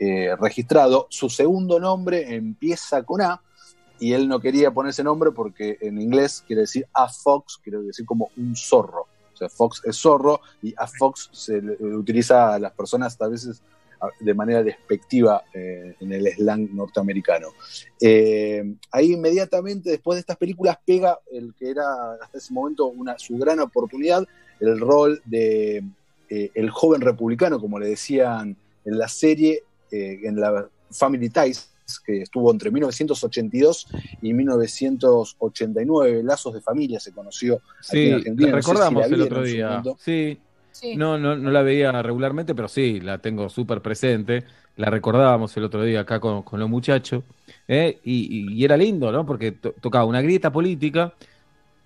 [0.00, 1.06] eh, registrado.
[1.10, 3.40] Su segundo nombre empieza con A
[4.00, 8.04] y él no quería ponerse nombre porque en inglés quiere decir a Fox, quiere decir
[8.04, 9.06] como un zorro.
[9.34, 13.20] O sea, Fox es zorro y a Fox se le le utiliza a las personas
[13.20, 13.62] a veces
[14.20, 17.48] de manera despectiva eh, en el slang norteamericano.
[18.00, 23.18] Eh, ahí inmediatamente después de estas películas pega el que era hasta ese momento una,
[23.18, 24.26] su gran oportunidad,
[24.60, 25.82] el rol de
[26.28, 31.70] eh, el joven republicano, como le decían en la serie, eh, en la Family Ties,
[32.04, 33.86] que estuvo entre 1982
[34.22, 36.22] y 1989.
[36.22, 38.48] Lazos de Familia se conoció aquí Sí, en Argentina.
[38.50, 39.82] la no sé si recordamos la el otro día.
[39.98, 40.38] Sí,
[40.72, 40.96] Sí.
[40.96, 44.44] no, no, no la veía regularmente, pero sí, la tengo súper presente.
[44.76, 47.22] La recordábamos el otro día acá con, con los muchachos.
[47.68, 48.00] ¿eh?
[48.02, 49.24] Y, y- y era lindo, ¿no?
[49.24, 51.12] Porque to- tocaba una grieta política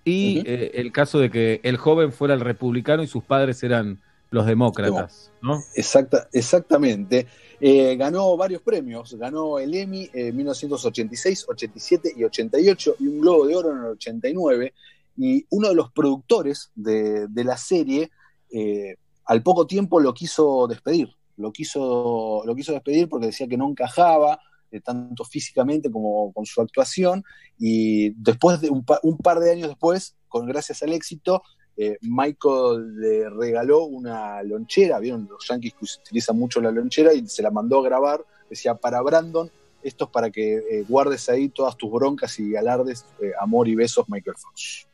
[0.03, 3.99] y eh, el caso de que el joven fuera el republicano y sus padres eran
[4.31, 5.61] los demócratas, ¿no?
[5.75, 7.27] Exacta, exactamente.
[7.59, 9.13] Eh, ganó varios premios.
[9.15, 13.85] Ganó el Emmy en 1986, 87 y 88 y un Globo de Oro en el
[13.91, 14.73] 89.
[15.17, 18.11] Y uno de los productores de, de la serie,
[18.51, 21.09] eh, al poco tiempo lo quiso despedir.
[21.37, 24.39] Lo quiso, lo quiso despedir porque decía que no encajaba,
[24.71, 27.23] eh, tanto físicamente como con su actuación.
[27.57, 31.41] Y después de un, pa- un par de años después, con gracias al éxito,
[31.81, 37.25] eh, Michael le regaló una lonchera, vieron los yankees que utilizan mucho la lonchera y
[37.25, 39.49] se la mandó a grabar, decía para Brandon,
[39.81, 43.75] esto es para que eh, guardes ahí todas tus broncas y alardes, eh, amor y
[43.75, 44.87] besos, Michael Fox.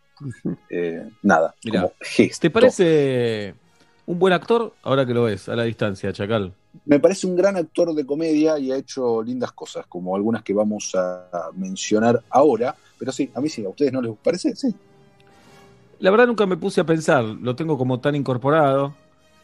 [0.70, 2.42] Eh, nada, Mirá, como gesto.
[2.42, 3.56] ¿Te parece
[4.06, 6.54] un buen actor ahora que lo ves a la distancia, Chacal?
[6.86, 10.54] Me parece un gran actor de comedia y ha hecho lindas cosas, como algunas que
[10.54, 14.74] vamos a mencionar ahora, pero sí, a mí sí, a ustedes no les parece, sí.
[16.00, 18.94] La verdad nunca me puse a pensar, lo tengo como tan incorporado.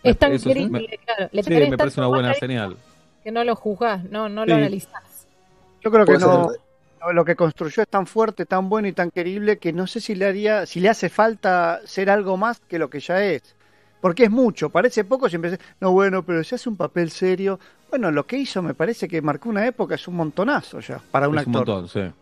[0.04, 1.30] Es tan Eso es- me- claro.
[1.32, 2.76] Le sí, me parece una buena señal.
[3.24, 4.50] Que no lo juzgás, no, no Sí.
[4.50, 5.28] lo analizás.
[5.84, 6.50] Yo creo que no.
[7.14, 10.14] Lo que construyó es tan fuerte, tan bueno y tan querible que no sé si
[10.14, 13.56] le haría, si le hace falta ser algo más que lo que ya es.
[14.02, 17.60] Porque es mucho, parece poco si empecé, no bueno, pero si hace un papel serio,
[17.90, 21.28] bueno, lo que hizo me parece que marcó una época, es un montonazo ya para
[21.28, 21.68] un Es un actor.
[21.68, 22.14] montón, sí.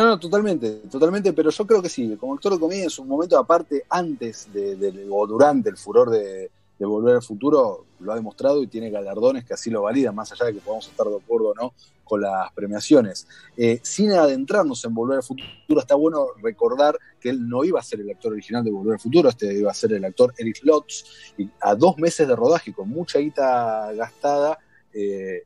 [0.00, 3.04] No, no, totalmente, totalmente, pero yo creo que sí, como actor de comedia en su
[3.04, 8.10] momento aparte, antes de, de- o durante el furor de, de Volver al Futuro, lo
[8.10, 11.06] ha demostrado y tiene galardones que así lo validan, más allá de que podamos estar
[11.06, 13.28] de acuerdo o no con las premiaciones.
[13.58, 17.82] Eh, sin adentrarnos en Volver al Futuro, está bueno recordar que él no iba a
[17.82, 20.60] ser el actor original de Volver al Futuro, este iba a ser el actor Eric
[20.62, 24.58] Lotz, y a dos meses de rodaje, con mucha guita gastada,
[24.94, 25.42] eh,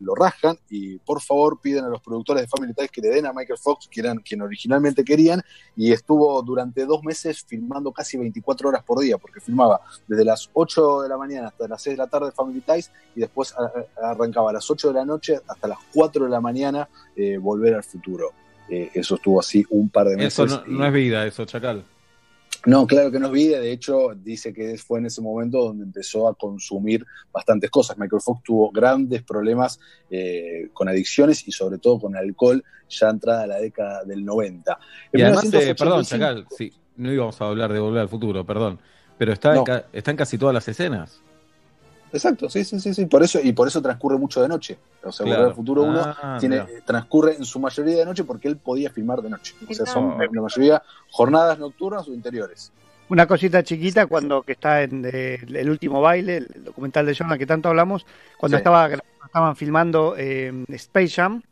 [0.00, 3.26] lo rascan y por favor piden a los productores de Family Ties que le den
[3.26, 5.42] a Michael Fox, que eran quien originalmente querían,
[5.76, 10.48] y estuvo durante dos meses filmando casi 24 horas por día, porque filmaba desde las
[10.52, 13.54] 8 de la mañana hasta las 6 de la tarde Family Ties y después
[14.00, 17.74] arrancaba a las 8 de la noche hasta las 4 de la mañana eh, Volver
[17.74, 18.30] al Futuro.
[18.68, 20.38] Eh, eso estuvo así un par de meses.
[20.38, 21.84] Eso no, y- no es vida, eso, Chacal.
[22.66, 25.84] No, claro que no es vida, de hecho dice que fue en ese momento donde
[25.84, 27.96] empezó a consumir bastantes cosas.
[27.98, 29.78] Michael Fox tuvo grandes problemas
[30.10, 34.78] eh, con adicciones y sobre todo con alcohol ya entrada la década del 90.
[35.12, 38.08] En Y además, eh, 1985 perdón, Chacal, sí, no íbamos a hablar de Volver al
[38.08, 38.80] Futuro, perdón,
[39.16, 39.64] pero está, en, No.
[39.64, 41.22] ca- está en casi todas las escenas.
[42.12, 43.06] Exacto, sí, sí, sí, sí.
[43.06, 44.78] Por eso, y por eso transcurre mucho de noche.
[45.02, 45.40] O sea, Claro.
[45.40, 48.90] Volver al Futuro 1 Ah, tiene, transcurre en su mayoría de noche porque él podía
[48.90, 49.54] filmar de noche.
[49.68, 52.72] O sea, son en la mayoría jornadas nocturnas o interiores.
[53.10, 57.38] Una cosita chiquita cuando que está en eh, el último baile, el documental de Jordan
[57.38, 58.04] que tanto hablamos,
[58.38, 58.60] cuando Sí.
[58.60, 58.88] estaba
[59.24, 61.42] estaban filmando eh, Space Jam,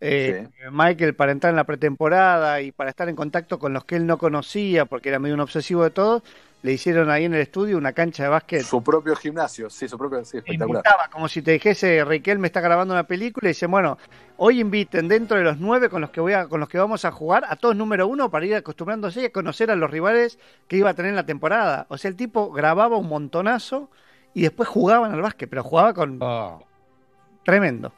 [0.00, 3.96] eh, Michael para entrar en la pretemporada y para estar en contacto con los que
[3.96, 6.22] él no conocía, porque era medio un obsesivo de todo,
[6.62, 8.62] le hicieron ahí en el estudio una cancha de básquet.
[8.62, 10.82] Su propio gimnasio, sí, su propio, sí, espectacular.
[10.84, 13.96] Invitaba, como si te dijese, Riquelme está grabando una película y dice, bueno,
[14.36, 17.04] hoy inviten dentro de los nueve con los que voy a, con los que vamos
[17.04, 20.38] a jugar a todos número uno para ir acostumbrándose y a conocer a los rivales
[20.68, 21.86] que iba a tener en la temporada.
[21.88, 23.90] O sea, el tipo grababa un montonazo
[24.34, 26.18] y después jugaban al básquet, pero jugaba con
[27.44, 27.92] tremendo.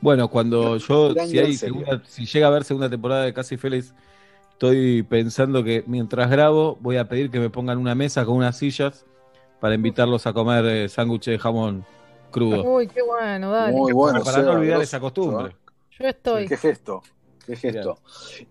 [0.00, 3.94] Bueno, cuando yo, si, hay segunda- si llega a haber segunda temporada de Casi Félix,
[4.54, 8.56] estoy pensando que mientras grabo voy a pedir que me pongan una mesa con unas
[8.56, 9.04] sillas
[9.60, 11.84] para invitarlos a comer eh, sándwiches de jamón
[12.30, 12.62] crudo.
[12.62, 13.72] Uy, qué bueno, dale.
[13.72, 14.22] Muy bueno.
[14.22, 15.56] para no olvidar esa costumbre.
[15.98, 16.46] Yo estoy.
[16.46, 17.02] Qué gesto,
[17.44, 17.98] qué gesto.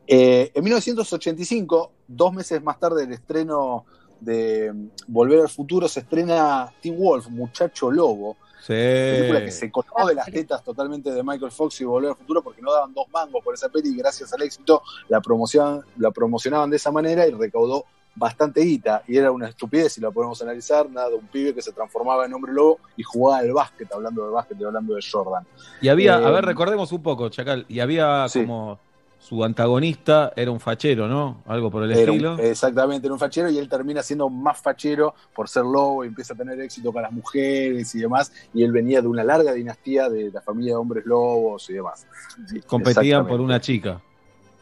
[0.06, 3.86] Eh, en 1985, dos meses más tarde del estreno
[4.20, 8.74] de mm, Volver al Futuro, se estrena Teen Wolf, Muchacho Lobo, Sí.
[8.74, 12.42] película que se colgó de las tetas totalmente de Michael Fox y Volver al Futuro
[12.42, 16.12] porque no daban dos mangos por esa peli y gracias al éxito la, promocionaban, la
[16.12, 17.84] promocionaban de esa manera y recaudó
[18.16, 21.62] bastante guita y era una estupidez si la podemos analizar, nada de un pibe que
[21.62, 25.02] se transformaba en hombre lobo y jugaba al básquet, hablando de básquet y hablando de
[25.12, 25.46] Jordan.
[25.82, 28.80] Y había, Eh, a ver, recordemos un poco, Chacal, y había como
[29.24, 31.44] su antagonista era un fachero, ¿no?
[31.46, 32.38] Algo por el Era un- estilo.
[32.40, 36.34] exactamente, era un fachero y él termina siendo más fachero por ser lobo y empieza
[36.34, 38.34] a tener éxito con las mujeres y demás.
[38.54, 42.06] Y él venía de una larga dinastía de la familia de hombres lobos y demás.
[42.50, 44.02] Sí, Competían por una chica.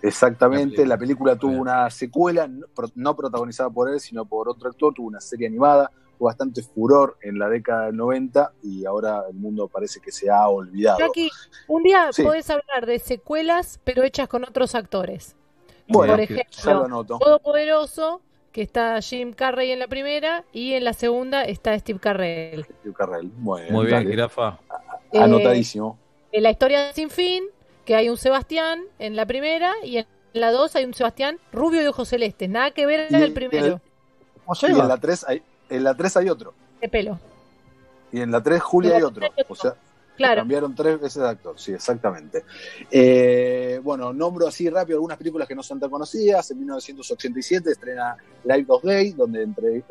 [0.04, 2.48] Exactamente, la película tuvo una secuela,
[2.96, 5.92] no protagonizada por él, sino por otro actor, tuvo una serie animada,
[6.22, 10.30] fue bastante furor en la década del 90 y ahora el mundo parece que se
[10.30, 11.00] ha olvidado.
[11.00, 11.32] Jackie,
[11.68, 12.22] un día Sí.
[12.22, 15.36] podés hablar de secuelas, pero hechas con otros actores.
[15.88, 17.04] Bueno, Por ejemplo.
[17.18, 22.66] Todopoderoso, que está Jim Carrey en la primera, y en la segunda está Steve Carrell.
[22.66, 23.32] Steve Carrell.
[23.38, 24.10] Muy bien, Muy bien, dale.
[24.12, 24.60] jirafa.
[25.12, 25.98] Eh, Anotadísimo.
[26.32, 27.46] En la historia de Sin Fin,
[27.84, 31.82] que hay un Sebastián en la primera, y en la dos hay un Sebastián rubio
[31.82, 32.48] de ojos celestes.
[32.48, 33.82] Nada que ver en el primero.
[34.62, 35.42] Y en la 3 hay,
[35.72, 36.54] en la 3 hay otro.
[36.80, 37.20] De pelo.
[38.12, 39.28] Y en la 3 Julia hay otro.
[39.48, 39.74] O sea,
[40.18, 40.42] Claro.
[40.42, 42.44] cambiaron tres veces de actor, sí, exactamente.
[42.92, 46.52] Eh, bueno, nombro así rápido algunas películas que no son tan conocidas.
[46.52, 49.84] En 1987 estrena Live of Day, donde, entre,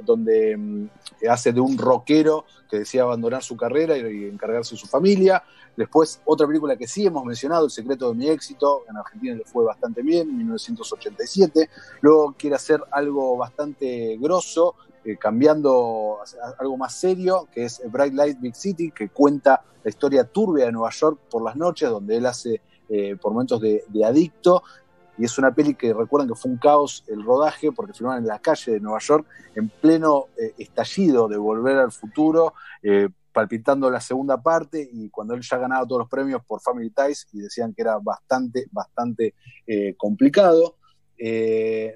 [0.57, 0.89] mm,
[1.29, 5.43] hace de un rockero que decía abandonar su carrera y, encargarse de su familia.
[5.77, 8.83] Después, otra película que sí hemos mencionado, El secreto de mi éxito.
[8.89, 11.69] En Argentina le fue bastante bien, en 1987.
[12.01, 18.15] Luego quiere hacer algo bastante grosso, eh, cambiando a algo más serio, que es Bright
[18.15, 22.17] Light Big City, que cuenta la historia turbia de Nueva York por las noches, donde
[22.17, 24.62] él hace eh, por momentos de adicto.
[25.18, 28.28] Y es una peli que recuerdan que fue un caos el rodaje, porque filmaron en
[28.28, 33.90] la calle de Nueva York, en pleno eh, estallido de Volver al Futuro, eh, palpitando
[33.90, 37.40] la segunda parte, y cuando él ya ganaba todos los premios por Family Ties, y
[37.40, 39.34] decían que era bastante, bastante
[39.66, 40.76] eh, complicado.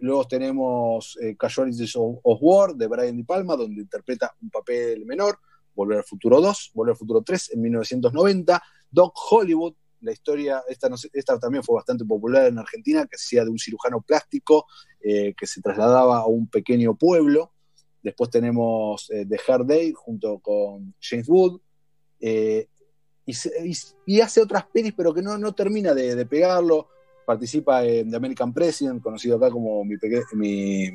[0.00, 5.38] Luego tenemos Casualties of, of War de Brian De Palma, donde interpreta un papel menor.
[5.74, 8.62] Volver al Futuro 2, Volver al Futuro 3 en 1990.
[8.90, 9.74] Doc Hollywood,
[10.05, 14.66] la historia, esta, también fue bastante popular en Argentina, que hacía de un cirujano plástico
[15.00, 17.52] eh, que se trasladaba a un pequeño pueblo.
[18.02, 21.60] Después tenemos eh, The Hard Day junto con James Wood.
[22.20, 22.68] Eh,
[23.26, 26.89] y, hace otras pelis, pero que no, no termina de, pegarlo
[27.24, 29.97] participa en The American President, conocido acá como mi,
[30.34, 30.91] mi,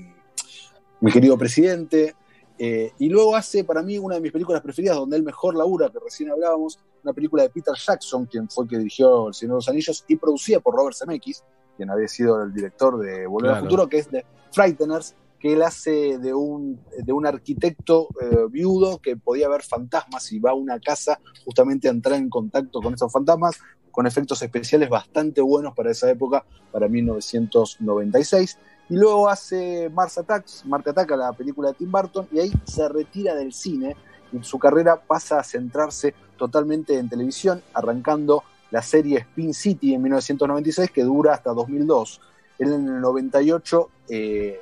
[1.01, 2.15] mi querido presidente.
[2.61, 5.89] Eh, y luego hace para mí una de mis películas preferidas, donde él mejor labura,
[5.89, 9.53] que recién hablábamos, una película de Peter Jackson, quien fue el que dirigió El Señor
[9.53, 11.43] de los Anillos y producida por Robert Zemeckis,
[11.77, 13.55] quien había sido el director de Volver Claro.
[13.57, 18.47] al Futuro, que es de Frighteners, que él hace de un, de un arquitecto eh,
[18.49, 22.81] viudo que podía ver fantasmas y va a una casa justamente a entrar en contacto
[22.81, 23.57] con esos fantasmas,
[23.91, 28.57] con efectos especiales bastante buenos para esa época, para 1996.
[28.89, 32.89] Y luego hace Mars Attacks, Marte Ataca, la película de Tim Burton, y ahí se
[32.89, 33.95] retira del cine
[34.41, 40.91] su carrera pasa a centrarse totalmente en televisión, arrancando la serie Spin City en 1996,
[40.91, 42.21] que dura hasta 2002.
[42.59, 44.61] Él en el 98 eh,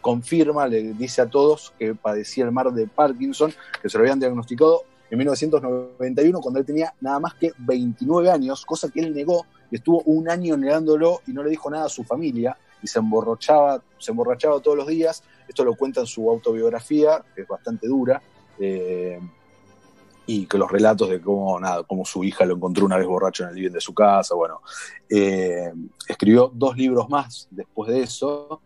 [0.00, 4.20] confirma, le dice a todos que padecía el mar de Parkinson, que se lo habían
[4.20, 9.44] diagnosticado en 1991, cuando él tenía nada más que 29 años, cosa que él negó
[9.70, 12.98] y estuvo un año negándolo y no le dijo nada a su familia y se
[12.98, 15.22] emborrachaba, se emborrachaba todos los días.
[15.48, 18.22] Esto lo cuenta en su autobiografía, que es bastante dura.
[18.60, 19.18] Eh,
[20.26, 23.42] y que los relatos de cómo, nada, cómo su hija lo encontró una vez borracho
[23.42, 24.60] en el living de su casa, bueno,
[25.08, 25.72] eh,
[26.06, 28.60] escribió dos libros más después de eso,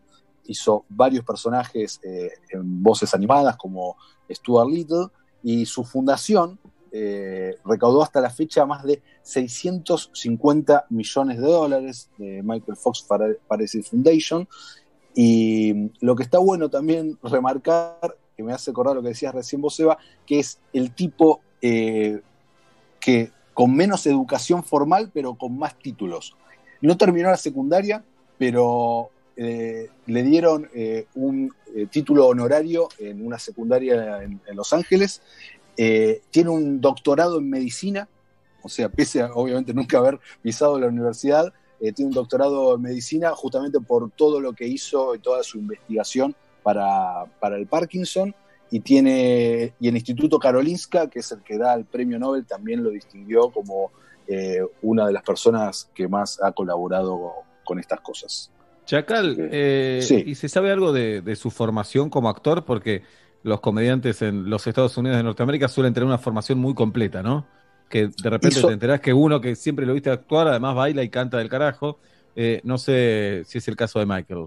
[0.44, 3.96] hizo varios personajes eh, en voces animadas como
[4.30, 5.06] Stuart Little,
[5.42, 6.58] y su fundación
[6.90, 13.06] eh, recaudó hasta la fecha más de 650 millones de dólares de Michael Fox
[13.48, 14.48] Parece Foundation.
[15.14, 19.60] Y lo que está bueno también remarcar, que me hace acordar lo que decías recién
[19.60, 22.20] vos, Eva, que es el tipo eh,
[23.00, 26.36] que con menos educación formal, pero con más títulos.
[26.80, 28.02] No terminó la secundaria,
[28.36, 31.54] pero eh, le dieron eh, un
[31.90, 35.22] título honorario en una secundaria en, Los Ángeles.
[35.76, 38.08] Tiene un doctorado en medicina,
[38.62, 43.30] o sea, pese a obviamente nunca haber pisado la universidad, tiene un doctorado en medicina
[43.30, 46.34] justamente por todo lo que hizo y toda su investigación
[46.64, 48.34] para, para el Parkinson.
[48.70, 52.82] Y tiene y el Instituto Karolinska, que es el que da el premio Nobel, también
[52.82, 53.92] lo distinguió como
[54.26, 57.34] eh, una de las personas que más ha colaborado
[57.64, 58.50] con estas cosas.
[58.84, 60.24] Chacal, eh, Sí.
[60.26, 62.64] ¿y se sabe algo de, de su formación como actor?
[62.64, 63.02] Porque
[63.44, 67.46] los comediantes en los Estados Unidos de Norteamérica suelen tener una formación muy completa, ¿no?
[67.88, 71.02] Que de repente Hizo- te enterás que uno que siempre lo viste actuar, además baila
[71.02, 71.98] y canta del carajo.
[72.34, 74.46] Eh, no sé si es el caso de Michael.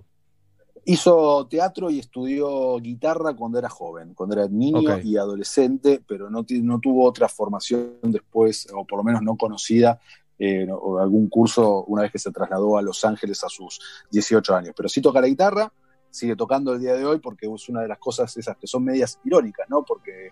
[0.89, 6.45] Hizo teatro y estudió guitarra cuando era joven, cuando era niño y adolescente, pero no,
[6.49, 9.99] no tuvo otra formación después, o por lo menos no conocida,
[10.39, 14.55] eh, o algún curso una vez que se trasladó a Los Ángeles a sus 18
[14.55, 14.73] años.
[14.77, 15.73] Pero sí toca la guitarra,
[16.09, 18.85] sigue tocando el día de hoy porque es una de las cosas esas que son
[18.85, 19.83] medias irónicas, ¿no?
[19.83, 20.29] Porque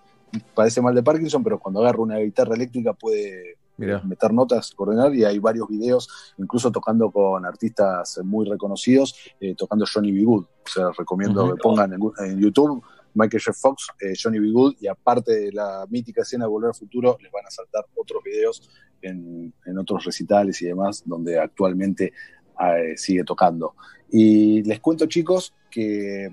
[0.53, 4.01] padece mal de Parkinson, pero cuando agarra una guitarra eléctrica puede Mirá.
[4.03, 9.85] meter notas, coordinar, y hay varios videos, incluso tocando con artistas muy reconocidos, eh, tocando
[9.91, 10.23] Johnny B.
[10.23, 10.43] Good.
[10.43, 12.81] O sea, recomiendo que pongan en, en YouTube
[13.13, 13.53] Michael J.
[13.53, 14.51] Fox, eh, Johnny B.
[14.51, 17.85] Good, y aparte de la mítica escena de Volver al Futuro, les van a saltar
[17.95, 18.69] otros videos
[19.01, 22.13] en, en otros recitales y demás, donde actualmente
[22.61, 23.75] eh, sigue tocando.
[24.09, 26.29] Y les cuento, chicos, que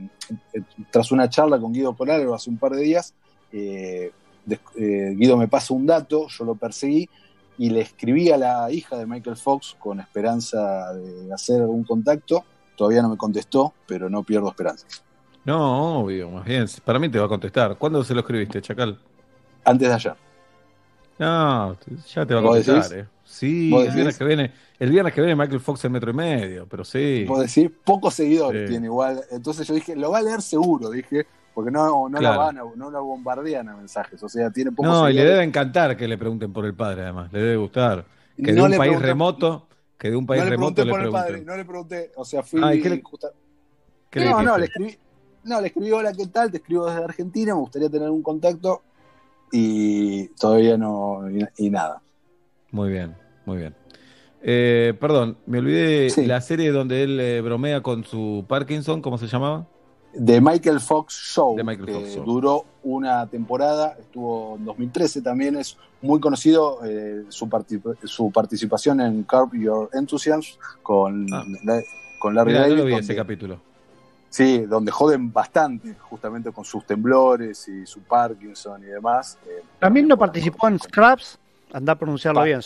[0.91, 3.15] tras una charla con Guido Polaro hace un par de días,
[3.51, 7.09] Guido me pasa un dato, yo lo perseguí
[7.59, 12.45] y le escribí a la hija de Michael Fox con esperanza de hacer algún contacto.
[12.77, 14.87] Todavía no me contestó, pero no pierdo esperanza.
[15.45, 16.67] No, obvio, más bien.
[16.85, 17.77] Para mí te va a contestar.
[17.77, 18.99] ¿Cuándo se lo escribiste, Chacal?
[19.65, 20.15] Antes de ayer.
[21.19, 21.77] No,
[22.15, 23.07] ya te va a ¿Vos contestar, eh.
[23.25, 26.15] Sí, ¿Vos el viernes que viene, el viernes que viene Michael Fox en metro y
[26.15, 27.25] medio, pero sí.
[27.27, 28.71] Puedo decir, pocos seguidores Sí.
[28.73, 29.21] tiene igual.
[29.31, 32.39] Entonces yo dije, lo va a leer seguro, dije, porque no, no Claro.
[32.39, 34.23] la van a, no la bombardean a mensajes.
[34.23, 37.03] O sea, tiene pocos No, y le debe encantar que le pregunten por el padre,
[37.03, 37.33] además.
[37.33, 38.05] Le debe gustar.
[38.37, 40.85] Que de No un país pregunté- remoto, que de un país no le remoto pregunté
[40.85, 42.13] le por el padre, no le pregunté.
[42.17, 42.61] O sea, fui.
[42.65, 43.31] Ah, ¿y qué le- justa-
[44.11, 44.99] ¿Qué le no, no, le escribí.
[45.45, 46.51] No, le escribí, hola, ¿qué tal?
[46.51, 48.83] Te escribo desde Argentina, me gustaría tener un contacto.
[49.51, 51.29] Y todavía no.
[51.31, 52.01] Y, y nada.
[52.71, 53.15] Muy bien,
[53.45, 53.75] muy bien.
[54.43, 56.27] Eh, perdón, me olvidé Sí.
[56.27, 59.67] la serie donde él eh, bromea con su Parkinson, ¿cómo se llamaba?
[60.13, 62.25] The Michael Fox Show, Michael que Fox Show.
[62.25, 69.01] duró una temporada, estuvo en 2013 también, es muy conocido eh, su, parti- su participación
[69.01, 70.43] en Curb Your Enthusiasm
[70.83, 71.45] con, la-
[72.21, 72.77] con Larry Mirá, no David.
[72.79, 73.61] lo vi donde- ese capítulo.
[74.29, 79.37] Sí, donde joden bastante, justamente con sus temblores y su Parkinson y demás.
[79.47, 81.39] Eh, También no participó en Scraps,
[81.73, 82.63] anda a pronunciarlo Pa- bien.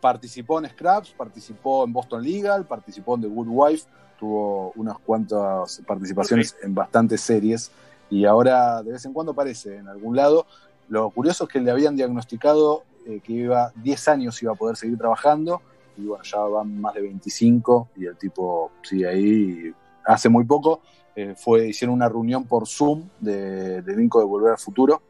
[0.00, 3.86] Parti- participó en Scraps, participó en Boston Legal, participó en The Good Wife,
[4.18, 7.70] tuvo unas cuantas participaciones en bastantes series
[8.08, 10.46] y ahora de vez en cuando aparece en algún lado.
[10.88, 14.76] Lo curioso es que le habían diagnosticado eh, que iba 10 años iba a poder
[14.76, 15.60] seguir trabajando
[15.96, 19.74] y bueno, ya van más de 25 y el tipo sigue ahí.
[20.04, 20.80] hace muy poco
[21.14, 25.02] eh, fue, hicieron una reunión por Zoom de, de de Volver al Futuro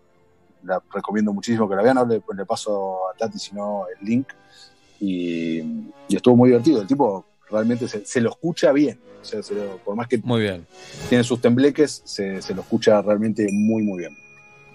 [0.62, 4.28] la recomiendo muchísimo que la vean, no le, le paso a Tati sino el link
[5.00, 5.58] y,
[6.08, 9.54] y estuvo muy divertido, el tipo realmente se, se lo escucha bien, o sea, se
[9.54, 10.66] lo- por más que Muy bien.
[11.08, 14.16] tiene sus tembleques, se, se lo escucha realmente muy muy bien.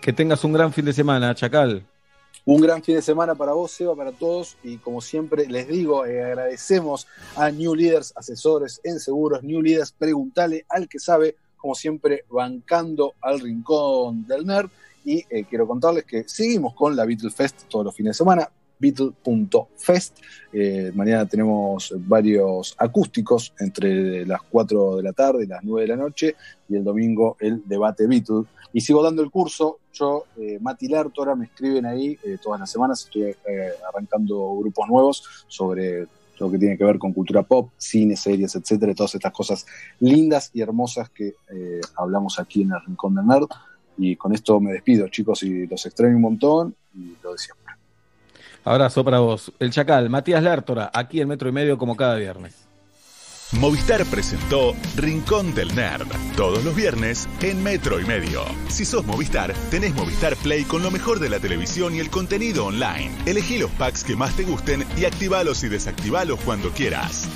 [0.02, 1.86] Que tengas un gran fin de semana, Chacal.
[2.44, 4.58] Un gran fin de semana para vos, Seba, para todos.
[4.64, 9.44] Y como siempre les digo, eh, agradecemos a New Leaders, asesores en seguros.
[9.44, 14.72] New Leaders, pregúntale al que sabe, como siempre, bancando al rincón del nerd.
[15.06, 18.50] Y eh, quiero contarles que seguimos con la Beatle Fest todos los fines de semana.
[18.82, 20.18] Beatle.fest.
[20.52, 25.88] Eh, mañana tenemos varios acústicos entre las 4 de la tarde y las 9 de
[25.88, 26.36] la noche
[26.68, 28.44] y el domingo el debate Beatle.
[28.74, 33.04] Y sigo dando el curso, yo, eh, Mati me escriben ahí eh, todas las semanas,
[33.04, 33.36] estoy eh,
[33.88, 36.08] arrancando grupos nuevos sobre
[36.42, 39.66] lo que tiene que ver con cultura pop, cine, series, etcétera, todas estas cosas
[40.00, 43.48] lindas y hermosas que eh, hablamos aquí en el Rincón de Nerd.
[43.98, 47.61] Y con esto me despido, chicos, y los extraño un montón y lo decimos.
[48.64, 49.52] Abrazo para vos.
[49.60, 52.68] El Chacal, Matías Lártora, aquí en Metro y Medio como cada viernes.
[53.54, 56.08] Movistar presentó Rincón del Nerd,
[56.38, 58.46] todos los viernes en Metro y Medio.
[58.70, 62.68] Si sos Movistar, tenés Movistar Play con lo mejor de la televisión y el contenido
[62.68, 63.12] online.
[63.26, 67.28] Elegí los packs que más te gusten y activalos y desactivalos cuando quieras.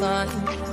[0.00, 0.69] gone.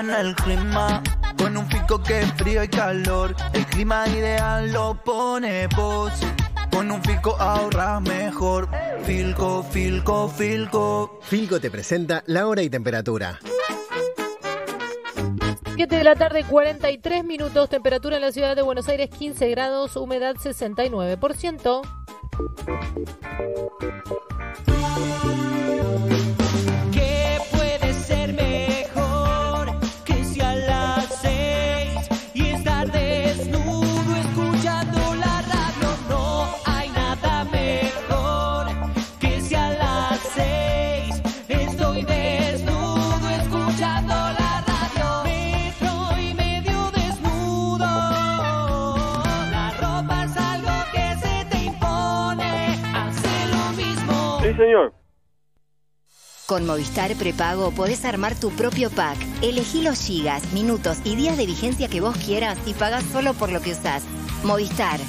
[0.00, 1.02] el clima.
[1.38, 3.34] Con un pico que es frío y calor.
[3.52, 6.12] El clima ideal lo pone vos.
[6.70, 8.68] Con un Filco ahorras mejor.
[9.04, 11.18] Filco, Filco, Filco.
[11.22, 13.38] Filco te presenta la hora y temperatura.
[15.76, 17.68] 7 de la tarde, 43 minutos.
[17.70, 21.82] Temperatura en la ciudad de Buenos Aires 15 grados, humedad 69%.
[54.56, 54.94] señor.
[56.46, 59.18] Con Movistar Prepago podés armar tu propio pack.
[59.42, 63.50] Elegí los gigas, minutos y días de vigencia que vos quieras y pagás solo por
[63.50, 64.04] lo que usás.
[64.44, 65.00] Movistar.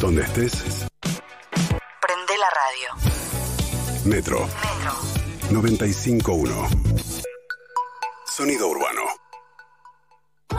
[0.00, 0.86] Donde estés.
[2.00, 3.10] Prende la radio.
[4.04, 4.40] Metro.
[4.40, 4.92] Metro.
[5.50, 6.68] 95.1.
[8.24, 9.02] Sonido urbano.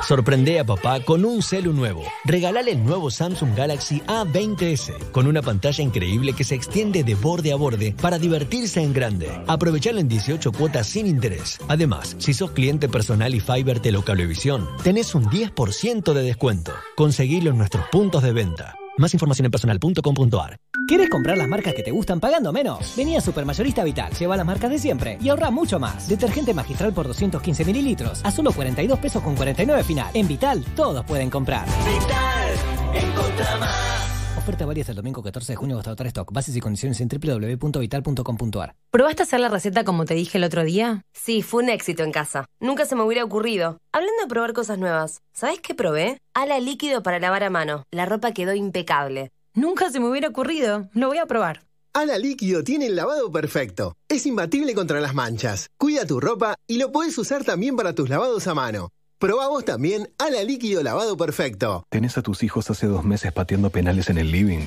[0.07, 2.03] Sorprende a papá con un celu nuevo.
[2.25, 7.51] Regalale el nuevo Samsung Galaxy A20s con una pantalla increíble que se extiende de borde
[7.51, 9.29] a borde para divertirse en grande.
[9.47, 11.59] Aprovechalo en 18 cuotas sin interés.
[11.67, 16.73] Además, si sos cliente personal y Fiber Telecablevisión, tenés un 10% de descuento.
[16.95, 18.75] Conseguilo en nuestros puntos de venta.
[19.01, 20.57] Más información en personal.com.ar.
[20.87, 22.93] ¿Quieres comprar las marcas que te gustan pagando menos?
[22.95, 26.07] Vení a Supermayorista Vital, lleva las marcas de siempre y ahorra mucho más.
[26.07, 30.11] Detergente magistral por 215 mililitros a solo 42 pesos con 49 final.
[30.13, 31.65] En Vital, todos pueden comprar.
[31.65, 34.20] Vital, encontra más.
[34.41, 36.31] Oferta hasta el domingo 14 de junio hasta agotar stock.
[36.33, 38.75] Bases y condiciones en www.vital.com.ar.
[38.89, 41.03] ¿Probaste hacer la receta como te dije el otro día?
[41.13, 42.45] Sí, fue un éxito en casa.
[42.59, 43.77] Nunca se me hubiera ocurrido.
[43.91, 46.17] Hablando de probar cosas nuevas, ¿sabes qué probé?
[46.33, 47.83] Ala líquido para lavar a mano.
[47.91, 49.29] La ropa quedó impecable.
[49.53, 50.89] Nunca se me hubiera ocurrido.
[50.93, 51.61] Lo voy a probar.
[51.93, 53.97] Ala Líquido tiene el lavado perfecto.
[54.07, 55.67] Es imbatible contra las manchas.
[55.77, 58.89] Cuida tu ropa y lo puedes usar también para tus lavados a mano.
[59.21, 61.85] Probamos también Ala Líquido Lavado Perfecto.
[61.89, 64.65] ¿Tenés a tus hijos hace dos meses pateando penales en el living?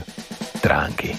[0.63, 1.11] Tranqui.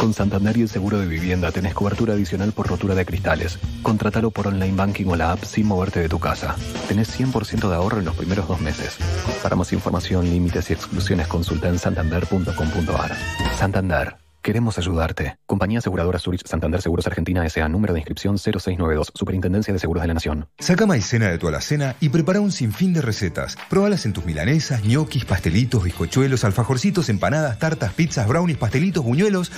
[0.00, 3.58] Con Santander y el seguro de vivienda tenés cobertura adicional por rotura de cristales.
[3.82, 6.56] Contratalo por online banking o la app sin moverte de tu casa.
[6.88, 8.96] Tenés 100% de ahorro en los primeros dos meses.
[9.42, 13.14] Para más información, límites y exclusiones consulta en santander.com.ar.
[13.58, 14.27] Santander.
[14.42, 15.36] Queremos ayudarte.
[15.46, 17.68] Compañía Aseguradora Zurich Santander Seguros Argentina S.A.
[17.68, 19.12] Número de inscripción 0692.
[19.14, 20.48] Superintendencia de Seguros de la Nación.
[20.58, 23.56] Saca maicena de tu alacena y prepara un sinfín de recetas.
[23.68, 29.50] Probalas en tus milanesas, ñoquis, pastelitos, bizcochuelos, alfajorcitos, empanadas, tartas, pizzas, brownies, pastelitos, buñuelos.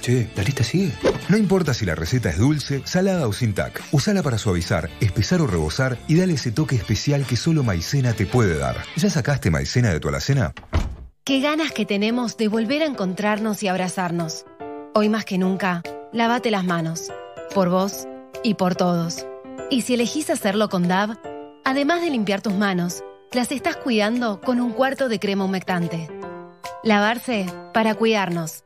[0.00, 0.92] Che, la lista sigue.
[1.28, 3.82] No importa si la receta es dulce, salada o sin tac.
[3.92, 8.26] Usala para suavizar, espesar o rebosar y dale ese toque especial que solo maicena te
[8.26, 8.76] puede dar.
[8.96, 10.52] ¿Ya sacaste maicena de tu alacena?
[11.24, 14.44] Qué ganas que tenemos de volver a encontrarnos y abrazarnos.
[14.92, 17.12] Hoy más que nunca, lávate las manos.
[17.54, 18.08] Por vos
[18.42, 19.24] y por todos.
[19.70, 21.16] Y si elegís hacerlo con DAV,
[21.64, 26.08] además de limpiar tus manos, las estás cuidando con un cuarto de crema humectante.
[26.82, 28.64] Lavarse para cuidarnos.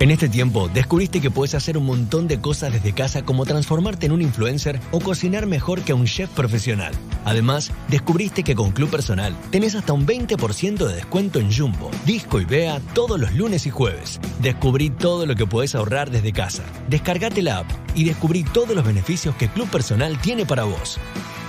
[0.00, 4.06] En este tiempo, descubriste que puedes hacer un montón de cosas desde casa como transformarte
[4.06, 6.94] en un influencer o cocinar mejor que un chef profesional.
[7.24, 12.40] Además, descubriste que con Club Personal tenés hasta un 20% de descuento en Jumbo, Disco
[12.40, 14.20] y Bea todos los lunes y jueves.
[14.40, 16.62] Descubrí todo lo que puedes ahorrar desde casa.
[16.88, 20.98] Descargate la app y descubrí todos los beneficios que Club Personal tiene para vos.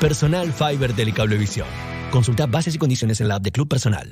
[0.02, 1.68] Personal Fiber Telecablevisión.
[2.10, 4.12] Consulta bases y condiciones en la app de Club Personal.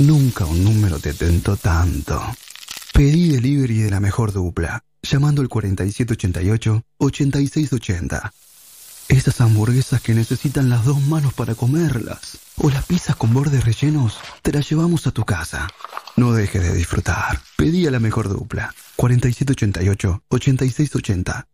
[0.00, 2.18] Nunca un número te tentó tanto.
[2.94, 8.32] Pedí delivery de la mejor dupla, llamando al 4788-8680.
[9.08, 12.38] Esas hamburguesas que necesitan las dos manos para comerlas.
[12.56, 15.68] O las pizzas con bordes rellenos, te las llevamos a tu casa.
[16.16, 17.42] No dejes de disfrutar.
[17.58, 18.74] Pedí a la mejor dupla.
[18.96, 21.44] 4788-8680.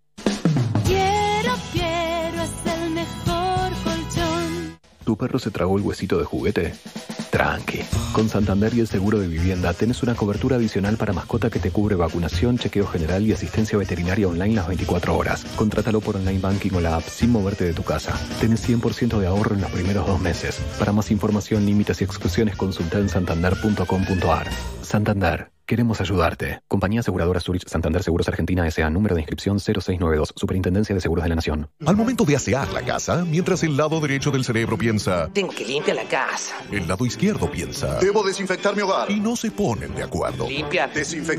[5.07, 6.75] ¿Tu perro se tragó el huesito de juguete?
[7.31, 7.79] Tranqui.
[8.13, 11.71] Con Santander y el seguro de vivienda tenés una cobertura adicional para mascota que te
[11.71, 15.45] cubre vacunación, chequeo general y asistencia veterinaria online las 24 horas.
[15.55, 18.19] Contrátalo por online banking o la app sin moverte de tu casa.
[18.41, 20.59] Tenés 100% de ahorro en los primeros dos meses.
[20.77, 24.49] Para más información, límites y exclusiones, consulta en santander.com.ar.
[24.83, 25.56] Santander.
[25.67, 26.61] Queremos ayudarte.
[26.69, 28.89] Compañía Aseguradora Zurich Santander Seguros Argentina S.A.
[28.89, 30.33] Número de inscripción 0692.
[30.37, 31.69] Superintendencia de Seguros de la Nación.
[31.85, 35.65] Al momento de asear la casa, mientras el lado derecho del cerebro piensa, Tengo que
[35.65, 36.55] limpiar la casa.
[36.71, 39.11] el lado izquierdo piensa, debo desinfectar mi hogar.
[39.11, 40.49] Y no se ponen de acuerdo.
[40.49, 40.89] Limpia.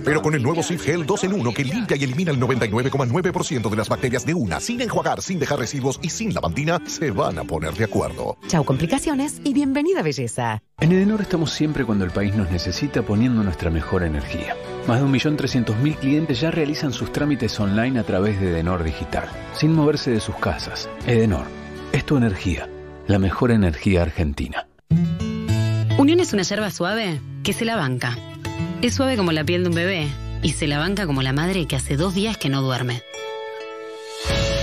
[0.04, 3.70] Pero con el nuevo Sif Gel 2 en 1 que limpia y elimina el 99,9%
[3.70, 7.40] de las bacterias de una, sin enjuagar, sin dejar residuos y sin lavandina, se van
[7.40, 8.38] a poner de acuerdo.
[8.50, 10.62] Chau complicaciones y bienvenida belleza.
[10.80, 14.17] En Edenor estamos siempre cuando el país nos necesita poniendo nuestra mejor energía.
[14.88, 19.74] Más de 1.300.000 clientes ya realizan sus trámites online a través de Edenor Digital, sin
[19.74, 20.90] moverse de sus casas.
[21.06, 21.46] Edenor,
[21.92, 22.70] es tu energía,
[23.08, 24.68] la mejor energía argentina.
[25.98, 28.18] Unión es una yerba suave que se la banca.
[28.82, 30.08] Es suave como la piel de un bebé
[30.42, 33.02] y se la banca como la madre que hace dos días que no duerme.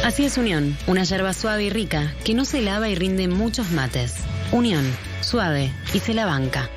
[0.04, 3.72] Así es Unión, una yerba suave y rica que no se lava y rinde muchos
[3.72, 4.14] mates.
[4.52, 4.84] Unión,
[5.22, 6.70] suave y se la banca.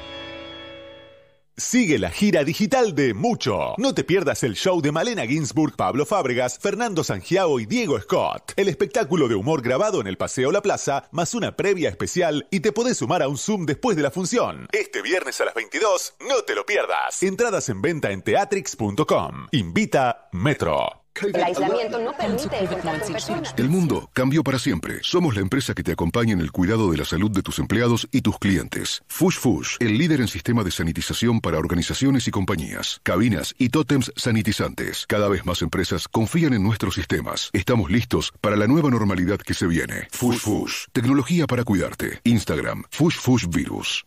[1.59, 3.73] Sigue la gira digital de Mucho.
[3.79, 8.53] No te pierdas el show de Malena Ginsburg, Pablo Fábregas, Fernando Sangiao y Diego Scott.
[8.57, 12.59] El espectáculo de humor grabado en el Paseo La Plaza, más una previa especial y
[12.59, 14.67] te podés sumar a un Zoom después de la función.
[14.71, 17.23] Este viernes a las 22, no te lo pierdas.
[17.23, 19.47] Entradas en venta en teatrix.com.
[19.51, 21.06] Invita Metro.
[21.21, 23.13] El aislamiento no permite el contacto.
[23.57, 24.99] El mundo cambió para siempre.
[25.01, 28.07] Somos la empresa que te acompaña en el cuidado de la salud de tus empleados
[28.11, 29.03] y tus clientes.
[29.07, 34.11] Fush Fush, el líder en sistema de sanitización para organizaciones y compañías, cabinas y tótems
[34.15, 35.05] sanitizantes.
[35.07, 37.49] Cada vez más empresas confían en nuestros sistemas.
[37.53, 40.07] Estamos listos para la nueva normalidad que se viene.
[40.11, 42.19] Fush Fush, tecnología para cuidarte.
[42.23, 44.06] Instagram, Fush Fush Virus.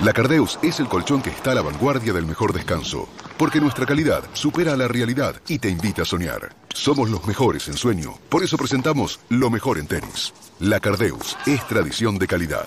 [0.00, 3.84] La Cardeus es el colchón que está a la vanguardia del mejor descanso, porque nuestra
[3.84, 6.54] calidad supera a la realidad y te invita a soñar.
[6.72, 10.32] Somos los mejores en sueño, por eso presentamos lo mejor en tenis.
[10.60, 12.66] La Cardeus es tradición de calidad.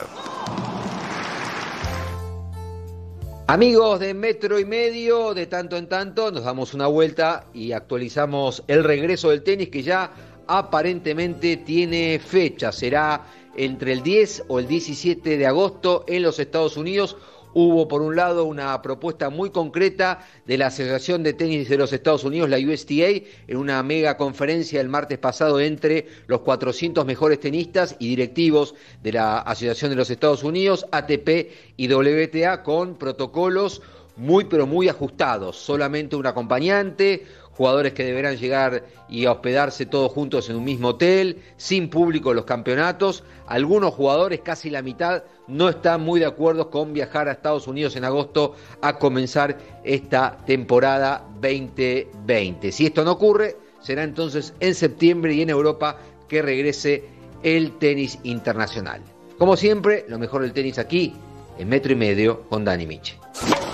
[3.48, 8.62] Amigos de Metro y Medio, de tanto en tanto nos damos una vuelta y actualizamos
[8.68, 10.12] el regreso del tenis que ya
[10.48, 12.74] aparentemente tiene fecha.
[12.74, 17.18] Será entre el 10 o el 17 de agosto en los Estados Unidos.
[17.54, 21.92] Hubo por un lado una propuesta muy concreta de la Asociación de Tenis de los
[21.92, 27.42] Estados Unidos, la USTA, en una mega conferencia el martes pasado entre los 400 mejores
[27.42, 28.74] tenistas y directivos
[29.04, 33.82] de la Asociación de los Estados Unidos, ATP y WTA, con protocolos
[34.16, 35.58] muy pero muy ajustados.
[35.58, 41.42] Solamente un acompañante, jugadores que deberán llegar y hospedarse todos juntos en un mismo hotel,
[41.58, 43.24] sin público los campeonatos.
[43.48, 47.96] Algunos jugadores, casi la mitad, no están muy de acuerdo con viajar a Estados Unidos
[47.96, 52.72] en agosto a comenzar esta temporada 2020.
[52.72, 55.98] Si esto no ocurre, será entonces en septiembre y en Europa
[56.28, 57.04] que regrese
[57.44, 59.02] el tenis internacional.
[59.38, 61.14] Como siempre, lo mejor del tenis aquí,
[61.58, 63.18] en metro y medio, con Dani Miche.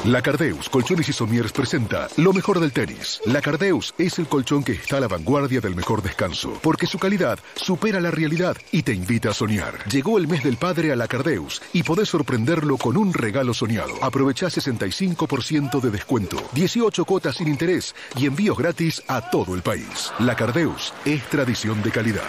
[0.05, 3.19] La Cardeus Colchones y Somieres presenta lo mejor del tenis.
[3.25, 6.97] La Cardeus es el colchón que está a la vanguardia del mejor descanso, porque su
[6.97, 9.73] calidad supera la realidad y te invita a soñar.
[9.89, 13.93] Llegó el mes del padre a la Cardeus y podés sorprenderlo con un regalo soñado.
[14.01, 20.11] Aprovechá 65% de descuento, 18 cuotas sin interés y envíos gratis a todo el país.
[20.19, 22.23] La Cardeus es tradición de calidad.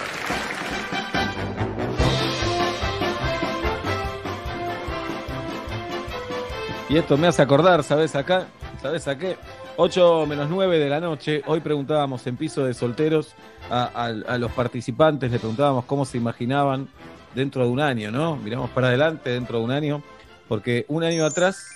[6.89, 8.47] Y esto me hace acordar, ¿sabes acá?
[8.81, 9.37] ¿Sabes a qué?
[9.77, 11.43] 8 menos 9 de la noche.
[11.45, 13.35] Hoy preguntábamos en piso de solteros
[13.71, 16.89] a, los participantes, le preguntábamos cómo se imaginaban
[17.35, 18.37] dentro de un año, ¿no?
[18.37, 20.03] Miramos para adelante dentro de un año,
[20.49, 21.67] porque un año atrás,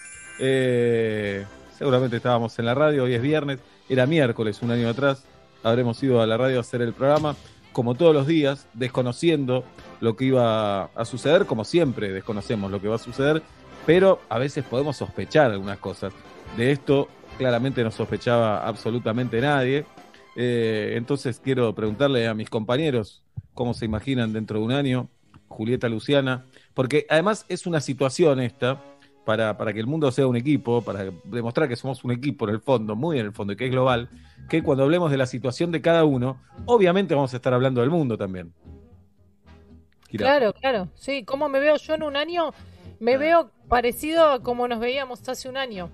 [0.40, 1.44] eh,
[1.76, 3.58] seguramente estábamos en la radio, hoy es viernes,
[3.90, 5.24] era miércoles un año atrás,
[5.62, 7.36] habremos ido a la radio a hacer el programa,
[7.74, 9.64] como todos los días, desconociendo
[10.00, 13.42] lo que iba a suceder, como siempre desconocemos lo que va a suceder,
[13.86, 16.12] pero a veces podemos sospechar algunas cosas.
[16.56, 19.84] De esto claramente no sospechaba absolutamente nadie.
[20.36, 23.22] Eh, entonces quiero preguntarle a mis compañeros
[23.54, 25.08] cómo se imaginan dentro de un año,
[25.48, 28.80] Julieta Luciana, porque además es una situación esta
[29.24, 32.54] para, para que el mundo sea un equipo, para demostrar que somos un equipo en
[32.54, 34.08] el fondo, muy en el fondo, y que es global,
[34.48, 37.90] que cuando hablemos de la situación de cada uno, obviamente vamos a estar hablando del
[37.90, 38.52] mundo también.
[40.08, 40.88] Claro, claro.
[40.94, 42.52] Sí, ¿cómo me veo yo en un año?
[43.00, 45.88] Me veo parecido a como nos veíamos hace un año,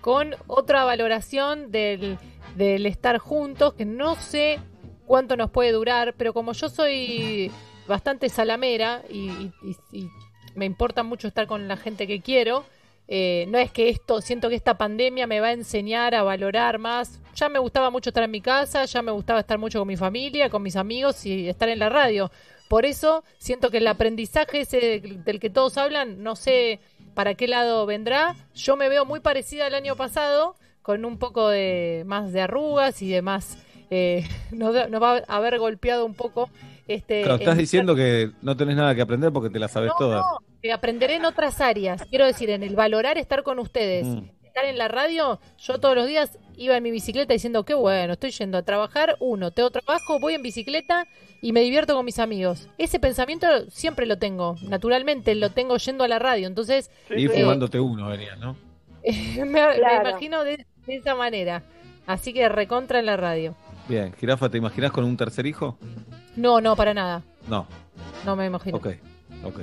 [0.00, 2.16] con otra valoración del,
[2.56, 4.60] estar juntos, que no sé
[5.04, 7.50] cuánto nos puede durar, pero como yo soy
[7.88, 10.08] bastante salamera y, y- y- y
[10.54, 12.64] me importa mucho estar con la gente que quiero,
[13.08, 16.78] eh, no es que esto, siento que esta pandemia me va a enseñar a valorar
[16.78, 17.20] más.
[17.34, 19.96] Ya me gustaba mucho estar en mi casa, ya me gustaba estar mucho con mi
[19.96, 22.30] familia, con mis amigos y estar en la radio.
[22.68, 26.80] Por eso siento que el aprendizaje ese del que todos hablan, no sé
[27.14, 28.34] para qué lado vendrá.
[28.54, 33.00] Yo me veo muy parecida al año pasado, con un poco de más de arrugas
[33.02, 33.56] y de más...
[33.90, 36.50] eh, nos, va a haber golpeado un poco
[36.88, 37.22] este...
[37.22, 40.24] Claro, estás el- diciendo que no tenés nada que aprender porque te la sabes todas.
[40.62, 42.04] que aprenderé en otras áreas.
[42.10, 44.28] Quiero decir, en el valorar estar con ustedes, Mm.
[44.54, 48.12] Estar en la radio, yo todos los días iba en mi bicicleta diciendo, qué bueno,
[48.12, 51.08] estoy yendo a trabajar, uno, tengo trabajo, voy en bicicleta
[51.42, 52.68] y me divierto con mis amigos.
[52.78, 56.46] Ese pensamiento siempre lo tengo, naturalmente, lo tengo yendo a la radio.
[56.46, 58.56] Entonces, Y eh, fumándote uno venías, ¿no?
[59.02, 61.64] me, imagino de, de esa manera.
[62.06, 63.56] Así que recontra en la radio.
[63.88, 65.76] Bien, Jirafa, ¿te imaginas con un tercer hijo?
[66.36, 67.24] No, no, para nada.
[67.48, 67.66] No.
[68.24, 68.76] No me imagino.
[68.76, 68.86] Ok,
[69.42, 69.62] ok.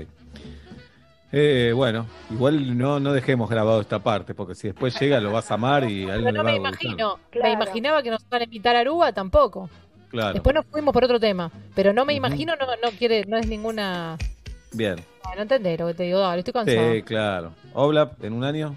[1.32, 5.50] Eh, bueno, igual no, no dejemos grabado esta parte, porque si después llega lo vas
[5.52, 6.74] a amar y a él Pero le no va me a gustar.
[6.84, 7.20] imagino.
[7.42, 9.70] Me imaginaba que nos van a invitar a Aruba, tampoco.
[10.10, 10.34] Claro.
[10.34, 13.48] Después nos fuimos por otro tema, pero no me imagino, no, no quiere, no es
[13.48, 14.18] ninguna
[14.74, 14.98] Bien.
[15.36, 16.94] No entendés lo que te digo, dale, estoy cansado.
[16.94, 17.54] Sí, claro.
[17.74, 18.76] Oblap, en un año.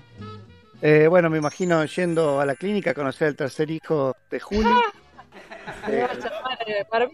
[0.80, 4.68] Eh, bueno, me imagino yendo a la clínica a conocer al tercer hijo de Juli.
[5.88, 7.08] Me va a llamar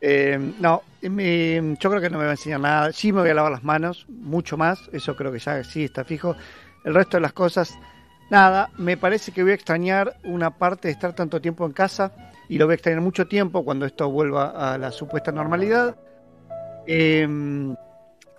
[0.00, 2.92] eh, no, me- yo creo que no me va a enseñar nada.
[2.92, 4.88] Sí me voy a lavar las manos, mucho más.
[4.92, 6.36] Eso creo que ya sí está fijo.
[6.84, 7.76] El resto de las cosas,
[8.30, 8.70] nada.
[8.78, 12.12] Me parece que voy a extrañar una parte de estar tanto tiempo en casa
[12.48, 15.96] y lo voy a extrañar mucho tiempo cuando esto vuelva a la supuesta normalidad.
[16.86, 17.26] Eh,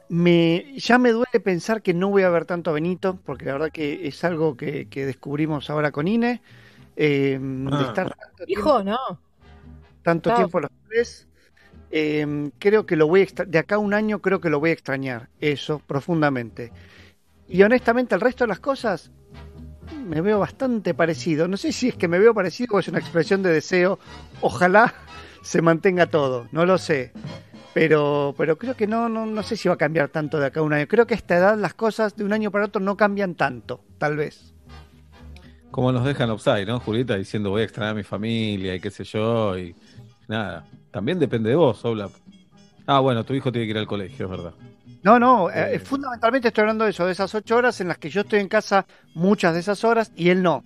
[0.10, 3.54] me, ya me duele pensar que no voy a ver tanto a Benito, porque la
[3.54, 6.42] verdad que es algo que, que descubrimos ahora con Ine.
[7.00, 7.86] eh, de Ah.
[7.90, 8.98] estar tanto Hijo, no.
[10.02, 10.38] tanto Claro.
[10.46, 11.27] tiempo los tres.
[11.92, 14.72] Eh, creo que lo voy a de acá a un año creo que lo voy
[14.72, 16.72] a extrañar, eso, profundamente.
[17.48, 19.12] Y honestamente el resto de las cosas
[20.08, 21.48] me veo bastante parecido.
[21.48, 24.00] No sé si es que me veo parecido o es una expresión de deseo.
[24.42, 24.94] Ojalá
[25.42, 27.14] se mantenga todo, no lo sé.
[27.74, 30.62] Pero, pero creo que no, no, no sé si va a cambiar tanto de acá
[30.62, 30.88] a un año.
[30.88, 33.84] Creo que a esta edad las cosas de un año para otro no cambian tanto,
[34.00, 34.54] tal vez.
[35.70, 37.16] Como nos dejan offside, ¿no, Julieta?
[37.16, 39.76] Diciendo voy a extrañar a mi familia y qué sé yo, y
[40.28, 40.66] nada.
[40.92, 42.12] También depende de vos, Oblap.
[42.86, 44.54] Ah, bueno, tu hijo tiene que ir al colegio, es verdad.
[45.04, 48.10] No, no, eh, fundamentalmente estoy hablando de eso, de esas ocho horas en las que
[48.10, 50.64] yo estoy en casa muchas de esas horas y él no.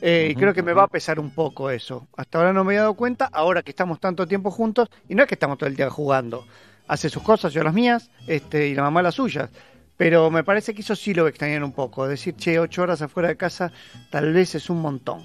[0.00, 2.06] Eh, y creo que me va a pesar un poco eso.
[2.16, 5.22] Hasta ahora no me he dado cuenta, ahora que estamos tanto tiempo juntos, y no
[5.22, 6.46] es que estamos todo el día jugando.
[6.86, 9.50] Hace sus cosas, yo las mías, este, y la mamá las suyas.
[9.96, 12.06] Pero me parece que eso sí lo voy a extrañar un poco.
[12.06, 13.72] Decir, che, ocho horas afuera de casa,
[14.10, 15.24] tal vez es un montón.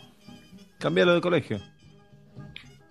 [0.77, 1.59] Cambialo de colegio.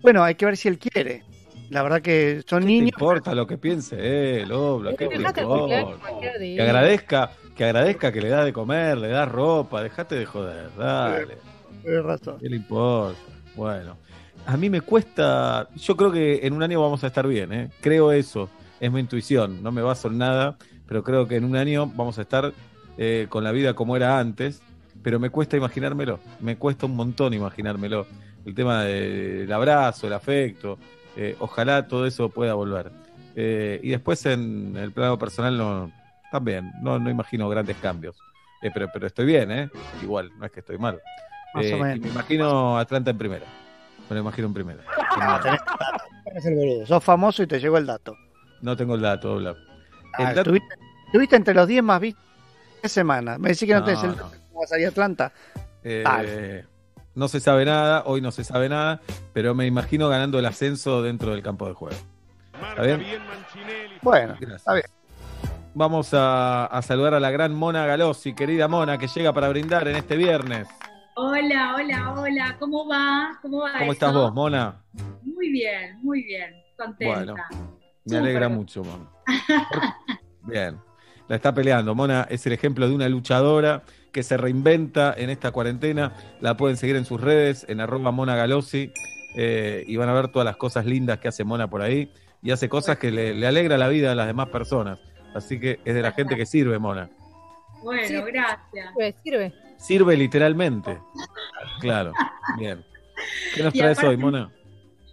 [0.03, 1.25] Bueno, hay que ver si él quiere.
[1.71, 2.91] La verdad que son No niños.
[2.95, 5.09] importa lo que piense él, Oblap, ¿qué.
[5.09, 10.71] Que agradezca, que agradezca que le da de comer, le da ropa, dejate de joder,
[10.79, 11.37] dale.
[11.83, 12.39] Tienes razón.
[12.41, 13.19] ¿Qué le importa?
[13.55, 13.99] Bueno,
[14.47, 17.71] a mí me cuesta, yo creo que en un año vamos a estar bien, ¿eh?
[17.81, 18.49] creo eso,
[18.81, 22.19] es mi intuición, no me baso en nada, pero creo que en un año vamos
[22.19, 22.53] a estar
[22.97, 24.63] eh, con la vida como era antes,
[25.03, 28.07] pero me cuesta imaginármelo, me cuesta un montón imaginármelo,
[28.49, 30.79] el tema del abrazo, el afecto,
[31.17, 32.91] eh, ojalá todo eso pueda volver.
[33.37, 35.93] Eh, y después en el plano personal no,
[36.33, 38.17] también, no, no imagino grandes cambios,
[38.63, 39.71] Eh, pero, pero estoy bien, ¿eh?
[40.03, 41.01] igual, no es que estoy mal.
[41.55, 42.01] Más o Eh, y menos.
[42.01, 43.45] me imagino Atlanta en primera.
[44.11, 44.81] Me lo imagino en primera.
[45.19, 46.87] No, boludo.
[46.87, 48.17] Sos famoso y te llegó el dato.
[48.63, 49.39] No tengo el dato.
[49.39, 49.55] El Ah,
[50.33, 50.75] dato- estuviste,
[51.07, 52.25] estuviste entre los 10 más vistos
[52.83, 53.39] de semana.
[53.39, 54.17] Me decís que no, No, tenés el no.
[54.17, 54.31] dato.
[54.49, 55.33] ¿Cómo va a salir Atlanta?
[55.85, 56.65] eh.
[57.19, 59.01] No se sabe nada, hoy no se sabe nada,
[59.33, 61.97] pero me imagino ganando el ascenso dentro del campo de juego.
[62.71, 63.05] ¿Está bien?
[64.03, 64.53] Bueno, Gracias.
[64.61, 64.87] está bien.
[65.75, 69.87] Vamos a, a saludar a la gran Mona Galossi, querida Mona, que llega para brindar
[69.89, 70.69] en este viernes.
[71.17, 73.37] Hola, hola, hola, ¿cómo va?
[73.43, 73.93] ¿Cómo va ¿Cómo eso?
[73.93, 74.77] estás vos, Mona?
[75.23, 77.15] Muy bien, muy bien, contenta.
[77.17, 77.35] Bueno,
[78.05, 79.07] me alegra mucho, Mona.
[80.43, 80.79] Bien,
[81.27, 81.95] la está peleando.
[81.95, 86.13] Mona es el ejemplo de una luchadora que se reinventa en esta cuarentena.
[86.41, 88.93] La pueden seguir en sus redes, en arroba Mona Galossi,
[89.37, 92.11] eh, y van a ver todas las cosas lindas que hace Mona por ahí.
[92.43, 94.99] Y hace cosas que le, le alegra la vida a las demás personas.
[95.35, 97.11] Así que es de la gente que sirve, Mona.
[97.83, 98.15] Bueno, Sí.
[98.33, 98.63] gracias.
[98.95, 99.53] Sirve, sirve.
[99.79, 100.99] Sirve literalmente.
[101.81, 102.13] Claro,
[102.59, 102.85] bien.
[103.55, 104.51] ¿Qué nos traes aparte- hoy, Mona?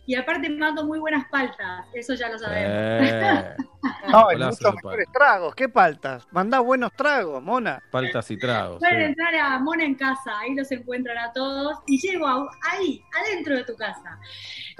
[0.08, 3.10] Y aparte mando muy buenas paltas, eso ya lo sabemos.
[3.10, 3.56] Eh,
[4.10, 5.54] No, hay muchos mejores tragos.
[5.56, 6.28] ¿Qué paltas?
[6.32, 7.82] Mandá buenos tragos, mona.
[7.92, 8.80] paltas y tragos.
[8.80, 9.04] Pueden sí.
[9.04, 13.56] entrar a Mona en casa, ahí los encuentran a todos y llego a- ahí, adentro
[13.56, 14.20] de tu casa.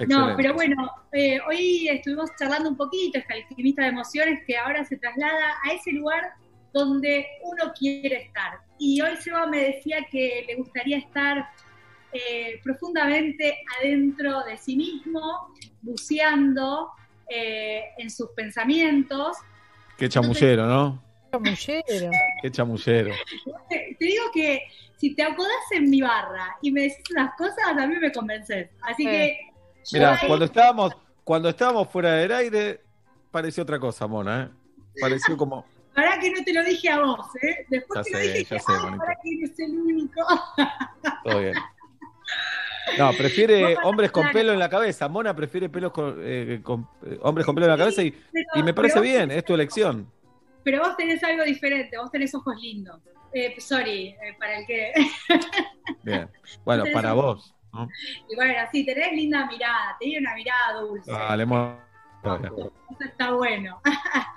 [0.08, 4.84] No, pero bueno, eh, hoy estuvimos charlando un poquito, esta alquimista de emociones que ahora
[4.84, 6.32] se traslada a ese lugar
[6.72, 8.58] donde uno quiere estar.
[8.78, 11.48] Y hoy Seba me decía que le gustaría estar
[12.16, 16.90] eh, profundamente adentro de sí mismo, buceando
[17.28, 19.36] eh, en sus pensamientos.
[19.96, 21.02] Qué chamullero, ¿no?
[21.32, 22.10] Chamullero.
[22.42, 23.14] Qué chamullero.
[23.68, 24.62] Te, digo que
[24.96, 28.70] si te acodás en mi barra y me decís unas cosas, a mí me convences.
[28.82, 29.38] Así que...
[29.92, 32.80] Mira, ahí- cuando estábamos, cuando estábamos fuera del aire,
[33.30, 35.00] pareció otra cosa, Mona, ¿eh?
[35.00, 35.66] Pareció como.
[35.94, 37.66] Pará que no te lo dije a vos, ¿eh?
[37.68, 40.20] Después Ya te lo sé, dije ya que, sé, pará que eres el único.
[41.24, 41.54] Todo bien.
[42.98, 45.08] No, prefiere hombres con pelo en la cabeza.
[45.08, 48.14] Mona prefiere pelos con, eh, con- eh, hombres con pelo en la cabeza y,
[48.54, 50.10] y me parece bien, es tu elección.
[50.62, 53.00] Pero vos tenés algo diferente, vos tenés ojos lindos.
[53.32, 54.92] Eh, sorry, eh, para el que...
[56.02, 56.28] Bien.
[56.64, 57.52] Bueno, para vos.
[57.72, 57.88] ¿no?
[58.30, 61.10] y bueno, sí, tenés linda mirada, tenés una mirada dulce.
[62.24, 62.48] Mona.
[62.90, 63.80] Eso está bueno.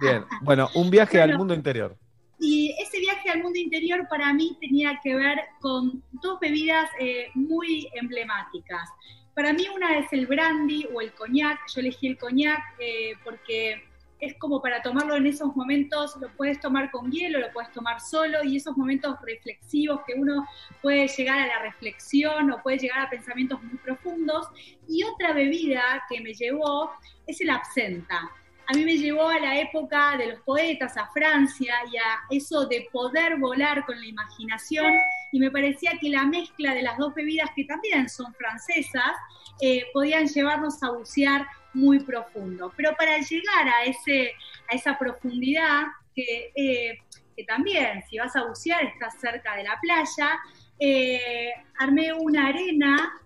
[0.01, 0.25] Bien.
[0.41, 1.95] Bueno, un viaje al mundo interior.
[2.39, 7.27] Y ese viaje al mundo interior para mí tenía que ver con dos bebidas eh,
[7.33, 8.89] muy emblemáticas.
[9.35, 11.59] Para mí una es el brandy o el coñac.
[11.73, 13.83] Yo elegí el coñac eh, porque
[14.19, 18.01] es como para tomarlo en esos momentos, lo puedes tomar con hielo, lo puedes tomar
[18.01, 20.45] solo, y esos momentos reflexivos que uno
[20.81, 24.47] puede llegar a la reflexión o puede llegar a pensamientos muy profundos.
[24.87, 26.91] Y otra bebida que me llevó
[27.27, 28.29] es el absenta.
[28.69, 32.67] A mí me llevó a la época de los poetas, a Francia, y a eso
[32.67, 34.93] de poder volar con la imaginación,
[35.31, 39.13] y me parecía que la mezcla de las dos bebidas, que también son francesas,
[39.59, 42.71] eh, podían llevarnos a bucear muy profundo.
[42.77, 44.33] Pero para llegar a, ese,
[44.71, 46.99] a esa profundidad, que, eh,
[47.35, 50.39] que también si vas a bucear estás cerca de la playa,
[50.77, 53.19] eh, armé una arena,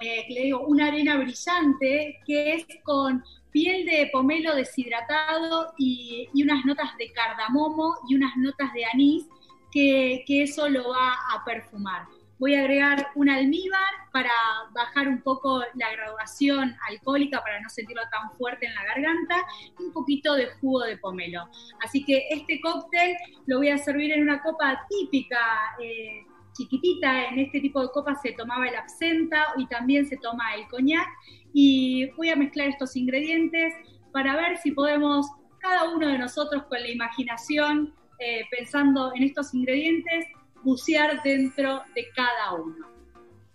[0.00, 6.64] eh, le digo, una arena brillante, que es con piel de pomelo deshidratado y, unas
[6.64, 9.26] notas de cardamomo y unas notas de anís,
[9.70, 12.06] que, que eso lo va a perfumar
[12.40, 14.32] voy a agregar un almíbar para
[14.74, 19.36] bajar un poco la graduación alcohólica para no sentirlo tan fuerte en la garganta
[19.78, 21.46] y un poquito de jugo de pomelo.
[21.84, 23.14] Así que este cóctel
[23.46, 25.38] lo voy a servir en una copa típica.
[25.80, 30.54] eh, chiquitita, en este tipo de copas se tomaba el absenta y también se toma
[30.56, 31.08] el coñac
[31.52, 33.74] y voy a mezclar estos ingredientes
[34.12, 35.26] para ver si podemos
[35.58, 40.26] cada uno de nosotros con la imaginación eh, pensando en estos ingredientes
[40.62, 42.86] bucear dentro de cada uno.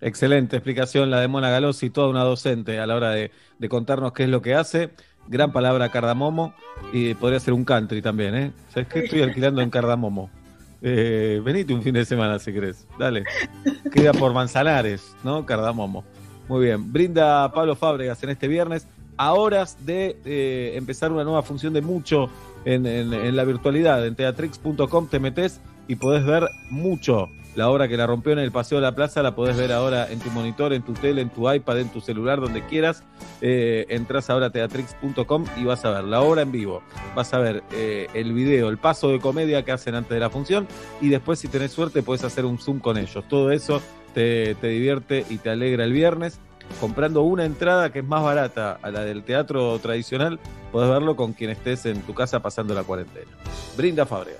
[0.02, 3.32] Excelente explicación la de Mona Galossi, toda una docente a la hora de,
[3.70, 4.92] contarnos qué es lo que hace.
[5.28, 6.54] Gran palabra cardamomo
[6.94, 8.52] y podría ser un country también, ¿eh?
[8.70, 9.00] ¿Sabes qué?
[9.00, 10.30] Estoy alquilando en cardamomo.
[10.82, 12.88] Eh, venite un fin de semana si querés.
[13.00, 13.24] Dale.
[13.92, 15.46] Queda por Manzanares, ¿no?
[15.46, 16.04] Cardamomo.
[16.48, 16.92] Muy bien.
[16.92, 21.82] Brinda Pablo Fábregas en este viernes a horas de eh, empezar una nueva función de
[21.82, 22.30] mucho
[22.66, 24.06] en, la virtualidad.
[24.06, 27.28] En teatrix.com te metes y podés ver mucho.
[27.56, 30.12] La obra que la rompió en el Paseo de la Plaza la podés ver ahora
[30.12, 33.04] en tu monitor, en tu tele, en tu iPad, en tu celular, donde quieras.
[33.40, 36.82] Eh, entras ahora a teatrix.com y vas a ver la obra en vivo.
[37.16, 40.30] Vas a ver eh, el video, el paso de comedia que hacen antes de la
[40.30, 40.68] función
[41.00, 43.24] y después si tenés suerte podés hacer un Zoom con ellos.
[43.30, 43.82] Todo eso
[44.16, 46.40] te, te divierte y te alegra el viernes.
[46.82, 50.40] Comprando una entrada que es más barata a la del teatro tradicional,
[50.72, 53.30] podés verlo con quien estés en tu casa pasando la cuarentena.
[53.78, 54.40] Brinda Fábrega.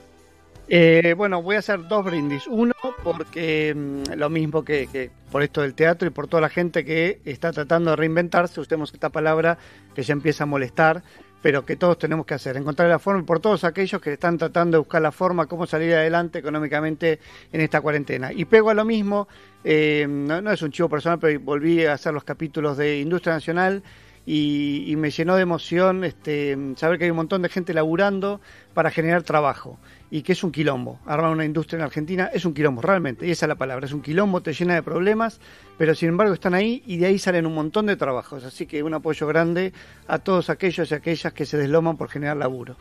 [0.68, 2.48] Eh, bueno, voy a hacer dos brindis.
[2.48, 2.74] Uno,
[3.04, 6.84] porque mm, lo mismo que, que por esto del teatro y por toda la gente
[6.84, 9.60] que está tratando de reinventarse, usemos esta palabra
[9.94, 11.04] que ya empieza a molestar,
[11.46, 14.78] pero que todos tenemos que hacer, encontrar la forma por todos aquellos que están tratando
[14.78, 17.20] de buscar la forma, cómo salir adelante económicamente
[17.52, 18.34] en esta cuarentena.
[18.34, 19.28] Y pego a lo mismo,
[19.64, 23.36] eh, no, no es un chivo personal, pero volví a hacer los capítulos de Industria
[23.36, 23.84] Nacional
[24.26, 28.42] y, y me llenó de emoción este, saber que hay un montón de gente laburando
[28.74, 29.78] para generar trabajo
[30.16, 30.98] y que es un quilombo.
[31.06, 33.92] Armar una industria en Argentina es un quilombo, realmente, y esa es la palabra, es
[33.92, 35.42] un quilombo, te llena de problemas,
[35.78, 38.46] pero sin embargo están ahí y de ahí salen un montón de trabajos.
[38.46, 39.74] Así que un apoyo grande
[40.08, 42.78] a todos aquellos y aquellas que se desloman por generar laburo.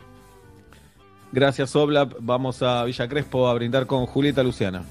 [1.33, 2.13] Gracias, Oblap.
[2.21, 4.83] Vamos a Villa Crespo a brindar con Julieta Luciana.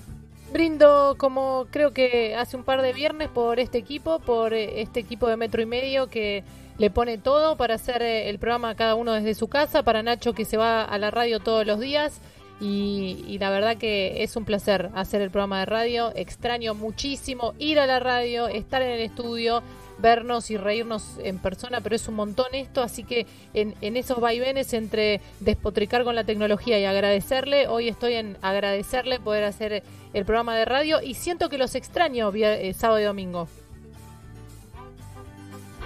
[0.53, 5.01] Brindo como creo que hace un par de viernes por este equipo, por eh, este
[5.01, 6.45] equipo de metro y medio que
[6.77, 10.33] le pone todo para hacer eh, el programa cada uno desde su casa, para Nacho
[10.33, 12.21] que se va a la radio todos los días
[12.61, 17.55] y, y la verdad que es un placer hacer el programa de radio, extraño muchísimo
[17.59, 19.63] ir a la radio, estar en el estudio,
[19.99, 24.21] vernos y reírnos en persona, pero es un montón esto, así que en, en esos
[24.21, 30.25] vaivenes entre despotricar con la tecnología y agradecerle, hoy estoy en agradecerle poder hacer el
[30.25, 33.49] programa de radio y siento que los extraño vier- eh, sábado y domingo.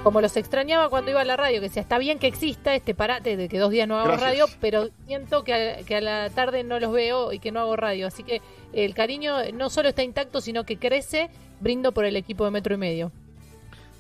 [0.02, 2.94] Como los extrañaba cuando iba a la radio, que decía, está bien que exista este
[2.94, 4.30] parate de que dos días no hago Gracias.
[4.30, 7.60] radio, pero siento que a, que a la tarde no los veo y que no
[7.60, 8.06] hago radio.
[8.06, 8.40] Así que
[8.72, 11.30] el cariño no solo está intacto, sino que crece.
[11.60, 13.10] Brindo por el equipo de Metro y Medio.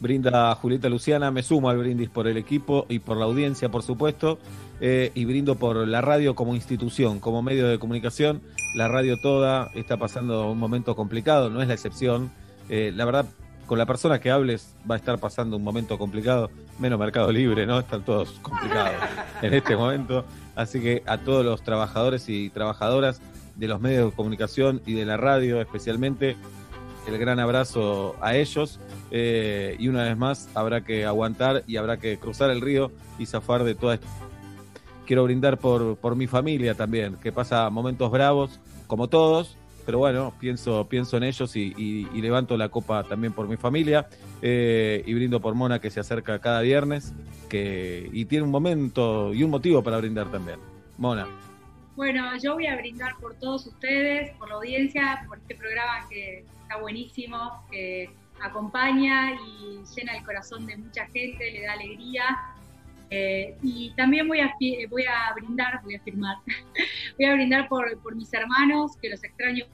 [0.00, 3.82] Brinda Julieta Luciana, me sumo al brindis por el equipo y por la audiencia, por
[3.82, 4.38] supuesto,
[4.80, 8.40] eh, y brindo por la radio como institución, como medio de comunicación.
[8.76, 12.30] La radio toda está pasando un momento complicado, no es la excepción.
[12.68, 13.26] Eh, la verdad,
[13.68, 17.66] con la persona que hables va a estar pasando un momento complicado, menos Mercado Libre,
[17.66, 17.78] ¿no?
[17.78, 18.94] Están todos complicados
[19.42, 20.24] en este momento.
[20.56, 23.20] Así que a todos los trabajadores y trabajadoras
[23.56, 26.36] de los medios de comunicación y de la radio especialmente,
[27.06, 28.80] el gran abrazo a ellos.
[29.10, 33.26] eh, y una vez más, habrá que aguantar y habrá que cruzar el río y
[33.26, 34.06] zafar de toda esto.
[35.06, 39.56] Quiero brindar por, por mi familia también, que pasa momentos bravos, como todos,
[39.88, 44.06] pero bueno, pienso, pienso en ellos y, levanto la copa también por mi familia.
[44.42, 47.14] eh, y brindo por Mona, que se acerca cada viernes
[47.48, 50.58] que, y tiene un momento y un motivo para brindar también.
[50.98, 51.26] Mona.
[51.96, 56.44] Bueno, yo voy a brindar por todos ustedes, por la audiencia, por este programa que
[56.64, 58.10] está buenísimo, que
[58.42, 62.24] acompaña y llena el corazón de mucha gente, le da alegría.
[63.08, 64.52] Eh, y también voy a,
[64.90, 66.36] voy a brindar, voy a firmar,
[67.16, 69.64] voy a brindar por, por mis hermanos, que los extraño,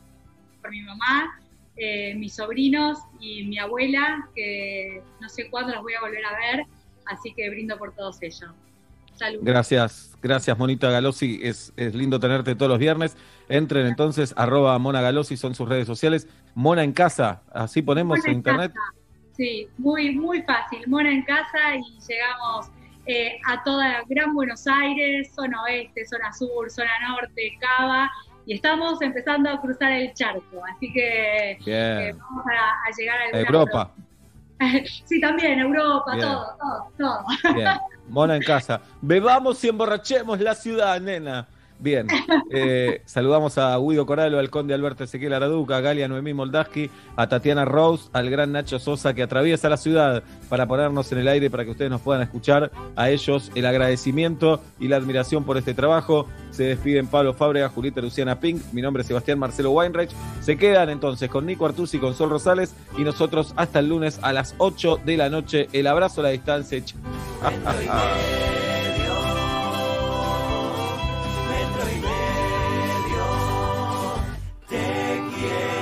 [0.64, 1.38] por mi mamá,
[1.76, 6.30] eh, mis sobrinos y mi abuela, que no sé cuándo los voy a volver a
[6.38, 6.66] ver,
[7.04, 8.46] así que brindo por todos ellos.
[9.14, 9.40] Salud.
[9.42, 13.14] Gracias, gracias Monita Galossi, es, es lindo tenerte todos los viernes.
[13.50, 16.26] Entren entonces, arroba Mona Galossi, son sus redes sociales.
[16.54, 18.72] Mona en casa, así ponemos Mona en en internet.
[18.72, 18.94] casa.
[19.36, 20.82] Sí, muy, muy fácil.
[20.88, 22.70] Mona en casa y llegamos
[23.06, 28.10] eh, a toda Gran Buenos Aires, zona oeste, zona sur, zona norte, Cava,
[28.46, 33.38] y estamos empezando a cruzar el charco, así que eh, vamos a, a llegar a
[33.38, 33.92] Europa,
[35.04, 37.54] sí, también, Europa, todo, todo, todo.
[37.54, 37.68] bien.
[38.08, 38.80] Mona en casa.
[39.00, 41.48] Bebamos y emborrachemos la ciudad, nena.
[41.78, 42.06] Bien,
[42.52, 47.28] eh, saludamos a Guido Coralo, al conde Alberto Ezequiel Araduca, a Galia Noemí Moldaski, a
[47.28, 51.50] Tatiana Rose, al gran Nacho Sosa que atraviesa la ciudad para ponernos en el aire
[51.50, 52.70] para que ustedes nos puedan escuchar.
[52.94, 56.26] A ellos el agradecimiento y la admiración por este trabajo.
[56.54, 60.10] Se despiden Pablo Fábrega, Julieta Luciana Pink, mi nombre es Sebastián Marcelo Weinreich.
[60.40, 64.32] Se quedan entonces con Nico Artusi, con Sol Rosales y nosotros hasta el lunes a
[64.32, 65.68] las 8 de la noche.
[65.72, 66.80] El abrazo a la distancia.